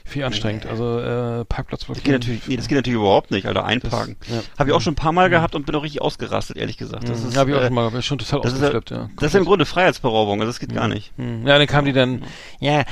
viel 0.05 0.25
anstrengend. 0.25 0.67
Also 0.67 0.99
äh, 0.99 1.45
Parkplatz 1.45 1.87
Das 1.87 2.03
geht 2.03 2.13
natürlich, 2.13 2.47
nee, 2.49 2.57
das 2.57 2.69
geht 2.69 2.77
natürlich 2.77 2.99
überhaupt 2.99 3.31
nicht, 3.31 3.47
Alter, 3.47 3.65
einparken. 3.65 4.17
Das- 4.21 4.29
ja. 4.29 4.43
Habe 4.59 4.71
ich 4.71 4.77
auch 4.77 4.81
schon 4.81 4.93
ein 4.93 4.97
paar 4.97 5.13
Mal 5.13 5.31
gehabt 5.31 5.55
und 5.55 5.65
bin 5.67 5.75
auch 5.75 5.83
richtig 5.83 6.03
ausgerastet, 6.03 6.57
ehrlich 6.57 6.77
gesagt. 6.79 7.09
Das 7.09 7.23
ist, 7.25 7.37
habe 7.37 7.51
ich 7.51 7.57
auch 7.57 7.61
äh, 7.61 7.67
schon 7.67 7.75
mal 7.75 7.93
ich 7.99 8.05
schon 8.07 8.19
total 8.19 8.41
ja, 8.41 8.45
ausgeflippt, 8.47 8.91
ja. 8.91 9.09
das 9.17 9.29
ist 9.29 9.35
im 9.35 9.45
Grunde 9.45 9.65
Freiheitsberaubung, 9.67 10.41
also 10.41 10.51
das 10.51 10.59
geht 10.61 10.75
gar 10.75 10.89
nicht. 10.89 11.13
Hm. 11.17 11.47
Ja, 11.47 11.59
dann 11.59 11.67
kam 11.67 11.85
die 11.85 11.93
dann, 11.93 12.23
ja, 12.61 12.85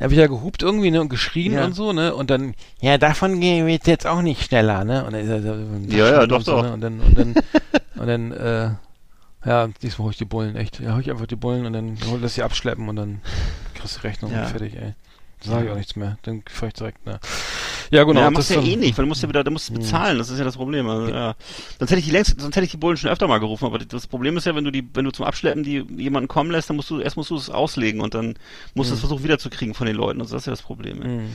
hab 0.00 0.12
ich 0.12 0.18
ja 0.18 0.26
gehupt 0.28 0.62
irgendwie, 0.62 0.90
ne, 0.92 1.00
und 1.00 1.08
geschrien 1.08 1.54
Ja. 1.54 1.64
und 1.64 1.74
so, 1.74 1.92
ne, 1.92 2.14
und 2.14 2.30
dann, 2.30 2.54
ja, 2.80 2.98
davon 2.98 3.40
geht 3.40 3.86
jetzt 3.86 4.06
auch 4.06 4.22
nicht 4.22 4.44
schneller, 4.44 4.84
ne, 4.84 5.04
und 5.04 5.12
dann, 5.12 5.22
ist 5.22 5.28
er 5.30 5.42
so- 5.42 5.56
Ja, 5.88 6.10
ja, 6.12 6.26
doch, 6.26 6.42
so, 6.42 6.52
doch. 6.52 6.62
Ne? 6.64 6.72
und 6.72 6.80
dann, 6.82 7.00
und 7.00 7.18
dann, 7.18 7.34
und 7.96 8.06
dann, 8.06 8.32
äh, 8.32 8.70
ja, 9.44 9.68
diesmal 9.82 10.04
hol 10.06 10.10
ich 10.12 10.18
die 10.18 10.24
Bullen, 10.24 10.56
echt, 10.56 10.78
ja, 10.80 10.94
hol 10.94 11.00
ich 11.00 11.10
einfach 11.10 11.26
die 11.26 11.36
Bullen 11.36 11.64
und 11.66 11.72
dann 11.72 11.96
hol 12.10 12.20
das 12.20 12.34
sie 12.34 12.42
abschleppen 12.42 12.88
und 12.88 12.96
dann 12.96 13.20
kriegst 13.74 13.96
du 13.96 14.00
Rechnung 14.02 14.32
Ja. 14.32 14.42
und 14.42 14.48
fertig, 14.50 14.74
ey. 14.76 14.94
Sage 15.40 15.66
ich 15.66 15.70
auch 15.72 15.76
nichts 15.76 15.96
mehr, 15.96 16.18
dann 16.22 16.42
fahr 16.48 16.68
ich 16.68 16.74
direkt, 16.74 17.06
ne. 17.06 17.20
Ja, 17.90 18.04
genau. 18.04 18.20
ja, 18.20 18.30
machst 18.30 18.50
du 18.50 18.54
ja 18.54 18.62
eh 18.62 18.76
nicht, 18.76 18.98
weil 18.98 19.04
du 19.04 19.08
musst 19.08 19.22
ja 19.22 19.28
wieder, 19.28 19.42
du 19.44 19.50
musst 19.50 19.72
bezahlen, 19.72 20.18
das 20.18 20.28
ist 20.28 20.38
ja 20.38 20.44
das 20.44 20.56
Problem. 20.56 20.88
Also, 20.88 21.08
ja. 21.08 21.34
Sonst 21.78 21.90
hätte 21.90 22.00
ich 22.00 22.06
die 22.06 22.10
längst, 22.10 22.38
sonst 22.38 22.54
hätte 22.54 22.64
ich 22.64 22.70
die 22.70 22.76
Bullen 22.76 22.96
schon 22.96 23.10
öfter 23.10 23.28
mal 23.28 23.38
gerufen, 23.38 23.64
aber 23.64 23.78
das 23.78 24.06
Problem 24.06 24.36
ist 24.36 24.44
ja, 24.44 24.54
wenn 24.54 24.64
du 24.64 24.70
die, 24.70 24.86
wenn 24.94 25.04
du 25.04 25.10
zum 25.10 25.24
Abschleppen 25.24 25.62
die 25.62 25.84
jemanden 25.96 26.28
kommen 26.28 26.50
lässt, 26.50 26.68
dann 26.68 26.76
musst 26.76 26.90
du, 26.90 27.00
erst 27.00 27.16
musst 27.16 27.30
du 27.30 27.36
es 27.36 27.48
auslegen 27.48 28.00
und 28.00 28.14
dann 28.14 28.34
musst 28.74 28.90
du 28.90 28.94
es 28.94 29.00
versuchen 29.00 29.24
wiederzukriegen 29.24 29.74
von 29.74 29.86
den 29.86 29.96
Leuten. 29.96 30.20
Also 30.20 30.34
das 30.34 30.42
ist 30.42 30.46
ja 30.46 30.52
das 30.52 30.62
Problem. 30.62 30.98
Ja. 30.98 31.04
Hm. 31.04 31.28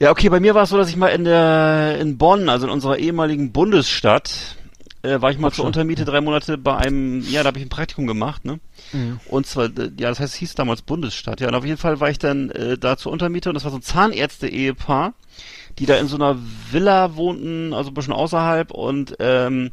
Ja, 0.00 0.10
okay, 0.10 0.28
bei 0.28 0.38
mir 0.38 0.54
war 0.54 0.62
es 0.62 0.70
so, 0.70 0.76
dass 0.76 0.88
ich 0.88 0.96
mal 0.96 1.08
in 1.08 1.24
der 1.24 1.98
in 2.00 2.18
Bonn, 2.18 2.48
also 2.48 2.66
in 2.66 2.72
unserer 2.72 2.98
ehemaligen 2.98 3.50
Bundesstadt, 3.50 4.56
äh, 5.02 5.20
war 5.20 5.30
ich 5.30 5.38
mal 5.38 5.52
zur. 5.52 5.64
Untermiete 5.64 6.04
drei 6.04 6.20
Monate 6.20 6.58
bei 6.58 6.76
einem, 6.76 7.20
ja, 7.28 7.42
da 7.42 7.48
habe 7.48 7.58
ich 7.58 7.64
ein 7.64 7.68
Praktikum 7.70 8.06
gemacht, 8.06 8.44
ne? 8.44 8.58
Mhm. 8.92 9.20
Und 9.26 9.46
zwar, 9.46 9.66
ja, 9.66 10.08
das 10.08 10.20
heißt, 10.20 10.34
es 10.34 10.38
hieß 10.38 10.54
damals 10.54 10.82
Bundesstadt, 10.82 11.40
ja. 11.40 11.48
Und 11.48 11.54
auf 11.54 11.64
jeden 11.64 11.78
Fall 11.78 12.00
war 12.00 12.10
ich 12.10 12.18
dann 12.18 12.50
äh, 12.50 12.78
da 12.78 12.96
zur 12.96 13.12
Untermiete 13.12 13.50
und 13.50 13.54
das 13.54 13.64
war 13.64 13.70
so 13.70 13.78
ein 13.78 13.82
Zahnärzte-Ehepaar, 13.82 15.14
die 15.78 15.86
da 15.86 15.96
in 15.96 16.08
so 16.08 16.16
einer 16.16 16.36
Villa 16.70 17.14
wohnten, 17.16 17.72
also 17.72 17.90
ein 17.90 17.94
bisschen 17.94 18.12
außerhalb 18.12 18.70
und 18.72 19.16
ähm, 19.20 19.70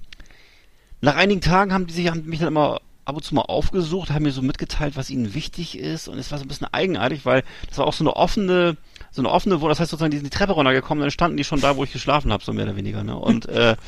nach 1.01 1.15
einigen 1.15 1.41
Tagen 1.41 1.73
haben 1.73 1.87
die 1.87 1.93
sich 1.93 2.09
haben 2.09 2.25
mich 2.25 2.39
dann 2.39 2.47
immer 2.47 2.81
ab 3.05 3.15
und 3.15 3.23
zu 3.23 3.35
mal 3.35 3.41
aufgesucht, 3.41 4.09
haben 4.09 4.23
mir 4.23 4.31
so 4.31 4.41
mitgeteilt, 4.41 4.95
was 4.97 5.09
ihnen 5.09 5.33
wichtig 5.33 5.77
ist 5.77 6.07
und 6.07 6.17
es 6.17 6.31
war 6.31 6.39
so 6.39 6.45
ein 6.45 6.47
bisschen 6.47 6.67
eigenartig, 6.71 7.25
weil 7.25 7.43
das 7.67 7.77
war 7.77 7.85
auch 7.85 7.93
so 7.93 8.03
eine 8.03 8.15
offene, 8.15 8.77
so 9.11 9.21
eine 9.21 9.29
offene 9.29 9.55
Wohnung, 9.57 9.69
das 9.69 9.79
heißt 9.79 9.91
sozusagen, 9.91 10.11
die 10.11 10.17
sind 10.17 10.33
die 10.33 10.35
Treppe 10.35 10.53
runtergekommen, 10.53 11.01
dann 11.01 11.11
standen 11.11 11.37
die 11.37 11.43
schon 11.43 11.61
da, 11.61 11.77
wo 11.77 11.83
ich 11.83 11.93
geschlafen 11.93 12.33
habe, 12.33 12.43
so 12.43 12.51
mehr 12.51 12.65
oder 12.65 12.75
weniger, 12.75 13.03
ne? 13.03 13.15
Und 13.15 13.47
äh, 13.47 13.75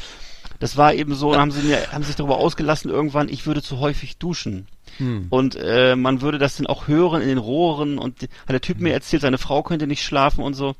das 0.59 0.77
war 0.77 0.93
eben 0.93 1.13
so, 1.15 1.31
dann 1.31 1.41
haben 1.41 1.51
sie 1.51 1.61
mir, 1.67 1.91
haben 1.91 2.03
sich 2.03 2.15
darüber 2.15 2.37
ausgelassen 2.37 2.89
irgendwann, 2.91 3.29
ich 3.29 3.45
würde 3.45 3.61
zu 3.61 3.79
häufig 3.79 4.17
duschen. 4.17 4.67
Hm. 4.97 5.27
Und 5.29 5.55
äh, 5.55 5.95
man 5.95 6.21
würde 6.21 6.37
das 6.39 6.57
dann 6.57 6.67
auch 6.67 6.87
hören 6.87 7.21
in 7.21 7.27
den 7.27 7.37
Rohren 7.37 7.97
und 7.99 8.21
die- 8.21 8.25
hat 8.25 8.49
der 8.49 8.61
Typ 8.61 8.79
mir 8.79 8.93
erzählt, 8.93 9.21
seine 9.21 9.37
Frau 9.37 9.61
könnte 9.63 9.85
nicht 9.87 10.03
schlafen 10.03 10.43
und 10.43 10.53
so. 10.55 10.75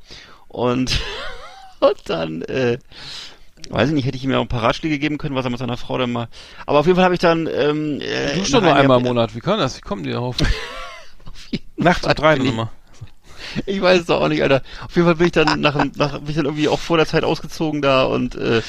Und, 0.48 0.98
und 1.80 1.96
dann, 2.06 2.42
äh, 2.42 2.78
weiß 3.70 3.90
ich 3.90 3.94
nicht, 3.94 4.06
hätte 4.06 4.16
ich 4.16 4.24
ihm 4.24 4.30
ja 4.30 4.38
auch 4.38 4.42
ein 4.42 4.48
paar 4.48 4.62
Ratschläge 4.62 4.98
geben 4.98 5.18
können, 5.18 5.34
was 5.34 5.44
er 5.44 5.50
mit 5.50 5.58
seiner 5.60 5.76
Frau 5.76 5.98
dann 5.98 6.10
mal. 6.12 6.28
Aber 6.66 6.80
auf 6.80 6.86
jeden 6.86 6.96
Fall 6.96 7.04
habe 7.04 7.14
ich 7.14 7.20
dann, 7.20 7.46
ähm, 7.46 8.00
äh, 8.00 8.34
Du 8.34 8.44
schon 8.44 8.62
nur 8.64 8.74
einmal 8.74 8.98
im 8.98 9.04
Monat, 9.04 9.34
wie 9.34 9.40
kann 9.40 9.58
das? 9.58 9.76
Wie 9.76 9.80
kommen 9.82 10.02
die 10.02 10.10
darauf? 10.12 10.36
Nachts 11.76 12.06
um 12.06 12.14
drei 12.14 12.36
nochmal. 12.36 12.70
Ich 13.66 13.80
weiß 13.80 14.00
es 14.00 14.06
doch 14.06 14.20
auch 14.20 14.28
nicht, 14.28 14.42
Alter. 14.42 14.62
Auf 14.84 14.94
jeden 14.94 15.06
Fall 15.06 15.16
bin 15.16 15.26
ich 15.26 15.32
dann 15.32 15.60
nach, 15.60 15.74
nach 15.96 16.18
bin 16.18 16.28
ich 16.28 16.36
dann 16.36 16.44
irgendwie 16.46 16.68
auch 16.68 16.78
vor 16.80 16.96
der 16.96 17.06
Zeit 17.06 17.24
ausgezogen 17.24 17.82
da 17.82 18.04
und 18.04 18.34
äh, 18.34 18.62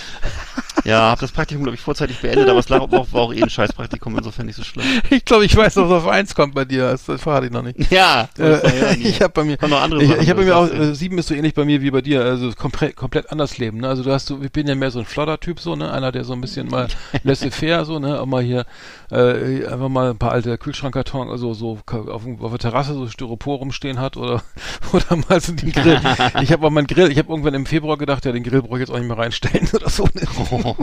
ja, 0.86 1.02
habe 1.12 1.22
das 1.22 1.32
Praktikum 1.32 1.64
glaube 1.64 1.76
ich 1.76 1.82
vorzeitig 1.82 2.20
beendet, 2.20 2.48
aber 2.50 2.60
es 2.60 2.70
lag 2.70 2.80
auch, 2.82 2.92
war 2.92 3.22
auch 3.22 3.34
eh 3.34 3.44
ein 3.44 3.50
Scheißpraktikum, 3.50 4.18
insofern 4.18 4.46
nicht 4.46 4.56
so 4.56 4.64
schlimm. 4.64 4.86
Ich 5.10 5.26
glaube, 5.26 5.46
ich 5.46 5.56
weiß, 5.56 5.76
was 5.76 5.92
auf 5.92 6.08
eins 6.08 6.36
kommt 6.36 6.56
bei 6.56 6.66
dir. 6.66 6.90
Das 6.92 7.04
verrate 7.04 7.48
ich 7.48 7.52
noch 7.52 7.64
nicht. 7.64 7.92
Ja, 7.92 8.30
Äh, 8.38 8.96
ich 9.00 9.22
habe 9.22 9.34
bei 9.34 9.44
mir, 9.44 9.58
noch 9.68 9.82
andere 9.82 10.04
ich, 10.04 10.10
Sachen, 10.10 10.22
ich 10.22 10.30
habe 10.30 10.42
bei 10.42 10.46
mir 10.46 10.58
auch, 10.58 10.72
äh, 10.72 10.94
sieben 10.96 11.18
ist 11.18 11.28
so 11.28 11.34
ähnlich 11.34 11.54
bei 11.54 11.66
mir 11.66 11.82
wie 11.82 11.92
bei 11.92 12.02
dir, 12.02 12.24
also 12.24 12.52
komplett, 12.54 12.96
komplett 12.96 13.32
anders 13.32 13.58
leben, 13.58 13.80
ne? 13.80 13.90
Also 13.90 14.04
du 14.04 14.12
hast 14.12 14.28
so, 14.28 14.42
ich 14.42 14.52
bin 14.52 14.68
ja 14.68 14.76
mehr 14.76 14.92
so 14.92 15.00
ein 15.00 15.06
Flodder-Typ 15.06 15.60
so, 15.60 15.76
ne? 15.76 15.92
Einer, 15.92 16.12
der 16.12 16.24
so 16.24 16.34
ein 16.34 16.42
bisschen 16.42 16.68
mal 16.70 16.88
laissez-faire 17.24 17.86
so, 17.86 18.00
ne? 18.00 18.20
Auch 18.20 18.26
mal 18.26 18.42
hier, 18.44 18.66
äh, 19.12 19.66
einfach 19.66 19.90
mal 19.90 20.12
ein 20.12 20.18
paar 20.18 20.32
alte 20.32 20.58
Kühlschrankkarton, 20.58 21.30
also 21.30 21.54
so 21.54 21.80
auf, 21.88 22.24
auf 22.40 22.52
der 22.52 22.60
Terrasse 22.60 22.94
so 22.94 23.08
Styropor 23.08 23.58
rumstehen 23.60 24.00
hat 24.00 24.18
oder, 24.18 24.42
oder 24.94 25.16
mal 25.28 25.40
so 25.42 25.54
den 25.54 25.72
Grill. 25.72 26.00
ich 26.42 26.52
habe 26.52 26.66
auch 26.66 26.70
meinen 26.70 26.88
Grill, 26.88 27.12
ich 27.12 27.18
habe 27.18 27.30
irgendwann 27.30 27.54
im 27.54 27.66
Februar 27.66 27.98
gedacht, 27.98 28.26
ja, 28.26 28.32
den 28.32 28.44
Grill 28.44 28.62
brauche 28.62 28.76
ich 28.78 28.82
jetzt 28.82 28.92
auch 28.92 28.98
nicht 28.98 29.08
mehr 29.08 29.18
reinstellen 29.18 29.68
oder 29.74 29.90
so. 29.90 30.08
Ne? 30.14 30.76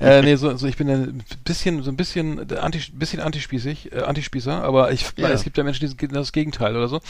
äh, 0.00 0.22
nee, 0.22 0.36
so, 0.36 0.56
so 0.56 0.66
ich 0.66 0.76
bin 0.76 0.88
ein 0.88 1.24
bisschen, 1.44 1.82
so 1.82 1.90
ein 1.90 1.96
bisschen, 1.96 2.50
anti, 2.52 2.80
bisschen 2.92 3.20
antispießig, 3.20 3.92
äh, 3.92 4.00
antispießer, 4.02 4.62
aber 4.62 4.92
ich, 4.92 5.06
Ja. 5.16 5.28
es 5.28 5.44
gibt 5.44 5.56
ja 5.56 5.64
Menschen, 5.64 5.80
die 5.80 5.88
sind 5.88 6.14
das 6.14 6.32
Gegenteil 6.32 6.76
oder 6.76 6.88
so. 6.88 7.00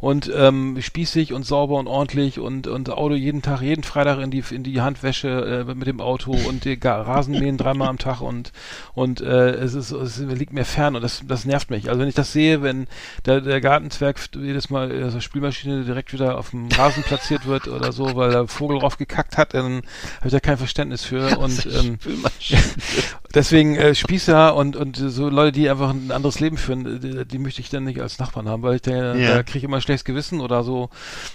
Und 0.00 0.30
ähm, 0.34 0.76
spießig 0.80 1.32
und 1.32 1.44
sauber 1.44 1.78
und 1.78 1.86
ordentlich 1.86 2.38
und, 2.38 2.66
und 2.66 2.90
Auto 2.90 3.14
jeden 3.14 3.42
Tag, 3.42 3.62
jeden 3.62 3.84
Freitag 3.84 4.20
in 4.20 4.30
die, 4.30 4.44
in 4.50 4.62
die 4.62 4.80
Handwäsche 4.80 5.64
äh, 5.68 5.74
mit 5.74 5.86
dem 5.86 6.00
Auto 6.00 6.32
und 6.32 6.64
die 6.64 6.78
Rasenmähen 6.82 7.56
dreimal 7.56 7.88
am 7.88 7.98
Tag 7.98 8.20
und, 8.20 8.52
und 8.94 9.20
äh, 9.20 9.50
es, 9.52 9.74
ist, 9.74 9.90
es 9.92 10.18
liegt 10.18 10.52
mir 10.52 10.64
fern 10.64 10.96
und 10.96 11.02
das, 11.02 11.22
das 11.26 11.44
nervt 11.44 11.70
mich. 11.70 11.88
Also 11.88 12.00
wenn 12.00 12.08
ich 12.08 12.14
das 12.14 12.32
sehe, 12.32 12.62
wenn 12.62 12.86
der, 13.26 13.40
der 13.40 13.60
Gartenzwerg 13.60 14.18
jedes 14.34 14.70
Mal 14.70 14.90
äh, 14.90 15.10
so 15.10 15.20
Spülmaschine 15.52 15.84
direkt 15.84 16.12
wieder 16.12 16.38
auf 16.38 16.50
dem 16.50 16.68
Rasen 16.68 17.02
platziert 17.02 17.46
wird 17.46 17.68
oder 17.68 17.92
so, 17.92 18.16
weil 18.16 18.30
der 18.30 18.48
Vogel 18.48 18.78
drauf 18.78 18.96
gekackt 18.96 19.36
hat, 19.36 19.54
dann 19.54 19.82
habe 20.18 20.26
ich 20.26 20.32
da 20.32 20.40
kein 20.40 20.56
Verständnis 20.56 21.04
für. 21.04 21.38
Und 21.38 21.66
ähm. 21.66 21.98
Deswegen 23.34 23.74
äh, 23.74 23.96
Spießer 23.96 24.54
und, 24.54 24.76
und 24.76 24.96
so 24.96 25.28
Leute, 25.28 25.50
die 25.50 25.68
einfach 25.68 25.90
ein 25.90 26.12
anderes 26.12 26.38
Leben 26.38 26.56
führen, 26.56 27.00
die, 27.00 27.24
die 27.24 27.38
möchte 27.38 27.60
ich 27.60 27.68
dann 27.68 27.82
nicht 27.82 28.00
als 28.00 28.20
Nachbarn 28.20 28.48
haben, 28.48 28.62
weil 28.62 28.76
ich 28.76 28.82
da, 28.82 29.16
Ja. 29.16 29.34
da 29.34 29.42
kriege 29.42 29.58
ich 29.58 29.64
immer 29.64 29.78
ein 29.78 29.82
schlechtes 29.82 30.04
Gewissen 30.04 30.40
oder 30.40 30.62
so. 30.62 30.88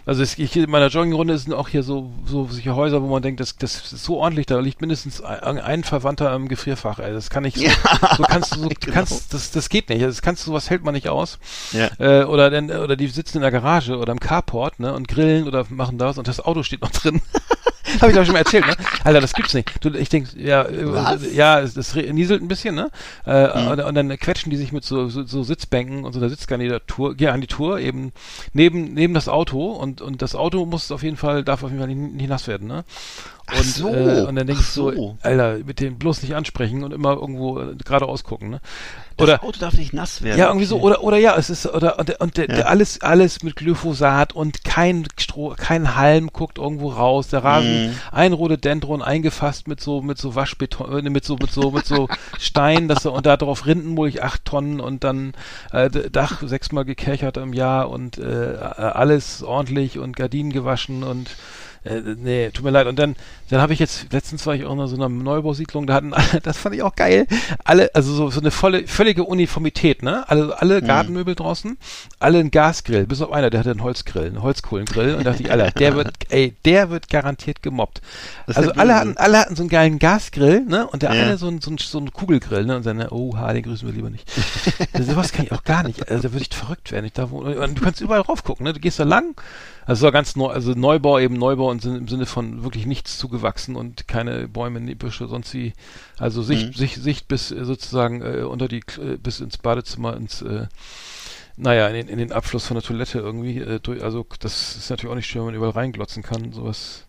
Also 0.05 0.23
es, 0.23 0.37
ich, 0.39 0.55
in 0.55 0.69
meiner 0.69 0.87
Joggingrunde 0.87 1.37
sind 1.37 1.53
auch 1.53 1.67
hier 1.67 1.83
so, 1.83 2.09
so 2.25 2.47
solche 2.49 2.73
Häuser, 2.73 3.01
wo 3.01 3.07
man 3.07 3.21
denkt, 3.21 3.41
das, 3.41 3.57
das 3.57 3.91
ist 3.91 4.05
so 4.05 4.17
ordentlich, 4.17 4.45
da 4.45 4.59
liegt 4.59 4.79
mindestens 4.79 5.21
ein, 5.21 5.59
ein 5.59 5.83
Verwandter 5.83 6.33
im 6.33 6.47
Gefrierfach. 6.47 6.99
Ey. 6.99 7.11
Das 7.11 7.29
kann 7.29 7.43
nicht 7.43 7.57
so, 7.57 7.65
so 8.15 8.23
kannst 8.23 8.55
du, 8.55 8.61
so, 8.61 8.69
genau. 8.79 8.93
kannst, 8.93 9.33
das, 9.33 9.51
das 9.51 9.67
geht 9.67 9.89
nicht. 9.89 10.01
Das 10.01 10.21
kannst 10.21 10.43
du, 10.45 10.51
sowas 10.51 10.69
hält 10.69 10.85
man 10.85 10.93
nicht 10.93 11.09
aus. 11.09 11.37
Ja. 11.73 11.89
Äh, 11.99 12.23
oder 12.23 12.49
denn, 12.49 12.71
oder 12.71 12.95
die 12.95 13.07
sitzen 13.07 13.37
in 13.39 13.41
der 13.41 13.51
Garage 13.51 13.97
oder 13.99 14.11
im 14.13 14.19
Carport, 14.19 14.79
ne, 14.79 14.93
und 14.93 15.07
grillen 15.07 15.47
oder 15.47 15.65
machen 15.69 15.97
das 15.97 16.17
und 16.17 16.27
das 16.27 16.39
Auto 16.39 16.63
steht 16.63 16.81
noch 16.81 16.91
drin. 16.91 17.21
Habe 18.01 18.11
ich 18.11 18.17
doch 18.17 18.23
schon 18.23 18.33
mal 18.33 18.39
erzählt, 18.39 18.67
ne? 18.67 18.75
Alter, 19.03 19.19
das 19.19 19.33
gibt's 19.33 19.55
nicht. 19.55 19.83
Du, 19.83 19.89
ich 19.89 20.09
denk, 20.09 20.27
ja, 20.37 20.61
äh, 20.63 20.93
Was? 20.93 21.33
ja, 21.33 21.59
es, 21.59 21.73
das 21.73 21.95
re- 21.95 22.13
nieselt 22.13 22.39
ein 22.39 22.47
bisschen, 22.47 22.75
ne? 22.75 22.91
Äh, 23.25 23.47
Mhm. 23.59 23.67
und, 23.67 23.79
und 23.81 23.95
dann 23.95 24.09
quetschen 24.19 24.51
die 24.51 24.57
sich 24.57 24.71
mit 24.71 24.83
so, 24.85 25.09
so, 25.09 25.23
so 25.25 25.41
Sitzbänken 25.41 26.03
und 26.03 26.13
so 26.13 26.19
einer 26.19 26.29
Sitzgarnitur, 26.29 27.15
Garnitur 27.15 27.79
eben 27.79 28.11
neben 28.53 28.93
neben 28.93 29.15
das 29.15 29.27
Auto 29.27 29.71
und 29.71 30.01
und 30.01 30.21
das 30.21 30.35
Auto 30.35 30.67
muss 30.67 30.91
auf 30.91 31.01
jeden 31.01 31.17
Fall 31.17 31.43
darf 31.43 31.63
auf 31.63 31.71
jeden 31.71 31.79
Fall 31.81 31.87
nicht, 31.93 32.13
nicht 32.13 32.29
nass 32.29 32.47
werden, 32.47 32.67
ne? 32.67 32.83
Und, 33.57 33.63
so. 33.65 33.89
äh, 33.93 34.21
und 34.21 34.35
dann 34.35 34.47
denkst 34.47 34.73
du 34.75 34.91
so. 34.91 34.91
so, 34.91 35.17
Alter, 35.21 35.57
mit 35.65 35.79
dem 35.79 35.97
bloß 35.97 36.21
nicht 36.23 36.35
ansprechen 36.35 36.83
und 36.83 36.93
immer 36.93 37.13
irgendwo 37.13 37.59
äh, 37.59 37.75
geradeaus 37.83 38.23
gucken, 38.23 38.49
ne? 38.49 38.61
Das 39.17 39.27
Oder 39.27 39.43
Auto 39.43 39.59
darf 39.59 39.73
nicht 39.73 39.91
nass 39.91 40.21
werden. 40.21 40.39
ja, 40.39 40.47
irgendwie 40.47 40.65
so, 40.65 40.79
oder, 40.79 41.03
oder 41.03 41.17
ja, 41.17 41.35
es 41.35 41.49
ist, 41.49 41.65
oder, 41.65 41.99
und, 41.99 42.21
und 42.21 42.37
der, 42.37 42.47
Ja. 42.47 42.55
der 42.55 42.69
alles, 42.69 43.01
alles 43.01 43.43
mit 43.43 43.57
Glyphosat 43.57 44.31
und 44.31 44.63
kein 44.63 45.05
Stroh, 45.19 45.55
kein 45.57 45.95
Halm 45.97 46.29
guckt 46.31 46.57
irgendwo 46.57 46.89
raus, 46.89 47.27
der 47.27 47.43
Rasen, 47.43 47.87
Mhm. 47.89 47.95
ein 48.13 48.31
Rhododendron 48.33 49.01
eingefasst 49.01 49.67
mit 49.67 49.81
so, 49.81 50.01
mit 50.01 50.17
so 50.17 50.35
Waschbeton, 50.35 51.05
äh, 51.05 51.09
mit 51.09 51.25
so, 51.25 51.35
mit 51.35 51.51
so, 51.51 51.71
mit 51.71 51.85
so 51.85 52.07
Stein, 52.39 52.87
dass 52.87 53.03
er, 53.03 53.11
und 53.11 53.25
da 53.25 53.35
drauf 53.35 53.65
Rindenmulch 53.65 54.23
acht 54.23 54.45
Tonnen 54.45 54.79
und 54.79 55.03
dann, 55.03 55.33
äh, 55.73 55.89
Dach 55.89 56.41
sechsmal 56.45 56.85
gekerchert 56.85 57.35
im 57.35 57.51
Jahr 57.53 57.89
und, 57.89 58.17
äh, 58.19 58.55
alles 58.57 59.43
ordentlich 59.43 59.99
und 59.99 60.15
Gardinen 60.15 60.53
gewaschen 60.53 61.03
und, 61.03 61.31
äh, 61.83 62.01
nee, 62.17 62.49
tut 62.51 62.63
mir 62.63 62.71
leid. 62.71 62.87
Und 62.87 62.97
dann, 62.99 63.15
dann 63.49 63.61
habe 63.61 63.73
ich 63.73 63.79
jetzt, 63.79 64.11
letztens 64.11 64.45
war 64.45 64.55
ich 64.55 64.65
auch 64.65 64.73
in 64.77 64.87
so 64.87 64.95
einer 64.95 65.09
Neubausiedlung, 65.09 65.87
da 65.87 65.93
hatten 65.95 66.13
alle, 66.13 66.39
das 66.43 66.57
fand 66.57 66.75
ich 66.75 66.83
auch 66.83 66.95
geil, 66.95 67.25
alle, 67.63 67.89
also 67.93 68.13
so, 68.13 68.29
so 68.29 68.39
eine 68.39 68.51
volle, 68.51 68.87
völlige 68.87 69.23
Uniformität, 69.23 70.03
ne? 70.03 70.27
Alle, 70.29 70.59
alle 70.61 70.81
Gartenmöbel 70.81 71.35
draußen, 71.35 71.77
alle 72.19 72.39
ein 72.39 72.51
Gasgrill, 72.51 73.05
bis 73.05 73.21
auf 73.21 73.31
einer, 73.31 73.49
der 73.49 73.61
hatte 73.61 73.71
einen 73.71 73.83
Holzgrill, 73.83 74.27
einen 74.27 74.41
Holzkohlengrill 74.41 75.15
und 75.15 75.25
dachte 75.25 75.43
ich, 75.43 75.51
Alter, 75.51 75.71
der 75.71 75.95
wird, 75.95 76.11
ey, 76.29 76.55
der 76.65 76.89
wird 76.89 77.09
garantiert 77.09 77.61
gemobbt. 77.61 78.01
Das 78.47 78.57
Also 78.57 78.71
alle 78.73 78.95
hatten, 78.95 79.17
alle 79.17 79.39
hatten 79.39 79.55
so 79.55 79.63
einen 79.63 79.69
geilen 79.69 79.99
Gasgrill, 79.99 80.61
ne? 80.61 80.87
Und 80.87 81.01
der 81.01 81.13
Ja. 81.13 81.23
eine 81.23 81.37
so 81.37 81.47
ein, 81.47 81.61
so 81.61 81.71
ein, 81.71 81.77
so 81.77 81.99
ein 81.99 82.11
Kugelgrill, 82.11 82.65
ne? 82.65 82.75
Und 82.75 82.83
seine, 82.83 83.09
oh, 83.11 83.35
ha, 83.37 83.51
den 83.53 83.63
grüßen 83.63 83.87
wir 83.87 83.93
lieber 83.95 84.09
nicht. 84.09 84.29
Sowas 84.99 85.31
kann 85.31 85.45
ich 85.45 85.51
auch 85.51 85.63
gar 85.63 85.83
nicht. 85.83 86.09
Also, 86.09 86.23
da 86.23 86.33
würde 86.33 86.45
ich 86.49 86.55
verrückt 86.55 86.91
werden. 86.91 87.05
Ich 87.05 87.13
da, 87.13 87.31
wo, 87.31 87.39
und 87.39 87.77
du 87.77 87.81
kannst 87.81 88.01
überall 88.01 88.21
rauf 88.21 88.43
gucken, 88.43 88.65
ne? 88.65 88.73
Du 88.73 88.79
gehst 88.79 88.99
da 88.99 89.03
lang, 89.03 89.35
Also 89.89 90.01
es 90.01 90.03
war 90.03 90.11
ganz 90.11 90.35
neu, 90.35 90.49
also 90.49 90.73
Neubau 90.73 91.17
eben 91.17 91.33
Neubau 91.33 91.71
im 91.71 91.79
Sinne, 91.79 91.97
im 91.97 92.07
Sinne 92.07 92.27
von 92.27 92.63
wirklich 92.63 92.85
nichts 92.85 93.17
zugewachsen 93.17 93.75
und 93.75 94.07
keine 94.07 94.47
Bäume, 94.47 94.79
nee, 94.79 94.93
Büsche, 94.93 95.27
sonst 95.27 95.51
wie, 95.55 95.73
also 96.19 96.43
Sicht, 96.43 96.67
Mhm. 96.67 96.73
Sicht, 96.73 97.01
Sicht 97.01 97.27
bis 97.27 97.49
äh, 97.51 97.65
sozusagen 97.65 98.21
äh, 98.21 98.43
unter 98.43 98.67
die, 98.67 98.83
äh, 99.01 99.17
bis 99.17 99.39
ins 99.39 99.57
Badezimmer, 99.57 100.15
ins, 100.15 100.43
äh, 100.43 100.67
naja, 101.57 101.87
in 101.87 101.95
den, 101.95 102.07
in 102.07 102.19
den 102.19 102.31
Abfluss 102.31 102.67
von 102.67 102.75
der 102.75 102.83
Toilette 102.83 103.17
irgendwie, 103.17 103.57
äh, 103.61 103.79
durch, 103.79 104.03
also 104.03 104.27
das 104.39 104.75
ist 104.75 104.91
natürlich 104.91 105.11
auch 105.11 105.15
nicht 105.15 105.25
schön, 105.25 105.39
wenn 105.39 105.47
man 105.47 105.55
überall 105.55 105.71
reinglotzen 105.71 106.21
kann, 106.21 106.53
sowas 106.53 107.07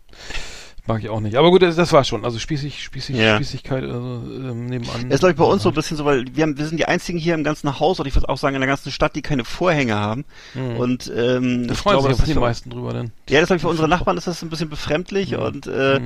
mag 0.92 1.02
ich 1.02 1.08
auch 1.08 1.20
nicht. 1.20 1.36
Aber 1.36 1.50
gut, 1.50 1.62
das, 1.62 1.76
das 1.76 1.92
war 1.92 2.04
schon, 2.04 2.24
also 2.24 2.38
spießig, 2.38 2.82
spießig, 2.82 3.16
Ja. 3.16 3.36
Spießigkeit, 3.36 3.84
also 3.84 3.98
ähm, 3.98 4.66
nebenan. 4.66 5.08
Das 5.08 5.14
ist, 5.14 5.20
glaube 5.20 5.32
ich, 5.32 5.38
bei 5.38 5.44
uns 5.44 5.62
so 5.62 5.68
ein 5.70 5.74
bisschen 5.74 5.96
so, 5.96 6.04
weil 6.04 6.24
wir, 6.34 6.42
haben, 6.42 6.58
wir 6.58 6.66
sind 6.66 6.78
die 6.78 6.86
einzigen 6.86 7.18
hier 7.18 7.34
im 7.34 7.44
ganzen 7.44 7.78
Haus, 7.78 8.00
oder 8.00 8.08
ich 8.08 8.14
würde 8.14 8.28
auch 8.28 8.38
sagen 8.38 8.54
in 8.56 8.60
der 8.60 8.68
ganzen 8.68 8.90
Stadt, 8.92 9.14
die 9.16 9.22
keine 9.22 9.44
Vorhänge 9.44 9.94
haben. 9.94 10.24
Und 10.78 11.10
ähm, 11.14 11.68
da 11.68 11.74
freuen 11.74 12.00
sich 12.02 12.16
das 12.16 12.24
die 12.26 12.34
meisten 12.34 12.70
drüber 12.70 12.92
dann. 12.92 13.12
Ja, 13.28 13.40
das 13.40 13.48
glaube 13.48 13.56
ich 13.56 13.62
für 13.62 13.68
unsere 13.68 13.88
Nachbarn 13.88 14.16
ist 14.16 14.26
das 14.26 14.42
ein 14.42 14.50
bisschen 14.50 14.68
befremdlich 14.68 15.36
und 15.36 15.66
äh, 15.66 16.00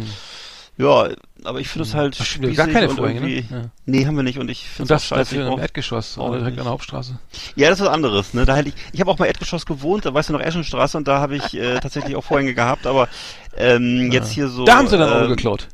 ja, 0.76 1.08
aber 1.44 1.60
ich 1.60 1.68
finde 1.68 1.86
es 1.86 1.94
halt 1.94 2.16
Ach, 2.20 2.24
stimmt, 2.24 2.56
gar 2.56 2.66
spießig 2.66 2.72
keine 2.72 2.88
Vorhänge, 2.90 3.20
ne? 3.20 3.44
Ja. 3.50 3.70
Nee, 3.86 4.06
haben 4.06 4.16
wir 4.16 4.22
nicht 4.22 4.38
und 4.38 4.50
ich 4.50 4.68
finde 4.68 4.88
das 4.88 5.02
auch 5.02 5.16
scheiße. 5.16 5.36
Ich 5.36 5.40
im 5.40 5.58
Erdgeschoss 5.58 6.18
oder 6.18 6.38
direkt 6.38 6.52
nicht. 6.52 6.58
an 6.58 6.64
der 6.64 6.72
Hauptstraße. 6.72 7.18
Ja, 7.54 7.68
das 7.70 7.78
ist 7.78 7.86
was 7.86 7.92
anderes. 7.92 8.34
Ne? 8.34 8.44
Da 8.44 8.56
hätte 8.56 8.70
ich, 8.70 8.74
ich 8.92 9.00
habe 9.00 9.10
auch 9.10 9.18
mal 9.18 9.26
Erdgeschoss 9.26 9.66
gewohnt, 9.66 10.04
da 10.04 10.12
weißt 10.12 10.30
du 10.30 10.32
noch 10.32 10.40
Eschenstraße 10.40 10.96
und 10.96 11.06
da 11.06 11.20
habe 11.20 11.36
ich 11.36 11.54
äh, 11.54 11.78
tatsächlich 11.80 12.16
auch 12.16 12.24
Vorhänge 12.24 12.54
gehabt, 12.54 12.86
aber 12.86 13.08
ähm, 13.56 14.10
jetzt 14.12 14.32
hier 14.32 14.48
so. 14.48 14.64
da 14.64 14.76
haben 14.76 14.88
sie 14.88 14.98
dann 14.98 15.12
auch 15.12 15.22
ähm, 15.22 15.28
geklaut. 15.28 15.68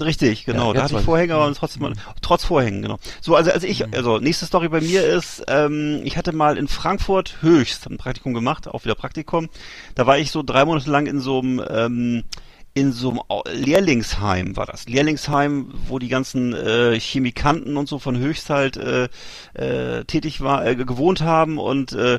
Richtig, 0.00 0.44
genau. 0.44 0.68
Ja, 0.68 0.74
da 0.74 0.82
hatte 0.84 0.96
ich. 0.96 1.04
Vorhänge, 1.04 1.34
aber 1.34 1.52
trotzdem 1.54 1.82
mal, 1.82 1.92
trotz 2.22 2.44
Vorhängen, 2.44 2.82
genau. 2.82 2.98
So, 3.20 3.34
also 3.34 3.50
als 3.50 3.64
ich, 3.64 3.92
also 3.92 4.18
nächste 4.18 4.46
Story 4.46 4.68
bei 4.68 4.80
mir 4.80 5.04
ist, 5.04 5.42
ähm, 5.48 6.02
ich 6.04 6.16
hatte 6.16 6.32
mal 6.32 6.56
in 6.56 6.68
Frankfurt 6.68 7.38
höchst 7.40 7.90
ein 7.90 7.98
Praktikum 7.98 8.32
gemacht, 8.32 8.68
auch 8.68 8.84
wieder 8.84 8.94
Praktikum. 8.94 9.48
Da 9.96 10.06
war 10.06 10.16
ich 10.16 10.30
so 10.30 10.44
drei 10.44 10.64
Monate 10.64 10.88
lang 10.88 11.06
in 11.06 11.18
so 11.18 11.40
einem 11.40 11.60
ähm, 11.68 12.24
in 12.74 12.92
so 12.92 13.10
einem 13.10 13.20
Lehrlingsheim 13.50 14.56
war 14.56 14.66
das. 14.66 14.88
Lehrlingsheim, 14.88 15.72
wo 15.88 15.98
die 15.98 16.08
ganzen 16.08 16.54
äh, 16.54 16.98
Chemikanten 16.98 17.76
und 17.76 17.88
so 17.88 17.98
von 17.98 18.18
Höchst 18.18 18.50
halt 18.50 18.76
äh, 18.76 19.08
äh, 19.54 20.04
tätig 20.04 20.40
war, 20.40 20.66
äh, 20.66 20.76
gewohnt 20.76 21.20
haben 21.20 21.58
und 21.58 21.92
äh, 21.92 22.18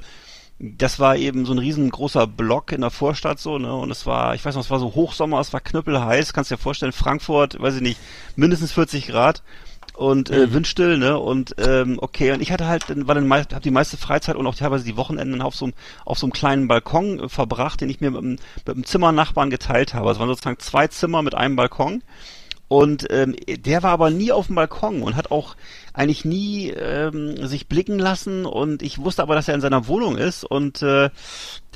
das 0.60 1.00
war 1.00 1.16
eben 1.16 1.45
so 1.45 1.54
ein 1.54 1.60
riesengroßer 1.60 2.28
Block 2.28 2.74
in 2.74 2.82
der 2.82 2.89
Vorstadt 2.89 3.39
so, 3.39 3.58
ne? 3.58 3.74
Und 3.74 3.91
es 3.91 4.06
war, 4.06 4.36
ich 4.36 4.43
weiß 4.43 4.56
noch, 4.56 4.64
es 4.64 4.70
war 4.70 4.80
so 4.80 4.93
Hochsommer, 4.93 5.39
es 5.39 5.54
war 5.54 5.62
knüppelheiß, 5.62 6.34
kannst 6.34 6.52
dir 6.52 6.58
vorstellen, 6.58 6.91
Frankfurt, 6.91 7.62
weiß 7.62 7.76
ich 7.76 7.82
nicht, 7.82 8.00
mindestens 8.36 8.74
40 8.74 9.08
Grad 9.08 9.41
und 10.00 10.30
äh, 10.30 10.54
windstill, 10.54 10.97
ne? 10.97 11.20
Und 11.20 11.56
ähm, 11.58 11.97
okay, 12.02 12.32
und 12.32 12.41
ich 12.41 12.52
hatte 12.52 12.68
halt, 12.68 12.89
dann 12.89 13.08
war 13.08 13.16
dann 13.16 13.28
meist, 13.28 13.54
hab 13.54 13.62
die 13.62 13.70
meiste 13.72 13.97
Freizeit 13.97 14.38
und 14.38 14.47
auch 14.47 14.56
teilweise 14.56 14.86
die 14.86 14.95
Wochenenden 14.95 15.41
auf 15.41 15.56
so 15.56 15.66
einem 15.66 15.74
auf 16.06 16.18
so 16.18 16.26
einem 16.26 16.32
kleinen 16.34 16.68
Balkon 16.70 17.20
äh, 17.20 17.30
verbracht, 17.30 17.82
den 17.82 17.89
ich 17.89 18.00
mir 18.00 18.12
mit, 18.12 18.22
einem- 18.22 18.39
mit 18.66 18.76
einem 18.76 18.86
Zimmernachbarn 18.86 19.50
geteilt 19.50 19.93
habe. 19.93 20.10
Es 20.12 20.18
waren 20.18 20.30
sozusagen 20.30 20.60
zwei 20.60 20.88
Zimmer 20.88 21.22
mit 21.22 21.36
einem 21.36 21.56
Balkon. 21.58 22.02
Und 22.70 23.08
ähm, 23.10 23.36
der 23.47 23.82
war 23.82 23.91
aber 23.91 24.12
nie 24.12 24.32
auf 24.32 24.45
dem 24.45 24.56
Balkon 24.56 25.02
und 25.02 25.16
hat 25.16 25.32
auch 25.32 25.56
eigentlich 25.91 26.24
nie 26.24 26.70
ähm, 26.70 27.47
sich 27.47 27.68
blicken 27.68 27.97
lassen. 27.97 28.45
Und 28.45 28.84
ich 28.84 29.00
wusste 29.00 29.24
aber, 29.24 29.34
dass 29.36 29.47
er 29.47 29.56
in 29.56 29.62
seiner 29.62 29.88
Wohnung 29.88 30.18
ist. 30.18 30.43
Und 30.43 30.82
äh, 30.84 31.10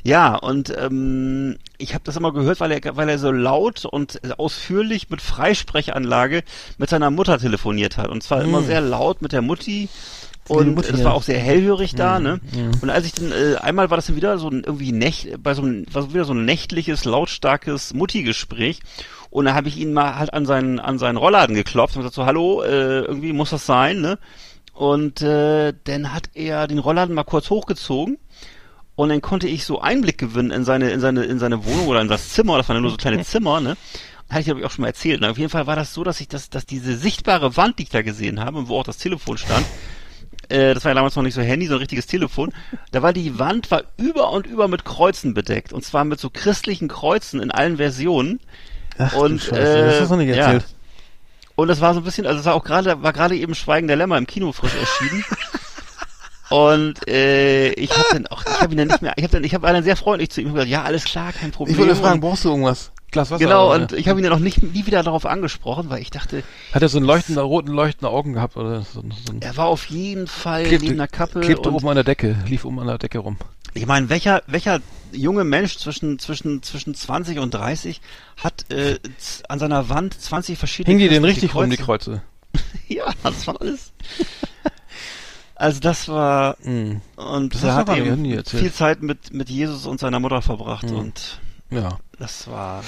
ja, 0.04 0.36
und 0.36 0.74
ähm, 0.78 1.58
ich 1.78 1.94
habe 1.94 2.04
das 2.04 2.18
immer 2.18 2.34
gehört, 2.34 2.60
weil 2.60 2.72
er, 2.72 2.98
weil 2.98 3.08
er 3.08 3.18
so 3.18 3.32
laut 3.32 3.86
und 3.86 4.20
ausführlich 4.38 5.10
mit 5.10 5.22
Freisprechanlage 5.22 6.44
mit 6.78 6.90
seiner 6.90 7.10
Mutter 7.10 7.40
telefoniert 7.40 7.98
hat. 7.98 8.10
Und 8.10 8.22
zwar 8.22 8.42
immer 8.42 8.62
sehr 8.64 8.82
laut 8.82 9.22
mit 9.22 9.32
der 9.32 9.42
Mutti. 9.42 9.88
Und 10.50 10.76
Mutti, 10.76 10.92
das 10.92 11.00
ja. 11.00 11.06
war 11.06 11.14
auch 11.14 11.24
sehr 11.24 11.40
hellhörig 11.40 11.96
da, 11.96 12.20
ne? 12.20 12.42
Und 12.82 12.90
als 12.90 13.06
ich 13.06 13.14
dann, 13.14 13.32
äh, 13.32 13.56
einmal 13.62 13.90
war 13.90 13.98
das 13.98 14.08
dann 14.08 14.18
wieder 14.18 14.38
so 14.38 14.50
ein 14.50 14.64
irgendwie 14.66 14.92
nächt, 14.92 15.42
bei 15.42 15.54
so 15.54 15.62
einem, 15.62 15.86
war 15.94 16.02
so 16.02 16.14
wieder 16.14 16.26
so 16.26 16.34
ein 16.34 16.44
nächtliches, 16.44 17.06
lautstarkes 17.06 17.94
Mutti-Gespräch. 17.94 18.82
Und 19.30 19.46
da 19.46 19.54
habe 19.54 19.70
ich 19.70 19.78
ihn 19.78 19.94
mal 19.94 20.18
halt 20.18 20.34
an 20.34 20.46
seinen, 20.46 20.82
an 20.82 21.00
seinen 21.00 21.16
Rollladen 21.16 21.56
geklopft 21.56 21.96
und 21.96 22.02
gesagt 22.02 22.16
so, 22.16 22.26
hallo, 22.26 22.62
äh, 22.62 23.04
irgendwie 23.04 23.32
muss 23.32 23.52
das 23.52 23.66
sein, 23.66 24.02
ne? 24.02 24.20
Und 24.74 25.22
äh, 25.22 25.74
dann 25.86 26.14
hat 26.14 26.32
er 26.34 26.68
den 26.68 26.80
Rollladen 26.80 27.16
mal 27.16 27.24
kurz 27.24 27.50
hochgezogen 27.50 28.18
und 28.96 29.10
dann 29.10 29.22
konnte 29.22 29.48
ich 29.48 29.66
so 29.66 29.82
Einblick 29.82 30.18
gewinnen 30.18 30.52
in 30.52 30.66
seine, 30.66 30.92
in 30.92 31.00
seine, 31.00 31.24
in 31.24 31.40
seine 31.40 31.66
Wohnung 31.66 31.88
oder 31.88 32.02
in 32.02 32.08
das 32.08 32.30
Zimmer, 32.30 32.58
das 32.58 32.70
waren 32.70 32.78
ja 32.78 32.82
nur 32.82 32.92
so 32.92 32.98
kleine 32.98 33.24
Zimmer, 33.24 33.60
ne? 33.60 33.76
Hatte 34.30 34.40
ich, 34.40 34.46
glaube 34.46 34.62
ich, 34.62 34.66
auch 34.66 34.72
schon 34.72 34.84
mal 34.84 34.88
erzählt. 34.88 35.22
Ne? 35.22 35.30
Auf 35.30 35.38
jeden 35.38 35.50
Fall 35.50 35.68
war 35.68 35.76
das 35.76 35.94
so, 35.94 36.04
dass 36.04 36.20
ich 36.20 36.28
das, 36.28 36.50
dass 36.50 36.66
diese 36.66 36.96
sichtbare 36.96 37.58
Wand, 37.58 37.78
die 37.78 37.84
ich 37.84 37.90
da 37.90 38.02
gesehen 38.02 38.40
habe, 38.40 38.58
und 38.58 38.68
wo 38.68 38.80
auch 38.80 38.84
das 38.84 38.98
Telefon 38.98 39.38
stand, 39.38 39.66
äh, 40.50 40.74
das 40.74 40.84
war 40.84 40.92
ja 40.92 40.96
damals 40.96 41.16
noch 41.16 41.24
nicht 41.24 41.34
so 41.34 41.42
Handy, 41.42 41.68
so 41.68 41.74
ein 41.74 41.80
richtiges 41.80 42.08
Telefon. 42.08 42.52
Da 42.92 43.02
war 43.02 43.14
die 43.14 43.40
Wand 43.40 43.72
war 43.72 43.84
über 43.98 44.32
und 44.32 44.48
über 44.48 44.68
mit 44.68 44.86
Kreuzen 44.86 45.34
bedeckt. 45.34 45.74
Und 45.74 45.84
zwar 45.84 46.04
mit 46.06 46.20
so 46.20 46.30
christlichen 46.30 46.88
Kreuzen 46.88 47.42
in 47.42 47.52
allen 47.52 47.78
Versionen. 47.78 48.40
Ach, 48.98 49.14
und, 49.14 49.34
du 49.34 49.40
Scheiße, 49.40 49.86
das 49.86 49.96
äh, 49.96 50.02
hast 50.02 50.12
du 50.12 50.16
nicht 50.16 50.30
ja. 50.30 50.36
erzählt. 50.36 50.66
Und 51.56 51.68
das 51.68 51.82
war 51.82 51.94
so 51.94 52.00
ein 52.00 52.04
bisschen, 52.04 52.26
also 52.26 52.40
es 52.40 52.46
war 52.46 52.56
auch 52.56 52.64
gerade, 52.64 53.04
war 53.04 53.14
gerade 53.14 53.36
eben 53.36 53.56
Schweigen 53.56 53.88
der 53.88 53.98
Lämmer 53.98 54.18
im 54.18 54.28
Kino 54.28 54.52
frisch 54.52 54.76
erschienen. 54.80 55.24
Und 56.54 57.08
äh, 57.08 57.72
ich 57.72 57.90
habe 57.98 58.10
dann 58.12 58.28
auch, 58.28 58.44
ich 58.46 58.62
habe 58.62 58.74
ihn 58.76 58.78
dann 58.78 58.88
nicht 58.90 59.02
mehr, 59.02 59.14
ich 59.16 59.24
habe 59.24 59.32
dann, 59.32 59.44
ich 59.44 59.56
habe 59.56 59.66
dann 59.66 59.84
sehr 59.84 59.96
freundlich 59.96 60.30
zu 60.30 60.40
ihm 60.40 60.54
gesagt, 60.54 60.70
ja 60.70 60.84
alles 60.84 61.04
klar, 61.04 61.34
kein 61.34 61.50
Problem. 61.50 61.74
Ich 61.74 61.80
wollte 61.82 61.96
fragen, 61.96 62.20
brauchst 62.20 62.46
du 62.46 62.50
irgendwas? 62.50 62.92
Glas 63.10 63.32
Wasser? 63.32 63.44
Genau, 63.44 63.72
oder? 63.72 63.82
und 63.82 63.94
ich 63.94 64.08
habe 64.08 64.20
ihn 64.20 64.24
dann 64.24 64.34
auch 64.34 64.40
nicht, 64.40 64.62
nie 64.62 64.86
wieder 64.86 65.02
darauf 65.02 65.26
angesprochen, 65.26 65.90
weil 65.90 66.04
ich 66.04 66.12
dachte, 66.12 66.44
Hat 66.72 66.84
er 66.84 66.90
so 66.90 67.00
einen 67.00 67.08
leuchtenden, 67.08 67.44
roten, 67.44 67.72
leuchtenden 67.72 68.16
Augen 68.16 68.34
gehabt? 68.34 68.56
Oder 68.56 68.82
so, 68.82 69.02
so 69.02 69.34
er 69.40 69.58
war 69.58 69.66
auf 69.66 69.86
jeden 69.88 70.28
Fall 70.28 70.66
Klebte- 70.66 70.86
neben 70.86 70.98
der 70.98 71.08
Kappe. 71.08 71.40
klebte 71.40 71.74
oben 71.74 71.88
an 71.88 71.96
der 71.96 72.04
Decke, 72.04 72.38
lief 72.48 72.66
oben 72.66 72.80
an 72.80 72.86
der 72.86 73.00
Decke 73.00 73.18
rum. 73.18 73.38
Ich 73.74 73.88
meine, 73.88 74.10
welcher, 74.10 74.44
welcher 74.46 74.80
junge 75.12 75.46
Mensch 75.46 75.78
zwischen, 75.80 76.20
zwischen, 76.20 76.62
zwischen 76.62 76.94
20 76.94 77.40
und 77.40 77.52
30 77.52 78.00
hat 78.38 78.72
äh, 78.72 79.00
an 79.50 79.58
seiner 79.58 79.90
Wand 79.90 80.22
20 80.22 80.60
verschiedene 80.60 80.92
Hing 80.92 81.00
die 81.00 81.10
denn 81.12 81.26
richtig 81.26 81.56
rum, 81.56 81.68
die 81.72 81.78
Kreuze? 81.78 82.22
Kreuze? 82.22 82.22
Ja, 82.88 83.06
das 83.24 83.48
war 83.48 83.60
alles. 83.60 83.92
Also 85.64 85.80
das 85.80 86.10
war 86.10 86.58
Mhm. 86.64 87.00
und 87.16 87.54
Das 87.56 87.64
er 87.64 87.76
hat 87.76 87.90
eben 87.96 88.26
erzählt. 88.26 88.62
viel 88.64 88.74
Zeit 88.74 89.02
mit 89.02 89.34
mit 89.34 89.50
Jesus 89.50 89.86
und 89.86 90.00
seiner 90.00 90.20
Mutter 90.20 90.42
verbracht 90.42 90.90
Mhm. 90.90 90.98
und 90.98 91.40
Ja. 91.70 92.00
das 92.20 92.48
war 92.50 92.84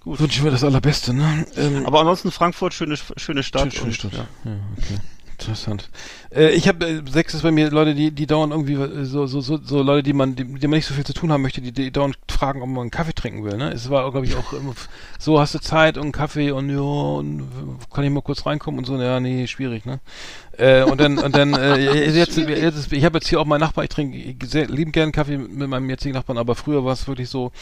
gut. 0.00 0.20
Wünsche 0.20 0.42
mir 0.42 0.50
das 0.50 0.64
Allerbeste, 0.64 1.14
ne? 1.14 1.46
Ähm, 1.56 1.86
Aber 1.86 2.00
ansonsten 2.00 2.30
Frankfurt 2.30 2.74
schöne 2.74 2.96
schöne 3.16 3.42
Stadt. 3.42 3.72
Schöne 3.72 3.86
und, 3.86 3.94
Stadt. 3.94 4.12
Ja. 4.12 4.26
Ja, 4.44 4.56
okay. 4.76 4.98
Interessant. 5.40 5.88
Äh, 6.34 6.50
ich 6.50 6.66
habe 6.66 6.84
äh, 6.84 7.02
sechs 7.08 7.32
ist 7.32 7.42
bei 7.42 7.52
mir 7.52 7.70
Leute, 7.70 7.94
die 7.94 8.10
die 8.10 8.26
dauernd 8.26 8.52
irgendwie 8.52 8.72
äh, 8.74 9.04
so 9.04 9.26
so 9.28 9.40
so, 9.40 9.56
so 9.62 9.82
Leute, 9.82 10.02
die 10.02 10.12
man 10.12 10.34
die, 10.34 10.42
die 10.42 10.66
man 10.66 10.76
nicht 10.76 10.86
so 10.86 10.94
viel 10.94 11.06
zu 11.06 11.12
tun 11.14 11.30
haben 11.30 11.42
möchte, 11.42 11.60
die, 11.60 11.70
die 11.70 11.92
dauernd 11.92 12.18
fragen, 12.28 12.60
ob 12.60 12.68
man 12.68 12.80
einen 12.82 12.90
Kaffee 12.90 13.12
trinken 13.14 13.44
will. 13.44 13.56
Ne, 13.56 13.70
es 13.72 13.88
war 13.88 14.10
glaube 14.10 14.26
ich 14.26 14.34
auch 14.34 14.52
immer 14.52 14.72
f- 14.72 14.88
so 15.20 15.38
hast 15.38 15.54
du 15.54 15.60
Zeit 15.60 15.96
und 15.96 16.02
einen 16.02 16.12
Kaffee 16.12 16.50
und 16.50 16.68
ja 16.70 16.80
und 16.80 17.46
kann 17.94 18.02
ich 18.02 18.10
mal 18.10 18.22
kurz 18.22 18.46
reinkommen 18.46 18.78
und 18.80 18.84
so. 18.84 19.00
Ja, 19.00 19.20
nee, 19.20 19.46
schwierig, 19.46 19.86
ne? 19.86 20.00
Äh, 20.56 20.82
und 20.82 21.00
dann 21.00 21.18
und 21.18 21.36
dann 21.36 21.54
äh, 21.54 21.76
jetzt, 22.10 22.36
jetzt 22.36 22.76
ist, 22.76 22.92
ich 22.92 23.04
habe 23.04 23.18
jetzt 23.18 23.28
hier 23.28 23.40
auch 23.40 23.44
meinen 23.44 23.60
Nachbar. 23.60 23.84
Ich 23.84 23.90
trinke 23.90 24.44
sehr 24.44 24.66
lieben 24.66 24.90
gerne 24.90 25.12
Kaffee 25.12 25.38
mit, 25.38 25.52
mit 25.52 25.68
meinem 25.68 25.88
jetzigen 25.88 26.14
Nachbarn, 26.14 26.36
aber 26.36 26.56
früher 26.56 26.84
war 26.84 26.94
es 26.94 27.06
wirklich 27.06 27.28
so 27.28 27.52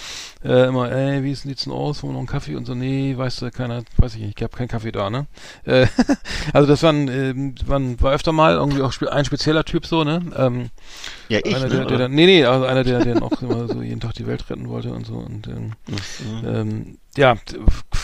äh, 0.43 0.69
immer, 0.69 0.91
ey, 0.91 1.23
wie 1.23 1.35
sieht's 1.35 1.65
denn 1.65 1.75
aus? 1.75 2.03
Wollen 2.03 2.13
wir 2.13 2.15
noch 2.15 2.21
einen 2.21 2.27
Kaffee 2.27 2.57
und 2.57 2.65
so? 2.65 2.75
Nee, 2.75 3.15
weißt 3.19 3.43
du, 3.43 3.51
keiner, 3.51 3.83
weiß 3.99 4.15
ich 4.15 4.23
nicht, 4.23 4.39
ich 4.39 4.43
habe 4.43 4.57
keinen 4.57 4.69
Kaffee 4.69 4.93
da, 4.93 5.11
ne? 5.11 5.27
Äh, 5.65 5.87
also 6.55 6.67
das 6.67 6.83
waren, 6.83 7.09
ähm, 7.09 7.55
waren, 7.69 8.01
war 8.01 8.13
öfter 8.13 8.33
mal 8.33 8.55
irgendwie 8.55 8.83
auch 8.83 8.93
ein 9.11 9.25
spezieller 9.25 9.65
Typ 9.65 9.87
so, 9.87 10.05
ne? 10.05 10.21
Ähm, 10.37 10.71
Ja, 11.29 11.41
ich, 11.45 11.55
einer, 11.55 11.69
ne, 11.69 11.77
der, 11.77 11.85
der, 11.87 11.99
dann, 11.99 12.13
nee, 12.13 12.27
nee, 12.27 12.45
also 12.45 12.67
einer, 12.67 12.85
der, 12.85 13.05
der 13.05 13.23
auch 13.23 13.41
immer 13.43 13.69
so 13.69 13.83
jeden 13.83 14.01
Tag 14.01 14.15
die 14.15 14.27
Welt 14.27 14.49
retten 14.51 14.69
wollte 14.69 14.93
und 14.93 15.07
so 15.07 15.15
und 15.15 15.47
ähm, 15.49 15.73
ähm, 16.45 16.99
ja, 17.17 17.37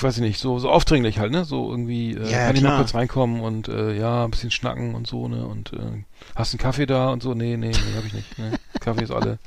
weiß 0.00 0.16
ich 0.16 0.22
nicht, 0.22 0.40
so, 0.40 0.58
so 0.58 0.70
aufdringlich 0.70 1.18
halt, 1.18 1.32
ne? 1.32 1.44
So 1.44 1.70
irgendwie, 1.70 2.14
äh, 2.14 2.30
Ja, 2.30 2.46
kann 2.46 2.56
ich 2.56 2.62
mal 2.62 2.68
klar. 2.68 2.78
kurz 2.78 2.94
reinkommen 2.94 3.40
und 3.42 3.68
äh, 3.68 3.94
ja, 3.96 4.24
ein 4.24 4.30
bisschen 4.30 4.50
schnacken 4.50 4.94
und 4.94 5.06
so, 5.06 5.28
ne? 5.28 5.44
Und 5.46 5.72
äh, 5.74 6.04
hast 6.34 6.52
du 6.52 6.56
einen 6.56 6.62
Kaffee 6.62 6.86
da 6.86 7.10
und 7.10 7.22
so? 7.22 7.34
Nee, 7.34 7.56
nee, 7.56 7.68
nee, 7.70 7.96
hab 7.96 8.04
ich 8.06 8.14
nicht. 8.14 8.38
Ne? 8.38 8.52
Kaffee 8.80 9.04
ist 9.04 9.10
alle. 9.12 9.38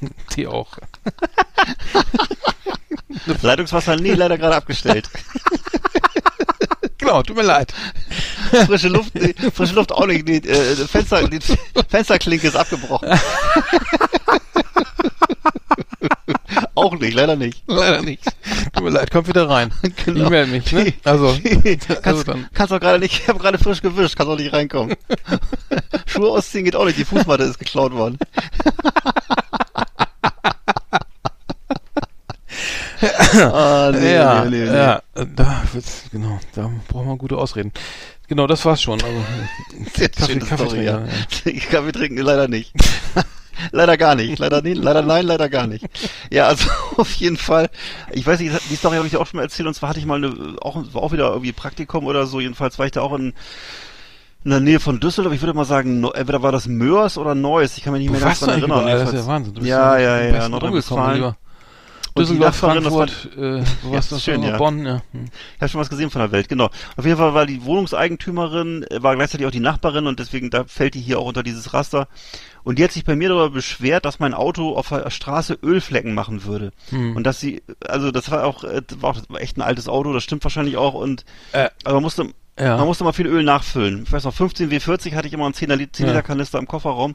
Tee 0.30 0.46
auch. 0.48 0.76
Leitungswasser, 3.42 3.96
nee, 3.96 4.14
leider 4.14 4.36
gerade 4.38 4.56
abgestellt. 4.56 5.08
Genau, 7.06 7.22
tut 7.22 7.36
mir 7.36 7.44
leid. 7.44 7.72
frische 8.66 8.88
Luft, 8.88 9.14
nee, 9.14 9.32
frische 9.54 9.74
Luft 9.74 9.92
auch 9.92 10.06
nicht. 10.06 10.26
Nee, 10.26 10.38
äh, 10.38 10.74
Fenster, 10.74 11.28
die 11.28 11.38
Fensterklinke 11.88 12.48
ist 12.48 12.56
abgebrochen. 12.56 13.08
auch 16.74 16.98
nicht, 16.98 17.14
leider 17.14 17.36
nicht. 17.36 17.62
Leider 17.68 18.02
nicht. 18.02 18.24
Tut 18.72 18.82
mir 18.82 18.90
leid, 18.90 19.12
kommt 19.12 19.28
wieder 19.28 19.48
rein. 19.48 19.72
Genau. 20.04 20.24
Ich 20.24 20.30
melde 20.30 20.50
mich, 20.50 20.72
ne? 20.72 20.94
Also, 21.04 21.28
also 21.28 21.40
kannst, 22.02 22.26
dann. 22.26 22.48
kannst 22.52 22.72
doch 22.72 22.80
gerade 22.80 22.98
nicht, 22.98 23.20
ich 23.20 23.28
habe 23.28 23.38
gerade 23.38 23.58
frisch 23.58 23.82
gewischt, 23.82 24.16
kannst 24.16 24.32
auch 24.32 24.36
nicht 24.36 24.52
reinkommen. 24.52 24.96
Schuhe 26.06 26.30
ausziehen 26.30 26.64
geht 26.64 26.74
auch 26.74 26.86
nicht, 26.86 26.98
die 26.98 27.04
Fußmatte 27.04 27.44
ist 27.44 27.60
geklaut 27.60 27.92
worden. 27.92 28.18
ah, 33.52 33.90
nee, 33.92 34.14
ja, 34.14 34.44
nee, 34.44 34.50
nee, 34.50 34.70
nee. 34.70 34.76
ja, 34.76 35.02
da 35.14 35.62
wird's, 35.72 36.04
genau, 36.10 36.38
da 36.54 36.70
braucht 36.88 37.06
man 37.06 37.18
gute 37.18 37.36
Ausreden. 37.36 37.72
Genau, 38.28 38.46
das 38.46 38.64
war's 38.64 38.82
schon. 38.82 39.00
Also, 39.02 39.24
Sehr 39.94 40.08
Kaffee, 40.08 40.38
Kaffee 40.38 40.54
Story, 40.66 40.86
trinken, 40.86 41.60
ja. 41.60 41.60
Kaffee 41.70 41.92
trinken 41.92 42.18
leider 42.18 42.48
nicht. 42.48 42.72
Leider 43.72 43.96
gar 43.96 44.14
nicht. 44.14 44.38
Leider, 44.38 44.60
nee, 44.60 44.74
leider 44.74 45.00
nein, 45.00 45.24
leider 45.24 45.48
gar 45.48 45.66
nicht. 45.66 45.82
Ja, 46.30 46.46
also 46.46 46.68
auf 46.98 47.10
jeden 47.14 47.38
Fall. 47.38 47.70
Ich 48.12 48.26
weiß 48.26 48.38
nicht, 48.40 48.54
die 48.70 48.76
Story 48.76 48.96
habe 48.96 49.06
ich 49.06 49.12
dir 49.12 49.18
auch 49.20 49.26
schon 49.26 49.38
mal 49.38 49.44
erzählt. 49.44 49.66
Und 49.66 49.72
zwar 49.72 49.88
hatte 49.88 49.98
ich 49.98 50.04
mal 50.04 50.16
eine, 50.22 50.56
auch, 50.60 50.76
war 50.92 51.02
auch 51.02 51.12
wieder 51.12 51.30
irgendwie 51.30 51.52
Praktikum 51.52 52.04
oder 52.04 52.26
so. 52.26 52.38
Jedenfalls 52.38 52.78
war 52.78 52.84
ich 52.84 52.92
da 52.92 53.00
auch 53.00 53.14
in, 53.14 53.32
in 54.44 54.50
der 54.50 54.60
Nähe 54.60 54.78
von 54.78 55.00
Düsseldorf. 55.00 55.32
Ich 55.34 55.40
würde 55.40 55.54
mal 55.54 55.64
sagen, 55.64 56.04
entweder 56.04 56.42
war 56.42 56.52
das 56.52 56.66
Mörs 56.66 57.16
oder 57.16 57.34
Neuss. 57.34 57.78
Ich 57.78 57.84
kann 57.84 57.94
mich 57.94 58.02
nicht 58.02 58.10
mehr 58.10 58.20
ganz 58.20 58.42
eigentlich 58.42 58.58
erinnern. 58.58 58.82
überall? 58.82 58.98
Das 58.98 59.14
ist 59.14 59.26
ja 59.26 59.38
Ja, 59.62 59.98
ja, 59.98 60.20
ja, 60.22 60.32
besten 60.32 60.50
Nordrhein-Westfalen. 60.50 61.00
rumgekommen, 61.00 61.14
lieber. 61.14 61.28
Und 61.30 61.34
die 62.05 62.05
Düsseldorf, 62.16 62.48
das 62.48 62.58
Frankfurt, 62.58 63.28
äh, 63.36 63.62
wo 63.82 63.92
Ja, 63.92 63.98
ist 63.98 64.22
schön, 64.22 64.42
ja. 64.42 64.56
Bonn, 64.56 64.84
ja. 64.84 65.02
Hm. 65.12 65.24
Ich 65.54 65.60
habe 65.60 65.68
schon 65.68 65.80
was 65.80 65.90
gesehen 65.90 66.10
von 66.10 66.20
der 66.20 66.32
Welt, 66.32 66.48
genau. 66.48 66.70
Auf 66.96 67.04
jeden 67.04 67.16
Fall 67.16 67.34
war 67.34 67.46
die 67.46 67.64
Wohnungseigentümerin, 67.64 68.84
äh, 68.90 69.02
war 69.02 69.16
gleichzeitig 69.16 69.46
auch 69.46 69.50
die 69.50 69.60
Nachbarin 69.60 70.06
und 70.06 70.18
deswegen, 70.18 70.50
da 70.50 70.64
fällt 70.64 70.94
die 70.94 71.00
hier 71.00 71.18
auch 71.18 71.26
unter 71.26 71.42
dieses 71.42 71.72
Raster. 71.74 72.08
Und 72.64 72.78
die 72.78 72.84
hat 72.84 72.90
sich 72.92 73.04
bei 73.04 73.14
mir 73.14 73.28
darüber 73.28 73.50
beschwert, 73.50 74.04
dass 74.04 74.18
mein 74.18 74.34
Auto 74.34 74.74
auf 74.74 74.88
der 74.88 75.08
Straße 75.10 75.56
Ölflecken 75.62 76.14
machen 76.14 76.44
würde. 76.44 76.72
Hm. 76.90 77.14
Und 77.14 77.24
dass 77.24 77.38
sie, 77.38 77.62
also 77.86 78.10
das 78.10 78.30
war 78.30 78.44
auch, 78.44 78.64
äh, 78.64 78.82
war 78.98 79.10
auch 79.10 79.16
das 79.20 79.24
echt 79.38 79.56
ein 79.56 79.62
altes 79.62 79.88
Auto, 79.88 80.12
das 80.12 80.24
stimmt 80.24 80.42
wahrscheinlich 80.44 80.76
auch 80.76 80.94
und 80.94 81.24
Äh, 81.52 81.68
aber 81.84 81.94
man 81.94 82.02
musste, 82.02 82.26
ja. 82.58 82.76
man 82.76 82.86
musste 82.86 83.04
mal 83.04 83.12
viel 83.12 83.26
Öl 83.26 83.44
nachfüllen. 83.44 84.02
Ich 84.04 84.12
weiß 84.12 84.24
noch, 84.24 84.34
15 84.34 84.70
W40 84.70 85.14
hatte 85.14 85.28
ich 85.28 85.34
immer 85.34 85.44
einen 85.44 85.54
10 85.54 85.70
Liter, 85.70 85.92
10 85.92 86.06
Ja. 86.06 86.12
Liter 86.12 86.22
Kanister 86.22 86.58
im 86.58 86.66
Kofferraum. 86.66 87.14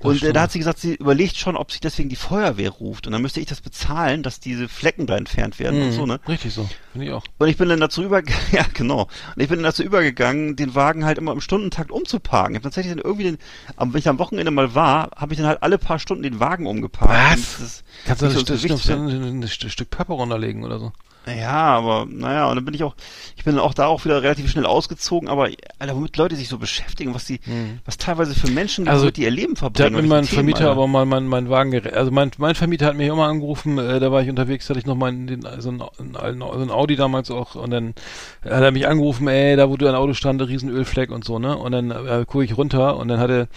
Und 0.00 0.22
äh, 0.22 0.32
da 0.32 0.42
hat 0.42 0.52
sie 0.52 0.58
gesagt, 0.58 0.78
sie 0.78 0.94
überlegt 0.94 1.36
schon, 1.36 1.56
ob 1.56 1.70
sich 1.70 1.80
deswegen 1.80 2.08
die 2.08 2.16
Feuerwehr 2.16 2.70
ruft. 2.70 3.06
Und 3.06 3.12
dann 3.12 3.22
müsste 3.22 3.40
ich 3.40 3.46
das 3.46 3.60
bezahlen, 3.60 4.22
dass 4.22 4.40
diese 4.40 4.68
Flecken 4.68 5.06
da 5.06 5.16
entfernt 5.16 5.58
werden 5.58 5.80
und 5.80 5.88
Hm, 5.88 5.92
so, 5.92 6.06
ne? 6.06 6.20
Richtig 6.26 6.54
so. 6.54 6.68
Finde 6.92 7.06
ich 7.06 7.12
auch. 7.12 7.24
Und 7.38 7.48
ich 7.48 7.56
bin 7.56 7.68
dann 7.68 7.80
dazu 7.80 8.02
über, 8.02 8.22
ja 8.52 8.64
genau. 8.72 9.02
Und 9.34 9.42
ich 9.42 9.48
bin 9.48 9.58
dann 9.58 9.64
dazu 9.64 9.82
übergegangen, 9.82 10.56
den 10.56 10.74
Wagen 10.74 11.04
halt 11.04 11.18
immer 11.18 11.32
im 11.32 11.40
Stundentakt 11.40 11.90
umzuparken. 11.90 12.54
Ich 12.54 12.58
habe 12.58 12.64
tatsächlich 12.64 12.94
dann 12.94 13.02
irgendwie 13.04 13.24
den, 13.24 13.38
wenn 13.78 13.98
ich 13.98 14.08
am 14.08 14.18
Wochenende 14.18 14.50
mal 14.50 14.74
war, 14.74 15.10
habe 15.16 15.34
ich 15.34 15.38
dann 15.38 15.46
halt 15.46 15.62
alle 15.62 15.78
paar 15.78 15.98
Stunden 15.98 16.22
den 16.22 16.40
Wagen 16.40 16.66
umgeparkt. 16.66 17.38
Was? 17.38 17.60
Und 17.60 18.06
Kannst 18.06 18.22
du 18.22 18.26
nicht 18.26 18.50
ein, 18.50 18.68
so 18.68 18.78
Stück, 18.78 18.96
ein, 18.98 19.42
ein 19.42 19.48
Stück 19.48 19.90
Pappe 19.90 20.12
runterlegen 20.12 20.64
oder 20.64 20.78
so? 20.78 20.92
Ja, 21.26 21.50
aber 21.76 22.06
naja, 22.10 22.48
und 22.48 22.56
dann 22.56 22.64
bin 22.64 22.72
ich 22.74 22.82
auch, 22.82 22.94
ich 23.36 23.44
bin 23.44 23.54
dann 23.54 23.62
auch 23.62 23.74
da 23.74 23.86
auch 23.86 24.04
wieder 24.04 24.22
relativ 24.22 24.50
schnell 24.50 24.64
ausgezogen, 24.66 25.28
aber 25.28 25.48
Alter, 25.78 25.94
womit 25.94 26.16
Leute 26.16 26.34
sich 26.34 26.48
so 26.48 26.56
beschäftigen, 26.58 27.14
was 27.14 27.26
die, 27.26 27.40
was 27.84 27.98
teilweise 27.98 28.34
für 28.34 28.48
Menschen 28.50 28.84
gibt, 28.84 28.92
Also, 28.92 29.04
womit 29.04 29.16
die 29.18 29.22
ihr 29.24 29.30
Leben 29.30 29.54
Da 29.54 29.60
verbringen. 29.60 29.96
hat 29.96 30.02
mir 30.02 30.08
mein 30.08 30.24
Themen, 30.24 30.34
Vermieter 30.34 30.58
Alter. 30.60 30.70
aber 30.72 30.86
mal 30.86 31.04
mein, 31.04 31.26
mein 31.26 31.50
Wagen. 31.50 31.78
Also 31.94 32.10
mein, 32.10 32.30
mein 32.38 32.54
Vermieter 32.54 32.86
hat 32.86 32.96
mich 32.96 33.06
immer 33.08 33.26
angerufen, 33.28 33.78
äh, 33.78 34.00
da 34.00 34.10
war 34.10 34.22
ich 34.22 34.30
unterwegs, 34.30 34.68
hatte 34.70 34.78
ich 34.78 34.86
noch 34.86 34.96
mal 34.96 35.12
den, 35.12 35.46
so, 35.58 35.70
ein, 35.70 35.82
ein, 35.98 36.16
alten- 36.16 36.40
so 36.40 36.58
ein 36.62 36.70
Audi 36.70 36.96
damals 36.96 37.30
auch 37.30 37.54
und 37.54 37.70
dann 37.70 37.94
hat 38.42 38.62
er 38.62 38.70
mich 38.72 38.88
angerufen, 38.88 39.28
ey, 39.28 39.56
da 39.56 39.68
wo 39.68 39.76
du 39.76 39.86
ein 39.88 39.94
Auto 39.94 40.14
stand, 40.14 40.40
riesen 40.42 40.70
Ölfleck 40.70 41.10
und 41.10 41.24
so, 41.24 41.38
ne? 41.38 41.56
Und 41.56 41.72
dann 41.72 41.90
äh, 41.90 42.24
gucke 42.26 42.44
ich 42.44 42.56
runter 42.56 42.96
und 42.96 43.08
dann 43.08 43.20
hatte 43.20 43.48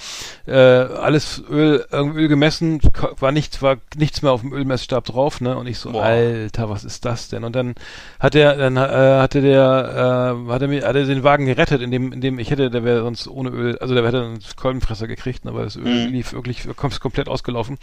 äh, 0.47 0.53
alles 0.53 1.41
Öl, 1.49 1.85
irgendwie 1.91 2.21
Öl 2.23 2.27
gemessen, 2.27 2.81
war 3.19 3.31
nichts, 3.31 3.61
war 3.61 3.77
nichts 3.97 4.21
mehr 4.21 4.33
auf 4.33 4.41
dem 4.41 4.51
Ölmessstab 4.53 5.05
drauf, 5.05 5.39
ne? 5.41 5.55
Und 5.57 5.67
ich 5.67 5.77
so, 5.79 5.91
Boah. 5.93 6.03
Alter, 6.03 6.69
was 6.69 6.83
ist 6.83 7.05
das 7.05 7.29
denn? 7.29 7.43
Und 7.45 7.52
dann 7.53 7.75
hat 8.19 8.35
er, 8.35 8.57
dann 8.57 8.75
äh, 8.75 8.79
hatte 8.79 9.41
der, 9.41 10.35
äh, 10.45 10.51
hat 10.51 10.61
er 10.61 10.67
mir, 10.67 10.85
hat 10.85 10.95
er 10.95 11.05
den 11.05 11.23
Wagen 11.23 11.45
gerettet, 11.45 11.81
indem, 11.81 12.11
indem 12.11 12.39
ich 12.39 12.51
hätte, 12.51 12.69
der 12.69 12.83
wäre 12.83 13.01
sonst 13.01 13.27
ohne 13.27 13.49
Öl, 13.49 13.77
also 13.79 13.93
der 13.93 14.05
hätte 14.05 14.21
einen 14.21 14.39
Kolbenfresser 14.55 15.07
gekriegt, 15.07 15.45
ne, 15.45 15.53
weil 15.53 15.63
das 15.63 15.75
Öl 15.77 16.07
Mhm. 16.07 16.11
lief 16.11 16.33
wirklich 16.33 16.67
kom 16.75 16.91
komplett 16.99 17.27
ausgelaufen. 17.29 17.77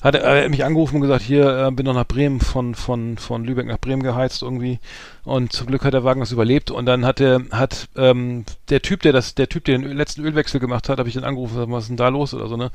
Hat 0.00 0.14
er, 0.14 0.22
er 0.22 0.44
hat 0.44 0.50
mich 0.50 0.64
angerufen 0.64 0.96
und 0.96 1.02
gesagt, 1.02 1.22
hier, 1.22 1.66
äh, 1.66 1.70
bin 1.70 1.86
noch 1.86 1.94
nach 1.94 2.06
Bremen 2.06 2.40
von, 2.40 2.74
von, 2.74 3.18
von 3.18 3.44
Lübeck 3.44 3.66
nach 3.66 3.78
Bremen 3.78 4.02
geheizt 4.02 4.42
irgendwie. 4.42 4.78
Und 5.24 5.52
zum 5.52 5.66
Glück 5.68 5.84
hat 5.84 5.94
der 5.94 6.04
Wagen 6.04 6.20
das 6.20 6.32
überlebt. 6.32 6.70
Und 6.70 6.86
dann 6.86 7.04
hat 7.04 7.20
der, 7.20 7.42
hat, 7.52 7.88
ähm, 7.96 8.44
der 8.70 8.82
Typ, 8.82 9.02
der 9.02 9.12
das, 9.12 9.34
der 9.34 9.48
Typ, 9.48 9.64
der 9.64 9.78
den 9.78 9.96
letzten 9.96 10.24
Ölwechsel 10.24 10.60
gemacht 10.60 10.88
hat, 10.88 10.98
habe 10.98 11.08
ich 11.08 11.14
dann 11.14 11.24
angerufen, 11.24 11.52
und 11.52 11.58
gesagt, 11.60 11.72
was 11.72 11.84
ist 11.84 11.88
denn 11.88 11.96
da 11.96 12.08
los 12.08 12.34
oder 12.34 12.48
so, 12.48 12.56
ne? 12.56 12.70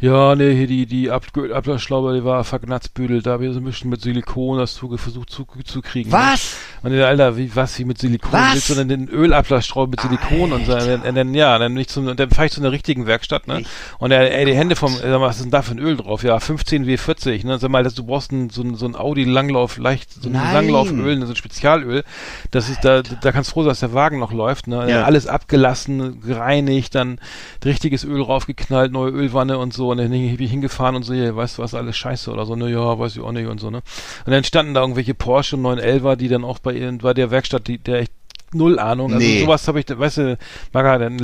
Ja, 0.00 0.36
nee, 0.36 0.54
hier 0.54 0.68
die, 0.68 0.86
die 0.86 1.10
Ab 1.10 1.24
Ablassschraube, 1.52 2.14
die 2.14 2.22
war 2.24 2.44
verknatzbüdelt, 2.44 3.26
da 3.26 3.32
habe 3.32 3.46
ich 3.46 3.52
so 3.52 3.58
ein 3.58 3.64
bisschen 3.64 3.90
mit 3.90 4.00
Silikon 4.00 4.56
das 4.56 4.74
zu, 4.74 4.96
versucht 4.96 5.28
zu, 5.28 5.44
zu 5.64 5.82
kriegen. 5.82 6.10
ne? 6.10 6.16
Was? 6.16 6.56
Und 6.84 6.92
der 6.92 7.08
Alter, 7.08 7.36
wie, 7.36 7.50
was, 7.56 7.76
wie 7.80 7.84
mit 7.84 7.98
Silikon? 7.98 8.30
Was? 8.30 8.52
Willst 8.54 8.70
du 8.70 8.74
denn 8.76 8.88
den 8.88 9.08
Ölablassstrauben 9.08 9.90
mit 9.90 10.00
Silikon 10.00 10.52
und 10.52 10.66
so? 10.66 10.74
Und 10.74 11.04
dann, 11.04 11.14
dann, 11.16 11.34
ja, 11.34 11.58
dann 11.58 11.74
nicht 11.74 11.90
zum, 11.90 12.06
und 12.06 12.20
dann 12.20 12.30
fahr 12.30 12.44
ich 12.44 12.52
zu 12.52 12.60
einer 12.60 12.70
richtigen 12.70 13.06
Werkstatt, 13.08 13.48
ne? 13.48 13.62
Ich- 13.62 13.66
Und 13.98 14.12
er, 14.12 14.32
ey, 14.32 14.44
die 14.44 14.54
Hände 14.54 14.76
vom, 14.76 14.92
sag 14.94 15.02
mal, 15.04 15.22
was 15.22 15.38
ist 15.38 15.42
denn 15.42 15.50
da 15.50 15.62
für 15.62 15.72
ein 15.72 15.80
Öl 15.80 15.96
drauf? 15.96 16.22
Ja, 16.22 16.38
15 16.38 16.86
W40, 16.86 17.44
ne? 17.44 17.58
Sag 17.58 17.68
mal, 17.70 17.82
das, 17.82 17.94
du 17.94 18.04
brauchst 18.04 18.30
ein, 18.30 18.50
so 18.50 18.62
ein, 18.62 18.76
so 18.76 18.86
ein 18.86 18.94
Audi 18.94 19.24
Langlauf, 19.24 19.78
leicht, 19.78 20.12
so 20.12 20.28
ein 20.28 20.32
Nein. 20.34 20.54
Langlauföl, 20.54 21.20
so 21.26 21.32
ein 21.32 21.36
Spezialöl. 21.36 22.04
Das 22.52 22.68
ist, 22.68 22.84
da, 22.84 23.02
da 23.02 23.32
kannst 23.32 23.50
du 23.50 23.54
froh 23.54 23.62
sein, 23.62 23.70
dass 23.70 23.80
der 23.80 23.94
Wagen 23.94 24.20
noch 24.20 24.32
läuft, 24.32 24.68
ne? 24.68 24.88
Ja. 24.88 25.02
Alles 25.02 25.26
abgelassen, 25.26 26.20
gereinigt, 26.20 26.94
dann 26.94 27.18
richtiges 27.64 28.04
Öl 28.04 28.22
raufgeknallt, 28.22 28.92
neue 28.92 29.10
Ölwanne 29.10 29.58
und 29.58 29.74
so. 29.74 29.87
Und 29.90 29.98
dann 29.98 30.10
bin 30.10 30.36
ich 30.38 30.50
hingefahren 30.50 30.96
und 30.96 31.02
so, 31.02 31.14
hier, 31.14 31.34
weißt 31.36 31.58
du 31.58 31.62
was, 31.62 31.74
alles 31.74 31.96
scheiße 31.96 32.30
oder 32.30 32.46
so, 32.46 32.56
ne? 32.56 32.70
Ja, 32.70 32.98
weiß 32.98 33.16
ich 33.16 33.22
auch 33.22 33.32
nicht 33.32 33.46
und 33.46 33.60
so, 33.60 33.70
ne? 33.70 33.82
Und 34.26 34.32
dann 34.32 34.44
standen 34.44 34.74
da 34.74 34.80
irgendwelche 34.80 35.14
Porsche 35.14 35.56
911er, 35.56 36.16
die 36.16 36.28
dann 36.28 36.44
auch 36.44 36.58
bei 36.58 36.90
bei 37.02 37.14
der 37.14 37.30
Werkstatt, 37.30 37.66
die, 37.68 37.78
der 37.78 38.00
echt 38.00 38.12
null 38.52 38.78
Ahnung. 38.78 39.12
Also 39.12 39.26
Nee. 39.26 39.42
sowas 39.42 39.66
habe 39.68 39.80
ich, 39.80 39.86
weißt 39.88 40.18
du, 40.18 40.38
Maga, 40.72 40.98
dann 40.98 41.16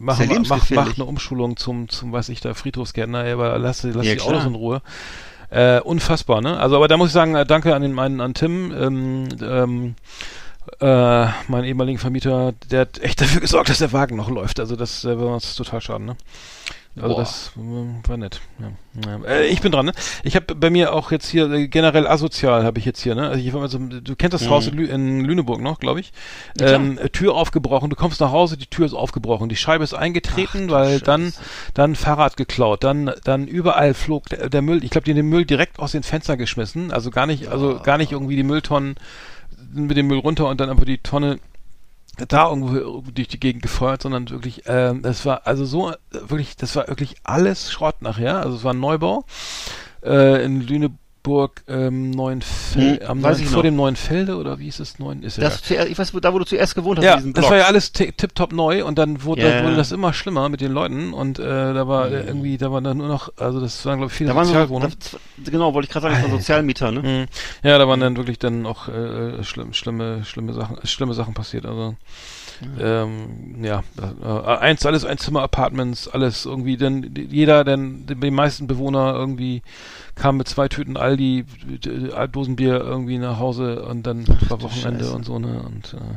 mach, 0.00 0.20
ja 0.20 0.40
mach, 0.48 0.70
mach, 0.70 0.94
eine 0.96 1.04
Umschulung 1.04 1.56
zum, 1.56 1.88
zum, 1.88 2.12
weiß 2.12 2.28
ich, 2.30 2.40
da 2.40 2.54
Friedhofsgärtner, 2.54 3.24
aber 3.32 3.58
lass, 3.58 3.82
lass 3.84 4.06
Ja, 4.06 4.12
die 4.14 4.16
klar. 4.18 4.28
Autos 4.34 4.46
in 4.46 4.54
Ruhe. 4.54 4.82
Äh, 5.50 5.80
unfassbar, 5.80 6.40
ne? 6.40 6.58
Also, 6.58 6.76
aber 6.76 6.88
da 6.88 6.96
muss 6.96 7.08
ich 7.08 7.12
sagen, 7.12 7.34
äh, 7.34 7.44
danke 7.44 7.74
an 7.74 7.82
den 7.82 7.92
meinen, 7.92 8.20
an 8.20 8.32
Tim, 8.34 8.72
ähm, 8.74 9.28
ähm, 9.42 9.94
äh, 10.80 11.26
meinen 11.48 11.64
ehemaligen 11.64 11.98
Vermieter, 11.98 12.54
der 12.70 12.80
hat 12.82 12.98
echt 13.00 13.20
dafür 13.20 13.40
gesorgt, 13.40 13.68
dass 13.68 13.78
der 13.78 13.92
Wagen 13.92 14.16
noch 14.16 14.30
läuft. 14.30 14.60
Also 14.60 14.76
das 14.76 15.04
äh, 15.04 15.18
war 15.20 15.34
uns 15.34 15.54
total 15.54 15.80
schade, 15.80 16.04
ne? 16.04 16.16
Also 16.94 17.08
Boah. 17.08 17.20
das 17.20 17.52
war 17.56 18.16
nett. 18.18 18.42
Ja. 18.58 18.72
Ja. 19.06 19.24
Äh, 19.24 19.46
ich 19.46 19.62
bin 19.62 19.72
dran, 19.72 19.86
ne? 19.86 19.92
Ich 20.24 20.36
habe 20.36 20.54
bei 20.54 20.68
mir 20.68 20.92
auch 20.92 21.10
jetzt 21.10 21.26
hier 21.26 21.50
äh, 21.50 21.66
generell 21.66 22.06
asozial 22.06 22.64
habe 22.64 22.78
ich 22.78 22.84
jetzt 22.84 23.00
hier, 23.00 23.14
ne? 23.14 23.30
Also 23.30 23.42
ich 23.42 23.50
war 23.54 23.60
mal 23.60 23.68
so, 23.70 23.78
du 23.78 24.14
kennst 24.14 24.34
das 24.34 24.42
Mhm. 24.42 24.50
Haus 24.50 24.66
in, 24.66 24.76
Lü 24.76 24.84
in 24.84 25.24
Lüneburg 25.24 25.62
noch, 25.62 25.80
glaube 25.80 26.00
ich. 26.00 26.12
Ja, 26.60 26.72
ähm, 26.72 26.98
äh, 26.98 27.08
Tür 27.08 27.34
aufgebrochen, 27.34 27.88
du 27.88 27.96
kommst 27.96 28.20
nach 28.20 28.30
Hause, 28.30 28.58
die 28.58 28.66
Tür 28.66 28.84
ist 28.84 28.92
aufgebrochen, 28.92 29.48
die 29.48 29.56
Scheibe 29.56 29.84
ist 29.84 29.94
eingetreten, 29.94 30.68
weil 30.70 31.00
dann 31.00 31.32
dann 31.72 31.94
Fahrrad 31.94 32.36
geklaut, 32.36 32.84
dann 32.84 33.10
dann 33.24 33.46
überall 33.46 33.94
flog 33.94 34.28
der, 34.28 34.50
der 34.50 34.60
Müll. 34.60 34.84
Ich 34.84 34.90
glaube, 34.90 35.06
die 35.06 35.12
haben 35.12 35.16
den 35.16 35.30
Müll 35.30 35.46
direkt 35.46 35.78
aus 35.78 35.92
den 35.92 36.02
Fenstern 36.02 36.36
geschmissen, 36.36 36.92
also 36.92 37.10
gar 37.10 37.26
nicht, 37.26 37.48
also 37.48 37.80
gar 37.82 37.96
nicht 37.96 38.12
irgendwie 38.12 38.36
die 38.36 38.42
Mülltonnen 38.42 38.96
mit 39.72 39.96
dem 39.96 40.08
Müll 40.08 40.18
runter 40.18 40.46
und 40.46 40.60
dann 40.60 40.68
einfach 40.68 40.84
die 40.84 40.98
Tonne 40.98 41.38
da 42.16 42.48
irgendwo 42.48 43.02
durch 43.10 43.28
die 43.28 43.40
Gegend 43.40 43.62
gefeuert, 43.62 44.02
sondern 44.02 44.28
wirklich, 44.28 44.62
ähm, 44.66 45.02
das 45.02 45.24
war 45.24 45.46
also 45.46 45.64
so, 45.64 45.90
äh, 45.90 45.96
wirklich, 46.12 46.56
das 46.56 46.76
war 46.76 46.88
wirklich 46.88 47.16
alles 47.24 47.72
Schrott 47.72 48.02
nachher. 48.02 48.40
Also 48.40 48.56
es 48.56 48.64
war 48.64 48.74
ein 48.74 48.80
Neubau 48.80 49.24
äh, 50.02 50.44
in 50.44 50.60
Lüneburg 51.24 51.62
ähm, 51.68 52.10
Neuenfelde, 52.10 53.04
Hm, 53.04 53.10
am 53.10 53.22
weiß 53.22 53.38
neuen, 53.38 53.48
vor 53.48 53.56
noch. 53.58 53.62
dem 53.62 53.76
Neuenfelde 53.76 54.36
oder 54.36 54.58
wie 54.58 54.68
ist 54.68 54.80
es 54.80 54.98
neun? 54.98 55.22
Ist 55.22 55.38
ja 55.38 55.44
Das 55.44 55.62
zuerst, 55.62 55.88
ich 55.88 55.98
weiß, 55.98 56.12
da 56.20 56.32
wo 56.32 56.38
du 56.38 56.44
zuerst 56.44 56.74
gewohnt 56.74 56.98
hast, 56.98 57.04
ja, 57.04 57.20
das 57.20 57.48
war 57.48 57.56
ja 57.58 57.64
alles 57.66 57.92
ti- 57.92 58.12
tipptopp 58.12 58.52
neu 58.52 58.84
und 58.84 58.98
dann 58.98 59.22
wurde, 59.22 59.42
Ja, 59.42 59.50
dann 59.50 59.60
wurde 59.62 59.72
ja. 59.72 59.76
das 59.78 59.92
immer 59.92 60.12
schlimmer 60.12 60.48
mit 60.48 60.60
den 60.60 60.72
Leuten 60.72 61.12
und 61.12 61.38
äh, 61.38 61.42
da 61.74 61.86
war 61.86 62.10
äh, 62.10 62.22
irgendwie, 62.22 62.58
da 62.58 62.72
waren 62.72 62.84
dann 62.84 62.96
nur 62.98 63.08
noch, 63.08 63.32
also 63.36 63.60
das 63.60 63.84
waren 63.86 63.98
glaube 63.98 64.10
ich 64.12 64.18
viele 64.18 64.30
da 64.30 64.36
waren 64.36 64.46
so, 64.46 64.52
Sozialwohnungen. 64.52 64.96
da, 65.36 65.50
genau, 65.50 65.74
wollte 65.74 65.86
ich 65.86 65.92
gerade 65.92 66.02
sagen, 66.04 66.14
das 66.14 66.22
waren 66.22 66.30
Sozialmieter, 66.38 66.90
ne? 66.90 67.00
Mhm. 67.02 67.68
Ja, 67.68 67.78
da 67.78 67.86
waren 67.88 68.00
dann 68.00 68.16
wirklich 68.16 68.38
dann 68.38 68.66
auch 68.66 68.88
äh, 68.88 69.42
schlimm, 69.44 69.72
schlimme, 69.74 70.24
schlimme 70.24 70.52
Sachen, 70.54 70.78
äh, 70.78 70.86
schlimme 70.86 71.14
Sachen 71.14 71.34
passiert. 71.34 71.66
Also 71.66 71.94
ähm, 72.78 73.64
ja, 73.64 73.82
äh, 74.22 74.56
eins, 74.56 74.84
alles 74.86 75.04
Einzimmer-Apartments, 75.04 76.08
alles 76.08 76.44
irgendwie, 76.44 76.76
denn 76.76 77.14
jeder, 77.30 77.64
denn 77.64 78.06
die 78.06 78.30
meisten 78.30 78.66
Bewohner 78.66 79.14
irgendwie 79.14 79.62
kamen 80.14 80.38
mit 80.38 80.48
zwei 80.48 80.68
Tüten 80.68 80.96
Aldi, 80.96 81.44
äh, 81.86 82.12
Altdosenbier 82.12 82.80
irgendwie 82.80 83.18
nach 83.18 83.38
Hause 83.38 83.82
und 83.84 84.06
dann 84.06 84.26
war 84.48 84.58
du 84.58 84.64
Wochenende 84.64 85.04
Scheiße. 85.04 85.14
und 85.14 85.24
so, 85.24 85.38
ne? 85.38 85.62
Und 85.62 85.94
äh, 85.94 86.16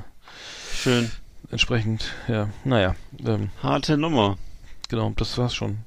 Schön. 0.75 1.11
entsprechend, 1.51 2.11
ja, 2.27 2.49
naja, 2.63 2.95
ähm, 3.25 3.49
Harte 3.61 3.97
Nummer. 3.97 4.38
genau, 4.89 5.13
das 5.15 5.38
war's 5.38 5.55
schon. 5.55 5.79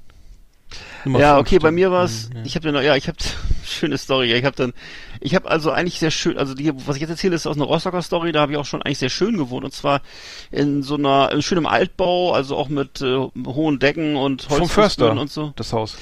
Ja, 1.05 1.39
okay, 1.39 1.59
bei 1.59 1.71
mir 1.71 1.91
war's. 1.91 2.29
Mhm, 2.31 2.37
ja. 2.39 2.43
Ich 2.45 2.57
habe 2.57 2.71
ja, 2.71 2.81
ja, 2.83 2.97
ich 2.97 3.09
habe 3.09 3.17
schöne 3.65 3.97
Story. 3.99 4.33
Ich 4.35 4.45
habe 4.45 4.57
dann, 4.57 4.73
ich 5.21 5.35
habe 5.35 5.51
also 5.51 5.71
eigentlich 5.71 5.99
sehr 5.99 6.11
schön, 6.11 6.37
also 6.39 6.55
die, 6.55 6.73
was 6.87 6.97
ich 6.97 7.01
jetzt 7.03 7.11
erzähle, 7.11 7.37
ist 7.37 7.47
aus 7.47 7.57
einer 7.57 7.65
Rostocker 7.65 8.03
Story. 8.03 8.33
Da 8.33 8.41
habe 8.41 8.53
ich 8.53 8.59
auch 8.59 8.65
schon 8.67 8.83
eigentlich 8.83 8.99
sehr 8.99 9.09
schön 9.11 9.37
gewohnt 9.37 9.65
und 9.65 9.73
zwar 9.73 10.03
in 10.51 10.83
so 10.83 10.97
einer 10.97 11.31
in 11.33 11.43
schönem 11.43 11.67
Altbau, 11.67 12.33
also 12.33 12.57
auch 12.57 12.69
mit 12.69 13.01
äh, 13.01 13.17
hohen 13.47 13.79
Decken 13.79 14.17
und 14.17 14.43
Vom 14.43 14.61
Holzfußböden 14.61 14.69
Förster, 14.69 15.13
und 15.21 15.31
so. 15.31 15.53
das 15.57 15.73
Haus. 15.73 15.97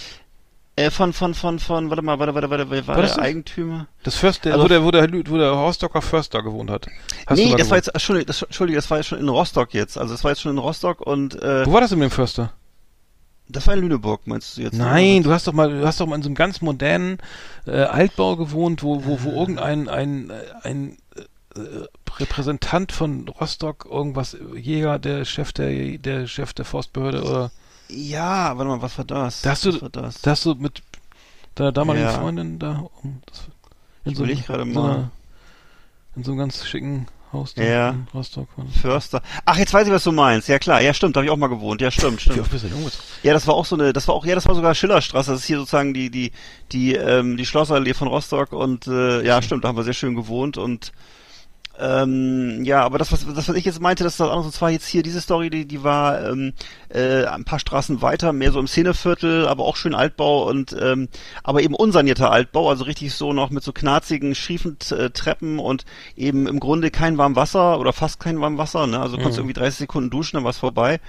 Äh, 0.78 0.90
von 0.90 1.14
von 1.14 1.32
von 1.32 1.58
von, 1.58 1.88
warte 1.88 2.02
mal, 2.02 2.18
warte, 2.18 2.34
warte, 2.34 2.50
warte, 2.50 2.70
wer 2.70 2.86
war 2.86 2.96
War 2.96 3.02
der? 3.04 3.18
Eigentümer? 3.18 3.86
Das 4.02 4.16
Förster, 4.16 4.52
Also- 4.52 4.64
wo 4.64 4.68
der, 4.68 4.84
wo 4.84 4.90
der, 4.90 5.10
wo 5.10 5.38
der 5.38 5.50
Rostocker 5.52 6.02
Förster 6.02 6.42
gewohnt 6.42 6.70
hat. 6.70 6.86
Hast 7.26 7.38
nee, 7.38 7.50
da 7.50 7.56
das 7.56 7.70
war 7.70 7.76
gewohnt? 7.78 7.86
jetzt, 7.86 7.88
Entschuldigung, 7.94 8.26
das, 8.26 8.42
Entschuldigung, 8.42 8.76
das 8.76 8.90
war 8.90 8.98
jetzt 8.98 9.06
schon 9.06 9.18
in 9.18 9.28
Rostock 9.30 9.72
jetzt. 9.72 9.96
Also 9.96 10.12
das 10.12 10.22
war 10.22 10.32
jetzt 10.32 10.42
schon 10.42 10.52
in 10.52 10.58
Rostock 10.58 11.00
und 11.00 11.40
äh, 11.42 11.64
Wo 11.64 11.72
war 11.72 11.80
das 11.80 11.92
in 11.92 12.00
dem 12.00 12.10
Förster? 12.10 12.52
Das 13.48 13.66
war 13.66 13.74
in 13.74 13.80
Lüneburg, 13.80 14.26
meinst 14.26 14.56
du 14.56 14.62
jetzt? 14.62 14.74
Nein, 14.76 15.22
du 15.22 15.32
hast 15.32 15.46
doch 15.46 15.52
mal, 15.52 15.68
du 15.70 15.86
hast 15.86 16.00
doch 16.00 16.06
mal 16.06 16.16
in 16.16 16.22
so 16.22 16.28
einem 16.28 16.34
ganz 16.34 16.60
modernen 16.60 17.18
äh, 17.66 17.82
Altbau 17.82 18.36
gewohnt, 18.36 18.82
wo, 18.82 19.04
wo, 19.04 19.22
wo 19.22 19.30
irgendein 19.30 19.88
ein, 19.88 20.30
äh, 20.30 20.34
ein 20.62 20.98
äh, 21.16 21.60
Repräsentant 22.18 22.92
von 22.92 23.28
Rostock, 23.28 23.86
irgendwas, 23.90 24.36
Jäger, 24.54 24.98
der 24.98 25.24
Chef 25.24 25.52
der, 25.52 25.98
der 25.98 26.26
Chef 26.26 26.52
der 26.54 26.64
Forstbehörde 26.64 27.22
oder 27.22 27.50
Ja, 27.88 28.56
warte 28.56 28.68
mal, 28.68 28.82
was 28.82 28.96
war 28.98 29.04
das? 29.04 29.42
Da 29.42 29.50
hast 29.50 29.64
du- 29.64 29.74
was 29.74 29.82
war 29.82 29.90
das? 29.90 30.20
Da 30.22 30.30
hast 30.32 30.44
du 30.44 30.54
mit 30.54 30.82
deiner 31.54 31.72
damaligen 31.72 32.06
Ja. 32.06 32.12
Freundin 32.12 32.58
da 32.58 32.86
um, 33.02 33.20
das, 33.26 33.44
in, 34.04 34.12
Ich 34.12 34.18
so, 34.18 34.24
überleg 34.24 34.46
gerade 34.46 34.62
in, 34.62 34.72
mal. 34.72 34.80
so 34.82 34.88
einer- 34.88 35.10
in 36.16 36.24
so 36.24 36.30
einem 36.32 36.38
ganz 36.38 36.66
schicken 36.66 37.06
Haus 37.32 37.54
da 37.54 37.62
Ja. 37.62 37.94
Rostock. 38.14 38.48
Förster. 38.80 39.20
Ach, 39.44 39.56
jetzt 39.56 39.74
weiß 39.74 39.86
ich, 39.86 39.92
was 39.92 40.04
du 40.04 40.12
meinst. 40.12 40.48
Ja 40.48 40.58
klar, 40.58 40.80
ja 40.80 40.94
stimmt, 40.94 41.16
da 41.16 41.18
habe 41.20 41.26
ich 41.26 41.30
auch 41.32 41.36
mal 41.36 41.48
gewohnt. 41.48 41.80
Ja, 41.80 41.90
stimmt, 41.90 42.18
Wie 42.18 42.20
stimmt. 42.30 42.40
oft 42.40 42.50
bist 42.50 42.64
du 42.64 42.68
denn? 42.68 42.78
Ja, 43.22 43.32
das 43.32 43.46
war 43.46 43.54
auch 43.54 43.64
so 43.64 43.76
eine, 43.76 43.92
das 43.92 44.06
war 44.08 44.14
auch, 44.14 44.24
ja, 44.24 44.34
das 44.34 44.46
war 44.46 44.54
sogar 44.54 44.74
Schillerstraße. 44.74 45.32
Das 45.32 45.40
ist 45.40 45.46
hier 45.46 45.58
sozusagen 45.58 45.92
die, 45.92 46.10
die, 46.10 46.32
die, 46.72 46.94
ähm, 46.94 47.36
die 47.36 47.44
Schlossallee 47.46 47.94
von 47.94 48.08
Rostock 48.08 48.52
und 48.52 48.86
äh, 48.86 49.22
ja, 49.24 49.42
stimmt, 49.42 49.64
da 49.64 49.68
haben 49.68 49.76
wir 49.76 49.84
sehr 49.84 49.92
schön 49.92 50.14
gewohnt 50.14 50.56
und 50.56 50.92
ähm, 51.78 52.64
ja, 52.64 52.82
aber 52.82 52.98
das, 52.98 53.12
was, 53.12 53.26
das, 53.26 53.48
was 53.48 53.56
ich 53.56 53.64
jetzt 53.64 53.80
meinte, 53.80 54.04
das 54.04 54.14
ist 54.14 54.20
was 54.20 54.28
anderes. 54.28 54.46
Und 54.46 54.52
zwar 54.52 54.70
jetzt 54.70 54.86
hier 54.86 55.02
diese 55.02 55.20
Story, 55.20 55.50
die, 55.50 55.66
die 55.66 55.82
war 55.84 56.24
ähm, 56.24 56.52
äh, 56.88 57.24
ein 57.24 57.44
paar 57.44 57.58
Straßen 57.58 58.02
weiter, 58.02 58.32
mehr 58.32 58.52
so 58.52 58.60
im 58.60 58.66
Szeneviertel, 58.66 59.46
aber 59.46 59.64
auch 59.64 59.76
schön 59.76 59.94
Altbau 59.94 60.48
und 60.48 60.76
ähm, 60.80 61.08
aber 61.42 61.62
eben 61.62 61.74
unsanierter 61.74 62.30
Altbau, 62.30 62.70
also 62.70 62.84
richtig 62.84 63.14
so 63.14 63.32
noch 63.32 63.50
mit 63.50 63.62
so 63.62 63.72
knarzigen, 63.72 64.34
schiefen 64.34 64.76
äh, 64.90 65.10
Treppen 65.10 65.58
und 65.58 65.84
eben 66.16 66.46
im 66.46 66.60
Grunde 66.60 66.90
kein 66.90 67.18
warm 67.18 67.36
Wasser 67.36 67.78
oder 67.78 67.92
fast 67.92 68.20
kein 68.20 68.40
warm 68.40 68.58
Wasser. 68.58 68.86
Ne? 68.86 68.98
Also 68.98 69.16
konntest 69.16 69.38
irgendwie 69.38 69.54
30 69.54 69.78
Sekunden 69.78 70.10
duschen, 70.10 70.36
dann 70.36 70.44
war's 70.44 70.58
vorbei. 70.58 71.00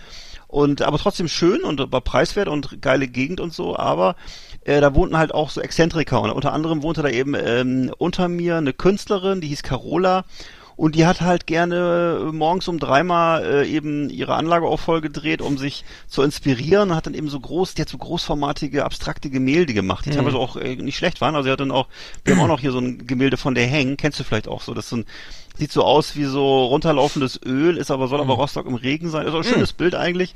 Und 0.48 0.82
aber 0.82 0.98
trotzdem 0.98 1.28
schön 1.28 1.64
und 1.64 1.82
aber 1.82 2.00
preiswert 2.00 2.48
und 2.48 2.82
geile 2.82 3.08
Gegend 3.08 3.42
und 3.42 3.54
so, 3.54 3.78
aber 3.78 4.16
äh, 4.64 4.80
da 4.80 4.96
wohnten 4.96 5.18
halt 5.18 5.34
auch 5.34 5.50
so 5.50 5.60
Exzentriker 5.60 6.22
und 6.22 6.32
unter 6.32 6.54
anderem 6.54 6.84
wohnte 6.84 7.02
da 7.02 7.10
eben 7.10 7.36
ähm, 7.36 7.92
unter 7.98 8.30
mir 8.30 8.56
eine 8.56 8.72
Künstlerin, 8.72 9.42
die 9.42 9.50
hieß 9.50 9.64
Carola 9.64 10.24
und 10.78 10.94
die 10.94 11.08
hat 11.08 11.22
halt 11.22 11.48
gerne 11.48 12.20
äh, 12.22 12.32
morgens 12.32 12.68
um 12.68 12.78
dreimal 12.78 13.44
äh, 13.44 13.68
eben 13.68 14.12
ihre 14.12 14.36
Anlage 14.36 14.68
auch 14.68 14.80
voll 14.80 15.02
gedreht, 15.02 15.42
um 15.42 15.58
sich 15.58 15.84
zu 16.08 16.22
inspirieren. 16.22 16.92
Und 16.92 16.96
hat 16.96 17.08
dann 17.08 17.16
eben 17.16 17.30
so 17.30 17.40
groß, 17.40 17.74
die 17.74 17.82
hat 17.82 17.90
so 17.90 17.98
großformatige, 17.98 18.86
abstrakte 18.86 19.32
Gemälde 19.32 19.74
gemacht, 19.74 20.06
die 20.06 20.12
teilweise 20.12 20.38
auch 20.38 20.56
äh, 20.56 20.76
nicht 20.76 20.96
schlecht 20.96 21.20
waren. 21.20 21.36
Also 21.36 21.48
sie 21.48 21.52
hat 21.52 21.60
dann 21.60 21.72
auch, 21.72 21.88
wir 22.24 22.36
haben 22.36 22.44
auch 22.44 22.48
noch 22.48 22.60
hier 22.60 22.72
so 22.72 22.78
ein 22.78 23.08
Gemälde 23.08 23.38
von 23.38 23.56
der 23.56 23.66
hängen, 23.66 23.98
kennst 23.98 24.20
du 24.20 24.24
vielleicht 24.24 24.48
auch 24.48 24.62
so, 24.62 24.76
das 24.76 24.86
ist 24.86 24.90
so 24.92 24.98
ein 24.98 25.06
Sieht 25.58 25.72
so 25.72 25.84
aus 25.84 26.16
wie 26.16 26.26
so 26.26 26.66
runterlaufendes 26.66 27.40
Öl, 27.46 27.78
ist 27.78 27.90
aber 27.92 28.08
soll 28.08 28.20
aber 28.20 28.36
Rostock 28.36 28.68
im 28.68 28.76
Regen 28.76 29.10
sein. 29.10 29.26
Ist 29.26 29.34
auch 29.34 29.38
ein 29.40 29.44
schönes 29.44 29.74
Bild 29.74 29.96
eigentlich. 29.96 30.36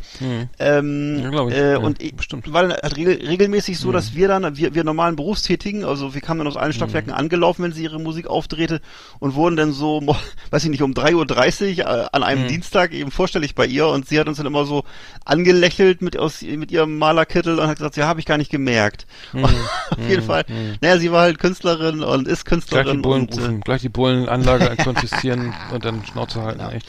Ähm, 0.60 1.20
Ja, 1.22 1.30
glaub 1.30 1.50
ich. 1.50 1.56
Äh, 1.58 1.72
Ja, 1.74 1.78
und 1.78 2.02
ich, 2.02 2.16
bestimmt. 2.16 2.52
war 2.52 2.64
dann 2.64 2.72
halt 2.72 2.98
regel, 2.98 3.26
regelmäßig 3.26 3.78
so, 3.80 3.92
dass 3.92 4.16
wir 4.16 4.28
dann, 4.28 4.58
wir, 4.58 4.74
wir 4.74 4.84
normalen 4.84 5.16
Berufstätigen, 5.16 5.86
also 5.86 6.14
wir 6.14 6.22
kamen 6.22 6.40
dann 6.40 6.48
aus 6.48 6.58
allen 6.58 6.74
Stockwerken 6.74 7.12
angelaufen, 7.14 7.64
wenn 7.64 7.72
sie 7.72 7.84
ihre 7.84 8.00
Musik 8.00 8.28
aufdrehte 8.28 8.82
und 9.20 9.36
wurden 9.36 9.56
dann 9.56 9.72
so, 9.74 10.02
weiß 10.50 10.64
ich 10.64 10.70
nicht, 10.70 10.82
um 10.82 10.94
3.30 10.94 11.80
Uhr 11.80 11.86
äh, 11.86 12.08
an 12.12 12.24
einem 12.24 12.48
Dienstag 12.48 12.94
eben 12.94 13.12
vorstellig 13.12 13.56
bei 13.56 13.66
ihr 13.66 13.88
und 13.88 14.08
sie 14.08 14.20
hat 14.20 14.28
uns 14.28 14.38
dann 14.38 14.48
immer 14.48 14.66
so 14.66 14.84
angelächelt 15.26 16.02
mit, 16.02 16.18
aus, 16.18 16.42
mit 16.42 16.72
ihrem 16.72 16.98
Malerkittel 16.98 17.60
und 17.60 17.68
hat 17.68 17.78
gesagt, 17.78 17.98
ja, 17.98 18.08
habe 18.08 18.20
ich 18.20 18.26
gar 18.26 18.38
nicht 18.38 18.52
gemerkt. 18.52 19.06
Auf 19.34 20.10
jeden 20.10 20.24
Fall. 20.24 20.46
Naja, 20.82 20.98
sie 20.98 21.12
war 21.12 21.22
halt 21.22 21.40
Künstlerin 21.40 22.02
und 22.04 22.28
ist 22.28 22.46
Gleich 22.46 22.60
die 22.60 22.66
Künstlerin 22.68 23.02
Bullen 23.02 23.22
und, 23.30 23.38
äh, 23.38 23.60
gleich 23.64 23.82
die 23.82 23.90
Bullenanlage 23.90 24.76
konfiszieren 25.12 25.54
und 25.74 25.86
dann 25.86 26.06
Schnauze 26.06 26.42
halten, 26.42 26.62
echt. 26.72 26.88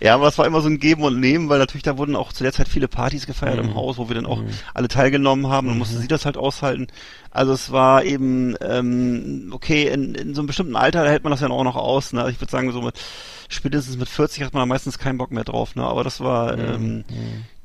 Ja, 0.00 0.14
aber 0.14 0.28
es 0.28 0.36
war 0.36 0.46
immer 0.46 0.60
so 0.60 0.68
ein 0.68 0.78
Geben 0.80 1.02
und 1.02 1.18
Nehmen, 1.18 1.48
weil 1.48 1.58
natürlich 1.58 1.82
da 1.82 1.96
wurden 1.96 2.14
auch 2.14 2.32
zu 2.34 2.42
der 2.42 2.52
Zeit 2.52 2.68
viele 2.68 2.88
Partys 2.88 3.26
gefeiert 3.26 3.56
Mhm. 3.62 3.70
im 3.70 3.74
Haus, 3.74 3.96
wo 3.96 4.08
wir 4.08 4.14
dann 4.16 4.26
auch 4.26 4.42
alle 4.74 4.88
teilgenommen 4.88 5.46
haben 5.46 5.68
und 5.68 5.78
musste 5.78 5.96
sie 5.98 6.08
das 6.08 6.26
halt 6.26 6.36
aushalten. 6.36 6.88
Also 7.30 7.52
es 7.52 7.72
war 7.72 8.04
eben, 8.04 8.54
ähm, 8.60 9.50
okay, 9.54 9.86
in, 9.88 10.14
in 10.14 10.34
so 10.34 10.42
einem 10.42 10.46
bestimmten 10.46 10.76
Alter 10.76 11.08
hält 11.08 11.24
man 11.24 11.30
das 11.30 11.40
ja 11.40 11.48
auch 11.48 11.64
noch 11.64 11.76
aus. 11.76 12.12
Ne? 12.12 12.28
Ich 12.30 12.38
würde 12.40 12.50
sagen, 12.50 12.70
so 12.72 12.82
mit 12.82 12.98
spätestens 13.48 13.96
mit 13.96 14.08
40 14.10 14.42
hat 14.44 14.52
man 14.52 14.60
da 14.62 14.66
meistens 14.66 14.98
keinen 14.98 15.16
Bock 15.16 15.30
mehr 15.30 15.44
drauf. 15.44 15.74
Ne? 15.74 15.84
Aber 15.84 16.04
das 16.04 16.20
war 16.20 16.54
Mhm. 16.56 17.04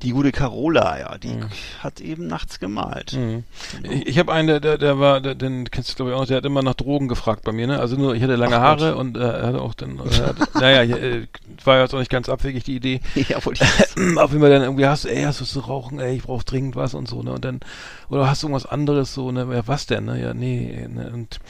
Die 0.04 0.10
gute 0.10 0.32
Carola, 0.32 0.98
ja, 0.98 1.18
die 1.18 1.40
hat 1.80 2.00
eben 2.00 2.26
nachts 2.26 2.60
gemalt. 2.60 3.14
Mhm. 3.14 3.44
Ich, 3.82 4.06
ich 4.06 4.18
habe 4.18 4.32
einen, 4.32 4.46
der, 4.46 4.60
der, 4.60 4.78
der 4.78 4.98
war, 4.98 5.20
der, 5.20 5.34
den 5.34 5.70
kennst 5.70 5.90
du 5.90 5.94
glaube 5.96 6.10
ich 6.10 6.16
auch, 6.16 6.26
der 6.26 6.36
hat 6.36 6.44
immer 6.44 6.62
nach 6.62 6.74
Drogen 6.74 7.08
gefragt 7.08 7.42
bei 7.44 7.52
mir, 7.52 7.66
ne? 7.66 7.80
Also 7.80 7.96
nur, 7.96 8.14
ich 8.14 8.22
hatte 8.22 8.36
lange 8.36 8.56
Ach 8.56 8.62
Haare 8.62 8.96
und 8.96 9.16
äh, 9.16 9.20
er 9.20 9.46
hatte 9.46 9.62
auch 9.62 9.74
dann, 9.74 9.98
äh, 9.98 10.02
hat, 10.02 10.54
naja, 10.54 10.82
äh, 10.82 11.26
war 11.64 11.80
jetzt 11.80 11.94
auch 11.94 11.98
nicht 11.98 12.10
ganz 12.10 12.28
abwegig 12.28 12.64
die 12.64 12.76
Idee. 12.76 13.00
Ja, 13.26 13.42
wollte 13.44 13.64
ich 13.64 14.18
Auf 14.18 14.32
jeden 14.32 14.42
Fall 14.42 14.50
dann 14.50 14.62
irgendwie 14.62 14.86
hast 14.86 15.04
du, 15.04 15.08
ey, 15.08 15.22
hast 15.22 15.40
du 15.40 15.46
zu 15.46 15.60
rauchen, 15.60 15.98
ey, 15.98 16.16
ich 16.16 16.24
brauch 16.24 16.42
dringend 16.42 16.76
was 16.76 16.92
und 16.92 17.08
so, 17.08 17.22
ne? 17.22 17.32
Und 17.32 17.44
dann, 17.44 17.60
oder 18.10 18.28
hast 18.28 18.42
du 18.42 18.48
irgendwas 18.48 18.66
anderes 18.66 19.14
so, 19.14 19.32
ne? 19.32 19.48
Ja, 19.50 19.66
was 19.66 19.86
denn, 19.86 20.04
ne? 20.04 20.20
Ja, 20.20 20.34
nee, 20.34 20.86
ne? 20.88 21.10
Und 21.14 21.40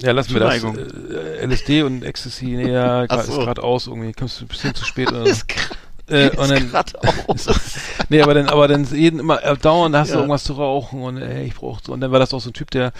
ja, 0.00 0.12
lass 0.12 0.30
mir 0.30 0.40
das. 0.40 0.62
Äh, 0.62 1.46
LSD 1.46 1.82
und 1.82 2.02
Ecstasy, 2.02 2.46
nee, 2.46 2.72
ja, 2.72 3.06
so. 3.08 3.16
ist 3.16 3.28
gerade 3.28 3.62
aus, 3.62 3.86
irgendwie, 3.86 4.12
kommst 4.12 4.40
du 4.40 4.44
ein 4.44 4.48
bisschen 4.48 4.74
zu 4.74 4.84
spät 4.84 5.08
oder 5.12 5.24
ist 5.24 5.46
grad, 5.48 5.78
äh, 6.08 6.30
und 6.36 6.50
dann, 6.50 6.70
nee, 8.08 8.20
aber 8.22 8.34
dann, 8.34 8.48
aber 8.48 8.68
dann 8.68 8.84
jeden 8.84 9.20
immer 9.20 9.42
äh, 9.42 9.56
dauernd 9.56 9.94
hast 9.96 10.10
du 10.10 10.14
Ja. 10.14 10.20
irgendwas 10.20 10.44
zu 10.44 10.54
rauchen 10.54 11.02
und 11.02 11.16
ey, 11.18 11.44
ich 11.44 11.54
brauch 11.54 11.80
so. 11.84 11.92
Und 11.92 12.00
dann 12.00 12.10
war 12.12 12.18
das 12.18 12.34
auch 12.34 12.40
so 12.40 12.50
ein 12.50 12.54
Typ, 12.54 12.70
der, 12.70 12.92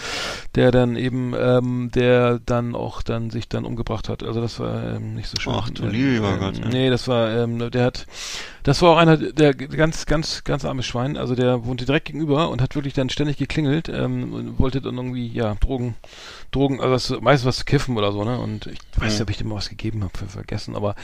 der 0.55 0.71
dann 0.71 0.97
eben, 0.97 1.35
ähm, 1.39 1.91
der 1.95 2.39
dann 2.45 2.75
auch 2.75 3.03
dann 3.03 3.31
sich 3.31 3.49
dann 3.49 3.65
umgebracht 3.65 4.09
hat. 4.09 4.23
Also 4.23 4.41
das 4.41 4.59
war 4.61 4.83
ähm, 4.97 5.15
nicht 5.15 5.29
so 5.29 5.41
schön. 5.41 5.53
Ach 5.57 5.69
du 5.71 5.85
Ähm, 5.85 5.91
lieber 5.91 6.33
ähm, 6.35 6.39
Gott, 6.39 6.59
ja. 6.59 6.69
Nee, 6.69 6.91
das 6.91 7.09
war, 7.09 7.31
ähm, 7.31 7.71
der 7.71 7.85
hat, 7.85 8.07
das 8.63 8.81
war 8.83 8.91
auch 8.91 8.97
einer, 8.99 9.17
der 9.17 9.55
ganz, 9.55 10.07
ganz, 10.07 10.45
ganz 10.45 10.65
armes 10.65 10.87
Schwein. 10.87 11.17
Also 11.17 11.35
der 11.35 11.65
wohnte 11.67 11.85
direkt 11.85 12.07
gegenüber 12.07 12.49
und 12.51 12.63
hat 12.63 12.75
wirklich 12.77 12.95
dann 12.95 13.11
ständig 13.11 13.37
geklingelt 13.37 13.89
ähm, 13.89 14.33
und 14.33 14.59
wollte 14.59 14.81
dann 14.81 14.97
irgendwie, 14.97 15.27
ja, 15.29 15.55
Drogen, 15.57 15.97
Drogen, 16.53 16.81
also 16.81 17.15
was, 17.15 17.21
meistens 17.23 17.47
was 17.49 17.57
zu 17.59 17.65
kiffen 17.65 17.97
oder 17.97 18.13
so, 18.13 18.23
ne? 18.25 18.39
Und 18.39 18.67
ich 18.67 18.79
weiß 18.97 19.13
nicht, 19.15 19.23
ob 19.23 19.31
ich 19.31 19.39
dem 19.39 19.49
mal 19.49 19.57
was 19.57 19.69
gegeben 19.69 20.05
habe, 20.05 20.13
vergessen, 20.29 20.77
aber 20.77 20.95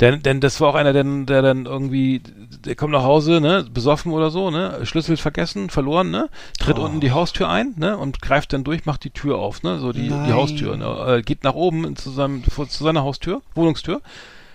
denn, 0.00 0.20
denn 0.22 0.40
das 0.40 0.60
war 0.60 0.68
auch 0.68 0.74
einer, 0.74 0.92
der, 0.92 1.04
der 1.04 1.40
dann 1.42 1.64
irgendwie, 1.64 2.20
der 2.64 2.74
kommt 2.74 2.92
nach 2.92 3.04
Hause, 3.04 3.40
ne, 3.40 3.64
besoffen 3.72 4.12
oder 4.12 4.30
so, 4.30 4.50
ne, 4.50 4.84
Schlüssel 4.84 5.16
vergessen, 5.16 5.70
verloren, 5.70 6.10
ne, 6.10 6.28
tritt 6.58 6.78
unten 6.78 7.00
die 7.00 7.12
Haustür 7.12 7.48
ein, 7.48 7.74
ne, 7.76 7.96
und 7.96 8.20
greift 8.20 8.52
dann 8.52 8.64
durch, 8.64 8.84
macht 8.84 9.04
die 9.04 9.10
Tür 9.10 9.38
auf, 9.38 9.62
ne, 9.62 9.78
so 9.78 9.92
die, 9.92 10.08
die. 10.08 10.32
Haustür, 10.32 10.76
ne, 10.76 11.16
äh, 11.18 11.22
geht 11.22 11.44
nach 11.44 11.54
oben 11.54 11.84
in- 11.86 11.96
zu 11.96 12.10
seinem, 12.10 12.42
zu 12.44 12.84
seiner 12.84 13.02
Haustür, 13.02 13.40
Wohnungstür, 13.54 14.02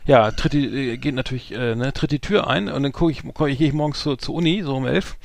ja, 0.06 0.32
tritt 0.32 0.54
die, 0.54 0.92
äh, 0.92 0.98
geht 0.98 1.16
natürlich, 1.16 1.52
äh, 1.52 1.76
ne, 1.76 1.94
tritt 1.94 2.12
die 2.12 2.20
Tür 2.20 2.48
ein 2.48 2.70
und 2.70 2.84
dann 2.84 2.92
gucke 2.92 3.12
ich, 3.12 3.24
guck, 3.34 3.48
ich 3.50 3.58
gehe 3.58 3.68
ich 3.68 3.74
morgens 3.74 4.02
zur, 4.02 4.18
zur 4.18 4.36
Uni, 4.36 4.62
so 4.64 4.76
um 4.76 4.86
elf, 4.86 5.18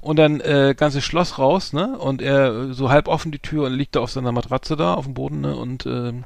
und 0.00 0.16
dann 0.16 0.40
äh, 0.40 0.74
ganzes 0.76 1.04
Schloss 1.04 1.38
raus, 1.38 1.72
ne, 1.72 1.98
und 1.98 2.22
er 2.22 2.70
äh, 2.70 2.72
so 2.72 2.90
halb 2.90 3.08
offen 3.08 3.32
die 3.32 3.38
Tür 3.38 3.66
und 3.66 3.74
liegt 3.74 3.96
da 3.96 4.00
auf 4.00 4.10
seiner 4.10 4.32
Matratze 4.32 4.76
da 4.76 4.94
auf 4.94 5.04
dem 5.04 5.14
Boden, 5.14 5.40
ne, 5.40 5.56
und 5.56 5.86
ähm, 5.86 6.24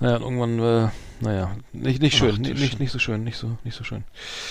naja, 0.00 0.16
und 0.16 0.22
irgendwann, 0.22 0.58
äh, 0.60 0.88
naja, 1.20 1.56
nicht, 1.72 2.00
nicht 2.00 2.16
schön, 2.16 2.34
Ach, 2.34 2.38
nicht, 2.38 2.60
nicht, 2.60 2.80
nicht 2.80 2.92
so 2.92 2.98
schön, 2.98 3.24
nicht 3.24 3.36
so, 3.36 3.58
nicht 3.64 3.76
so 3.76 3.82
schön. 3.82 4.04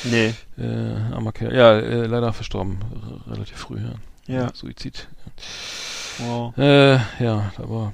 Nee. 0.04 0.34
Äh, 0.58 1.14
armer 1.14 1.32
Kerl. 1.32 1.56
Ja, 1.56 1.78
äh, 1.78 2.06
leider 2.06 2.34
verstorben, 2.34 2.80
relativ 3.28 3.58
früh, 3.58 3.80
ja. 3.80 3.94
Ja. 4.28 4.52
Suizid. 4.54 5.08
Wow. 6.20 6.58
Äh, 6.58 6.96
ja, 7.24 7.52
aber. 7.58 7.94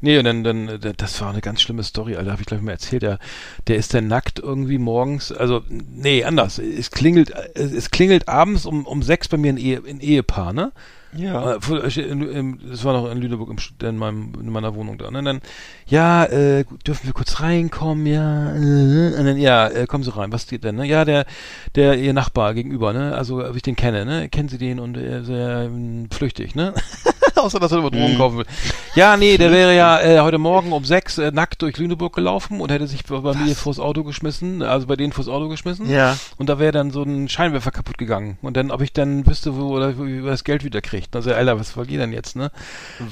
Nee, 0.00 0.18
und 0.18 0.24
dann, 0.24 0.44
dann, 0.44 0.68
äh, 0.68 0.94
das 0.96 1.20
war 1.20 1.30
eine 1.30 1.40
ganz 1.40 1.62
schlimme 1.62 1.82
Story, 1.82 2.16
Alter, 2.16 2.32
habe 2.32 2.42
ich 2.42 2.46
glaube 2.46 2.60
ich 2.60 2.64
mal 2.64 2.72
erzählt. 2.72 3.02
Der, 3.02 3.18
der 3.66 3.76
ist 3.76 3.94
dann 3.94 4.08
nackt 4.08 4.38
irgendwie 4.38 4.78
morgens, 4.78 5.32
also, 5.32 5.62
nee, 5.68 6.24
anders. 6.24 6.58
Es 6.58 6.90
klingelt, 6.90 7.32
es 7.54 7.90
klingelt 7.90 8.28
abends 8.28 8.66
um, 8.66 8.86
um 8.86 9.02
sechs 9.02 9.28
bei 9.28 9.36
mir 9.36 9.52
ein, 9.52 9.58
Ehe, 9.58 9.82
ein 9.86 10.00
Ehepaar, 10.00 10.52
ne? 10.52 10.72
Ja. 11.16 11.54
Äh, 11.54 11.56
äh, 11.56 12.54
Das 12.70 12.84
war 12.84 12.92
noch 12.92 13.10
in 13.10 13.18
Lüneburg 13.18 13.56
in, 13.82 13.96
meinem, 13.96 14.32
in 14.40 14.50
meiner 14.50 14.74
Wohnung 14.74 14.98
da. 14.98 15.08
Und 15.08 15.14
dann, 15.24 15.40
ja, 15.86 16.24
äh, 16.24 16.64
dürfen 16.86 17.06
wir 17.06 17.12
kurz 17.12 17.40
reinkommen, 17.40 18.06
ja. 18.06 18.50
Und 18.52 19.24
dann, 19.24 19.36
ja, 19.38 19.68
äh, 19.68 19.86
kommen 19.86 20.04
Sie 20.04 20.14
rein. 20.14 20.32
Was 20.32 20.46
geht 20.46 20.64
denn? 20.64 20.76
Ne? 20.76 20.86
Ja, 20.86 21.04
der, 21.04 21.26
der 21.74 21.98
Ihr 21.98 22.12
Nachbar 22.12 22.54
gegenüber, 22.54 22.92
ne? 22.92 23.14
Also, 23.14 23.44
ob 23.44 23.56
ich 23.56 23.62
den 23.62 23.76
kenne, 23.76 24.04
ne? 24.04 24.28
Kennen 24.28 24.48
Sie 24.48 24.58
den 24.58 24.78
und 24.78 24.96
er 24.96 25.20
ist 25.20 25.26
sehr 25.26 25.70
flüchtig, 26.10 26.54
ne? 26.54 26.74
Außer, 27.40 27.60
dass 27.60 27.72
er 27.72 27.78
über 27.78 27.90
Drogen 27.90 28.16
kaufen 28.16 28.38
will. 28.38 28.46
Ja, 28.94 29.16
nee, 29.16 29.36
der 29.36 29.50
wäre 29.52 29.76
ja 29.76 30.00
äh, 30.00 30.20
heute 30.20 30.38
Morgen 30.38 30.72
um 30.72 30.84
sechs 30.84 31.18
äh, 31.18 31.30
nackt 31.30 31.62
durch 31.62 31.76
Lüneburg 31.76 32.14
gelaufen 32.14 32.60
und 32.60 32.70
hätte 32.70 32.86
sich 32.86 33.04
bei 33.04 33.18
bei 33.20 33.34
mir 33.34 33.54
vors 33.54 33.78
Auto 33.78 34.04
geschmissen, 34.04 34.62
also 34.62 34.86
bei 34.86 34.96
denen 34.96 35.12
vors 35.12 35.28
Auto 35.28 35.48
geschmissen. 35.48 35.88
Ja. 35.90 36.16
Und 36.38 36.48
da 36.48 36.58
wäre 36.58 36.72
dann 36.72 36.90
so 36.90 37.02
ein 37.02 37.28
Scheinwerfer 37.28 37.70
kaputt 37.70 37.98
gegangen. 37.98 38.38
Und 38.42 38.56
dann, 38.56 38.70
ob 38.70 38.80
ich 38.80 38.92
dann 38.92 39.26
wüsste, 39.26 39.56
wo 39.56 39.76
oder 39.76 39.98
wie 39.98 40.22
wir 40.22 40.30
das 40.30 40.44
Geld 40.44 40.64
wieder 40.64 40.80
kriegt. 40.80 41.14
Also, 41.14 41.32
Alter, 41.32 41.58
was 41.58 41.76
ihr 41.76 41.98
denn 41.98 42.12
jetzt, 42.12 42.36
ne? 42.36 42.50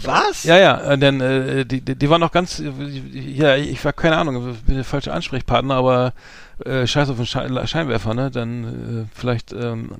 Was? 0.02 0.44
Ja, 0.44 0.58
ja, 0.58 0.92
und 0.92 1.00
dann, 1.00 1.20
äh, 1.20 1.66
die, 1.66 1.80
die, 1.80 1.94
die 1.94 2.10
waren 2.10 2.20
noch 2.20 2.32
ganz, 2.32 2.60
äh, 2.60 2.70
ja, 3.12 3.56
ich 3.56 3.84
war 3.84 3.92
keine 3.92 4.16
Ahnung, 4.16 4.52
ich 4.52 4.62
bin 4.62 4.76
der 4.76 4.84
falsche 4.84 5.12
Ansprechpartner, 5.12 5.74
aber 5.74 6.12
äh, 6.64 6.86
scheiß 6.86 7.10
auf 7.10 7.16
den 7.16 7.26
Schein, 7.26 7.66
Scheinwerfer, 7.66 8.14
ne? 8.14 8.30
Dann 8.30 8.64
äh, 8.64 9.06
vielleicht, 9.14 9.52
ähm, 9.52 9.90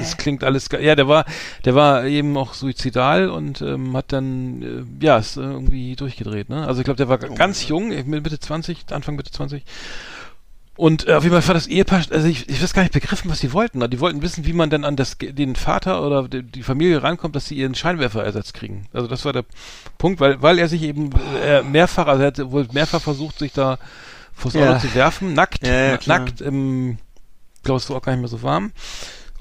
es 0.00 0.16
klingt 0.16 0.44
alles, 0.44 0.68
ja, 0.80 0.94
der 0.94 1.08
war, 1.08 1.24
der 1.64 1.74
war 1.74 2.04
eben 2.04 2.36
auch 2.36 2.54
suizidal 2.54 3.28
und 3.28 3.60
ähm, 3.62 3.96
hat 3.96 4.12
dann, 4.12 4.62
äh, 5.00 5.04
ja, 5.04 5.18
ist 5.18 5.36
äh, 5.36 5.40
irgendwie 5.40 5.96
durchgedreht, 5.96 6.48
ne? 6.48 6.66
Also 6.66 6.80
ich 6.80 6.84
glaube, 6.84 6.98
der 6.98 7.08
war 7.08 7.18
ganz 7.18 7.66
jung, 7.68 7.92
äh, 7.92 8.04
Mitte 8.04 8.38
20, 8.38 8.84
Anfang 8.92 9.16
Mitte 9.16 9.32
20. 9.32 9.64
Und 10.76 11.08
äh, 11.08 11.14
auf 11.14 11.24
jeden 11.24 11.34
Fall 11.34 11.48
war 11.48 11.54
das 11.54 11.66
Ehepaar, 11.66 12.02
also 12.10 12.28
ich, 12.28 12.48
ich 12.48 12.62
weiß 12.62 12.74
gar 12.74 12.82
nicht 12.82 12.92
begriffen, 12.92 13.30
was 13.30 13.40
die 13.40 13.52
wollten. 13.52 13.88
Die 13.90 14.00
wollten 14.00 14.20
wissen, 14.20 14.44
wie 14.44 14.52
man 14.52 14.68
denn 14.68 14.84
an 14.84 14.94
das, 14.94 15.16
den 15.18 15.56
Vater 15.56 16.06
oder 16.06 16.28
die, 16.28 16.42
die 16.42 16.62
Familie 16.62 17.02
rankommt, 17.02 17.34
dass 17.34 17.46
sie 17.46 17.56
ihren 17.56 17.74
Scheinwerferersatz 17.74 18.52
kriegen. 18.52 18.86
Also 18.92 19.08
das 19.08 19.24
war 19.24 19.32
der 19.32 19.44
Punkt, 19.96 20.20
weil, 20.20 20.42
weil 20.42 20.58
er 20.58 20.68
sich 20.68 20.82
eben 20.82 21.10
äh, 21.42 21.62
mehrfach, 21.62 22.06
also 22.06 22.22
er 22.22 22.26
hat 22.26 22.50
wohl 22.52 22.68
mehrfach 22.72 23.00
versucht, 23.00 23.38
sich 23.38 23.52
da 23.52 23.78
vors 24.36 24.54
Ja. 24.54 24.70
Auto 24.76 24.86
zu 24.86 24.94
werfen, 24.94 25.34
nackt, 25.34 25.66
Ja, 25.66 25.92
ja, 25.94 25.98
nackt, 26.06 26.40
im, 26.40 26.98
ich 27.56 27.62
glaube, 27.64 27.78
es 27.78 27.90
war 27.90 27.96
auch 27.96 28.02
gar 28.02 28.12
nicht 28.12 28.20
mehr 28.20 28.28
so 28.28 28.42
warm. 28.42 28.70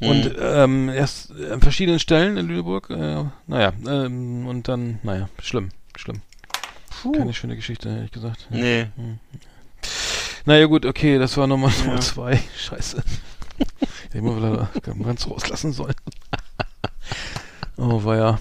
Und 0.01 0.25
Mhm. 0.25 0.35
ähm, 0.39 0.89
erst 0.89 1.31
an 1.31 1.61
verschiedenen 1.61 1.99
Stellen 1.99 2.35
in 2.37 2.47
Lüneburg, 2.47 2.89
äh, 2.89 3.23
naja, 3.47 3.71
ähm, 3.87 4.47
und 4.47 4.67
dann, 4.67 4.99
naja, 5.03 5.29
schlimm, 5.41 5.69
schlimm. 5.95 6.21
Keine 7.15 7.33
schöne 7.33 7.55
Geschichte, 7.55 7.89
ehrlich 7.89 8.11
gesagt. 8.11 8.47
Nee. 8.49 8.87
Naja, 10.45 10.65
gut, 10.65 10.85
okay, 10.85 11.19
das 11.19 11.37
war 11.37 11.45
Nummer, 11.47 11.69
Ja. 11.79 11.85
Nummer 11.85 12.01
zwei. 12.01 12.41
Scheiße. 12.57 13.03
Ich 14.13 14.21
mal 14.21 14.37
wieder 14.37 14.69
ganz 15.03 15.27
rauslassen 15.27 15.71
sollen. 15.73 15.95
Oh, 17.77 18.03
war 18.05 18.15
ja. 18.15 18.39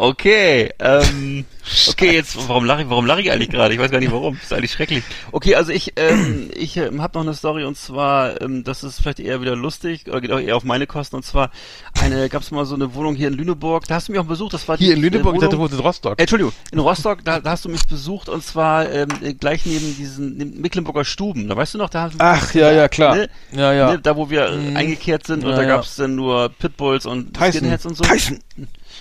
Okay, 0.00 0.70
ähm, 0.78 1.44
okay, 1.88 2.12
jetzt, 2.14 2.36
warum 2.48 2.64
lache 2.64 2.82
ich, 2.82 2.88
warum 2.88 3.04
lache 3.04 3.20
ich 3.20 3.32
eigentlich 3.32 3.50
gerade? 3.50 3.74
Ich 3.74 3.80
weiß 3.80 3.90
gar 3.90 3.98
nicht 3.98 4.12
warum. 4.12 4.38
ist 4.40 4.52
eigentlich 4.52 4.70
schrecklich. 4.70 5.02
Okay, 5.32 5.56
also 5.56 5.72
ich, 5.72 5.94
ähm, 5.96 6.50
ich 6.54 6.76
ähm, 6.76 7.02
habe 7.02 7.18
noch 7.18 7.24
eine 7.26 7.34
Story 7.34 7.64
und 7.64 7.76
zwar, 7.76 8.40
ähm, 8.40 8.62
das 8.62 8.84
ist 8.84 9.00
vielleicht 9.00 9.18
eher 9.18 9.40
wieder 9.42 9.56
lustig 9.56 10.06
oder 10.08 10.20
geht 10.20 10.30
auch 10.30 10.38
eher 10.38 10.56
auf 10.56 10.62
meine 10.62 10.86
Kosten 10.86 11.16
und 11.16 11.24
zwar 11.24 11.50
eine, 12.00 12.28
gab 12.28 12.42
es 12.42 12.52
mal 12.52 12.64
so 12.64 12.76
eine 12.76 12.94
Wohnung 12.94 13.16
hier 13.16 13.26
in 13.26 13.34
Lüneburg. 13.34 13.88
Da 13.88 13.96
hast 13.96 14.06
du 14.06 14.12
mich 14.12 14.20
auch 14.20 14.24
besucht. 14.26 14.54
Das 14.54 14.68
war 14.68 14.76
Hier 14.78 14.86
die, 14.88 14.92
in 14.94 15.00
Lüneburg, 15.00 15.34
ich 15.34 15.38
äh, 15.40 15.44
dachte, 15.46 15.58
Wohnung, 15.58 15.72
wo 15.72 15.76
in 15.76 15.82
Rostock. 15.82 16.18
äh, 16.18 16.22
Entschuldigung, 16.22 16.52
in 16.70 16.78
Rostock, 16.78 17.24
da, 17.24 17.40
da 17.40 17.50
hast 17.50 17.64
du 17.64 17.68
mich 17.68 17.84
besucht 17.88 18.28
und 18.28 18.44
zwar 18.44 18.88
ähm, 18.88 19.08
äh, 19.20 19.34
gleich 19.34 19.66
neben 19.66 19.96
diesen 19.96 20.36
neben 20.36 20.60
Mecklenburger 20.60 21.04
Stuben. 21.04 21.48
Da 21.48 21.56
weißt 21.56 21.74
du 21.74 21.78
noch, 21.78 21.90
da 21.90 22.02
hast 22.02 22.14
du 22.14 22.18
Ach, 22.20 22.54
ja, 22.54 22.70
ja, 22.70 22.88
klar. 22.88 23.16
Ne? 23.16 23.28
Ja, 23.50 23.72
ja. 23.72 23.90
Ne, 23.92 23.98
da 23.98 24.16
wo 24.16 24.30
wir 24.30 24.48
Mhm. 24.52 24.76
eingekehrt 24.76 25.26
sind 25.26 25.42
und 25.42 25.50
Ja, 25.50 25.56
da 25.56 25.62
ja. 25.62 25.68
gab's 25.68 25.96
dann 25.96 26.14
nur 26.14 26.50
Pitbulls 26.50 27.04
und 27.04 27.34
Tyson. 27.34 27.52
Skinheads 27.62 27.84
und 27.84 27.96
so. 27.96 28.04
Tyson. 28.04 28.38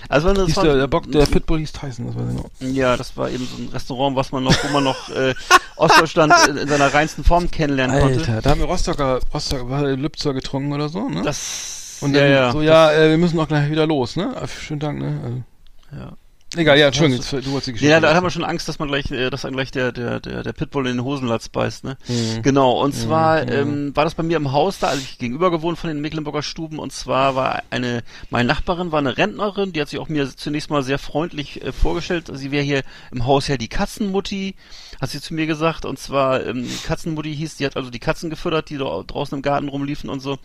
Also 0.10 0.34
das 0.34 0.48
Hieß 0.48 0.58
war, 0.58 0.64
der, 0.64 0.76
der 0.78 0.88
Bock, 0.88 1.12
der 1.12 1.26
Pitbull 1.26 1.60
hieß 1.60 1.72
Tyson, 1.74 2.08
das 2.08 2.16
ich 2.16 2.70
noch. 2.70 2.76
ja, 2.76 2.98
das 2.98 3.16
war 3.18 3.30
eben 3.30 3.46
so 3.48 3.62
ein 3.62 3.70
Restaurant, 3.70 4.16
was 4.16 4.32
man 4.32 4.44
noch, 4.44 4.56
wo 4.64 4.70
man 4.70 4.84
noch 4.84 5.10
äh, 5.10 5.34
Ostdeutschland 5.76 6.34
in, 6.48 6.58
in 6.58 6.68
seiner 6.68 6.94
reinsten 6.94 7.24
Form 7.24 7.50
kennenlernen 7.52 8.00
konnte. 8.00 8.20
Alter, 8.20 8.42
da 8.42 8.50
haben 8.52 8.60
wir 8.60 8.68
Rostocker, 8.68 9.20
Rostocker, 9.34 9.70
war 9.70 9.84
Lübzer 9.84 10.34
getrunken 10.34 10.74
oder 10.74 10.90
so, 10.90 11.08
ne? 11.10 11.22
Das 11.24 11.98
Und 12.02 12.14
ja, 12.14 12.22
dann 12.22 12.32
ja, 12.32 12.52
so, 12.52 12.62
ja, 12.62 12.92
äh, 12.92 13.10
wir 13.10 13.18
müssen 13.18 13.40
auch 13.40 13.48
gleich 13.48 13.70
wieder 13.70 13.88
los, 13.88 14.16
ne? 14.16 14.34
Schönen 14.60 14.80
Dank, 14.80 15.00
ne? 15.00 15.20
Also, 15.24 16.02
ja. 16.04 16.18
Egal, 16.58 16.78
ja, 16.78 16.88
Entschuldigung, 16.88 17.22
jetzt, 17.24 17.32
du 17.32 17.52
wolltest 17.52 17.68
die 17.68 17.74
Geschichte. 17.74 17.96
Nee, 17.96 18.02
da, 18.02 18.14
haben 18.14 18.24
wir 18.24 18.30
schon 18.30 18.44
Angst, 18.44 18.68
dass 18.68 18.80
man 18.80 18.88
gleich, 18.88 19.10
äh, 19.12 19.30
dass 19.30 19.42
dann 19.42 19.54
gleich 19.54 19.72
der, 19.72 19.92
der, 19.92 20.20
der, 20.20 20.44
der 20.44 20.54
Pitbull 20.54 20.88
in 20.88 20.98
den 20.98 21.04
Hosenlatz 21.06 21.50
beißt, 21.50 21.84
ne? 21.84 21.98
Mhm. 22.08 22.42
Genau, 22.42 22.82
und 22.84 22.94
zwar 22.94 23.44
Mhm. 23.46 23.52
ähm, 23.52 23.96
war 23.96 24.04
das 24.04 24.16
bei 24.16 24.24
mir 24.24 24.38
im 24.38 24.52
Haus 24.52 24.80
da, 24.80 24.88
also 24.88 25.02
ich 25.02 25.18
gegenüber 25.18 25.52
gewohnt 25.52 25.78
von 25.78 25.90
den 25.90 26.02
Mecklenburger 26.02 26.44
Stuben 26.44 26.80
und 26.80 26.92
zwar 26.92 27.36
war 27.36 27.64
eine, 27.70 28.04
meine 28.30 28.48
Nachbarin 28.48 28.92
war 28.92 29.00
eine 29.00 29.18
Rentnerin, 29.18 29.74
die 29.74 29.82
hat 29.82 29.90
sich 29.90 30.00
auch 30.00 30.10
mir 30.10 30.36
zunächst 30.36 30.70
mal 30.70 30.84
sehr 30.84 31.00
freundlich 31.00 31.64
äh, 31.64 31.72
vorgestellt, 31.72 32.30
sie 32.34 32.52
wäre 32.52 32.64
hier 32.64 32.84
im 33.12 33.26
Haus 33.26 33.48
ja 33.48 33.58
die 33.58 33.68
Katzenmutti, 33.68 34.56
hat 35.00 35.10
sie 35.10 35.22
zu 35.22 35.34
mir 35.34 35.46
gesagt 35.46 35.86
und 35.86 36.00
zwar 36.00 36.46
ähm, 36.46 36.68
Katzenmutti 36.86 37.36
hieß, 37.36 37.58
die 37.58 37.66
hat 37.66 37.76
also 37.78 37.90
die 37.90 38.00
Katzen 38.00 38.30
gefüttert, 38.30 38.70
die 38.70 38.78
da 38.78 39.04
draußen 39.06 39.36
im 39.36 39.42
Garten 39.42 39.68
rumliefen 39.68 40.10
und 40.10 40.20
so. 40.20 40.38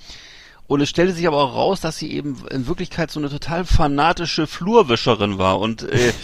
Und 0.73 0.81
es 0.81 0.89
stellte 0.89 1.12
sich 1.12 1.27
aber 1.27 1.36
auch 1.36 1.55
raus, 1.55 1.82
dass 1.82 1.99
sie 1.99 2.11
eben 2.11 2.47
in 2.51 2.66
Wirklichkeit 2.66 3.11
so 3.11 3.20
eine 3.20 3.28
total 3.28 3.66
fanatische 3.66 4.47
Flurwischerin 4.47 5.36
war. 5.36 5.61
Und, 5.61 5.82
äh, 5.82 6.15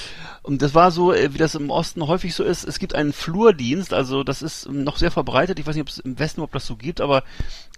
und 0.43 0.63
das 0.63 0.75
war 0.75 0.91
so, 0.91 1.13
äh, 1.13 1.33
wie 1.35 1.39
das 1.39 1.55
im 1.55 1.71
Osten 1.71 2.07
häufig 2.07 2.35
so 2.35 2.43
ist. 2.45 2.65
Es 2.65 2.79
gibt 2.79 2.95
einen 2.95 3.13
Flurdienst, 3.13 3.93
also 3.93 4.23
das 4.25 4.43
ist 4.43 4.67
ähm, 4.67 4.85
noch 4.85 4.97
sehr 4.97 5.11
verbreitet. 5.11 5.59
Ich 5.59 5.67
weiß 5.67 5.75
nicht, 5.75 5.83
ob 5.83 5.89
es 5.89 5.99
im 5.99 6.19
Westen 6.19 6.41
ob 6.41 6.53
das 6.53 6.67
so 6.67 6.77
gibt, 6.77 7.01
aber 7.01 7.23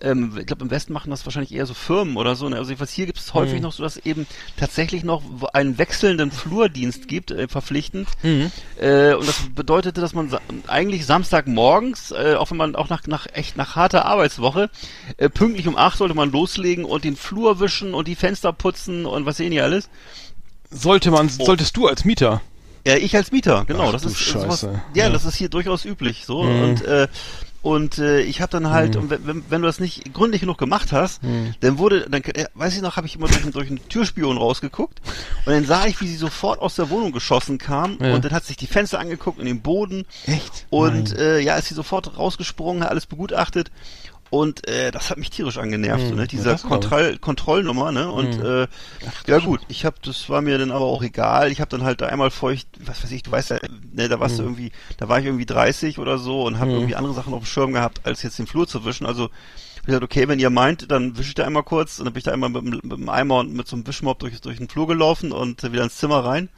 ähm, 0.01 0.37
ich 0.39 0.47
glaube, 0.47 0.62
im 0.65 0.70
Westen 0.70 0.93
machen 0.93 1.11
das 1.11 1.24
wahrscheinlich 1.27 1.53
eher 1.53 1.66
so 1.66 1.74
Firmen 1.74 2.16
oder 2.16 2.37
so. 2.37 2.49
Ne? 2.49 2.57
Also 2.57 2.70
jedenfalls 2.70 2.93
hier 2.93 3.07
gibt 3.07 3.19
es 3.19 3.35
häufig 3.35 3.57
Mhm. 3.57 3.62
noch 3.62 3.73
so, 3.73 3.82
dass 3.82 3.97
es 3.97 4.07
eben 4.07 4.27
tatsächlich 4.57 5.05
noch 5.05 5.23
einen 5.53 5.78
wechselnden 5.78 6.31
Flurdienst 6.31 7.09
gibt, 7.09 7.31
äh, 7.31 7.49
verpflichtend. 7.49 8.09
Mhm. 8.23 8.51
Äh, 8.81 9.15
und 9.15 9.27
das 9.27 9.41
bedeutete, 9.55 10.01
dass 10.01 10.15
man 10.15 10.28
sa 10.31 10.41
eigentlich 10.69 11.07
Samstagmorgens, 11.07 12.12
äh, 12.12 12.35
auch 12.37 12.51
wenn 12.51 12.57
man 12.59 12.77
auch 12.77 12.89
nach, 12.89 13.07
nach 13.07 13.27
echt 13.32 13.57
nach 13.57 13.77
harter 13.77 14.05
Arbeitswoche, 14.07 14.70
äh, 15.16 15.28
pünktlich 15.28 15.66
um 15.69 15.77
acht 15.77 15.99
sollte 15.99 16.15
man 16.15 16.31
loslegen 16.31 16.85
und 16.85 17.05
den 17.05 17.16
Flur 17.16 17.61
wischen 17.61 17.95
und 17.95 18.07
die 18.09 18.16
Fenster 18.16 18.53
putzen 18.53 19.07
und 19.07 19.27
was 19.27 19.37
sehen 19.39 19.51
die 19.51 19.61
alles. 19.61 19.89
Sollte 20.70 21.11
man, 21.11 21.28
Oh. 21.39 21.45
solltest 21.47 21.77
du 21.77 21.89
als 21.89 22.05
Mieter. 22.05 22.41
Ja, 22.86 22.97
ich 22.97 23.15
als 23.16 23.31
Mieter, 23.32 23.65
genau. 23.66 23.89
Ach 23.89 23.93
das 23.93 24.05
ist. 24.05 24.19
Sowas, 24.19 24.62
ja, 24.62 24.81
Ja. 25.05 25.11
das 25.11 25.24
ist 25.24 25.36
hier 25.36 25.48
durchaus 25.48 25.85
üblich 25.85 26.24
so. 26.27 26.43
Mhm. 26.43 26.62
Und 26.62 26.82
äh, 26.85 27.09
und 27.62 27.98
äh, 27.98 28.23
ich 28.23 28.40
habe 28.40 28.51
dann 28.51 28.70
halt, 28.70 28.94
Mhm. 28.94 29.02
und 29.02 29.11
wenn, 29.11 29.44
wenn, 29.51 29.61
du 29.61 29.66
das 29.66 29.81
nicht 29.81 30.15
gründlich 30.15 30.40
genug 30.40 30.57
gemacht 30.57 30.93
hast, 30.93 31.23
Mhm. 31.23 31.55
dann 31.61 31.77
wurde, 31.77 32.09
dann 32.09 32.23
äh, 32.23 32.47
weiß 32.55 32.74
ich 32.74 32.81
noch, 32.81 32.97
habe 32.97 33.07
ich 33.07 33.16
immer 33.16 33.27
durch, 33.28 33.43
einen- 33.43 33.52
durch 33.52 33.69
einen 33.69 33.86
Türspion 33.86 34.39
rausgeguckt 34.39 34.98
und 35.44 35.52
dann 35.52 35.66
sah 35.66 35.85
ich, 35.85 36.01
wie 36.01 36.07
sie 36.09 36.16
sofort 36.16 36.59
aus 36.61 36.77
der 36.77 36.89
Wohnung 36.89 37.12
geschossen 37.12 37.59
kam 37.59 37.98
Ja. 38.01 38.15
und 38.15 38.24
dann 38.24 38.32
hat 38.32 38.47
sich 38.47 38.57
die 38.57 38.66
Fenster 38.66 38.98
angeguckt 38.98 39.39
und 39.39 39.44
den 39.44 39.61
Boden 39.61 40.07
Echt? 40.27 40.65
und 40.70 41.15
äh, 41.19 41.39
ja, 41.40 41.57
ist 41.57 41.69
sie 41.69 41.74
sofort 41.74 42.16
rausgesprungen, 42.16 42.82
hat 42.82 42.89
alles 42.90 43.05
begutachtet. 43.05 43.70
Und 44.31 44.69
äh, 44.69 44.93
das 44.93 45.11
hat 45.11 45.19
mich 45.19 45.31
tierisch 45.31 45.59
angenervt, 45.59 46.07
Hm, 46.07 46.09
so, 46.09 46.15
ne? 46.15 46.27
ja, 46.36 46.44
Diese 46.44 46.44
das 46.44 46.66
glaub 46.66 46.86
ich. 46.86 46.90
Kontroll 46.90 47.19
Kontrollnummer, 47.19 47.93
ne? 47.93 48.11
Und 48.12 48.39
Hm. 48.39 48.40
äh, 48.40 48.69
ja 49.27 49.39
gut, 49.39 49.65
ich 49.69 49.85
habe, 49.85 49.97
das 50.05 50.28
war 50.28 50.40
mir 50.43 50.59
dann 50.59 50.70
aber 50.70 50.85
auch 50.86 51.02
egal. 51.02 51.52
Ich 51.52 51.61
habe 51.61 51.70
dann 51.70 51.85
halt 51.85 52.01
da 52.01 52.07
einmal 52.07 52.31
feucht, 52.31 52.69
was 52.81 53.02
weiß 53.05 53.11
ich, 53.12 53.23
du 53.24 53.32
weißt 53.32 53.51
ja, 53.51 53.59
ne, 53.93 54.09
da 54.09 54.20
warst 54.20 54.39
du 54.39 54.43
Hm. 54.43 54.44
irgendwie, 54.44 54.73
da 54.98 55.09
war 55.09 55.19
ich 55.20 55.27
irgendwie 55.27 55.47
30 55.47 55.98
oder 55.98 56.19
so 56.19 56.44
und 56.44 56.59
habe 56.61 56.70
Hm. 56.70 56.77
irgendwie 56.77 56.97
andere 56.97 57.15
Sachen 57.15 57.35
auf 57.35 57.43
dem 57.43 57.47
Schirm 57.47 57.73
gehabt, 57.73 58.02
als 58.05 58.23
jetzt 58.23 58.39
den 58.39 58.47
Flur 58.47 58.69
zu 58.69 58.85
wischen. 58.85 59.07
Also 59.07 59.24
hab 59.24 59.31
ich 59.81 59.86
gesagt, 59.86 60.05
okay, 60.05 60.28
wenn 60.28 60.39
ihr 60.39 60.51
meint, 60.51 60.90
dann 60.90 61.16
wische 61.19 61.31
ich 61.31 61.35
da 61.35 61.44
einmal 61.47 61.62
kurz 61.65 61.98
und 61.98 62.05
dann 62.07 62.12
bin 62.15 62.19
ich 62.19 62.24
da 62.24 62.32
einmal 62.32 62.51
mit, 62.51 62.62
dem- 62.65 62.81
mit 62.89 62.98
dem 62.98 63.09
Eimer 63.09 63.39
und 63.39 63.55
mit 63.55 63.66
so 63.69 63.77
einem 63.77 63.86
Wischmopp 63.86 64.19
durch, 64.20 64.40
durch 64.40 64.59
den 64.59 64.69
Flur 64.69 64.86
gelaufen 64.86 65.32
und 65.32 65.65
äh, 65.65 65.73
wieder 65.73 65.85
ins 65.85 65.97
Zimmer 65.97 66.24
rein. 66.24 66.48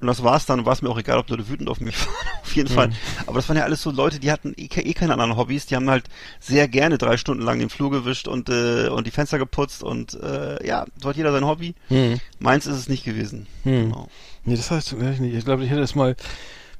Und 0.00 0.06
das 0.06 0.22
war's 0.22 0.46
dann, 0.46 0.64
war 0.64 0.72
es 0.72 0.82
mir 0.82 0.88
auch 0.88 0.98
egal, 0.98 1.18
ob 1.18 1.28
Leute 1.28 1.48
wütend 1.48 1.68
auf 1.68 1.80
mich 1.80 1.98
waren, 2.06 2.40
auf 2.42 2.56
jeden 2.56 2.68
Fall. 2.68 2.90
Aber 3.26 3.36
das 3.36 3.48
waren 3.48 3.56
ja 3.56 3.64
alles 3.64 3.82
so 3.82 3.90
Leute, 3.90 4.18
die 4.18 4.32
hatten 4.32 4.54
eh, 4.56 4.64
eh 4.64 4.94
keine 4.94 5.12
anderen 5.12 5.36
Hobbys, 5.36 5.66
die 5.66 5.76
haben 5.76 5.90
halt 5.90 6.04
sehr 6.38 6.68
gerne 6.68 6.96
drei 6.96 7.16
Stunden 7.16 7.42
lang 7.42 7.58
den 7.58 7.68
Flur 7.68 7.90
gewischt 7.90 8.26
und, 8.26 8.48
äh, 8.48 8.88
und 8.88 9.06
die 9.06 9.10
Fenster 9.10 9.38
geputzt 9.38 9.82
und 9.82 10.14
äh, 10.14 10.66
ja, 10.66 10.86
so 11.00 11.08
hat 11.10 11.16
jeder 11.16 11.32
sein 11.32 11.44
Hobby. 11.44 11.74
Hm. 11.88 12.18
Meins 12.38 12.66
ist 12.66 12.76
es 12.76 12.88
nicht 12.88 13.04
gewesen. 13.04 13.46
Hm. 13.64 13.90
Genau. 13.90 14.08
Nee, 14.44 14.56
das 14.56 14.70
heißt, 14.70 14.92
ich 14.92 15.20
nicht. 15.20 15.34
Ich 15.34 15.44
glaube, 15.44 15.64
ich 15.64 15.70
hätte 15.70 15.80
das 15.80 15.94
mal. 15.94 16.16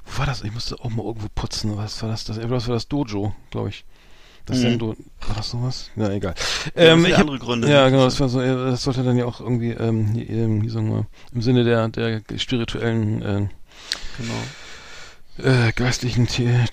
Wo 0.05 0.19
war 0.19 0.25
das? 0.25 0.43
Ich 0.43 0.51
musste 0.51 0.79
auch 0.79 0.89
mal 0.89 1.05
irgendwo 1.05 1.27
putzen. 1.33 1.77
Was 1.77 2.01
war 2.01 2.09
das? 2.09 2.25
Das, 2.25 2.37
das 2.37 2.67
war 2.67 2.73
das 2.73 2.87
Dojo, 2.87 3.35
glaube 3.51 3.69
ich. 3.69 3.85
Das 4.51 4.59
Mhm. 4.59 4.61
Sendo. 4.63 4.87
War 5.27 5.35
das 5.35 5.49
sowas? 5.49 5.89
Ja, 5.95 6.09
egal. 6.11 6.35
Ähm, 6.75 7.05
ich 7.05 7.13
hab, 7.13 7.21
andere 7.21 7.39
Gründe. 7.39 7.69
ja, 7.69 7.89
genau. 7.89 8.05
Das 8.05 8.19
war 8.19 8.29
so. 8.29 8.39
äh, 8.41 8.47
Das 8.71 8.83
sollte 8.83 9.03
dann 9.03 9.17
ja 9.17 9.25
auch 9.25 9.39
irgendwie, 9.41 9.71
ähm, 9.71 10.07
hier, 10.13 10.29
ähm, 10.29 10.61
wie 10.63 10.69
sagen 10.69 10.89
wir, 10.91 11.05
im 11.33 11.41
Sinne 11.41 11.63
der 11.63 11.87
der 11.89 12.21
spirituellen. 12.37 13.21
Äh, 13.21 13.47
Genau. 14.17 14.33
Äh, 15.37 15.71
geistlichen, 15.73 16.27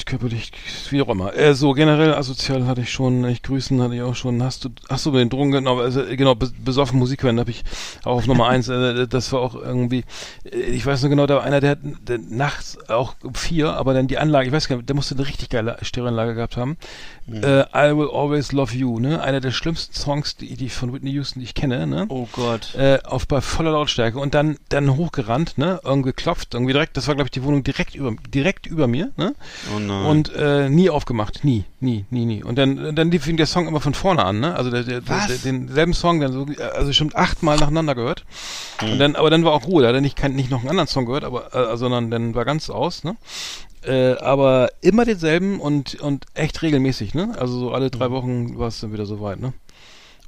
körperlich, 0.05 0.53
wie 0.91 1.01
auch 1.01 1.09
immer. 1.09 1.35
Äh, 1.35 1.55
so, 1.55 1.73
generell 1.73 2.15
asozial 2.15 2.67
hatte 2.67 2.81
ich 2.83 2.91
schon, 2.93 3.25
ich 3.29 3.43
grüßen 3.43 3.81
hatte 3.81 3.95
ich 3.95 4.03
auch 4.03 4.15
schon. 4.17 4.43
Hast 4.43 4.65
du, 4.65 4.71
so, 4.97 5.13
mit 5.13 5.21
den 5.21 5.31
Drogen, 5.31 5.53
genau, 5.53 5.79
also, 5.79 6.03
äh, 6.05 6.17
genau, 6.17 6.33
bes- 6.33 6.53
besoffen 6.63 6.99
Musik 6.99 7.23
hören 7.23 7.39
habe 7.41 7.51
ich 7.51 7.63
auch 8.05 8.17
auf 8.19 8.27
Nummer 8.27 8.49
eins. 8.49 8.69
Äh, 8.69 9.07
das 9.07 9.33
war 9.33 9.41
auch 9.41 9.55
irgendwie, 9.55 10.05
äh, 10.45 10.57
ich 10.59 10.85
weiß 10.85 11.03
nur 11.03 11.11
genau, 11.11 11.27
da 11.27 11.37
war 11.37 11.45
einer, 11.45 11.61
der 11.61 11.71
hat 11.71 11.79
der 11.83 12.19
nachts 12.19 12.77
auch 12.91 13.15
um 13.23 13.35
vier, 13.35 13.73
aber 13.75 13.95
dann 13.95 14.09
die 14.09 14.19
Anlage, 14.19 14.49
ich 14.49 14.53
weiß 14.53 14.69
gar 14.69 14.77
nicht, 14.77 14.89
der 14.89 14.97
musste 14.97 15.15
eine 15.15 15.27
richtig 15.27 15.49
geile 15.51 15.79
Stereoanlage 15.83 16.35
gehabt 16.35 16.57
haben. 16.57 16.77
Äh, 17.31 17.61
I 17.75 17.95
Will 17.97 18.09
Always 18.11 18.53
Love 18.53 18.75
You, 18.75 18.99
ne? 18.99 19.21
Einer 19.23 19.41
der 19.41 19.51
schlimmsten 19.51 19.95
Songs, 19.95 20.37
die, 20.37 20.57
die 20.57 20.69
von 20.71 20.93
Whitney 20.95 21.11
Houston, 21.13 21.41
die 21.41 21.45
ich 21.45 21.55
kenne, 21.55 21.87
ne? 21.87 22.07
Oh 22.09 22.27
Gott. 22.33 22.75
äh, 22.75 22.99
auf 23.05 23.27
bei 23.29 23.41
voller 23.43 23.71
Lautstärke 23.73 24.19
und 24.19 24.35
dann 24.35 24.57
dann 24.71 24.97
hochgerannt, 24.97 25.59
ne, 25.59 25.79
irgendwie 25.85 26.09
geklopft, 26.09 26.55
irgendwie 26.55 26.73
direkt, 26.73 26.97
das 26.97 27.07
war 27.07 27.15
glaube 27.15 27.27
ich 27.27 27.31
die 27.33 27.45
Wohnung 27.45 27.63
direkt 27.63 27.95
über 27.95 28.15
direkt 28.29 28.48
über 28.67 28.87
mir, 28.87 29.11
ne? 29.17 29.35
Oh 29.75 29.79
nein. 29.79 30.07
Und 30.07 30.33
äh, 30.35 30.69
nie 30.69 30.91
aufgemacht, 30.91 31.45
nie, 31.45 31.65
nie, 31.81 32.05
nie, 32.11 32.25
nie. 32.25 32.43
Und 32.43 32.57
dann 32.57 32.95
dann 32.95 33.11
lief 33.11 33.25
der 33.27 33.47
Song 33.47 33.69
immer 33.69 33.81
von 33.81 33.95
vorne 33.95 34.25
an, 34.25 34.41
ne? 34.41 34.55
Also 34.55 34.71
der, 34.71 34.83
der, 34.83 35.01
der, 35.01 35.27
denselben 35.45 35.95
Song 35.95 36.21
dann 36.21 36.33
so 36.33 36.47
also 36.75 36.93
schon 36.93 37.11
achtmal 37.15 37.59
nacheinander 37.59 37.95
gehört. 37.95 38.25
Hm. 38.79 38.93
Und 38.93 38.99
dann 38.99 39.17
aber 39.17 39.31
dann 39.31 39.45
war 39.45 39.53
auch 39.53 39.67
Ruhe, 39.67 39.83
da 39.83 39.89
hat 39.89 39.95
er 39.95 40.01
nicht 40.01 40.17
kein, 40.17 40.35
nicht 40.35 40.51
noch 40.51 40.61
einen 40.61 40.71
anderen 40.71 40.89
Song 40.89 41.07
gehört, 41.07 41.25
aber 41.25 41.55
äh, 41.55 41.77
sondern 41.77 42.11
dann 42.11 42.35
war 42.35 42.45
ganz 42.45 42.71
aus, 42.71 43.05
ne? 43.05 43.17
Äh, 43.83 44.15
aber 44.15 44.71
immer 44.81 45.05
denselben 45.05 45.61
und 45.61 46.01
und 46.01 46.27
echt 46.35 46.63
regelmäßig, 46.63 47.15
ne? 47.15 47.35
Also 47.39 47.59
so 47.59 47.73
alle 47.73 47.91
drei 47.91 48.11
Wochen 48.11 48.59
war 48.59 48.69
es 48.69 48.81
dann 48.81 48.93
wieder 48.93 49.07
so 49.07 49.21
weit, 49.21 49.41
ne? 49.41 49.53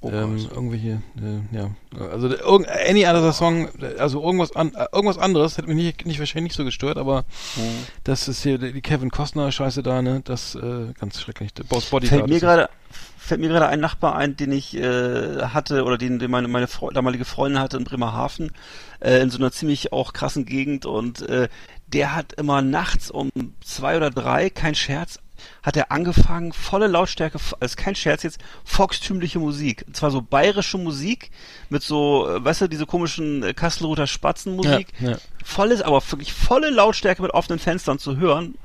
Oh 0.02 0.10
ähm, 0.10 0.38
irgendwelche, 0.38 1.02
äh, 1.18 1.56
ja, 1.56 1.70
also 2.10 2.28
irgend, 2.28 2.68
any 2.68 3.04
other 3.06 3.34
Song, 3.34 3.68
also 3.98 4.22
irgendwas 4.22 4.56
an, 4.56 4.72
äh, 4.74 4.86
irgendwas 4.92 5.18
anderes 5.18 5.58
hätte 5.58 5.68
mich 5.68 5.76
nicht, 5.76 6.06
nicht 6.06 6.18
wahrscheinlich 6.18 6.50
nicht 6.52 6.56
so 6.56 6.64
gestört, 6.64 6.96
aber 6.96 7.24
Hm. 7.54 7.62
das 8.04 8.26
ist 8.26 8.42
hier 8.42 8.56
die 8.56 8.80
Kevin 8.80 9.10
Costner 9.10 9.52
Scheiße 9.52 9.82
da, 9.82 10.00
ne, 10.00 10.22
das 10.24 10.54
äh, 10.54 10.92
ganz 10.98 11.20
schrecklich. 11.20 11.52
Boss 11.68 11.86
Bodyguard. 11.86 12.20
Fällt 12.20 12.30
mir 12.30 12.40
gerade 12.40 12.70
fällt 13.18 13.42
mir 13.42 13.48
gerade 13.48 13.68
ein 13.68 13.80
Nachbar 13.80 14.16
ein, 14.16 14.36
den 14.36 14.50
ich 14.50 14.74
äh, 14.74 15.42
hatte 15.42 15.84
oder 15.84 15.98
den, 15.98 16.18
den 16.18 16.30
meine 16.30 16.48
meine 16.48 16.66
Fre 16.66 16.92
damalige 16.92 17.26
Freundin 17.26 17.60
hatte 17.60 17.76
in 17.76 17.84
Bremerhaven 17.84 18.52
äh, 19.00 19.20
in 19.20 19.30
so 19.30 19.38
einer 19.38 19.52
ziemlich 19.52 19.92
auch 19.92 20.14
krassen 20.14 20.46
Gegend 20.46 20.86
und 20.86 21.22
äh, 21.28 21.48
der 21.86 22.16
hat 22.16 22.32
immer 22.32 22.62
nachts 22.62 23.10
um 23.10 23.30
zwei 23.60 23.96
oder 23.96 24.10
drei, 24.10 24.48
kein 24.48 24.74
Scherz, 24.74 25.18
hat 25.62 25.76
er 25.76 25.90
angefangen, 25.92 26.52
volle 26.52 26.86
Lautstärke, 26.86 27.38
als 27.60 27.76
kein 27.76 27.94
Scherz 27.94 28.22
jetzt, 28.22 28.38
volkstümliche 28.64 29.38
Musik. 29.38 29.84
Und 29.86 29.96
zwar 29.96 30.10
so 30.10 30.22
bayerische 30.22 30.78
Musik 30.78 31.30
mit 31.68 31.82
so, 31.82 32.28
äh, 32.28 32.44
weißt 32.44 32.62
du, 32.62 32.68
diese 32.68 32.86
komischen 32.86 33.42
äh, 33.42 33.54
Kastelruther 33.54 34.06
Spatzenmusik. 34.06 34.88
Ja, 35.00 35.10
ja. 35.10 35.16
Volles, 35.44 35.82
aber 35.82 36.02
wirklich 36.10 36.32
volle 36.32 36.70
Lautstärke 36.70 37.22
mit 37.22 37.32
offenen 37.32 37.58
Fenstern 37.58 37.98
zu 37.98 38.16
hören. 38.16 38.56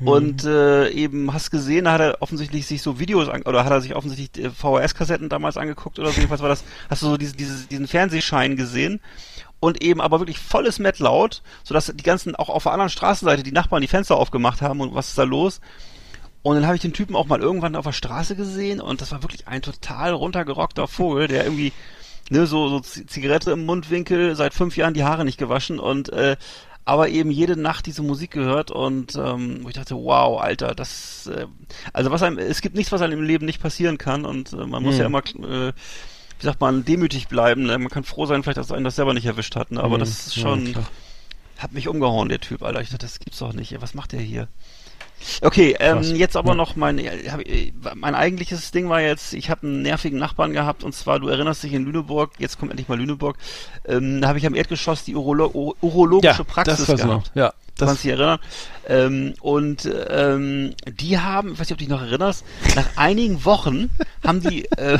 Und 0.00 0.44
äh, 0.44 0.90
eben 0.90 1.32
hast 1.32 1.52
gesehen, 1.52 1.84
da 1.84 1.92
hat 1.92 2.00
er 2.00 2.16
offensichtlich 2.20 2.66
sich 2.66 2.82
so 2.82 2.98
Videos 2.98 3.28
an, 3.28 3.42
oder 3.42 3.64
hat 3.64 3.70
er 3.70 3.80
sich 3.80 3.94
offensichtlich 3.94 4.44
äh, 4.44 4.50
VHS-Kassetten 4.50 5.28
damals 5.28 5.56
angeguckt 5.56 5.98
oder 5.98 6.08
so. 6.08 6.16
Jedenfalls 6.16 6.42
war 6.42 6.48
das, 6.48 6.64
hast 6.90 7.02
du 7.02 7.06
so 7.06 7.16
diese, 7.16 7.36
diese, 7.36 7.66
diesen 7.68 7.86
Fernsehschein 7.86 8.56
gesehen 8.56 9.00
und 9.60 9.82
eben 9.82 10.00
aber 10.00 10.18
wirklich 10.18 10.38
volles 10.38 10.78
Met 10.78 10.98
laut, 10.98 11.42
sodass 11.62 11.92
die 11.94 12.02
ganzen, 12.02 12.34
auch 12.34 12.48
auf 12.48 12.64
der 12.64 12.72
anderen 12.72 12.90
Straßenseite, 12.90 13.44
die 13.44 13.52
Nachbarn 13.52 13.82
die 13.82 13.88
Fenster 13.88 14.16
aufgemacht 14.16 14.62
haben 14.62 14.80
und 14.80 14.94
was 14.94 15.10
ist 15.10 15.18
da 15.18 15.22
los? 15.22 15.60
Und 16.44 16.54
dann 16.56 16.66
habe 16.66 16.76
ich 16.76 16.82
den 16.82 16.92
Typen 16.92 17.16
auch 17.16 17.26
mal 17.26 17.40
irgendwann 17.40 17.74
auf 17.74 17.86
der 17.86 17.92
Straße 17.92 18.36
gesehen 18.36 18.80
und 18.80 19.00
das 19.00 19.10
war 19.10 19.22
wirklich 19.22 19.48
ein 19.48 19.62
total 19.62 20.12
runtergerockter 20.12 20.86
Vogel, 20.86 21.26
der 21.26 21.44
irgendwie 21.44 21.72
ne, 22.30 22.46
so, 22.46 22.68
so 22.68 22.80
Zigarette 22.80 23.50
im 23.50 23.64
Mundwinkel, 23.64 24.36
seit 24.36 24.54
fünf 24.54 24.76
Jahren 24.76 24.94
die 24.94 25.04
Haare 25.04 25.24
nicht 25.24 25.38
gewaschen 25.38 25.78
und 25.80 26.12
äh, 26.12 26.36
aber 26.84 27.08
eben 27.08 27.30
jede 27.30 27.56
Nacht 27.56 27.86
diese 27.86 28.02
Musik 28.02 28.30
gehört 28.30 28.70
und 28.70 29.16
ähm, 29.16 29.60
wo 29.62 29.68
ich 29.68 29.74
dachte, 29.74 29.96
wow, 29.96 30.38
Alter, 30.38 30.74
das 30.74 31.26
äh, 31.28 31.46
also 31.94 32.10
was 32.10 32.22
einem, 32.22 32.36
es 32.38 32.60
gibt 32.60 32.76
nichts, 32.76 32.92
was 32.92 33.00
einem 33.00 33.20
im 33.20 33.24
Leben 33.24 33.46
nicht 33.46 33.62
passieren 33.62 33.96
kann 33.96 34.26
und 34.26 34.52
äh, 34.52 34.66
man 34.66 34.82
muss 34.82 34.94
Hm. 34.96 35.00
ja 35.00 35.06
immer 35.06 35.22
äh, 35.24 35.72
wie 36.40 36.46
sagt 36.46 36.60
man, 36.60 36.84
demütig 36.84 37.28
bleiben. 37.28 37.62
Ne? 37.62 37.78
Man 37.78 37.88
kann 37.88 38.04
froh 38.04 38.26
sein, 38.26 38.42
vielleicht, 38.42 38.58
dass 38.58 38.70
einen 38.70 38.84
das 38.84 38.96
selber 38.96 39.14
nicht 39.14 39.24
erwischt 39.26 39.56
hat, 39.56 39.70
ne? 39.70 39.80
aber 39.82 39.94
Hm, 39.94 40.00
das 40.00 40.26
ist 40.26 40.36
ja, 40.36 40.42
schon, 40.42 40.72
klar. 40.72 40.84
hat 41.56 41.72
mich 41.72 41.88
umgehauen, 41.88 42.28
der 42.28 42.40
Typ, 42.40 42.62
Alter. 42.62 42.82
Ich 42.82 42.90
dachte, 42.90 43.06
das 43.06 43.18
gibt's 43.18 43.38
doch 43.38 43.54
nicht. 43.54 43.80
Was 43.80 43.94
macht 43.94 44.12
der 44.12 44.20
hier? 44.20 44.48
Okay, 45.42 45.74
ähm, 45.80 45.98
Krass. 45.98 46.12
jetzt 46.12 46.36
aber 46.36 46.50
Ja. 46.50 46.54
noch 46.56 46.76
mein, 46.76 46.98
äh, 46.98 47.28
hab, 47.30 47.40
ich- 47.40 47.72
mein 47.94 48.14
eigentliches 48.14 48.70
Ding 48.72 48.88
war 48.88 49.00
jetzt, 49.00 49.32
ich 49.34 49.48
habe 49.50 49.66
einen 49.66 49.82
nervigen 49.82 50.18
Nachbarn 50.18 50.52
gehabt 50.52 50.84
und 50.84 50.94
zwar, 50.94 51.18
du 51.20 51.28
erinnerst 51.28 51.62
dich 51.62 51.72
in 51.72 51.84
Lüneburg, 51.84 52.32
jetzt 52.38 52.58
kommt 52.58 52.70
endlich 52.70 52.88
mal 52.88 52.98
Lüneburg, 52.98 53.36
ähm, 53.86 54.20
da 54.20 54.28
habe 54.28 54.38
ich 54.38 54.46
am 54.46 54.54
Erdgeschoss 54.54 55.04
die 55.04 55.14
Urolo 55.14 55.50
Ur- 55.52 55.76
urologische 55.80 56.44
Praxis 56.44 56.86
das 56.86 57.00
gehabt. 57.00 57.04
noch. 57.06 57.24
Ja, 57.34 57.54
Du 57.76 57.86
kannst 57.86 57.94
das, 57.96 58.02
dich 58.02 58.10
erinnern. 58.12 58.38
Ähm, 58.86 59.34
und 59.40 59.90
ähm, 60.08 60.74
die 60.86 61.18
haben, 61.18 61.54
ich 61.54 61.58
weiß 61.58 61.68
nicht, 61.68 61.72
ob 61.72 61.78
du 61.78 61.84
dich 61.84 61.88
noch 61.88 62.02
erinnerst, 62.02 62.44
nach 62.76 62.86
einigen 62.96 63.44
Wochen 63.44 63.90
haben 64.24 64.40
die, 64.42 64.66
äh, 64.76 64.98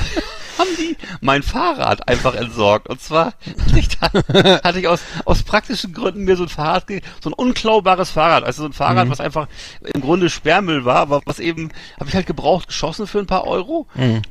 haben 0.58 0.68
die 0.78 0.96
mein 1.20 1.42
Fahrrad 1.42 2.08
einfach 2.08 2.34
entsorgt. 2.34 2.88
Und 2.88 3.00
zwar 3.00 3.34
ich 3.74 3.88
da, 3.88 4.10
hatte 4.64 4.78
ich 4.78 4.88
aus, 4.88 5.00
aus 5.24 5.42
praktischen 5.42 5.92
Gründen 5.92 6.24
mir 6.24 6.36
so 6.36 6.44
ein 6.44 6.48
Fahrrad, 6.48 6.86
so 7.22 7.30
ein 7.30 7.34
unklaubares 7.34 8.10
Fahrrad, 8.10 8.44
also 8.44 8.62
so 8.62 8.68
ein 8.68 8.72
Fahrrad, 8.72 9.08
was 9.10 9.20
einfach 9.20 9.48
im 9.94 10.00
Grunde 10.00 10.30
Sperrmüll 10.30 10.84
war, 10.84 10.96
aber 10.96 11.22
was 11.24 11.38
eben, 11.38 11.70
habe 11.98 12.08
ich 12.08 12.14
halt 12.14 12.26
gebraucht 12.26 12.68
geschossen 12.68 13.06
für 13.06 13.18
ein 13.18 13.26
paar 13.26 13.46
Euro. 13.46 13.86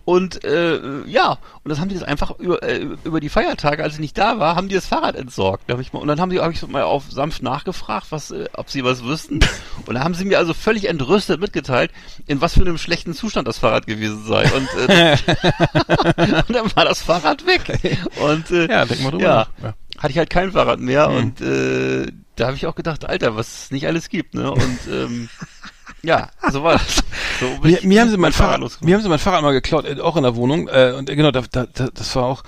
Und 0.05 0.43
äh, 0.43 1.03
ja, 1.05 1.37
und 1.63 1.69
das 1.69 1.79
haben 1.79 1.89
die 1.89 1.95
das 1.95 2.03
einfach 2.03 2.37
über, 2.39 2.61
äh, 2.63 2.87
über 3.03 3.19
die 3.19 3.29
Feiertage, 3.29 3.83
als 3.83 3.93
ich 3.93 3.99
nicht 3.99 4.17
da 4.17 4.39
war, 4.39 4.55
haben 4.55 4.67
die 4.67 4.75
das 4.75 4.85
Fahrrad 4.85 5.15
entsorgt. 5.15 5.63
Da 5.67 5.73
hab 5.73 5.81
ich 5.81 5.93
mal, 5.93 5.99
und 5.99 6.07
dann 6.07 6.19
haben 6.19 6.29
die, 6.29 6.39
habe 6.39 6.53
ich 6.53 6.59
so 6.59 6.67
mal 6.67 6.83
auf 6.83 7.05
sanft 7.09 7.41
nachgefragt, 7.41 8.07
was, 8.09 8.31
äh, 8.31 8.45
ob 8.53 8.69
sie 8.69 8.83
was 8.83 9.03
wüssten. 9.03 9.39
Und 9.85 9.95
da 9.95 10.03
haben 10.03 10.13
sie 10.13 10.23
mir 10.23 10.37
also 10.37 10.53
völlig 10.53 10.87
entrüstet 10.87 11.41
mitgeteilt, 11.41 11.91
in 12.27 12.39
was 12.41 12.53
für 12.53 12.61
einem 12.61 12.77
schlechten 12.77 13.13
Zustand 13.13 13.47
das 13.47 13.57
Fahrrad 13.57 13.85
gewesen 13.85 14.23
sei. 14.25 14.49
Und, 14.51 14.89
äh, 14.89 15.17
und 16.47 16.53
dann 16.55 16.75
war 16.75 16.85
das 16.85 17.01
Fahrrad 17.01 17.45
weg. 17.45 17.97
Und 18.21 18.51
äh, 18.51 18.67
ja, 18.67 18.85
denk 18.85 19.01
mal 19.03 19.11
drüber 19.11 19.23
ja. 19.23 19.47
Ja. 19.61 19.73
hatte 19.97 20.11
ich 20.11 20.17
halt 20.17 20.29
kein 20.29 20.51
Fahrrad 20.51 20.79
mehr 20.79 21.07
Hm. 21.07 21.15
und 21.17 21.41
äh, 21.41 22.11
da 22.35 22.47
habe 22.47 22.55
ich 22.55 22.65
auch 22.65 22.75
gedacht, 22.75 23.05
Alter, 23.05 23.35
was 23.35 23.65
es 23.65 23.71
nicht 23.71 23.85
alles 23.87 24.09
gibt, 24.09 24.33
ne? 24.33 24.49
Und 24.51 24.79
ähm, 24.89 25.29
ja, 26.01 26.29
so 26.51 26.63
war 26.63 26.73
das. 26.73 27.03
So 27.39 27.45
Mir, 27.61 27.79
mir 27.83 28.01
haben 28.01 28.09
sie 28.09 28.17
mein 28.17 28.33
Fahrrad, 28.33 28.59
losgeworden. 28.59 28.89
mir 28.89 28.95
haben 28.95 29.03
sie 29.03 29.09
mein 29.09 29.19
Fahrrad 29.19 29.43
mal 29.43 29.51
geklaut, 29.53 29.85
auch 29.99 30.17
in 30.17 30.23
der 30.23 30.35
Wohnung. 30.35 30.67
Äh, 30.67 30.93
und 30.97 31.09
äh, 31.09 31.15
genau, 31.15 31.31
da, 31.31 31.41
da, 31.51 31.65
das 31.93 32.15
war 32.15 32.23
auch, 32.25 32.43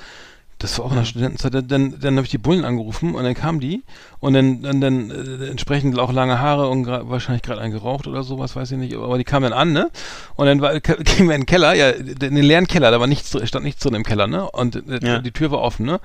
das 0.59 0.77
war 0.79 0.85
auch 0.85 0.91
in 0.91 0.97
der 0.97 1.05
Studentenzeit. 1.05 1.53
Dann, 1.53 1.67
dann, 1.67 1.99
dann 1.99 2.15
habe 2.15 2.25
ich 2.25 2.31
die 2.31 2.37
Bullen 2.37 2.63
angerufen 2.63 3.13
und 3.13 3.23
dann 3.23 3.33
kamen 3.33 3.59
die 3.59 3.83
und 4.19 4.33
dann, 4.33 4.61
dann, 4.61 4.79
dann 4.81 5.11
äh, 5.11 5.47
entsprechend 5.49 5.99
auch 5.99 6.11
lange 6.13 6.39
Haare 6.39 6.69
und 6.69 6.83
gra 6.83 7.09
wahrscheinlich 7.09 7.41
gerade 7.43 7.59
einen 7.61 7.73
geraucht 7.73 8.07
oder 8.07 8.23
sowas, 8.23 8.55
weiß 8.55 8.71
ich 8.71 8.77
nicht. 8.77 8.95
Aber 8.95 9.17
die 9.17 9.23
kamen 9.25 9.43
dann 9.49 9.53
an, 9.53 9.73
ne? 9.73 9.91
Und 10.35 10.45
dann 10.47 10.61
war, 10.61 10.79
gingen 10.79 11.27
wir 11.29 11.35
in 11.35 11.41
den 11.41 11.45
Keller, 11.45 11.73
ja, 11.75 11.89
in 11.89 12.15
den 12.17 12.35
leeren 12.37 12.67
Keller, 12.67 12.89
da 12.91 12.99
war 12.99 13.07
nichts, 13.07 13.35
stand 13.47 13.65
nichts 13.65 13.81
drin 13.83 13.95
im 13.95 14.03
Keller, 14.03 14.27
ne? 14.27 14.49
Und 14.49 14.75
äh, 14.89 14.99
Ja. 15.05 15.19
die 15.19 15.31
Tür 15.31 15.51
war 15.51 15.59
offen, 15.59 15.85
ne? 15.85 15.99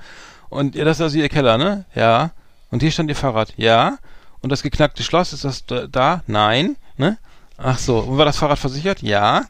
Und 0.49 0.75
ja, 0.75 0.83
das 0.83 0.97
ist 0.97 1.01
also 1.01 1.17
ihr 1.17 1.29
Keller, 1.29 1.57
ne? 1.57 1.85
Ja. 1.95 2.31
Und 2.71 2.81
hier 2.81 2.91
stand 2.91 3.09
ihr 3.09 3.15
Fahrrad, 3.15 3.53
ja. 3.57 3.97
Und 4.41 4.51
das 4.51 4.63
geknackte 4.63 5.03
Schloss, 5.03 5.33
ist 5.33 5.45
das 5.45 5.65
da? 5.65 5.87
da? 5.87 6.23
Nein, 6.27 6.75
ne? 6.97 7.17
Ach 7.57 7.77
so, 7.77 7.99
und 7.99 8.17
war 8.17 8.25
das 8.25 8.37
Fahrrad 8.37 8.59
versichert? 8.59 9.01
Ja. 9.01 9.45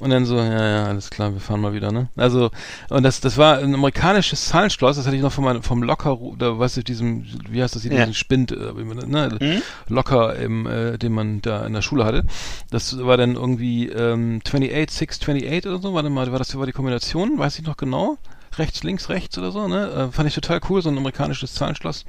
Und 0.00 0.08
dann 0.10 0.24
so, 0.24 0.36
ja, 0.38 0.68
ja, 0.68 0.84
alles 0.86 1.10
klar, 1.10 1.32
wir 1.34 1.40
fahren 1.40 1.60
mal 1.60 1.74
wieder, 1.74 1.92
ne? 1.92 2.08
Also, 2.16 2.50
und 2.88 3.02
das, 3.02 3.20
das 3.20 3.36
war 3.36 3.58
ein 3.58 3.74
amerikanisches 3.74 4.46
Zahlenschloss, 4.46 4.96
das 4.96 5.06
hatte 5.06 5.14
ich 5.14 5.20
noch 5.22 5.30
von 5.32 5.44
meinem, 5.44 5.62
vom 5.62 5.82
Locker, 5.82 6.18
da 6.38 6.58
weißt 6.58 6.78
du, 6.78 6.82
diesem, 6.82 7.26
wie 7.50 7.62
heißt 7.62 7.76
das 7.76 7.82
hier, 7.82 7.92
Ja. 7.92 7.98
diesen 7.98 8.14
Spind, 8.14 8.50
äh, 8.50 8.76
wie 8.78 8.84
man- 8.84 8.96
ne? 9.10 9.36
Hm? 9.38 9.62
Locker, 9.88 10.36
im, 10.36 10.66
äh, 10.66 10.96
den 10.96 11.12
man 11.12 11.42
da 11.42 11.66
in 11.66 11.74
der 11.74 11.82
Schule 11.82 12.06
hatte. 12.06 12.24
Das 12.70 12.98
war 13.04 13.18
dann 13.18 13.34
irgendwie, 13.34 13.88
ähm, 13.88 14.40
28, 14.42 14.90
628 14.96 15.66
oder 15.66 15.80
so, 15.82 15.92
warte 15.92 16.08
mal, 16.08 16.32
war 16.32 16.38
das, 16.38 16.56
war 16.58 16.64
die 16.66 16.72
Kombination, 16.72 17.38
weiß 17.38 17.58
ich 17.58 17.66
noch 17.66 17.76
genau? 17.76 18.16
Rechts, 18.58 18.82
links, 18.82 19.08
rechts 19.08 19.38
oder 19.38 19.52
so, 19.52 19.68
ne? 19.68 20.08
Äh, 20.10 20.12
fand 20.12 20.28
ich 20.28 20.34
total 20.34 20.60
cool, 20.68 20.82
so 20.82 20.88
ein 20.90 20.98
amerikanisches 20.98 21.54
Zahlenschloss. 21.54 22.04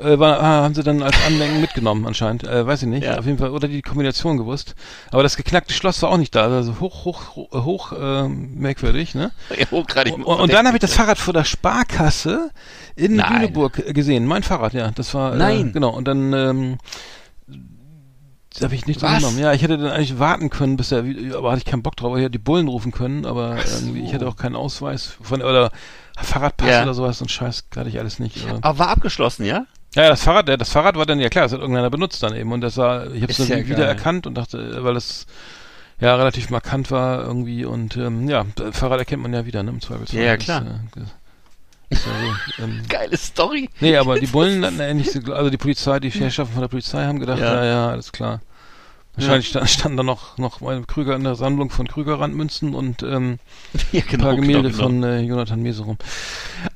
Äh, 0.00 0.18
war, 0.18 0.40
ah, 0.40 0.62
haben 0.62 0.74
sie 0.74 0.82
dann 0.82 1.02
als 1.02 1.16
Andenken 1.26 1.60
mitgenommen 1.60 2.06
anscheinend, 2.06 2.44
äh, 2.44 2.66
weiß 2.66 2.82
ich 2.82 2.88
nicht, 2.88 3.04
Ja. 3.04 3.18
auf 3.18 3.26
jeden 3.26 3.38
Fall, 3.38 3.50
oder 3.50 3.68
die 3.68 3.82
Kombination 3.82 4.36
gewusst. 4.38 4.74
Aber 5.10 5.22
das 5.22 5.36
geknackte 5.36 5.72
Schloss 5.74 6.00
war 6.02 6.10
auch 6.10 6.16
nicht 6.16 6.34
da, 6.34 6.48
also 6.48 6.80
hoch, 6.80 7.04
hoch, 7.04 7.36
hoch, 7.36 7.50
hoch 7.52 7.92
ähm, 7.98 8.54
merkwürdig, 8.58 9.14
ne? 9.14 9.32
Ja, 9.56 9.70
hochgradig 9.70 10.14
Und, 10.14 10.24
und 10.24 10.52
dann 10.52 10.66
habe 10.66 10.76
ich 10.76 10.80
das 10.80 10.94
Fahrrad 10.94 11.18
vor 11.18 11.34
der 11.34 11.44
Sparkasse 11.44 12.50
in 12.96 13.16
Nein. 13.16 13.42
Lüneburg 13.42 13.78
äh, 13.86 13.92
gesehen. 13.92 14.26
Mein 14.26 14.42
Fahrrad, 14.42 14.72
ja. 14.72 14.90
Das 14.94 15.12
war. 15.14 15.34
Nein. 15.34 15.68
Äh, 15.68 15.72
genau. 15.72 15.90
Und 15.90 16.06
dann 16.08 16.32
ähm, 16.32 16.78
habe 18.62 18.74
ich 18.74 18.86
nichts 18.86 19.02
unternommen. 19.02 19.38
Ja, 19.38 19.52
ich 19.52 19.62
hätte 19.62 19.78
dann 19.78 19.90
eigentlich 19.90 20.18
warten 20.18 20.50
können, 20.50 20.76
bis 20.76 20.92
er, 20.92 21.04
aber 21.36 21.50
hatte 21.50 21.58
ich 21.58 21.64
keinen 21.64 21.82
Bock 21.82 21.96
drauf. 21.96 22.16
Ich 22.16 22.22
hätte 22.22 22.30
die 22.32 22.38
Bullen 22.38 22.68
rufen 22.68 22.92
können, 22.92 23.24
aber 23.26 23.56
irgendwie, 23.56 24.02
ich 24.04 24.14
hatte 24.14 24.26
auch 24.28 24.36
keinen 24.36 24.56
Ausweis 24.56 25.16
von 25.22 25.42
oder 25.42 25.70
Fahrradpass 26.18 26.68
Ja. 26.68 26.82
oder 26.82 26.94
sowas 26.94 27.20
und 27.20 27.30
Scheiß 27.30 27.64
hatte 27.76 27.88
ich 27.88 27.98
alles 27.98 28.18
nicht. 28.18 28.46
Aber, 28.48 28.58
Aber 28.62 28.78
war 28.78 28.88
abgeschlossen, 28.88 29.44
ja? 29.44 29.66
ja, 29.94 30.08
das 30.08 30.22
Fahrrad, 30.22 30.48
das 30.60 30.70
Fahrrad 30.70 30.96
war 30.96 31.06
dann 31.06 31.20
ja 31.20 31.28
klar, 31.28 31.44
das 31.44 31.52
hat 31.52 31.60
irgendeiner 31.60 31.90
benutzt 31.90 32.22
dann 32.22 32.34
eben 32.34 32.52
und 32.52 32.60
das 32.60 32.76
war, 32.76 33.12
ich 33.12 33.22
habe 33.22 33.32
es 33.32 33.38
dann 33.38 33.48
ja 33.48 33.56
wieder 33.66 33.76
geil. 33.78 33.88
erkannt 33.88 34.26
und 34.26 34.34
dachte, 34.34 34.58
äh, 34.58 34.84
weil 34.84 34.94
das 34.94 35.26
ja 36.00 36.14
relativ 36.16 36.50
markant 36.50 36.90
war 36.90 37.22
irgendwie 37.24 37.64
und 37.64 37.96
ähm, 37.96 38.28
ja, 38.28 38.44
Fahrrad 38.72 38.98
erkennt 38.98 39.22
man 39.22 39.32
ja 39.32 39.46
wieder, 39.46 39.62
ne, 39.62 39.70
im 39.70 39.80
Zweifelsfall. 39.80 40.20
Ja, 40.20 40.26
ja, 40.26 40.36
klar. 40.36 40.62
äh, 40.62 40.64
das 40.94 41.04
ist 41.04 41.14
ja 41.92 41.98
so, 41.98 42.62
ähm, 42.64 42.82
Geile 42.88 43.16
Story. 43.16 43.68
Nee, 43.80 43.96
aber 43.96 44.18
die 44.18 44.26
Bullen 44.26 44.64
hatten 44.64 44.78
ja 44.78 44.92
nicht 44.94 45.10
so, 45.12 45.32
also 45.32 45.50
die 45.50 45.56
Polizei, 45.56 46.00
die 46.00 46.10
Herrschaften 46.10 46.52
von 46.54 46.62
der 46.62 46.68
Polizei 46.68 47.04
haben 47.04 47.20
gedacht, 47.20 47.38
Ja. 47.40 47.54
ja, 47.56 47.64
ja, 47.64 47.88
alles 47.90 48.12
klar. 48.12 48.40
Wahrscheinlich 49.16 49.48
sta- 49.48 49.66
standen 49.66 49.96
da 49.96 50.02
noch, 50.02 50.36
noch 50.38 50.60
mal 50.60 50.82
Krüger 50.86 51.16
in 51.16 51.24
der 51.24 51.34
Sammlung 51.36 51.70
von 51.70 51.88
Krügerrandmünzen 51.88 52.74
und 52.74 53.02
ähm, 53.02 53.38
Ja, 53.92 54.02
ein 54.12 54.18
paar 54.18 54.36
Gemälde 54.36 54.70
genau. 54.70 54.82
von 54.84 55.02
äh, 55.02 55.20
Jonathan 55.20 55.62
Meserum. 55.62 55.96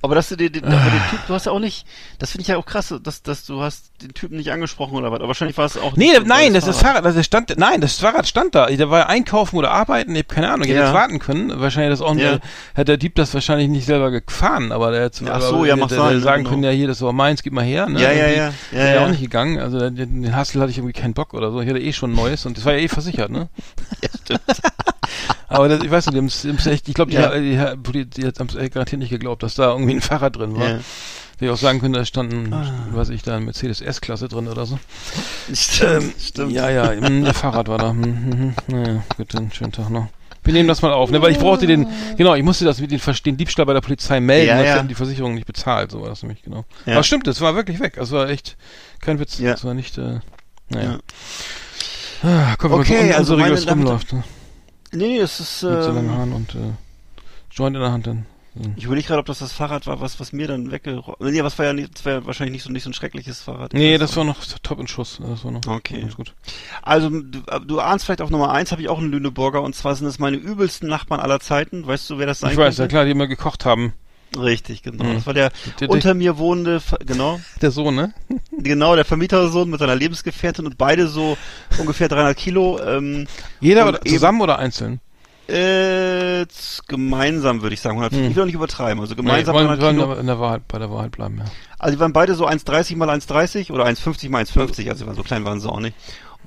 Aber 0.03 0.15
dass 0.15 0.29
du 0.31 0.37
den, 0.37 0.53
den, 0.53 0.65
aber 0.65 0.75
den 0.91 1.03
Typ, 1.11 1.19
du 1.27 1.35
hast 1.35 1.47
ja 1.47 1.53
auch 1.53 1.59
nicht, 1.59 1.87
das 2.19 2.31
finde 2.33 2.43
ich 2.43 2.49
ja 2.49 2.57
auch 2.57 2.65
krass, 2.67 2.95
dass, 3.03 3.23
dass 3.23 3.45
du 3.47 3.61
hast 3.61 3.91
den 4.03 4.15
Typen 4.15 4.37
nicht 4.39 4.51
angesprochen 4.53 4.97
oder 4.97 5.11
was. 5.13 5.19
Aber 5.19 5.29
wahrscheinlich 5.29 5.59
war 5.59 5.67
es 5.67 5.77
auch 5.77 5.97
Nee, 5.97 6.09
nicht 6.13 6.27
nein, 6.27 6.53
neues 6.53 6.65
das 6.65 6.77
ist 6.77 6.83
Fahrrad, 6.83 7.05
das 7.05 7.27
stand, 7.27 7.53
nein, 7.59 7.81
das 7.81 7.99
Fahrrad 7.99 8.27
stand 8.27 8.55
da. 8.55 8.67
Da 8.67 8.91
war 8.91 9.09
einkaufen 9.09 9.57
oder 9.57 9.71
arbeiten, 9.71 10.15
ich 10.15 10.21
hab 10.23 10.29
keine 10.29 10.49
Ahnung, 10.51 10.63
ich 10.63 10.69
hätte 10.71 10.81
Ja. 10.81 10.87
jetzt 10.87 10.95
warten 10.95 11.19
können. 11.19 11.61
Wahrscheinlich 11.61 11.91
das 11.99 12.01
auch, 12.01 12.15
Ja. 12.17 12.33
ja. 12.35 12.39
hat 12.75 12.89
der 12.89 12.97
Dieb 12.97 13.15
das 13.17 13.35
wahrscheinlich 13.35 13.69
nicht 13.69 13.85
selber 13.87 14.11
gefahren, 14.11 14.73
aber 14.73 14.91
der 14.93 15.03
hätte 15.05 15.31
Ach 15.31 15.41
so, 15.43 15.65
ja, 15.67 15.77
der, 15.77 15.87
der, 15.87 15.99
sein, 15.99 16.11
der 16.13 16.21
sagen 16.21 16.39
genau. 16.45 16.51
können, 16.51 16.65
ja, 16.65 16.71
hier, 16.71 16.87
das 16.89 17.03
war 17.03 17.13
meins, 17.13 17.43
gib 17.43 17.53
mal 17.53 17.65
her, 17.65 17.87
ne? 17.89 18.01
Ja, 18.01 18.13
ja, 18.13 18.27
ja. 18.29 18.35
Ja, 18.47 18.53
Wäre 18.73 18.95
ja. 18.95 19.05
auch 19.05 19.11
nicht 19.11 19.21
gegangen, 19.21 19.59
also 19.59 19.79
den, 19.91 20.23
den 20.23 20.35
Hassel 20.37 20.61
hatte 20.63 20.71
ich 20.71 20.79
irgendwie 20.79 20.99
keinen 20.99 21.13
Bock 21.15 21.35
oder 21.35 21.51
so. 21.51 21.61
Ich 21.61 21.69
hatte 21.69 21.79
eh 21.81 21.93
schon 21.93 22.13
ein 22.13 22.15
neues 22.31 22.47
und 22.47 22.57
das 22.57 22.65
war 22.65 22.73
ja 22.75 22.79
eh 22.81 22.89
versichert, 22.89 23.31
ne? 23.31 23.49
Ja, 24.03 24.09
stimmt. 24.23 24.41
Aber 25.49 25.69
das, 25.69 25.83
ich 25.83 25.91
weiß 25.91 26.07
nicht, 26.07 26.15
die 26.15 26.19
haben's, 26.19 26.43
die 26.43 26.49
haben's 26.49 26.67
echt, 26.67 26.89
ich 26.89 26.95
glaube, 26.95 27.11
die, 27.11 27.17
Ja. 27.17 27.35
die, 27.75 28.05
die, 28.05 28.07
die, 28.07 28.25
haben 28.27 28.47
es 28.49 28.71
garantiert 28.71 29.01
nicht 29.01 29.11
geglaubt, 29.11 29.43
dass 29.43 29.57
da 29.57 29.73
irgendwie 29.73 29.95
ein 29.95 30.01
Fahrrad 30.01 30.37
drin 30.37 30.55
war. 30.57 30.69
Ja. 30.69 30.75
Hätte 30.77 31.47
ich 31.47 31.51
auch 31.51 31.57
sagen 31.57 31.81
können, 31.81 31.95
da 31.95 32.05
standen, 32.05 32.53
Ah. 32.53 32.87
weiß 32.93 33.09
ich, 33.09 33.23
da 33.23 33.37
ein 33.37 33.45
Mercedes 33.45 33.81
S-Klasse 33.81 34.29
drin 34.29 34.47
oder 34.47 34.67
so. 34.67 34.79
Stimmt, 35.53 36.15
stimmt. 36.21 36.53
Ja, 36.53 36.71
ja, 36.71 36.93
mm, 36.93 37.25
der 37.25 37.35
Fahrrad 37.35 37.67
war 37.69 37.79
da. 37.79 37.91
Hm, 37.91 38.03
hm, 38.05 38.33
hm. 38.39 38.55
Naja, 38.69 39.05
gut, 39.17 39.35
dann 39.35 39.51
schönen 39.51 39.73
Tag 39.73 39.91
noch. 39.91 40.09
Wir 40.45 40.53
nehmen 40.55 40.69
das 40.69 40.81
mal 40.83 40.93
auf, 40.93 41.11
ne? 41.11 41.21
Weil 41.21 41.33
ich 41.33 41.39
brauchte 41.39 41.67
den, 41.67 41.87
genau, 42.17 42.35
ich 42.35 42.43
musste 42.43 42.65
das 42.65 42.81
mit 42.81 42.91
den, 42.91 43.01
den 43.27 43.37
Diebstahl 43.37 43.67
bei 43.67 43.75
der 43.75 43.81
Polizei 43.83 44.21
melden, 44.21 44.49
Ja, 44.49 44.63
ja. 44.63 44.83
die 44.83 44.95
Versicherung 44.95 45.35
nicht 45.35 45.47
bezahlt, 45.47 45.91
so 45.91 46.01
war 46.01 46.09
das 46.09 46.23
nämlich, 46.23 46.43
genau. 46.43 46.65
Ja. 46.87 46.95
Aber 46.95 47.03
stimmt, 47.03 47.27
es 47.27 47.41
war 47.41 47.55
wirklich 47.55 47.81
weg. 47.81 47.97
Es 47.99 48.11
war 48.11 48.29
echt 48.29 48.57
kein 49.01 49.19
Witz. 49.19 49.39
Ja. 49.39 49.53
Es 49.55 49.65
war 49.65 49.75
nicht, 49.75 49.99
äh, 49.99 50.21
naja. 50.71 50.93
Ja. 50.93 50.99
Ah, 52.23 52.55
guck 52.59 52.71
mal, 52.71 52.81
Okay, 52.81 53.11
so 53.13 53.17
also 53.17 53.37
meine 53.37 53.71
rumläuft. 53.71 54.13
Ne? 54.13 54.25
Nee, 54.93 55.19
das 55.21 55.41
ist, 55.41 55.63
Mit 55.63 55.83
so 55.83 55.91
langen 55.93 56.09
ähm, 56.11 56.17
Haaren 56.17 56.33
und 56.33 56.55
äh, 56.55 56.59
Joint 57.53 57.77
in 57.77 57.83
der 57.83 57.93
Hand 57.93 58.07
dann. 58.07 58.27
ich 58.77 58.85
überlege 58.85 59.07
gerade, 59.07 59.21
ob 59.21 59.27
das 59.27 59.39
das 59.39 59.53
Fahrrad 59.53 59.87
war, 59.87 60.01
was, 60.01 60.19
was 60.19 60.33
mir 60.33 60.49
dann 60.49 60.71
weggerollt, 60.73 61.21
nee, 61.21 61.43
was 61.45 61.59
war 61.59 61.67
ja 61.67 61.73
nicht, 61.73 61.95
das 61.95 62.05
war 62.05 62.13
ja 62.15 62.27
wahrscheinlich 62.27 62.53
nicht 62.55 62.63
so, 62.65 62.71
nicht 62.73 62.83
so 62.83 62.91
ein 62.91 62.95
schreckliches 62.95 63.41
Fahrrad. 63.41 63.73
Nee, 63.73 63.97
das 63.99 64.17
war 64.17 64.25
noch 64.25 64.45
top 64.63 64.81
in 64.81 64.89
Schuss. 64.89 65.21
Das 65.23 65.45
war 65.45 65.53
noch 65.53 65.61
Okay. 65.67 66.01
ganz 66.01 66.17
gut. 66.17 66.35
Also, 66.83 67.09
du, 67.09 67.41
du 67.67 67.81
ahnst 67.81 68.05
vielleicht 68.05 68.21
auf 68.21 68.31
Nummer 68.31 68.51
eins 68.51 68.73
habe 68.73 68.83
ich 68.83 68.89
auch 68.89 68.99
einen 68.99 69.11
Lüneburger 69.11 69.63
und 69.63 69.75
zwar 69.75 69.95
sind 69.95 70.07
es 70.09 70.19
meine 70.19 70.37
übelsten 70.37 70.89
Nachbarn 70.89 71.21
aller 71.21 71.41
Zeiten. 71.41 71.87
Weißt 71.87 72.11
du, 72.11 72.19
wer 72.19 72.27
das 72.27 72.41
sein 72.41 72.51
Ich 72.53 72.57
weiß, 72.59 72.77
ja 72.79 72.89
klar, 72.89 73.05
die 73.05 73.13
immer 73.13 73.29
gekocht 73.29 73.65
haben. 73.65 73.93
Richtig, 74.39 74.83
genau. 74.83 75.05
Mhm. 75.05 75.15
Das 75.15 75.27
war 75.27 75.35
der 75.35 75.51
Der- 75.81 75.91
unter 75.91 76.15
mir 76.15 76.39
wohnende, 76.39 76.81
genau, 77.05 77.41
Der 77.63 77.71
Sohn, 77.71 77.95
ne? 77.97 78.13
genau, 78.59 78.95
der 78.95 79.05
Vermietersohn 79.05 79.69
mit 79.69 79.81
seiner 79.81 79.97
Lebensgefährtin 79.97 80.67
und 80.67 80.79
beide 80.79 81.09
so 81.09 81.37
ungefähr 81.79 82.09
300 82.09 82.37
Kilo. 82.37 82.79
Ähm, 82.81 83.27
Jeder 83.61 83.89
oder, 83.89 83.99
eben- 84.05 84.11
zusammen 84.15 84.41
oder 84.41 84.59
einzeln? 84.59 85.01
äh, 85.49 86.47
gemeinsam 86.87 87.61
würde 87.63 87.75
ich 87.75 87.81
sagen. 87.81 87.97
100, 87.97 88.13
Hm. 88.13 88.31
Ich 88.31 88.37
will 88.37 88.43
auch 88.43 88.47
nicht 88.47 88.55
übertreiben. 88.55 89.01
Also 89.01 89.15
Nee, 89.15 89.23
gemeinsam 89.23 89.57
300 89.57 89.81
wollen 89.81 89.97
Kilo. 89.97 90.05
aber 90.13 90.21
in 90.21 90.27
der 90.29 90.39
Wahrheit, 90.39 90.69
bei 90.69 90.79
der 90.79 90.91
Wahrheit 90.93 91.11
bleiben, 91.11 91.39
ja. 91.39 91.45
Also 91.79 91.97
die 91.97 92.01
waren 92.01 92.13
beide 92.13 92.35
so 92.37 92.47
1,30 92.47 92.97
mal 92.97 93.11
1,30 93.11 93.73
oder 93.73 93.85
1,50 93.85 94.29
mal 94.31 94.43
1,50. 94.45 94.89
Also 94.89 95.03
die 95.03 95.07
waren 95.09 95.17
so 95.17 95.23
klein 95.25 95.45
waren 95.45 95.59
sie 95.61 95.69
auch 95.69 95.81
nicht. 95.81 95.97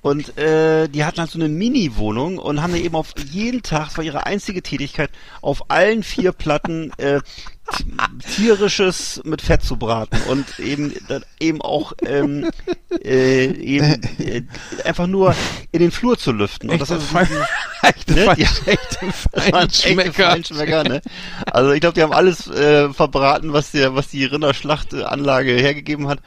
Und 0.04 0.38
äh, 0.38 0.90
die 0.90 1.06
hatten 1.06 1.22
halt 1.22 1.32
so 1.32 1.40
eine 1.40 1.48
Mini-Wohnung 1.48 2.38
und 2.38 2.62
haben 2.62 2.74
da 2.74 2.78
eben 2.78 2.96
auf 2.96 3.14
jeden 3.32 3.64
Tag, 3.64 3.88
das 3.88 3.98
war 3.98 4.04
ihre 4.04 4.26
einzige 4.26 4.62
Tätigkeit, 4.62 5.10
auf 5.42 5.72
allen 5.72 6.04
vier 6.04 6.34
Platten 6.34 6.92
äh, 6.98 7.22
tierisches 8.36 9.22
mit 9.24 9.42
Fett 9.42 9.64
zu 9.64 9.78
braten 9.78 10.20
und 10.28 10.60
eben 10.60 10.94
dann 11.08 11.24
eben 11.40 11.62
auch 11.62 11.94
ähm, 12.06 12.50
äh, 13.02 13.46
eben 13.46 14.04
äh, 14.20 14.44
einfach 14.84 15.08
nur 15.08 15.34
in 15.72 15.80
den 15.80 15.92
Flur 15.92 16.18
zu 16.18 16.34
lüften. 16.34 16.70
Und 16.70 16.82
das 16.82 16.92
Echte 16.92 17.02
ist 17.02 17.10
Fein- 17.10 17.28
echte 17.82 18.14
Ne? 18.14 18.26
Ja. 18.38 18.50
das 19.02 19.50
Feinschmecker. 19.50 20.32
Feinschmecker, 20.32 20.84
ne? 20.84 21.02
Also 21.46 21.72
ich 21.72 21.80
glaube, 21.80 21.94
die 21.96 22.04
haben 22.04 22.14
alles 22.14 22.48
äh, 22.48 22.90
verbraten, 22.94 23.54
was 23.54 23.72
der, 23.72 23.96
was 23.96 24.10
die 24.10 24.26
Rinderschlachtanlage 24.26 25.54
hergegeben 25.54 26.10
hat. 26.10 26.20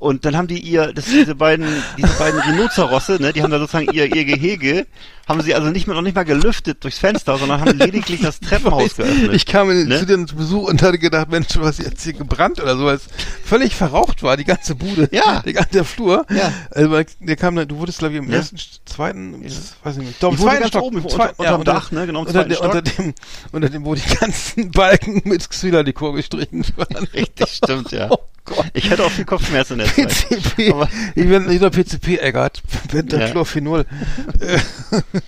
Und 0.00 0.24
dann 0.24 0.34
haben 0.34 0.48
die 0.48 0.58
ihr, 0.58 0.94
das 0.94 1.04
diese 1.04 1.34
beiden, 1.34 1.66
diese 1.98 2.18
beiden 2.18 2.40
Rhinozerosse, 2.40 3.18
ne, 3.20 3.34
die 3.34 3.42
haben 3.42 3.50
da 3.50 3.58
sozusagen 3.58 3.92
ihr, 3.92 4.06
ihr 4.06 4.24
Gehege, 4.24 4.86
haben 5.30 5.40
sie 5.42 5.54
also 5.54 5.68
nicht 5.70 5.86
mal 5.86 5.94
noch 5.94 6.02
nicht 6.02 6.14
mal 6.16 6.24
gelüftet 6.24 6.82
durchs 6.84 6.98
Fenster, 6.98 7.38
sondern 7.38 7.60
haben 7.60 7.78
lediglich 7.78 8.20
das 8.20 8.40
Treppenhaus 8.40 8.96
geöffnet. 8.96 9.32
Ich 9.32 9.46
kam 9.46 9.68
Ne? 9.68 9.98
zu 9.98 10.04
dir 10.06 10.26
zu 10.26 10.34
Besuch 10.36 10.68
und 10.68 10.82
hatte 10.82 10.98
gedacht, 10.98 11.30
Mensch, 11.30 11.48
was 11.56 11.78
jetzt 11.78 12.02
hier 12.02 12.12
gebrannt 12.12 12.60
oder 12.60 12.76
so, 12.76 12.84
weil 12.84 12.96
es 12.96 13.04
völlig 13.44 13.74
verraucht 13.74 14.22
war, 14.22 14.36
die 14.36 14.44
ganze 14.44 14.74
Bude. 14.74 15.08
Ja. 15.12 15.40
Der 15.42 15.52
ganze 15.52 15.84
Flur. 15.84 16.26
Ja. 16.30 16.52
Also, 16.70 17.00
der 17.20 17.36
kam 17.36 17.56
dann, 17.56 17.68
du 17.68 17.78
wurdest, 17.78 18.00
glaube 18.00 18.14
ich, 18.14 18.18
im 18.18 18.28
Ja. 18.30 18.36
ersten, 18.38 18.56
zweiten, 18.84 19.42
weiß 19.42 19.96
ich 19.96 20.02
nicht, 20.02 20.16
Ich 20.16 20.22
wohnte 20.22 20.42
zweiten 20.42 20.68
Stock. 20.68 20.82
oben, 20.82 20.98
im 20.98 21.04
unter- 21.04 21.16
zweiten- 21.16 21.34
unterm 21.40 21.60
unter- 21.60 21.72
Dach, 21.72 21.92
ne, 21.92 22.06
genau, 22.06 22.20
unter, 22.20 22.44
dem, 22.44 22.52
Stock. 22.56 22.64
unter 22.74 22.82
dem, 22.82 23.14
unter 23.52 23.68
dem, 23.70 23.84
wo 23.84 23.94
die 23.94 24.02
ganzen 24.20 24.70
Balken 24.72 25.22
mit 25.24 25.48
Xyladekor 25.48 26.14
gestrichen 26.14 26.64
waren. 26.76 27.04
Richtig, 27.14 27.48
stimmt, 27.48 27.92
ja. 27.92 28.08
Oh 28.10 28.18
Gott. 28.44 28.66
Ich 28.74 28.90
hatte 28.90 29.04
auch 29.04 29.10
viel 29.10 29.24
Kopfschmerzen 29.24 29.74
in 29.74 29.78
der 29.80 29.88
Zeit. 29.88 30.08
PCP, 30.28 30.72
Aber- 30.72 30.88
ich 31.14 31.28
bin 31.28 31.46
nicht 31.46 31.60
nur 31.60 31.70
PCP 31.70 32.16
ärgert, 32.16 32.60
Pentachlorphenol. 32.88 33.84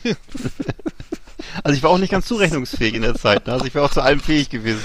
Also 1.65 1.77
ich 1.77 1.83
war 1.83 1.91
auch 1.91 1.99
nicht 1.99 2.11
ganz 2.11 2.27
zurechnungsfähig 2.27 2.95
in 2.95 3.03
der 3.03 3.15
Zeit, 3.15 3.47
ne? 3.47 3.53
also 3.53 3.67
ich 3.67 3.75
wäre 3.75 3.85
auch 3.85 3.91
zu 3.91 4.01
allem 4.01 4.21
fähig 4.21 4.49
gewesen. 4.49 4.81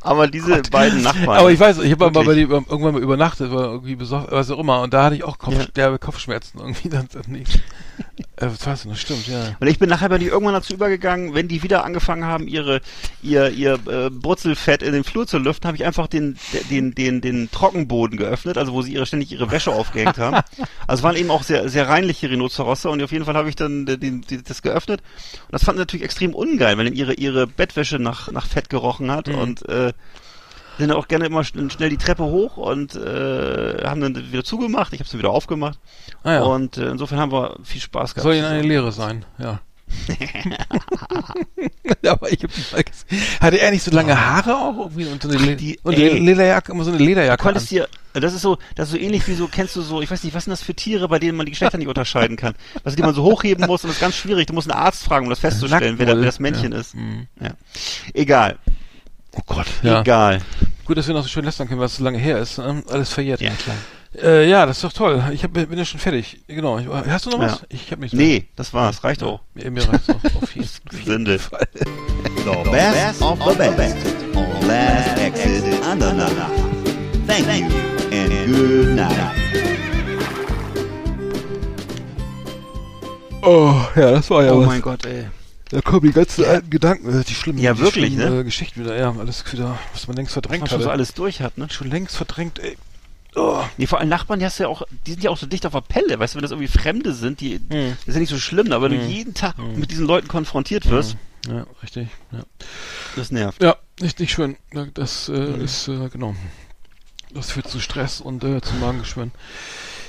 Aber 0.00 0.28
diese 0.28 0.62
beiden 0.70 1.02
Nachbarn. 1.02 1.38
Aber 1.40 1.50
ich 1.50 1.60
weiß, 1.60 1.78
ich 1.78 1.92
habe 1.92 2.10
mal 2.10 2.24
bei 2.24 2.34
dir 2.34 2.48
irgendwann 2.48 2.94
mal 2.94 3.02
übernachtet, 3.02 3.50
war 3.52 3.64
irgendwie 3.64 3.96
besoffen, 3.96 4.28
was 4.30 4.50
auch 4.50 4.58
immer, 4.58 4.80
und 4.80 4.94
da 4.94 5.04
hatte 5.04 5.16
ich 5.16 5.24
auch 5.24 5.36
Kopf, 5.36 5.54
Ja. 5.54 5.66
derbe 5.74 5.98
Kopfschmerzen 5.98 6.58
irgendwie. 6.58 6.88
Dann, 6.88 7.08
dann 7.12 7.30
nicht. 7.30 7.60
Äh, 8.36 8.48
das 8.64 8.86
stimmt, 9.00 9.26
ja. 9.28 9.56
Und 9.60 9.66
ich 9.66 9.78
bin 9.78 9.88
nachher 9.88 10.08
bei 10.08 10.18
die 10.18 10.26
irgendwann 10.26 10.54
dazu 10.54 10.74
übergegangen, 10.74 11.34
wenn 11.34 11.48
die 11.48 11.62
wieder 11.62 11.84
angefangen 11.84 12.24
haben, 12.24 12.46
ihre 12.48 12.80
ihr 13.22 13.48
ihr 13.50 13.74
äh, 13.88 14.10
Brutzelfett 14.10 14.82
in 14.82 14.92
den 14.92 15.04
Flur 15.04 15.26
zu 15.26 15.38
lüften, 15.38 15.66
habe 15.68 15.76
ich 15.76 15.84
einfach 15.84 16.06
den 16.06 16.36
den 16.70 16.94
den 16.94 17.20
den 17.20 17.50
Trockenboden 17.50 18.18
geöffnet, 18.18 18.58
also 18.58 18.72
wo 18.72 18.82
sie 18.82 18.92
ihre 18.92 19.06
ständig 19.06 19.32
ihre 19.32 19.50
Wäsche 19.50 19.70
aufgehängt 19.72 20.18
haben. 20.18 20.36
Also 20.88 21.00
es 21.00 21.02
waren 21.02 21.16
eben 21.16 21.30
auch 21.30 21.42
sehr 21.42 21.68
sehr 21.68 21.88
reinliche 21.88 22.30
Rhinozerosse 22.30 22.88
und 22.90 23.02
auf 23.02 23.10
jeden 23.10 23.24
Fall 23.24 23.34
habe 23.34 23.48
ich 23.48 23.56
dann 23.56 23.86
den, 23.86 23.98
den, 24.00 24.20
die- 24.22 24.42
das 24.42 24.62
geöffnet 24.62 25.00
und 25.46 25.52
das 25.52 25.64
fanden 25.64 25.78
sie 25.78 25.82
natürlich 25.82 26.04
extrem 26.04 26.32
ungeil, 26.34 26.78
wenn 26.78 26.84
dann 26.86 26.94
ihre 26.94 27.14
ihre 27.14 27.46
Bettwäsche 27.48 27.98
nach 27.98 28.30
nach 28.30 28.46
Fett 28.46 28.68
gerochen 28.70 29.10
hat 29.10 29.28
und 29.28 29.68
äh, 29.68 29.92
sind 30.78 30.92
auch 30.92 31.08
gerne 31.08 31.26
immer 31.26 31.40
schn- 31.40 31.70
schnell 31.70 31.90
die 31.90 31.96
Treppe 31.96 32.24
hoch 32.24 32.56
und 32.56 32.94
äh, 32.96 33.84
haben 33.84 34.00
dann 34.00 34.14
wieder 34.32 34.44
zugemacht. 34.44 34.92
Ich 34.92 35.00
habe 35.00 35.08
sie 35.08 35.18
wieder 35.18 35.30
aufgemacht 35.30 35.78
Ah, 36.22 36.32
ja. 36.34 36.42
und 36.42 36.76
äh, 36.76 36.90
insofern 36.90 37.18
haben 37.18 37.32
wir 37.32 37.56
viel 37.64 37.80
Spaß 37.80 38.14
gehabt. 38.14 38.22
Soll 38.24 38.34
ihnen 38.34 38.44
eine 38.46 38.62
Lehre 38.62 38.92
sein, 38.92 39.24
ja. 39.38 39.60
Aber 42.08 42.30
ich 42.32 42.42
hab 42.42 42.50
mal 42.72 42.82
gesehen. 42.84 43.22
Hatte 43.40 43.60
er 43.60 43.70
nicht 43.70 43.82
so 43.84 43.90
lange 43.90 44.18
Haare 44.20 44.56
auch 44.56 44.76
irgendwie 44.78 45.06
und 45.06 45.22
so 45.22 45.28
eine 45.28 45.38
Le 45.38 45.56
die- 45.56 45.78
und 45.82 45.94
ey. 45.94 46.18
Lederjacke, 46.18 46.72
immer 46.72 46.84
so 46.84 46.90
eine 46.90 46.98
Lederjacke. 46.98 47.38
Du 47.38 47.42
konntest 47.44 47.70
dir, 47.70 47.88
das 48.12 48.34
ist 48.34 48.42
so, 48.42 48.58
das 48.74 48.88
ist 48.88 48.92
so 48.92 48.98
ähnlich 48.98 49.26
wie 49.28 49.34
so, 49.34 49.46
kennst 49.48 49.76
du 49.76 49.82
so, 49.82 50.00
ich 50.02 50.10
weiß 50.10 50.24
nicht, 50.24 50.34
was 50.34 50.44
sind 50.44 50.50
das 50.50 50.62
für 50.62 50.74
Tiere, 50.74 51.08
bei 51.08 51.18
denen 51.18 51.36
man 51.36 51.46
die 51.46 51.52
Geschlechter 51.52 51.78
nicht 51.78 51.88
unterscheiden 51.88 52.36
kann? 52.36 52.54
Also 52.84 52.96
die 52.96 53.02
man 53.02 53.14
so 53.14 53.22
hochheben 53.22 53.66
muss 53.66 53.84
und 53.84 53.88
das 53.88 53.96
ist 53.96 54.00
ganz 54.00 54.16
schwierig. 54.16 54.46
Du 54.46 54.52
musst 54.54 54.70
einen 54.70 54.78
Arzt 54.80 55.04
fragen, 55.04 55.26
um 55.26 55.30
das 55.30 55.38
festzustellen, 55.40 55.98
wer 55.98 56.14
das 56.14 56.38
Männchen 56.40 56.72
ja. 56.72 56.78
ist. 56.78 56.94
Mhm. 56.94 57.26
Ja. 57.40 57.50
Egal, 58.14 58.58
Oh 59.36 59.42
Gott, 59.46 59.66
ja. 59.82 60.00
egal. 60.00 60.40
Gut, 60.84 60.96
dass 60.96 61.06
wir 61.06 61.14
noch 61.14 61.22
so 61.22 61.28
schön 61.28 61.44
lästern 61.44 61.68
können, 61.68 61.80
weil 61.80 61.86
es 61.86 61.96
so 61.96 62.04
lange 62.04 62.18
her 62.18 62.38
ist. 62.38 62.58
Ähm, 62.58 62.82
alles 62.90 63.12
verjährt. 63.12 63.40
Ja, 63.40 63.50
klar. 63.50 63.76
Äh, 64.22 64.48
ja, 64.48 64.64
das 64.64 64.78
ist 64.78 64.84
doch 64.84 64.92
toll. 64.92 65.22
Ich 65.32 65.42
hab, 65.44 65.52
bin 65.52 65.76
ja 65.76 65.84
schon 65.84 66.00
fertig. 66.00 66.38
Genau. 66.46 66.78
Ich, 66.78 66.86
hast 66.88 67.26
du 67.26 67.30
noch 67.30 67.38
was? 67.40 67.60
Ja. 67.60 67.66
Ich 67.68 67.90
habe 67.90 68.00
nicht. 68.00 68.14
Nee, 68.14 68.46
das 68.56 68.72
war's, 68.72 69.04
reicht 69.04 69.22
auch. 69.22 69.40
Mir, 69.54 69.70
mir 69.70 69.86
reicht's 69.86 70.08
auch. 70.08 70.42
Auf 70.42 70.54
jeden, 70.54 70.68
Sünde. 71.04 71.38
Fall. 71.40 71.66
The 71.74 72.70
best 72.70 73.20
of 73.20 73.38
the 73.44 73.70
best 73.76 73.96
on 74.34 74.66
Last 74.68 75.18
Exit 75.18 75.64
Andernach. 75.84 76.30
Thank 77.26 77.46
you 77.60 77.66
and 78.12 78.46
good 78.46 78.94
night. 78.94 79.32
Oh, 83.42 83.74
ja, 83.94 84.12
das 84.12 84.30
war 84.30 84.44
ja 84.44 84.52
Oh 84.52 84.60
was. 84.60 84.66
mein 84.66 84.80
Gott, 84.80 85.04
ey. 85.06 85.26
Da 85.70 85.80
kommen 85.80 86.02
die 86.02 86.12
ganzen 86.12 86.44
alten 86.44 86.70
Gedanken, 86.70 87.20
äh, 87.20 87.24
die 87.24 87.34
schlimmen, 87.34 87.58
Ja, 87.58 87.74
die 87.74 87.80
wirklich, 87.80 88.12
schlimmen, 88.14 88.34
ne? 88.34 88.40
äh, 88.40 88.44
Geschichten 88.44 88.80
wieder. 88.80 88.96
Ja, 88.96 89.12
alles 89.18 89.44
wieder, 89.52 89.78
was 89.92 90.06
man 90.06 90.16
längst 90.16 90.32
verdrängt 90.32 90.62
Was 90.62 90.70
hat. 90.70 90.78
man 90.78 90.84
so 90.84 90.90
alles 90.90 91.14
durch 91.14 91.40
hat, 91.40 91.58
ne? 91.58 91.68
Schon 91.70 91.90
längst 91.90 92.16
verdrängt, 92.16 92.58
ey. 92.60 92.76
Oh. 93.34 93.62
Nee, 93.76 93.86
vor 93.86 93.98
allem 94.00 94.08
Nachbarn, 94.08 94.38
die 94.38 94.46
hast 94.46 94.58
du 94.58 94.62
ja 94.62 94.68
auch, 94.68 94.82
die 95.06 95.10
sind 95.12 95.22
ja 95.24 95.30
auch 95.30 95.36
so 95.36 95.46
dicht 95.46 95.66
auf 95.66 95.72
der 95.72 95.80
Pelle, 95.82 96.18
weißt 96.18 96.34
du, 96.34 96.36
wenn 96.36 96.42
das 96.42 96.52
irgendwie 96.52 96.68
Fremde 96.68 97.12
sind, 97.12 97.40
die, 97.40 97.56
Hm. 97.56 97.96
das 97.98 98.08
ist 98.08 98.14
ja 98.14 98.20
nicht 98.20 98.30
so 98.30 98.38
schlimm, 98.38 98.72
aber 98.72 98.88
wenn 98.90 98.98
du 98.98 99.04
jeden 99.06 99.34
Tag 99.34 99.58
mit 99.58 99.90
diesen 99.90 100.06
Leuten 100.06 100.28
konfrontiert 100.28 100.88
wirst, 100.88 101.16
Ja, 101.46 101.66
richtig. 101.82 102.08
Ja, 102.32 102.44
das 103.16 103.30
nervt. 103.30 103.62
ja 103.62 103.76
nicht, 104.00 104.18
nicht 104.20 104.32
schön. 104.32 104.56
Ja, 104.72 104.86
Das 104.94 105.28
äh, 105.28 105.62
ist, 105.62 105.88
äh, 105.88 106.08
genau. 106.10 106.34
Das 107.34 107.50
führt 107.50 107.68
zu 107.68 107.80
Stress 107.80 108.20
und 108.22 108.42
äh, 108.44 108.60
zu 108.62 108.74
Magengeschwüren. 108.76 109.32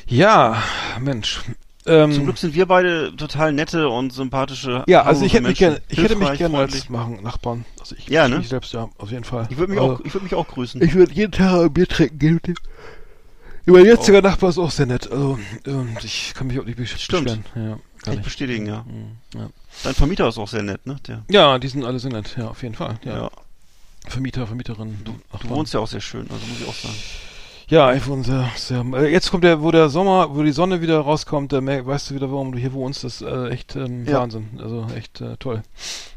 Ja, 0.07 0.63
Mensch. 0.99 1.41
Ähm, 1.87 2.11
Zum 2.11 2.25
Glück 2.25 2.37
sind 2.37 2.53
wir 2.53 2.65
beide 2.65 3.15
total 3.15 3.53
nette 3.53 3.87
und 3.89 4.11
sympathische. 4.11 4.83
ja, 4.87 5.03
also 5.03 5.23
ich 5.25 5.33
hätte 5.33 5.47
mich 5.47 5.57
gerne, 5.57 5.81
ich 5.87 5.99
hätte 5.99 6.15
mich 6.15 6.37
gerne 6.37 6.57
als 6.57 6.89
machen, 6.89 7.23
Nachbarn. 7.23 7.65
Also 7.79 7.95
ich, 7.97 8.07
Ja, 8.09 8.25
ich, 8.25 8.31
ne? 8.33 8.39
ich 8.41 8.49
selbst, 8.49 8.73
ja, 8.73 8.89
auf 8.97 9.09
jeden 9.11 9.23
Fall. 9.23 9.47
Ich 9.49 9.57
würde 9.57 9.71
mich 9.71 9.81
also, 9.81 9.93
auch, 9.95 9.99
ich 10.01 10.13
würde 10.13 10.23
mich 10.25 10.35
auch 10.35 10.47
grüßen. 10.47 10.81
Ich 10.81 10.93
würde 10.95 11.13
jeden 11.13 11.31
Tag 11.31 11.53
ein 11.65 11.73
Bier 11.73 11.87
trinken 11.87 12.19
gehen. 12.19 12.33
mit 12.35 12.47
dem. 12.47 12.55
Mein 13.65 13.85
jetziger 13.85 14.21
Nachbar 14.21 14.49
ist 14.49 14.57
auch 14.57 14.71
sehr 14.71 14.85
nett. 14.85 15.11
Also, 15.11 15.37
ähm, 15.65 15.97
ich 16.03 16.33
kann 16.33 16.47
mich 16.47 16.59
auch 16.59 16.65
nicht 16.65 16.77
besch 16.77 16.95
Stimmt. 16.97 17.25
beschweren. 17.25 17.69
Ja, 17.71 17.79
Kann 18.03 18.13
ich 18.13 18.21
bestätigen, 18.21 18.65
ja. 18.65 18.85
Mhm, 18.87 19.39
ja. 19.39 19.49
Dein 19.83 19.93
Vermieter 19.93 20.27
ist 20.29 20.37
auch 20.37 20.47
sehr 20.47 20.63
nett, 20.63 20.85
ne? 20.85 20.95
Der, 21.07 21.23
ja, 21.29 21.59
die 21.59 21.67
sind 21.67 21.83
alle 21.83 21.99
sehr 21.99 22.11
nett. 22.11 22.35
Ja, 22.37 22.47
auf 22.47 22.63
jeden 22.63 22.75
Fall. 22.75 22.97
Ja. 23.03 23.17
ja. 23.23 23.31
Vermieter, 24.07 24.47
Vermieterin. 24.47 24.97
Du 25.03 25.19
Nachbarn. 25.33 25.49
wohnst 25.55 25.73
ja 25.73 25.81
auch 25.81 25.87
sehr 25.87 25.99
schön, 25.99 26.27
also 26.31 26.45
muss 26.47 26.61
ich 26.61 26.67
auch 26.67 26.73
sagen. 26.73 26.95
Ja, 27.69 27.93
ich 27.93 28.07
wohne 28.07 28.23
sehr, 28.23 28.49
sehr. 28.55 28.85
Äh, 28.93 29.11
jetzt 29.11 29.29
kommt 29.29 29.43
der, 29.43 29.61
wo 29.61 29.71
der 29.71 29.89
Sommer, 29.89 30.33
wo 30.35 30.41
die 30.41 30.53
Sonne 30.53 30.81
wieder 30.81 30.99
rauskommt, 30.99 31.51
da 31.51 31.65
weißt 31.65 32.09
du 32.09 32.15
wieder, 32.15 32.31
warum 32.31 32.53
du 32.53 32.57
hier 32.57 32.71
wohnst. 32.71 33.03
Das 33.03 33.21
ist 33.21 33.27
äh, 33.27 33.49
echt 33.49 33.75
ähm, 33.75 34.05
Ja. 34.05 34.21
Wahnsinn. 34.21 34.47
Also 34.61 34.87
echt 34.95 35.19
äh, 35.19 35.35
toll. 35.37 35.63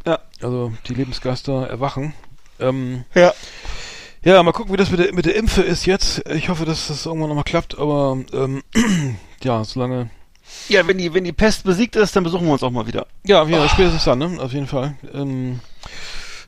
Ja. 0.06 0.20
Also 0.40 0.72
die 0.86 0.94
Lebensgeister 0.94 1.66
erwachen. 1.66 2.14
Ähm, 2.60 3.04
Ja. 3.14 3.32
ja, 4.22 4.40
mal 4.44 4.52
gucken, 4.52 4.72
wie 4.72 4.76
das 4.76 4.90
mit 4.92 5.00
der, 5.00 5.12
mit 5.12 5.26
der 5.26 5.34
Impfe 5.34 5.62
ist 5.62 5.86
jetzt. 5.86 6.22
Ich 6.30 6.48
hoffe, 6.48 6.64
dass 6.66 6.86
das 6.86 7.04
irgendwann 7.06 7.30
nochmal 7.30 7.44
klappt, 7.44 7.76
aber 7.78 8.18
ähm, 8.32 8.62
ja, 9.42 9.64
solange. 9.64 10.08
Ja, 10.68 10.86
wenn 10.86 10.98
die, 10.98 11.12
wenn 11.14 11.24
die 11.24 11.32
Pest 11.32 11.64
besiegt 11.64 11.96
ist, 11.96 12.14
dann 12.14 12.22
besuchen 12.24 12.46
wir 12.46 12.52
uns 12.52 12.62
auch 12.62 12.70
mal 12.70 12.86
wieder. 12.86 13.06
Ja, 13.24 13.44
ja, 13.44 13.68
spätestens 13.68 14.04
dann, 14.04 14.18
ne? 14.20 14.38
Auf 14.40 14.52
jeden 14.52 14.66
Fall. 14.68 14.94
Ähm, 15.12 15.60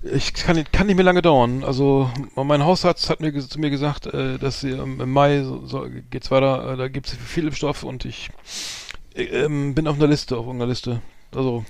ich 0.03 0.35
kann, 0.35 0.57
nicht- 0.57 0.73
kann 0.73 0.87
nicht 0.87 0.97
mehr 0.97 1.05
lange 1.05 1.23
dauern. 1.23 1.65
Also 1.65 2.11
mein 2.35 2.65
Hausarzt 2.65 3.09
hat 3.11 3.21
mir 3.21 3.33
zu 3.39 3.61
mir 3.61 3.71
gesagt, 3.71 4.07
äh, 4.07 4.39
dass 4.39 4.61
sie 4.61 4.71
ähm, 4.71 5.01
im 5.01 5.11
Mai 5.13 5.43
so, 5.45 5.65
so, 5.67 5.87
geht's 6.11 6.31
weiter, 6.31 6.73
äh, 6.73 6.77
da 6.77 6.89
gibt's 6.89 7.15
viel 7.25 7.45
Impfstoff 7.47 7.83
und 7.85 8.05
ich 8.05 8.31
äh, 9.15 9.23
ähm, 9.25 9.75
bin 9.75 9.87
auf 9.87 9.97
einer 9.97 10.09
Liste, 10.09 10.37
auf 10.37 10.47
irgendeiner 10.47 10.71
Liste. 10.71 11.01
Also 11.35 11.65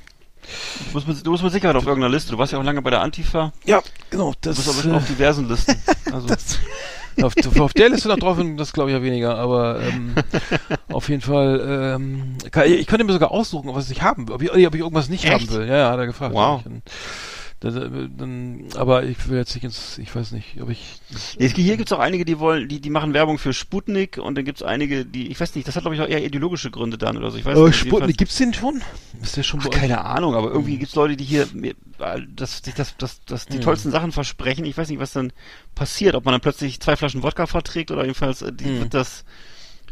Du 0.88 0.94
bist, 0.94 1.06
mit, 1.06 1.24
du 1.24 1.30
bist 1.30 1.44
mit 1.44 1.52
Sicherheit 1.52 1.76
auf 1.76 1.86
irgendeiner 1.86 2.12
Liste. 2.12 2.32
Du 2.32 2.38
warst 2.38 2.52
ja 2.52 2.58
auch 2.58 2.64
lange 2.64 2.82
bei 2.82 2.90
der 2.90 3.00
Antifa. 3.00 3.52
ja, 3.64 3.80
genau. 4.10 4.32
Du 4.32 4.36
Das, 4.50 4.56
bist 4.56 4.84
aber 4.86 4.96
auf 4.96 5.06
diversen 5.06 5.48
Listen. 5.48 5.76
Also, 6.12 6.26
äh, 6.34 7.22
auf, 7.22 7.60
auf 7.60 7.72
der 7.74 7.88
Liste 7.90 8.08
noch 8.08 8.18
drauf, 8.18 8.38
das 8.56 8.72
glaube 8.72 8.90
ich 8.90 8.96
ja 8.96 9.02
weniger, 9.04 9.36
aber 9.38 9.80
ähm, 9.80 10.14
auf 10.92 11.08
jeden 11.08 11.20
Fall. 11.22 11.94
Ähm, 11.94 12.36
kann, 12.50 12.66
ich 12.70 12.86
könnte 12.88 13.04
mir 13.04 13.12
sogar 13.12 13.30
aussuchen, 13.30 13.72
was 13.72 13.88
ich 13.90 14.02
haben 14.02 14.26
will, 14.26 14.34
ob 14.34 14.42
ich, 14.42 14.50
ob 14.66 14.74
ich 14.74 14.80
irgendwas 14.80 15.08
nicht 15.08 15.24
Echt? 15.24 15.32
haben 15.32 15.50
will. 15.50 15.68
Ja, 15.68 15.76
ja, 15.76 15.90
hat 15.92 15.98
er 16.00 16.06
gefragt. 16.06 16.34
Wow. 16.34 16.62
Äh, 17.64 18.76
aber 18.76 19.04
ich 19.04 19.28
will 19.28 19.38
jetzt 19.38 19.54
nicht 19.54 19.64
ins, 19.64 19.98
ich 19.98 20.14
weiß 20.14 20.32
nicht, 20.32 20.60
ob 20.60 20.70
ich. 20.70 20.80
Es- 21.38 21.52
hier 21.54 21.76
gibt's 21.76 21.92
auch 21.92 21.98
einige, 21.98 22.24
die 22.24 22.38
wollen, 22.38 22.68
die, 22.68 22.80
die 22.80 22.90
machen 22.90 23.14
Werbung 23.14 23.38
für 23.38 23.52
Sputnik 23.52 24.18
und 24.18 24.34
dann 24.36 24.44
gibt's 24.44 24.62
einige, 24.62 25.04
die, 25.04 25.28
ich 25.28 25.38
weiß 25.40 25.54
nicht, 25.54 25.68
das 25.68 25.76
hat 25.76 25.82
glaube 25.84 25.94
ich 25.94 26.00
auch 26.02 26.08
eher 26.08 26.24
ideologische 26.24 26.70
Gründe 26.70 26.98
dann 26.98 27.16
oder 27.16 27.30
so. 27.30 27.38
Ich 27.38 27.44
weiß 27.44 27.56
Oh, 27.58 27.66
nicht. 27.66 27.76
Sputnik, 27.76 28.16
gibt's 28.18 28.36
den 28.36 28.52
schon? 28.54 28.82
Ist 29.22 29.36
der 29.36 29.42
schon 29.42 29.60
Ach, 29.62 29.70
keine 29.70 30.04
Ahnung, 30.04 30.34
aber 30.34 30.50
irgendwie 30.50 30.78
gibt's 30.78 30.94
Leute, 30.94 31.16
die 31.16 31.24
hier 31.24 31.42
äh, 31.98 32.20
das, 32.34 32.62
das, 32.62 32.74
das, 32.74 32.96
das, 32.96 33.20
das 33.26 33.46
die 33.46 33.54
Hm. 33.56 33.60
tollsten 33.62 33.90
Sachen 33.90 34.12
versprechen. 34.12 34.64
Ich 34.64 34.76
weiß 34.76 34.88
nicht, 34.88 34.98
was 34.98 35.12
dann 35.12 35.32
passiert, 35.74 36.14
ob 36.14 36.24
man 36.24 36.32
dann 36.32 36.40
plötzlich 36.40 36.80
zwei 36.80 36.96
Flaschen 36.96 37.22
Wodka 37.22 37.46
verträgt 37.46 37.90
oder 37.90 38.02
jedenfalls 38.02 38.42
äh, 38.42 38.52
die, 38.52 38.64
Hm. 38.64 38.80
wird 38.80 38.94
das 38.94 39.24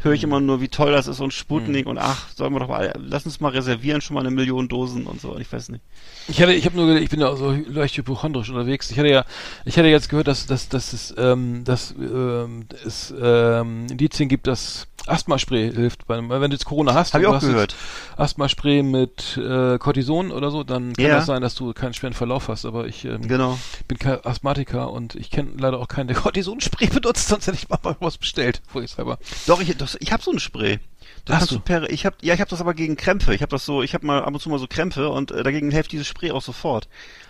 höre 0.01 0.13
ich 0.13 0.23
immer 0.23 0.39
nur, 0.39 0.61
wie 0.61 0.67
toll 0.67 0.91
das 0.91 1.07
ist 1.07 1.19
und 1.19 1.33
Sputnik 1.33 1.85
und 1.87 1.97
ach, 1.97 2.29
sollen 2.35 2.53
wir 2.53 2.59
doch 2.59 2.67
mal, 2.67 2.93
lass 2.97 3.25
uns 3.25 3.39
mal 3.39 3.49
reservieren, 3.49 4.01
schon 4.01 4.15
mal 4.15 4.21
eine 4.21 4.31
Million 4.31 4.67
Dosen 4.67 5.05
und 5.05 5.21
so. 5.21 5.37
Ich 5.37 5.51
weiß 5.51 5.69
nicht. 5.69 5.83
Ich 6.27 6.41
hatte, 6.41 6.53
ich 6.53 6.65
habe 6.65 6.75
nur, 6.75 6.95
ich 6.97 7.09
bin 7.09 7.21
ja 7.21 7.35
so 7.35 7.51
leicht 7.51 7.97
hypochondrisch 7.97 8.49
unterwegs. 8.49 8.91
Ich 8.91 8.97
hatte 8.97 9.09
ja, 9.09 9.25
ich 9.65 9.77
hatte 9.77 9.87
jetzt 9.87 10.09
gehört, 10.09 10.27
dass, 10.27 10.45
dass, 10.47 10.69
dass 10.69 10.93
es, 10.93 11.13
ähm, 11.17 11.63
dass 11.63 11.93
ähm, 11.97 12.65
es 12.85 13.13
ähm, 13.19 13.87
Indizien 13.89 14.29
gibt, 14.29 14.47
dass 14.47 14.87
Asthmaspray 15.07 15.71
hilft. 15.73 16.05
Bei, 16.05 16.17
wenn 16.17 16.51
du 16.51 16.55
jetzt 16.55 16.65
Corona 16.65 16.93
hast, 16.93 17.13
Hab 17.13 17.21
ich 17.21 17.27
du 17.27 17.33
auch 17.33 17.39
gehört. 17.39 17.75
Asthmaspray 18.17 18.83
mit 18.83 19.37
äh, 19.37 19.77
Cortison 19.79 20.31
oder 20.31 20.51
so, 20.51 20.63
dann 20.63 20.93
kann 20.93 21.05
Ja. 21.05 21.15
das 21.15 21.25
sein, 21.25 21.41
dass 21.41 21.55
du 21.55 21.73
keinen 21.73 21.93
schweren 21.93 22.13
Verlauf 22.13 22.47
hast. 22.49 22.65
Aber 22.65 22.85
ich 22.85 23.05
ähm, 23.05 23.27
Genau. 23.27 23.57
bin 23.87 23.97
kein 23.97 24.23
Asthmatiker 24.23 24.91
und 24.91 25.15
ich 25.15 25.31
kenne 25.31 25.51
leider 25.57 25.79
auch 25.79 25.87
keinen, 25.87 26.07
der 26.07 26.15
Cortisonspray 26.21 26.87
benutzt, 26.87 27.27
sonst 27.29 27.47
hätte 27.47 27.57
ich 27.57 27.67
mal 27.69 27.79
was 27.99 28.17
bestellt, 28.17 28.61
vorsichtshalber. 28.67 29.17
Doch, 29.47 29.59
ich, 29.61 29.75
das, 29.77 29.97
ich 29.99 30.11
habe 30.11 30.21
so 30.21 30.31
ein 30.31 30.39
Spray. 30.39 30.79
Das 31.25 31.41
Hast 31.41 31.51
du? 31.51 31.59
per, 31.59 31.89
ich 31.89 32.05
habe 32.05 32.15
ja, 32.21 32.33
ich 32.33 32.39
habe 32.39 32.49
das 32.49 32.61
aber 32.61 32.73
gegen 32.73 32.95
Krämpfe. 32.95 33.33
Ich 33.35 33.41
habe 33.41 33.49
das 33.51 33.65
so, 33.65 33.83
ich 33.83 33.93
habe 33.93 34.05
mal 34.05 34.21
ab 34.23 34.33
und 34.33 34.39
zu 34.39 34.49
mal 34.49 34.59
so 34.59 34.67
Krämpfe 34.67 35.09
und 35.09 35.31
äh, 35.31 35.43
dagegen 35.43 35.69
hilft 35.71 35.91
dieses 35.91 36.07
Spray 36.07 36.31
auch 36.31 36.41
sofort. 36.41 36.87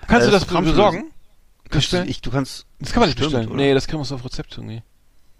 Kannst 0.08 0.24
Äh, 0.24 0.30
du 0.30 0.32
das 0.32 0.48
krampflösend. 0.48 0.76
besorgen? 0.78 1.12
Kannst 1.70 1.94
du, 1.94 2.04
ich, 2.04 2.22
du 2.22 2.32
kannst. 2.32 2.66
Das 2.80 2.92
kann 2.92 3.00
man 3.02 3.10
nicht 3.10 3.18
Stimmt, 3.18 3.32
bestellen. 3.32 3.48
oder? 3.50 3.58
Nee, 3.58 3.74
das 3.74 3.88
kriegen 3.88 4.04
wir 4.04 4.16
auf 4.16 4.26
Rezept 4.26 4.58
irgendwie. 4.58 4.82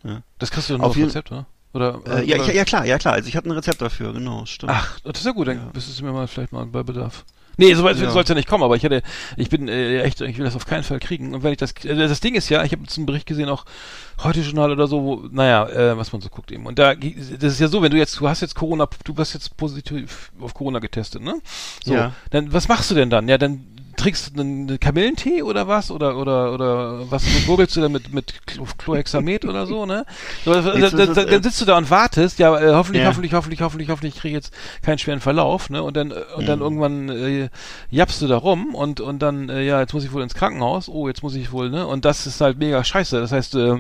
Ja. 0.04 0.22
Das 0.40 0.50
kriegst 0.52 0.70
du 0.70 0.78
nur 0.78 0.86
Auf 0.88 0.92
auf 0.92 0.98
Rezept, 0.98 1.32
oder? 1.32 1.46
Oder, 1.74 2.02
Äh, 2.06 2.26
ja, 2.26 2.36
oder 2.36 2.48
ja, 2.48 2.52
ja, 2.54 2.66
klar, 2.66 2.86
ja 2.86 2.98
klar. 2.98 3.14
Also 3.14 3.30
ich 3.30 3.36
hatte 3.36 3.48
ein 3.50 3.54
Rezept 3.54 3.82
dafür, 3.82 4.14
genau, 4.14 4.46
stimmt. 4.46 4.72
Ach, 4.74 5.00
das 5.04 5.20
ist 5.20 5.26
ja 5.26 5.32
gut, 5.32 5.48
dann 5.48 5.72
müsstest 5.74 6.00
du 6.00 6.06
mir 6.06 6.12
mal 6.12 6.28
vielleicht 6.28 6.52
mal 6.52 6.66
bei 6.66 6.84
Bedarf. 6.84 7.24
Nee, 7.58 7.74
so 7.76 7.84
weit 7.84 7.98
Ja. 7.98 8.10
soll 8.10 8.24
es 8.24 8.30
ja 8.30 8.34
nicht 8.36 8.48
kommen, 8.48 8.64
aber 8.64 8.76
ich 8.76 8.84
hätte, 8.84 9.04
ich 9.38 9.50
bin 9.50 9.68
äh, 9.68 10.02
echt, 10.02 10.20
ich 10.22 10.38
will 10.38 10.46
das 10.46 10.56
auf 10.56 10.66
keinen 10.66 10.84
Fall 10.84 11.00
kriegen. 11.00 11.36
Und 11.36 11.44
wenn 11.44 11.52
ich 11.52 11.58
das, 11.58 11.72
äh, 11.84 11.96
das 11.96 12.20
Ding 12.22 12.34
ist 12.34 12.50
ja, 12.50 12.64
ich 12.64 12.72
habe 12.72 12.82
jetzt 12.84 12.98
einen 12.98 13.06
Bericht 13.06 13.26
gesehen, 13.26 13.50
auch 13.50 13.66
heute 14.24 14.40
Journal 14.42 14.72
oder 14.72 14.88
so, 14.88 15.04
wo, 15.04 15.16
naja, 15.32 15.68
äh, 15.68 15.98
was 15.98 16.12
man 16.12 16.22
so 16.22 16.30
guckt 16.30 16.52
eben. 16.52 16.66
Und 16.66 16.80
da, 16.80 16.96
das 16.96 17.54
ist 17.54 17.60
ja 17.60 17.68
so, 17.68 17.82
wenn 17.82 17.92
du 17.92 17.98
jetzt, 17.98 18.20
du 18.20 18.28
hast 18.28 18.42
jetzt 18.42 18.56
Corona, 18.56 18.88
du 19.04 19.18
wirst 19.18 19.34
jetzt 19.34 19.56
positiv 19.58 20.32
auf 20.40 20.54
Corona 20.54 20.80
getestet, 20.80 21.22
ne? 21.22 21.36
So, 21.84 21.94
Ja. 21.94 22.14
dann, 22.32 22.52
was 22.54 22.68
machst 22.68 22.90
du 22.90 22.96
denn 22.96 23.10
dann? 23.10 23.28
Ja, 23.28 23.38
dann 23.38 23.66
trinkst 24.02 24.36
du 24.36 24.42
einen 24.42 24.80
Kamillentee 24.80 25.44
oder 25.44 25.68
was? 25.68 25.92
Oder, 25.92 26.18
oder, 26.18 26.54
oder 26.54 27.12
was 27.12 27.24
gurgelst 27.46 27.76
du 27.76 27.82
denn 27.82 27.92
mit, 27.92 28.14
mit 28.14 28.34
Chlor- 28.48 28.68
Chlorhexamet 28.78 29.46
oder 29.46 29.66
so, 29.68 29.86
ne? 29.86 30.06
So, 30.44 30.54
da, 30.54 30.74
Jetzt 30.76 30.94
ist 30.94 31.00
da, 31.00 31.04
es, 31.04 31.14
da, 31.14 31.22
äh, 31.24 31.26
dann 31.32 31.44
sitzt 31.44 31.62
du 31.62 31.66
da 31.66 31.78
und 31.78 31.90
wartest, 31.90 32.40
ja, 32.40 32.58
äh, 32.60 32.74
hoffentlich, 32.74 33.04
Ja. 33.04 33.10
hoffentlich, 33.10 33.34
hoffentlich, 33.34 33.62
hoffentlich, 33.62 33.90
hoffentlich 33.90 34.16
kriege 34.16 34.38
ich 34.38 34.44
jetzt 34.44 34.54
keinen 34.82 34.98
schweren 34.98 35.20
Verlauf, 35.20 35.70
ne? 35.70 35.84
Und 35.84 35.96
dann, 35.96 36.12
äh, 36.12 36.16
und 36.36 36.42
Mhm. 36.44 36.46
dann 36.48 36.60
irgendwann 36.62 37.10
äh, 37.10 37.50
jappst 37.90 38.22
du 38.22 38.28
da 38.28 38.38
rum 38.38 38.74
und, 38.74 39.00
und 39.02 39.20
dann, 39.20 39.50
äh, 39.50 39.62
ja, 39.64 39.80
jetzt 39.80 39.94
muss 39.94 40.04
ich 40.04 40.12
wohl 40.12 40.24
ins 40.24 40.34
Krankenhaus, 40.34 40.90
oh, 40.90 41.08
jetzt 41.08 41.22
muss 41.22 41.36
ich 41.36 41.52
wohl, 41.52 41.70
ne? 41.70 41.86
Und 41.86 42.04
das 42.06 42.26
ist 42.26 42.42
halt 42.42 42.58
mega 42.58 42.84
scheiße. 42.84 43.20
Das 43.20 43.32
heißt, 43.32 43.56
äh, 43.56 43.78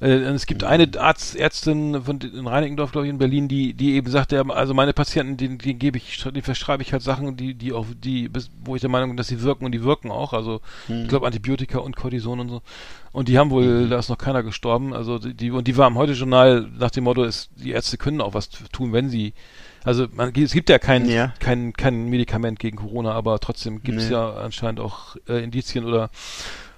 äh, 0.00 0.08
es 0.08 0.46
gibt 0.46 0.64
eine 0.64 0.88
Arzt, 0.98 1.36
Ärztin 1.36 2.02
von 2.02 2.18
in 2.20 2.46
Reinickendorf, 2.46 2.92
glaube 2.92 3.06
ich, 3.06 3.10
in 3.10 3.18
Berlin, 3.18 3.48
die, 3.48 3.74
die 3.74 3.94
eben 3.94 4.10
sagt, 4.10 4.32
ja, 4.32 4.42
also 4.48 4.72
meine 4.72 4.92
Patienten, 4.92 5.36
die, 5.36 5.58
die 5.58 5.74
gebe 5.74 5.98
ich, 5.98 6.24
die 6.34 6.42
verschreibe 6.42 6.82
ich 6.82 6.92
halt 6.92 7.02
Sachen, 7.02 7.36
die, 7.36 7.54
die 7.54 7.72
auch, 7.72 7.86
die, 8.02 8.30
wo 8.64 8.74
ich 8.74 8.80
der 8.80 8.88
Meinung 8.90 9.10
bin, 9.10 9.16
dass 9.16 9.28
sie 9.28 9.42
wirken 9.42 9.49
und 9.58 9.72
die 9.72 9.82
wirken 9.82 10.10
auch. 10.10 10.32
Also 10.32 10.60
ich 10.88 11.08
glaube 11.08 11.26
Antibiotika 11.26 11.78
und 11.78 11.96
Cortison 11.96 12.40
und 12.40 12.48
so. 12.48 12.62
Und 13.12 13.28
die 13.28 13.38
haben 13.38 13.50
wohl, 13.50 13.88
da 13.88 13.98
ist 13.98 14.08
noch 14.08 14.18
keiner 14.18 14.42
gestorben. 14.42 14.94
Also 14.94 15.18
die, 15.18 15.34
die 15.34 15.50
und 15.50 15.66
die 15.66 15.76
war 15.76 15.88
im 15.88 15.96
Heute-Journal 15.96 16.68
nach 16.78 16.90
dem 16.90 17.04
Motto, 17.04 17.24
ist, 17.24 17.50
die 17.56 17.72
Ärzte 17.72 17.98
können 17.98 18.20
auch 18.20 18.34
was 18.34 18.48
tun, 18.48 18.92
wenn 18.92 19.08
sie 19.10 19.34
also 19.82 20.06
man, 20.12 20.34
es 20.34 20.52
gibt 20.52 20.68
ja 20.68 20.78
kein, 20.78 21.08
Ja. 21.08 21.32
kein, 21.40 21.72
kein 21.72 22.04
Medikament 22.10 22.58
gegen 22.58 22.76
Corona, 22.76 23.12
aber 23.12 23.38
trotzdem 23.40 23.82
gibt 23.82 23.98
es 23.98 24.08
Nee. 24.08 24.12
ja 24.12 24.34
anscheinend 24.34 24.78
auch 24.78 25.16
äh, 25.26 25.42
Indizien 25.42 25.86
oder 25.86 26.10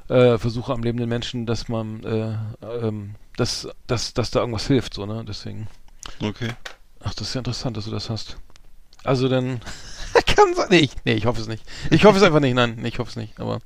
äh, 0.09 0.39
Versuche 0.39 0.73
am 0.73 0.83
lebenden 0.85 1.09
Menschen, 1.09 1.45
dass 1.45 1.69
man, 1.69 2.05
äh, 2.05 2.37
ähm, 2.87 3.17
dass, 3.37 3.69
dass, 3.89 4.15
dass 4.15 4.31
da 4.31 4.39
irgendwas 4.41 4.69
hilft, 4.69 4.95
so, 4.95 5.05
ne? 5.05 5.25
Deswegen. 5.27 5.67
Okay. 6.23 6.51
Ach, 7.03 7.13
das 7.15 7.29
ist 7.29 7.35
ja 7.35 7.41
interessant, 7.41 7.77
dass 7.77 7.87
du 7.87 7.91
das 7.91 8.09
hast. 8.09 8.37
Also 9.03 9.29
dann. 9.29 9.61
Kann 10.27 10.55
sein. 10.55 10.67
Nee 10.71 10.79
ich, 10.81 10.91
nee, 11.05 11.15
ich 11.15 11.27
hoffe 11.27 11.41
es 11.41 11.49
nicht. 11.49 11.65
Ich 11.91 12.05
hoffe 12.05 12.17
es 12.19 12.23
einfach 12.23 12.41
nicht, 12.41 12.55
nein, 12.55 12.77
nee, 12.81 12.89
ich 12.89 12.99
hoffe 12.99 13.11
es 13.11 13.17
nicht. 13.17 13.39
Aber. 13.41 13.59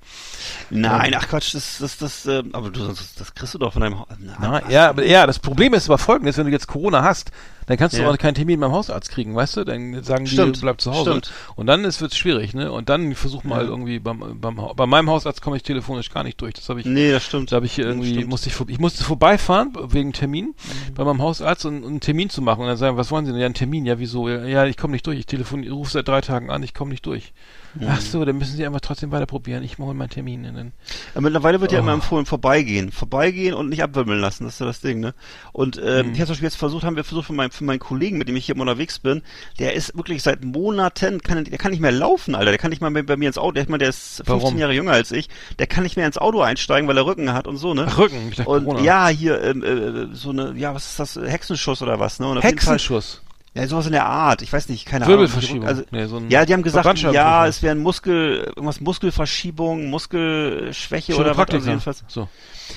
Nein, 0.70 1.14
ach 1.16 1.28
Quatsch, 1.28 1.54
das, 1.54 1.78
das, 1.78 1.96
das, 1.98 2.26
ähm, 2.26 2.50
aber 2.52 2.70
du, 2.70 2.86
das, 2.86 3.14
das 3.14 3.34
kriegst 3.34 3.54
du 3.54 3.58
doch 3.58 3.72
von 3.72 3.82
deinem. 3.82 4.00
Ha- 4.00 4.06
Na, 4.40 4.68
ja, 4.70 4.88
aber 4.90 5.04
ja, 5.06 5.26
das 5.26 5.38
Problem 5.38 5.74
ist 5.74 5.88
aber 5.88 5.98
folgendes, 5.98 6.36
wenn 6.36 6.46
du 6.46 6.52
jetzt 6.52 6.66
Corona 6.66 7.02
hast, 7.02 7.30
dann 7.66 7.76
kannst 7.76 7.96
du 7.98 8.02
Ja. 8.02 8.10
auch 8.10 8.16
keinen 8.18 8.34
Termin 8.34 8.60
beim 8.60 8.72
Hausarzt 8.72 9.10
kriegen, 9.10 9.34
weißt 9.34 9.56
du? 9.56 9.64
Dann 9.64 10.02
sagen 10.04 10.24
die, 10.24 10.30
Stimmt, 10.30 10.60
bleib 10.60 10.80
zu 10.80 10.92
Hause. 10.92 11.10
stimmt. 11.10 11.32
Und 11.56 11.66
dann 11.66 11.84
ist 11.84 12.00
wird's 12.00 12.16
schwierig, 12.16 12.54
ne? 12.54 12.70
Und 12.72 12.88
dann 12.88 13.14
versuch 13.14 13.44
mal 13.44 13.62
Ja. 13.64 13.68
irgendwie 13.68 13.98
beim, 13.98 14.40
beim 14.40 14.56
bei 14.76 14.86
meinem 14.86 15.10
Hausarzt 15.10 15.42
komme 15.42 15.56
ich 15.56 15.62
telefonisch 15.62 16.10
gar 16.10 16.22
nicht 16.24 16.40
durch. 16.40 16.54
Das 16.54 16.68
habe 16.68 16.80
ich 16.80 16.86
Nee, 16.86 17.10
das 17.12 17.24
stimmt. 17.24 17.52
Da 17.52 17.56
habe 17.56 17.66
ich 17.66 17.78
irgendwie, 17.78 18.12
Stimmt. 18.14 18.28
musste 18.28 18.48
ich, 18.48 18.60
ich 18.68 18.78
musste 18.78 19.04
vorbeifahren 19.04 19.72
wegen 19.90 20.12
Termin 20.12 20.54
Mhm. 20.88 20.94
bei 20.94 21.04
meinem 21.04 21.20
Hausarzt 21.22 21.66
und, 21.66 21.78
und 21.82 21.90
einen 21.90 22.00
Termin 22.00 22.30
zu 22.30 22.40
machen 22.42 22.60
und 22.62 22.66
dann 22.68 22.76
sagen, 22.76 22.96
was 22.96 23.10
wollen 23.10 23.26
Sie 23.26 23.32
denn? 23.32 23.40
Ja, 23.40 23.46
einen 23.46 23.54
Termin. 23.54 23.84
Ja, 23.86 23.98
wieso? 23.98 24.28
Ja, 24.28 24.44
Ja, 24.44 24.64
ich 24.66 24.76
komme 24.76 24.92
nicht 24.92 25.06
durch. 25.06 25.18
Ich 25.18 25.26
telefoniere, 25.26 25.74
rufe 25.74 25.90
seit 25.90 26.06
drei 26.08 26.20
Tagen 26.20 26.50
an, 26.50 26.62
ich 26.62 26.72
komme 26.74 26.90
nicht 26.90 27.04
durch. 27.06 27.32
Mhm. 27.80 27.86
Ach 27.88 28.00
so, 28.00 28.24
dann 28.24 28.38
müssen 28.38 28.56
Sie 28.56 28.64
einfach 28.66 28.80
trotzdem 28.80 29.10
weiter 29.12 29.26
probieren. 29.26 29.62
Ich 29.62 29.78
mache 29.78 29.94
meinen 29.94 30.08
Termin. 30.10 30.44
Dann, 30.44 30.72
Aber 31.14 31.22
mittlerweile 31.22 31.60
wird 31.60 31.72
ja 31.72 31.78
Oh. 31.78 31.82
immer 31.82 31.92
empfohlen, 31.92 32.26
vorbeigehen. 32.26 32.90
Vorbeigehen 32.92 33.54
und 33.54 33.68
nicht 33.68 33.82
abwimmeln 33.82 34.20
lassen, 34.20 34.44
das 34.44 34.54
ist 34.54 34.60
ja 34.60 34.66
das 34.66 34.80
Ding, 34.80 35.00
ne? 35.00 35.14
Und 35.52 35.76
äh, 35.78 36.02
Mhm. 36.02 36.12
ich 36.12 36.18
habe 36.20 36.26
zum 36.26 36.32
Beispiel 36.34 36.46
jetzt 36.46 36.56
versucht, 36.56 36.84
haben 36.84 36.96
wir 36.96 37.04
versucht 37.04 37.26
für, 37.26 37.32
mein, 37.32 37.50
für 37.50 37.64
meinen 37.64 37.78
Kollegen, 37.78 38.18
mit 38.18 38.28
dem 38.28 38.36
ich 38.36 38.46
hier 38.46 38.54
immer 38.54 38.62
unterwegs 38.62 38.98
bin, 38.98 39.22
der 39.58 39.74
ist 39.74 39.96
wirklich 39.96 40.22
seit 40.22 40.44
Monaten, 40.44 41.20
kann, 41.22 41.44
der 41.44 41.58
kann 41.58 41.70
nicht 41.70 41.80
mehr 41.80 41.92
laufen, 41.92 42.34
Alter. 42.34 42.50
Der 42.50 42.58
kann 42.58 42.70
nicht 42.70 42.80
mal 42.80 42.90
bei, 42.90 43.02
bei 43.02 43.16
mir 43.16 43.26
ins 43.28 43.38
Auto, 43.38 43.52
der, 43.52 43.62
ich 43.64 43.68
meine, 43.68 43.78
der 43.80 43.88
ist 43.90 44.16
15 44.24 44.26
Warum? 44.28 44.58
Jahre 44.58 44.72
jünger 44.72 44.92
als 44.92 45.12
ich, 45.12 45.28
der 45.58 45.66
kann 45.66 45.82
nicht 45.82 45.96
mehr 45.96 46.06
ins 46.06 46.18
Auto 46.18 46.40
einsteigen, 46.40 46.88
weil 46.88 46.96
er 46.96 47.06
Rücken 47.06 47.32
hat 47.32 47.46
und 47.46 47.56
so, 47.56 47.74
ne? 47.74 47.86
Ach, 47.88 47.98
Rücken, 47.98 48.28
ich 48.30 48.36
dachte 48.36 48.50
Und 48.50 48.64
Corona. 48.64 48.82
ja, 48.82 49.08
hier, 49.08 49.42
ähm, 49.42 49.62
äh, 49.62 50.14
so 50.14 50.30
eine, 50.30 50.54
ja, 50.56 50.74
was 50.74 50.86
ist 50.90 50.98
das, 51.00 51.16
Hexenschuss 51.16 51.82
oder 51.82 52.00
was, 52.00 52.20
ne? 52.20 52.28
Und 52.28 52.42
Hexenschuss. 52.42 53.22
Ja, 53.56 53.66
sowas 53.66 53.86
in 53.86 53.92
der 53.92 54.04
Art. 54.06 54.42
Ich 54.42 54.52
weiß 54.52 54.68
nicht, 54.68 54.84
keine 54.86 55.06
Wirbelverschiebung. 55.06 55.66
Ahnung. 55.66 55.84
Also, 55.90 55.90
Nee, 55.90 56.06
so 56.06 56.22
ja, 56.28 56.44
die 56.44 56.52
haben 56.52 56.62
gesagt, 56.62 56.98
ja, 56.98 57.46
es 57.46 57.62
wäre 57.62 57.74
ein 57.74 57.80
Muskel, 57.80 58.44
irgendwas 58.54 58.80
Muskelverschiebung, 58.80 59.88
Muskelschwäche 59.88 61.14
oder 61.14 61.30
was. 61.30 61.48
Chiropraktiker. 61.48 61.58
Also 61.58 61.70
jedenfalls. 61.70 62.04
So. 62.08 62.28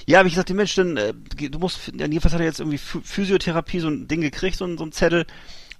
Ja, 0.05 0.23
wie 0.25 0.29
gesagt, 0.29 0.49
die 0.49 0.53
Mensch, 0.53 0.73
dann, 0.75 0.97
äh, 0.97 1.13
du 1.49 1.59
musst, 1.59 1.87
ja, 1.97 2.05
jedenfalls 2.05 2.33
hat 2.33 2.39
er 2.41 2.45
jetzt 2.45 2.59
irgendwie 2.59 2.77
Phy- 2.77 3.01
Physiotherapie, 3.03 3.79
so 3.79 3.89
ein 3.89 4.07
Ding 4.07 4.21
gekriegt, 4.21 4.57
so 4.57 4.65
ein, 4.65 4.77
so 4.77 4.85
ein 4.85 4.91
Zettel. 4.91 5.25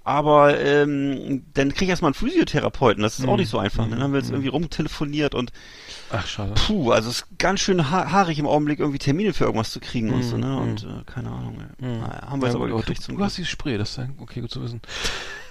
Aber 0.02 0.58
ähm, 0.58 1.44
dann 1.54 1.70
krieg 1.72 1.82
ich 1.82 1.88
erstmal 1.90 2.08
einen 2.08 2.14
Physiotherapeuten, 2.14 3.02
das 3.02 3.18
ist 3.18 3.26
auch 3.26 3.32
Mhm. 3.32 3.40
nicht 3.40 3.50
so 3.50 3.58
einfach. 3.58 3.86
Mhm. 3.86 3.90
Dann 3.92 4.02
haben 4.02 4.12
wir 4.12 4.18
jetzt 4.20 4.28
Mhm. 4.28 4.34
irgendwie 4.36 4.48
rumtelefoniert 4.50 5.34
und 5.34 5.52
Ach, 6.12 6.26
schade. 6.26 6.52
puh, 6.54 6.90
also 6.90 7.08
es 7.08 7.16
ist 7.20 7.26
ganz 7.38 7.60
schön 7.60 7.90
ha 7.90 8.10
haarig 8.10 8.38
im 8.38 8.46
Augenblick, 8.46 8.80
irgendwie 8.80 8.98
Termine 8.98 9.32
für 9.32 9.44
irgendwas 9.44 9.70
zu 9.70 9.78
kriegen 9.80 10.10
und 10.10 10.18
Mhm. 10.18 10.22
so, 10.22 10.36
ne? 10.36 10.46
Mhm. 10.46 10.58
Und 10.58 10.82
äh, 10.84 10.86
keine 11.06 11.30
Ahnung. 11.30 11.56
Mhm. 11.78 12.00
Naja, 12.00 12.22
haben 12.28 12.40
wir 12.40 12.46
jetzt 12.48 12.54
Ja, 12.54 12.60
aber 12.60 12.68
du, 12.68 12.76
gekriegt 12.78 13.02
du 13.06 13.12
Glück. 13.12 13.20
hast 13.24 13.36
dieses 13.38 13.50
Spray, 13.50 13.78
das 13.78 13.90
ist 13.90 13.96
ja 13.98 14.08
okay, 14.20 14.40
gut 14.40 14.50
zu 14.50 14.60
wissen. 14.62 14.80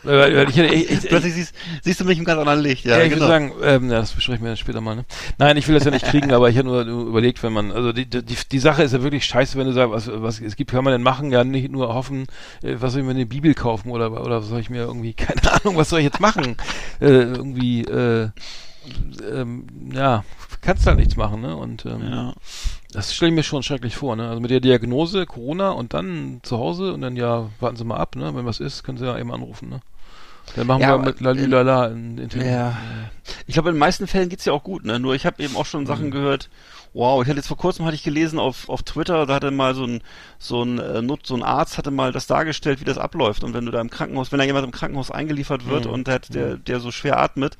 Weil, 0.03 0.35
weil 0.35 0.49
ich, 0.49 0.55
hätte- 0.55 0.73
ich, 0.73 0.89
ich, 0.91 1.09
Plötzlich 1.09 1.33
siehst, 1.33 1.53
siehst 1.83 1.99
du 1.99 2.05
mich 2.05 2.17
im 2.17 2.23
ganz 2.25 2.39
anderen 2.39 2.61
Licht, 2.61 2.85
ja, 2.85 2.97
Ja, 2.97 3.03
ich 3.03 3.09
genau. 3.09 3.21
würde 3.27 3.31
sagen, 3.33 3.51
ähm, 3.63 3.89
ja, 3.91 3.99
das 3.99 4.11
besprechen 4.13 4.43
wir 4.43 4.49
dann 4.51 4.57
später 4.57 4.79
mal, 4.79 4.95
ne? 4.95 5.05
Nein, 5.37 5.57
ich 5.57 5.67
will 5.67 5.75
das 5.75 5.83
ja 5.83 5.91
nicht 5.91 6.05
kriegen, 6.05 6.31
aber 6.33 6.49
ich 6.49 6.57
habe 6.57 6.67
nur, 6.67 6.85
nur 6.85 7.05
überlegt, 7.07 7.41
wenn 7.43 7.51
man, 7.53 7.71
also 7.71 7.91
die, 7.93 8.05
die, 8.05 8.21
die 8.21 8.59
Sache 8.59 8.83
ist 8.83 8.93
ja 8.93 9.01
wirklich 9.03 9.25
scheiße, 9.25 9.57
wenn 9.57 9.67
du 9.67 9.73
sagst, 9.73 9.91
was, 9.93 10.09
was 10.21 10.39
es 10.41 10.55
gibt, 10.55 10.71
kann 10.71 10.83
man 10.85 10.93
denn 10.93 11.03
machen? 11.03 11.31
Ja, 11.31 11.43
nicht 11.43 11.69
nur 11.71 11.93
hoffen, 11.93 12.27
äh, 12.63 12.75
was 12.79 12.93
soll 12.93 13.01
ich 13.01 13.07
mir 13.07 13.13
eine 13.13 13.25
Bibel 13.25 13.53
kaufen 13.53 13.91
oder 13.91 14.09
oder 14.21 14.41
soll 14.41 14.59
ich 14.61 14.69
mir 14.69 14.83
irgendwie, 14.83 15.13
keine 15.15 15.41
Ahnung, 15.53 15.75
was 15.77 15.89
soll 15.89 15.99
ich 15.99 16.05
jetzt 16.05 16.19
machen? 16.21 16.55
äh, 17.01 17.05
irgendwie, 17.07 17.81
äh, 17.83 18.29
ähm, 19.33 19.67
ja, 19.93 20.23
kannst 20.61 20.85
halt 20.87 20.97
nichts 20.97 21.15
machen, 21.15 21.41
ne? 21.41 21.55
Und 21.55 21.85
ähm, 21.85 22.01
ja. 22.11 22.33
das 22.91 23.13
stelle 23.13 23.29
ich 23.31 23.35
mir 23.35 23.43
schon 23.43 23.63
schrecklich 23.63 23.95
vor, 23.95 24.15
ne? 24.15 24.29
Also 24.29 24.41
mit 24.41 24.51
der 24.51 24.59
Diagnose 24.59 25.25
Corona 25.25 25.71
und 25.71 25.93
dann 25.93 26.39
zu 26.43 26.57
Hause 26.57 26.93
und 26.93 27.01
dann 27.01 27.15
ja, 27.15 27.49
warten 27.59 27.77
Sie 27.77 27.83
mal 27.85 27.97
ab, 27.97 28.15
ne? 28.15 28.35
Wenn 28.35 28.45
was 28.45 28.59
ist, 28.59 28.83
können 28.83 28.97
Sie 28.97 29.05
ja 29.05 29.17
eben 29.17 29.31
anrufen, 29.33 29.69
ne? 29.69 29.81
Dann 30.55 30.67
machen 30.67 30.81
Ja, 30.81 30.97
wir 30.97 30.99
mit 30.99 31.21
Lalülala 31.21 31.87
in, 31.87 32.17
in, 32.17 32.29
in 32.29 32.41
Ja. 32.41 32.77
Ich 33.47 33.53
glaube, 33.53 33.69
in 33.69 33.75
den 33.75 33.79
meisten 33.79 34.07
Fällen 34.07 34.29
geht's 34.29 34.45
ja 34.45 34.53
auch 34.53 34.63
gut, 34.63 34.83
ne? 34.85 34.99
Nur 34.99 35.13
ich 35.15 35.25
habe 35.25 35.43
eben 35.43 35.55
auch 35.55 35.65
schon 35.65 35.85
Mhm. 35.85 35.87
Sachen 35.87 36.11
gehört. 36.11 36.49
Wow, 36.93 37.21
ich 37.21 37.29
hatte 37.29 37.37
jetzt 37.37 37.47
vor 37.47 37.57
kurzem 37.57 37.85
hatte 37.85 37.95
ich 37.95 38.03
gelesen 38.03 38.39
auf, 38.39 38.67
auf 38.67 38.81
Twitter, 38.81 39.27
da 39.27 39.35
hatte 39.35 39.51
mal 39.51 39.75
so 39.75 39.85
ein 39.85 40.01
so 40.39 40.63
ein 40.63 40.79
äh, 40.79 41.03
so 41.23 41.35
ein 41.35 41.43
Arzt 41.43 41.77
hatte 41.77 41.91
mal 41.91 42.11
das 42.11 42.25
dargestellt, 42.25 42.79
wie 42.81 42.85
das 42.85 42.97
abläuft 42.97 43.43
und 43.43 43.53
wenn 43.53 43.65
du 43.65 43.71
da 43.71 43.79
im 43.79 43.91
Krankenhaus, 43.91 44.31
wenn 44.31 44.39
da 44.39 44.45
jemand 44.45 44.65
im 44.65 44.71
Krankenhaus 44.71 45.11
eingeliefert 45.11 45.67
wird 45.67 45.85
Mhm. 45.85 45.91
und 45.91 46.07
der, 46.07 46.19
der 46.19 46.57
der 46.57 46.79
so 46.79 46.89
schwer 46.91 47.19
atmet, 47.19 47.57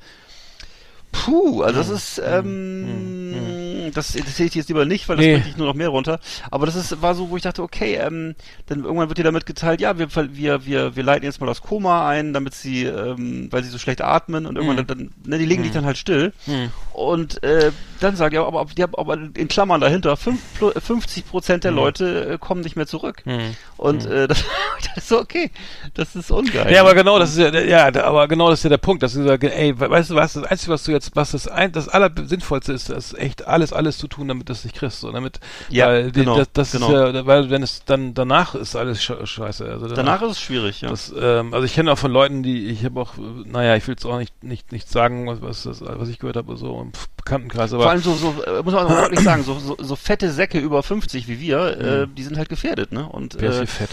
Puh, 1.12 1.62
also 1.62 1.78
das 1.78 1.88
Mhm. 1.88 1.94
ist, 1.96 2.22
ähm, 2.24 3.90
das 3.94 4.14
erzähle 4.14 4.48
ich 4.48 4.54
jetzt 4.54 4.68
lieber 4.68 4.84
nicht, 4.84 5.08
weil 5.08 5.16
das 5.16 5.26
Nee. 5.26 5.32
bringt 5.34 5.46
dich 5.46 5.56
nur 5.56 5.66
noch 5.66 5.74
mehr 5.74 5.88
runter. 5.88 6.20
Aber 6.50 6.66
das 6.66 6.76
ist, 6.76 7.02
war 7.02 7.14
so, 7.14 7.30
wo 7.30 7.36
ich 7.36 7.42
dachte, 7.42 7.62
okay, 7.62 7.94
ähm, 7.96 8.34
dann 8.66 8.84
irgendwann 8.84 9.08
wird 9.08 9.18
dir 9.18 9.24
damit 9.24 9.46
geteilt, 9.46 9.80
ja, 9.80 9.98
wir, 9.98 10.08
wir, 10.14 10.64
wir, 10.66 10.94
wir 10.96 11.02
leiten 11.02 11.24
jetzt 11.24 11.40
mal 11.40 11.46
das 11.46 11.62
Koma 11.62 12.08
ein, 12.08 12.32
damit 12.32 12.54
sie, 12.54 12.84
ähm, 12.84 13.48
weil 13.50 13.64
sie 13.64 13.70
so 13.70 13.78
schlecht 13.78 14.00
atmen 14.02 14.46
und 14.46 14.56
irgendwann 14.56 14.76
Mhm. 14.76 14.86
dann, 14.86 15.10
ne, 15.26 15.38
die 15.38 15.46
legen 15.46 15.62
dich 15.64 15.72
dann 15.72 15.84
halt 15.84 15.98
still. 15.98 16.32
Hm. 16.46 16.70
Und 16.92 17.42
äh, 17.42 17.72
dann 18.00 18.14
sagen 18.16 18.30
die 18.32 18.38
aber, 18.38 18.60
aber, 18.60 18.70
die 18.72 18.82
haben 18.82 18.94
aber 18.94 19.14
in 19.36 19.48
Klammern 19.48 19.80
dahinter, 19.80 20.16
fünf, 20.16 20.40
plu- 20.60 20.78
50 20.78 21.26
Prozent 21.28 21.64
der 21.64 21.72
Leute 21.72 22.32
äh, 22.34 22.38
kommen 22.38 22.60
nicht 22.60 22.76
mehr 22.76 22.86
zurück. 22.86 23.22
Hm. 23.24 23.54
Und 23.76 24.06
äh, 24.06 24.28
das, 24.28 24.44
das 24.94 24.96
ist 25.04 25.08
so 25.08 25.18
okay. 25.18 25.50
Das 25.94 26.14
ist 26.14 26.30
ungeil. 26.30 26.72
Ja, 26.72 26.82
aber 26.82 26.94
genau, 26.94 27.18
das 27.18 27.36
ist 27.36 27.38
ja, 27.38 27.50
ja, 27.60 27.86
aber 28.04 28.28
genau 28.28 28.50
das 28.50 28.60
ist 28.60 28.64
ja 28.64 28.70
der 28.70 28.78
Punkt, 28.78 29.02
dass 29.02 29.14
du 29.14 29.24
sagst, 29.24 29.48
ey, 29.50 29.78
we- 29.78 29.90
weißt 29.90 30.10
du 30.10 30.14
was, 30.14 30.34
das 30.34 30.44
Einzige, 30.44 30.72
was 30.72 30.84
du 30.84 30.92
jetzt, 30.92 30.99
was 31.14 31.32
das 31.32 31.48
ein, 31.48 31.72
das 31.72 31.88
Allersinnvollste 31.88 32.72
ist, 32.72 32.88
das 32.90 33.12
ist 33.12 33.18
echt 33.18 33.46
alles, 33.46 33.72
alles 33.72 33.98
zu 33.98 34.08
tun, 34.08 34.28
damit 34.28 34.48
du 34.48 34.52
es 34.52 34.64
nicht 34.64 34.76
kriegst, 34.76 35.00
so, 35.00 35.10
damit, 35.12 35.40
Ja, 35.68 35.86
weil 35.86 36.12
genau, 36.12 36.36
das, 36.36 36.48
das 36.52 36.72
genau. 36.72 36.88
ist 37.06 37.14
ja, 37.14 37.26
weil 37.26 37.50
wenn 37.50 37.62
es 37.62 37.84
dann, 37.84 38.14
danach 38.14 38.54
ist 38.54 38.76
alles 38.76 39.00
sche- 39.00 39.24
scheiße, 39.26 39.64
also 39.64 39.88
Danach 39.88 40.22
ist 40.22 40.30
es 40.32 40.40
schwierig, 40.40 40.80
ja. 40.82 40.90
das, 40.90 41.12
ähm, 41.18 41.54
also 41.54 41.64
ich 41.64 41.74
kenne 41.74 41.92
auch 41.92 41.98
von 41.98 42.10
Leuten, 42.12 42.42
die, 42.42 42.66
ich 42.66 42.84
habe 42.84 43.00
auch, 43.00 43.16
äh, 43.18 43.20
naja, 43.46 43.76
ich 43.76 43.86
will 43.86 43.94
jetzt 43.94 44.04
auch 44.04 44.18
nicht, 44.18 44.42
nicht, 44.44 44.72
nicht 44.72 44.88
sagen, 44.88 45.26
was, 45.26 45.40
was, 45.42 45.62
das, 45.62 45.80
was 45.82 46.08
ich 46.08 46.18
gehört 46.18 46.36
habe, 46.36 46.56
so 46.56 46.80
im 46.80 46.92
Bekanntenkreis, 47.16 47.72
aber 47.72 47.82
Vor 47.84 47.90
allem 47.92 48.02
so, 48.02 48.14
so 48.14 48.42
äh, 48.44 48.62
muss 48.62 48.72
man 48.74 48.86
auch 48.86 48.90
wirklich 48.90 49.20
sagen, 49.20 49.42
so, 49.44 49.58
so, 49.58 49.76
so 49.78 49.96
fette 49.96 50.30
Säcke 50.30 50.58
über 50.58 50.82
50 50.82 51.28
wie 51.28 51.40
wir, 51.40 51.78
äh, 51.80 52.06
die 52.06 52.22
sind 52.22 52.36
halt 52.38 52.48
gefährdet, 52.48 52.92
ne? 52.92 53.06
Und 53.08 53.36
wer 53.38 53.50
ist 53.50 53.60
äh, 53.60 53.66
fett? 53.66 53.90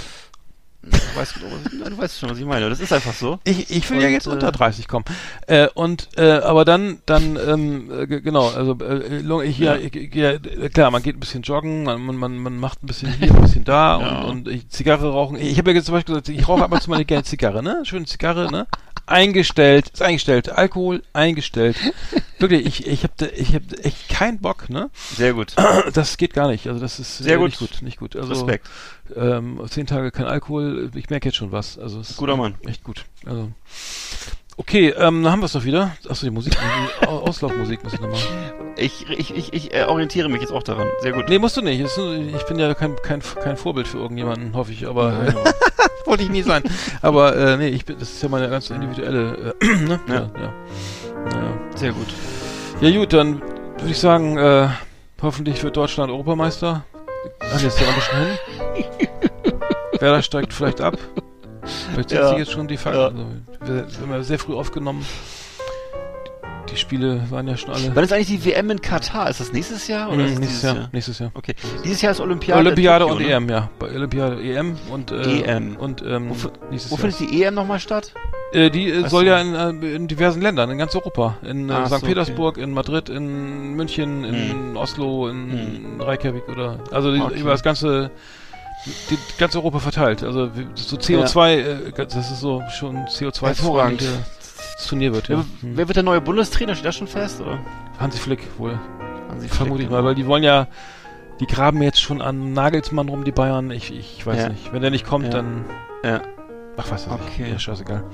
Du, 0.84 0.90
weißt, 1.16 1.36
genau, 1.72 1.90
du 1.90 1.98
weißt 1.98 2.20
schon, 2.20 2.30
was 2.30 2.38
ich 2.38 2.45
meine. 2.45 2.70
Das 2.70 2.80
ist 2.80 2.94
einfach 2.94 3.14
so. 3.14 3.40
Ich, 3.44 3.70
ich 3.70 3.90
will 3.90 3.99
ja 3.99 4.08
Und, 4.08 4.14
jetzt 4.14 4.28
äh, 4.28 4.32
unter 4.32 4.52
30 4.52 4.88
kommen. 4.88 5.06
Äh, 5.48 5.68
und 5.74 6.10
äh, 6.18 6.32
aber 6.40 6.66
dann, 6.66 6.99
dann, 7.06 7.38
ähm, 7.38 7.91
äh, 7.91 8.08
ge- 8.08 8.22
genau, 8.22 8.49
also 8.49 8.78
äh, 8.82 9.44
ich, 9.45 9.58
ja. 9.60 9.76
Ja. 9.76 9.82
Ich, 9.91 10.14
ja, 10.16 10.38
klar, 10.70 10.91
man 10.91 11.02
geht 11.04 11.18
ein 11.18 11.20
bisschen 11.20 11.41
joggen, 11.41 11.84
man, 11.84 12.02
man, 12.04 12.38
man, 12.38 12.58
macht 12.60 12.84
ein 12.84 12.88
bisschen 12.88 13.12
hier, 13.14 13.34
ein 13.34 13.41
bisschen 13.41 13.64
da 13.64 13.99
Ja. 13.99 14.22
und, 14.22 14.48
und 14.48 14.48
ich, 14.48 14.70
Zigarre 14.70 15.12
rauchen. 15.12 15.38
Ich 15.38 15.58
habe 15.58 15.72
ja 15.72 15.78
jetzt 15.78 15.86
zum 15.86 15.94
Beispiel 15.95 16.16
gesagt, 16.16 16.30
ich 16.30 16.48
rauche 16.48 16.64
ab 16.64 16.72
und 16.72 16.82
zu 16.82 16.90
mal 16.90 16.95
eine 16.98 17.06
gerne 17.06 17.24
Zigarre, 17.24 17.62
ne? 17.64 17.82
Schöne 17.84 18.06
Zigarre, 18.06 18.52
ne? 18.52 18.68
Eingestellt, 19.06 19.90
ist 19.94 20.02
eingestellt, 20.02 20.49
Alkohol 20.49 21.02
eingestellt. 21.14 21.78
Wirklich, 22.40 22.66
ich, 22.66 22.86
ich 22.88 23.04
habe 23.04 23.14
ich 23.36 23.56
hab 23.56 23.62
echt 23.84 24.10
keinen 24.10 24.40
Bock, 24.40 24.70
ne? 24.70 24.90
Sehr 25.16 25.34
gut. 25.34 25.56
Das 25.94 26.18
geht 26.18 26.34
gar 26.34 26.49
nicht. 26.49 26.68
Also 26.68 26.80
das 26.82 26.99
ist 26.99 27.20
Sehr 27.20 27.36
äh, 27.36 27.38
gut. 27.38 27.45
nicht 27.48 27.60
gut, 27.60 27.82
nicht 27.82 27.98
gut. 27.99 28.16
Also 28.18 28.30
Respekt. 28.34 28.68
Ähm, 29.15 29.59
zehn 29.69 29.85
Tage 29.88 30.11
kein 30.11 30.25
Alkohol, 30.25 30.91
ich 30.95 31.09
merke 31.09 31.29
jetzt 31.29 31.35
schon 31.35 31.51
was. 31.51 31.77
Also 31.79 32.01
Guter 32.17 32.38
Mann. 32.38 32.55
Echt 32.65 32.84
gut. 32.84 33.05
Also 33.25 33.49
okay, 34.57 34.89
ähm, 34.89 35.23
dann 35.23 35.31
haben 35.31 35.39
wir 35.41 35.45
es 35.45 35.53
doch 35.53 35.63
wieder. 35.65 35.91
Achso, 36.09 36.25
die 36.25 36.31
Musik, 36.31 36.55
die 37.01 37.07
Au- 37.07 37.19
Auslaufmusik 37.21 37.84
muss 37.84 37.93
ich 37.93 38.01
noch 38.01 38.09
machen. 38.09 38.27
Ich, 38.75 39.09
ich, 39.09 39.35
ich, 39.35 39.53
ich 39.53 39.73
äh, 39.73 39.84
orientiere 39.85 40.29
mich 40.29 40.41
jetzt 40.41 40.51
auch 40.51 40.61
daran. 40.63 40.88
Sehr 41.01 41.11
gut. 41.13 41.29
Nee, 41.29 41.39
musst 41.39 41.57
du 41.57 41.61
nicht. 41.61 41.79
Ich 41.81 42.43
bin 42.47 42.59
ja 42.59 42.73
kein, 42.73 42.95
kein, 43.03 43.21
kein 43.21 43.57
Vorbild 43.57 43.88
für 43.88 43.97
irgendjemanden, 43.97 44.53
hoffe 44.55 44.71
ich, 44.71 44.85
aber 44.88 45.13
äh, 45.27 45.34
wollte 46.05 46.23
ich 46.23 46.29
nie 46.29 46.43
sein. 46.43 46.63
Aber 47.01 47.35
äh, 47.35 47.57
nee, 47.57 47.69
ich 47.69 47.85
bin, 47.85 47.97
das 47.99 48.11
ist 48.11 48.21
ja 48.21 48.29
meine 48.29 48.49
ganz 48.49 48.69
individuelle, 48.69 49.55
äh, 49.61 49.65
ne? 49.88 49.99
Ja. 50.07 50.13
Ja. 50.13 50.21
ja. 50.39 50.53
ja. 51.31 51.57
Sehr 51.75 51.91
gut. 51.91 52.07
Ja 52.81 52.91
gut, 52.91 53.13
dann 53.13 53.41
würde 53.41 53.89
ich 53.91 53.97
sagen, 53.97 54.38
äh, 54.38 54.67
hoffentlich 55.23 55.63
wird 55.63 55.75
Deutschland 55.75 56.11
Europameister. 56.11 56.85
Ach, 57.40 57.62
jetzt 57.62 57.80
ist 57.80 57.82
der 57.82 58.02
schon 58.02 58.20
hin. 58.20 58.38
Werder 59.99 60.22
steigt 60.22 60.54
vielleicht 60.54 60.82
ab. 60.82 60.98
Vielleicht 61.91 62.10
sind 62.10 62.20
Ja. 62.20 62.30
sie 62.30 62.36
jetzt 62.36 62.52
schon 62.52 62.68
die 62.68 62.78
Fall. 62.78 62.94
Ja. 62.94 63.06
Also, 63.08 63.26
wir, 63.62 63.88
haben 64.02 64.12
ja 64.12 64.24
sehr 64.24 64.40
früh 64.40 64.56
aufgenommen. 64.56 65.06
Die 66.72 66.76
Spiele 66.76 67.22
waren 67.30 67.48
ja 67.48 67.56
schon 67.57 67.72
alle. 67.73 67.95
Wann 67.95 68.03
ist 68.03 68.11
eigentlich 68.14 68.27
die 68.27 68.45
WM 68.45 68.69
in 68.69 68.81
Katar? 68.81 69.30
Ist 69.30 69.39
das 69.39 69.53
nächstes 69.53 69.88
Jahr 69.88 70.10
oder 70.11 70.26
es 70.26 70.31
nächstes 70.38 70.48
dieses 70.48 70.64
Jahr, 70.64 70.89
Nächstes 70.91 71.19
Jahr. 71.19 71.31
Okay. 71.34 71.56
Dieses 71.84 72.02
Jahr 72.02 72.11
ist 72.11 72.19
Olympiade. 72.19 72.60
Olympiade 72.60 73.06
Tokio, 73.06 73.18
und 73.18 73.23
ne? 73.23 73.31
EM, 73.34 73.49
ja. 73.49 73.69
Bei 73.80 73.88
Olympiade 73.89 74.41
EM 74.41 74.77
und 74.89 75.11
äh, 75.11 75.41
EM. 75.41 75.77
und 75.77 76.02
ähm, 76.02 76.30
Wo 76.30 76.49
nächstes 76.69 76.91
Wo 76.91 76.95
Jahr. 76.95 77.11
findet 77.11 77.19
die 77.31 77.44
EM 77.44 77.53
nochmal 77.56 77.80
statt? 77.80 78.14
Äh, 78.53 78.69
die 78.69 78.89
äh, 78.89 79.07
soll 79.07 79.26
du? 79.26 79.31
ja 79.31 79.39
in, 79.41 79.81
äh, 79.84 79.95
in 79.95 80.07
diversen 80.07 80.41
Ländern, 80.41 80.69
in 80.69 80.77
ganz 80.77 80.94
Europa. 80.95 81.38
In 81.44 81.69
äh, 81.69 81.73
Ach 81.73 81.85
St. 81.85 81.89
so, 81.89 81.95
okay. 81.98 82.06
Petersburg, 82.07 82.57
in 82.57 82.72
Madrid, 82.72 83.10
in 83.10 83.73
München, 83.76 84.23
in 84.23 84.77
Oslo, 84.77 85.27
in 85.30 85.99
Reykjavik 85.99 86.48
oder 86.49 86.80
also 86.91 87.11
die, 87.11 87.19
Hm. 87.19 87.26
Okay. 87.27 87.39
über 87.39 87.52
das 87.52 87.64
ganze 87.64 88.11
die, 89.10 89.18
ganz 89.38 89.56
Europa 89.56 89.80
verteilt. 89.80 90.23
Also 90.23 90.49
so 90.76 90.98
CO2, 90.98 91.53
äh, 91.56 91.91
das 91.95 92.15
ist 92.31 92.39
so 92.39 92.61
schon 92.77 93.06
CO2 93.07 93.48
Hervorragend. 93.48 94.03
Das 94.78 94.88
Turnier 94.88 95.14
wird, 95.14 95.28
ja. 95.30 95.38
Wer, 95.38 95.70
Hm. 95.70 95.78
wer 95.78 95.88
wird 95.88 95.95
der 95.95 96.04
neue 96.04 96.22
Bundestrainer? 96.22 96.76
Steht 96.76 96.86
das 96.86 96.95
schon 96.95 97.08
fest? 97.08 97.41
Oder? 97.41 97.60
Hansi 97.99 98.20
Flick 98.20 98.48
wohl, 98.60 98.80
Hansi 99.30 99.48
vermute 99.49 99.82
ich 99.82 99.88
Flick, 99.88 99.91
mal, 99.91 100.04
weil 100.04 100.16
die 100.16 100.26
wollen 100.28 100.44
ja 100.44 100.68
die 101.40 101.45
graben 101.48 101.82
jetzt 101.84 102.02
schon 102.02 102.22
an 102.22 102.54
Nagelsmann 102.54 103.10
rum, 103.10 103.24
die 103.24 103.32
Bayern. 103.32 103.70
Ich, 103.72 103.91
ich 103.94 104.26
weiß 104.26 104.38
Ja. 104.44 104.49
nicht. 104.49 104.72
Wenn 104.74 104.82
der 104.82 104.91
nicht 104.91 105.06
kommt, 105.06 105.26
Ja. 105.26 105.32
dann. 105.32 105.66
Ja. 106.04 106.22
Ach, 106.78 106.90
weiß 106.91 107.06
ich 107.08 107.12
Okay. 107.12 107.41
nicht. 107.44 107.52
Ja, 107.54 107.60
scheißegal. 107.60 108.04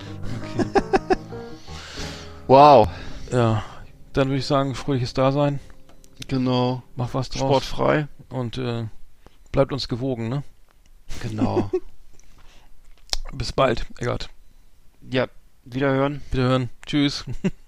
Wow. 2.47 2.89
Ja. 3.31 3.63
Dann 4.13 4.27
würde 4.27 4.39
ich 4.39 4.45
sagen, 4.45 4.75
fröhliches 4.75 5.13
Dasein. 5.13 5.59
Genau. 6.27 6.83
Mach 6.95 7.13
was 7.13 7.29
draus. 7.29 7.39
Sportfrei. 7.41 8.07
Und 8.29 8.57
äh, 8.57 8.85
bleibt 9.51 9.71
uns 9.71 9.87
gewogen, 9.87 10.29
ne? 10.29 10.43
Genau. 11.21 11.69
Bis 13.33 13.51
bald, 13.51 13.85
Eggert. 13.99 14.29
ja, 15.09 15.27
wiederhören. 15.65 16.21
Wiederhören. 16.31 16.69
Tschüss. 16.85 17.25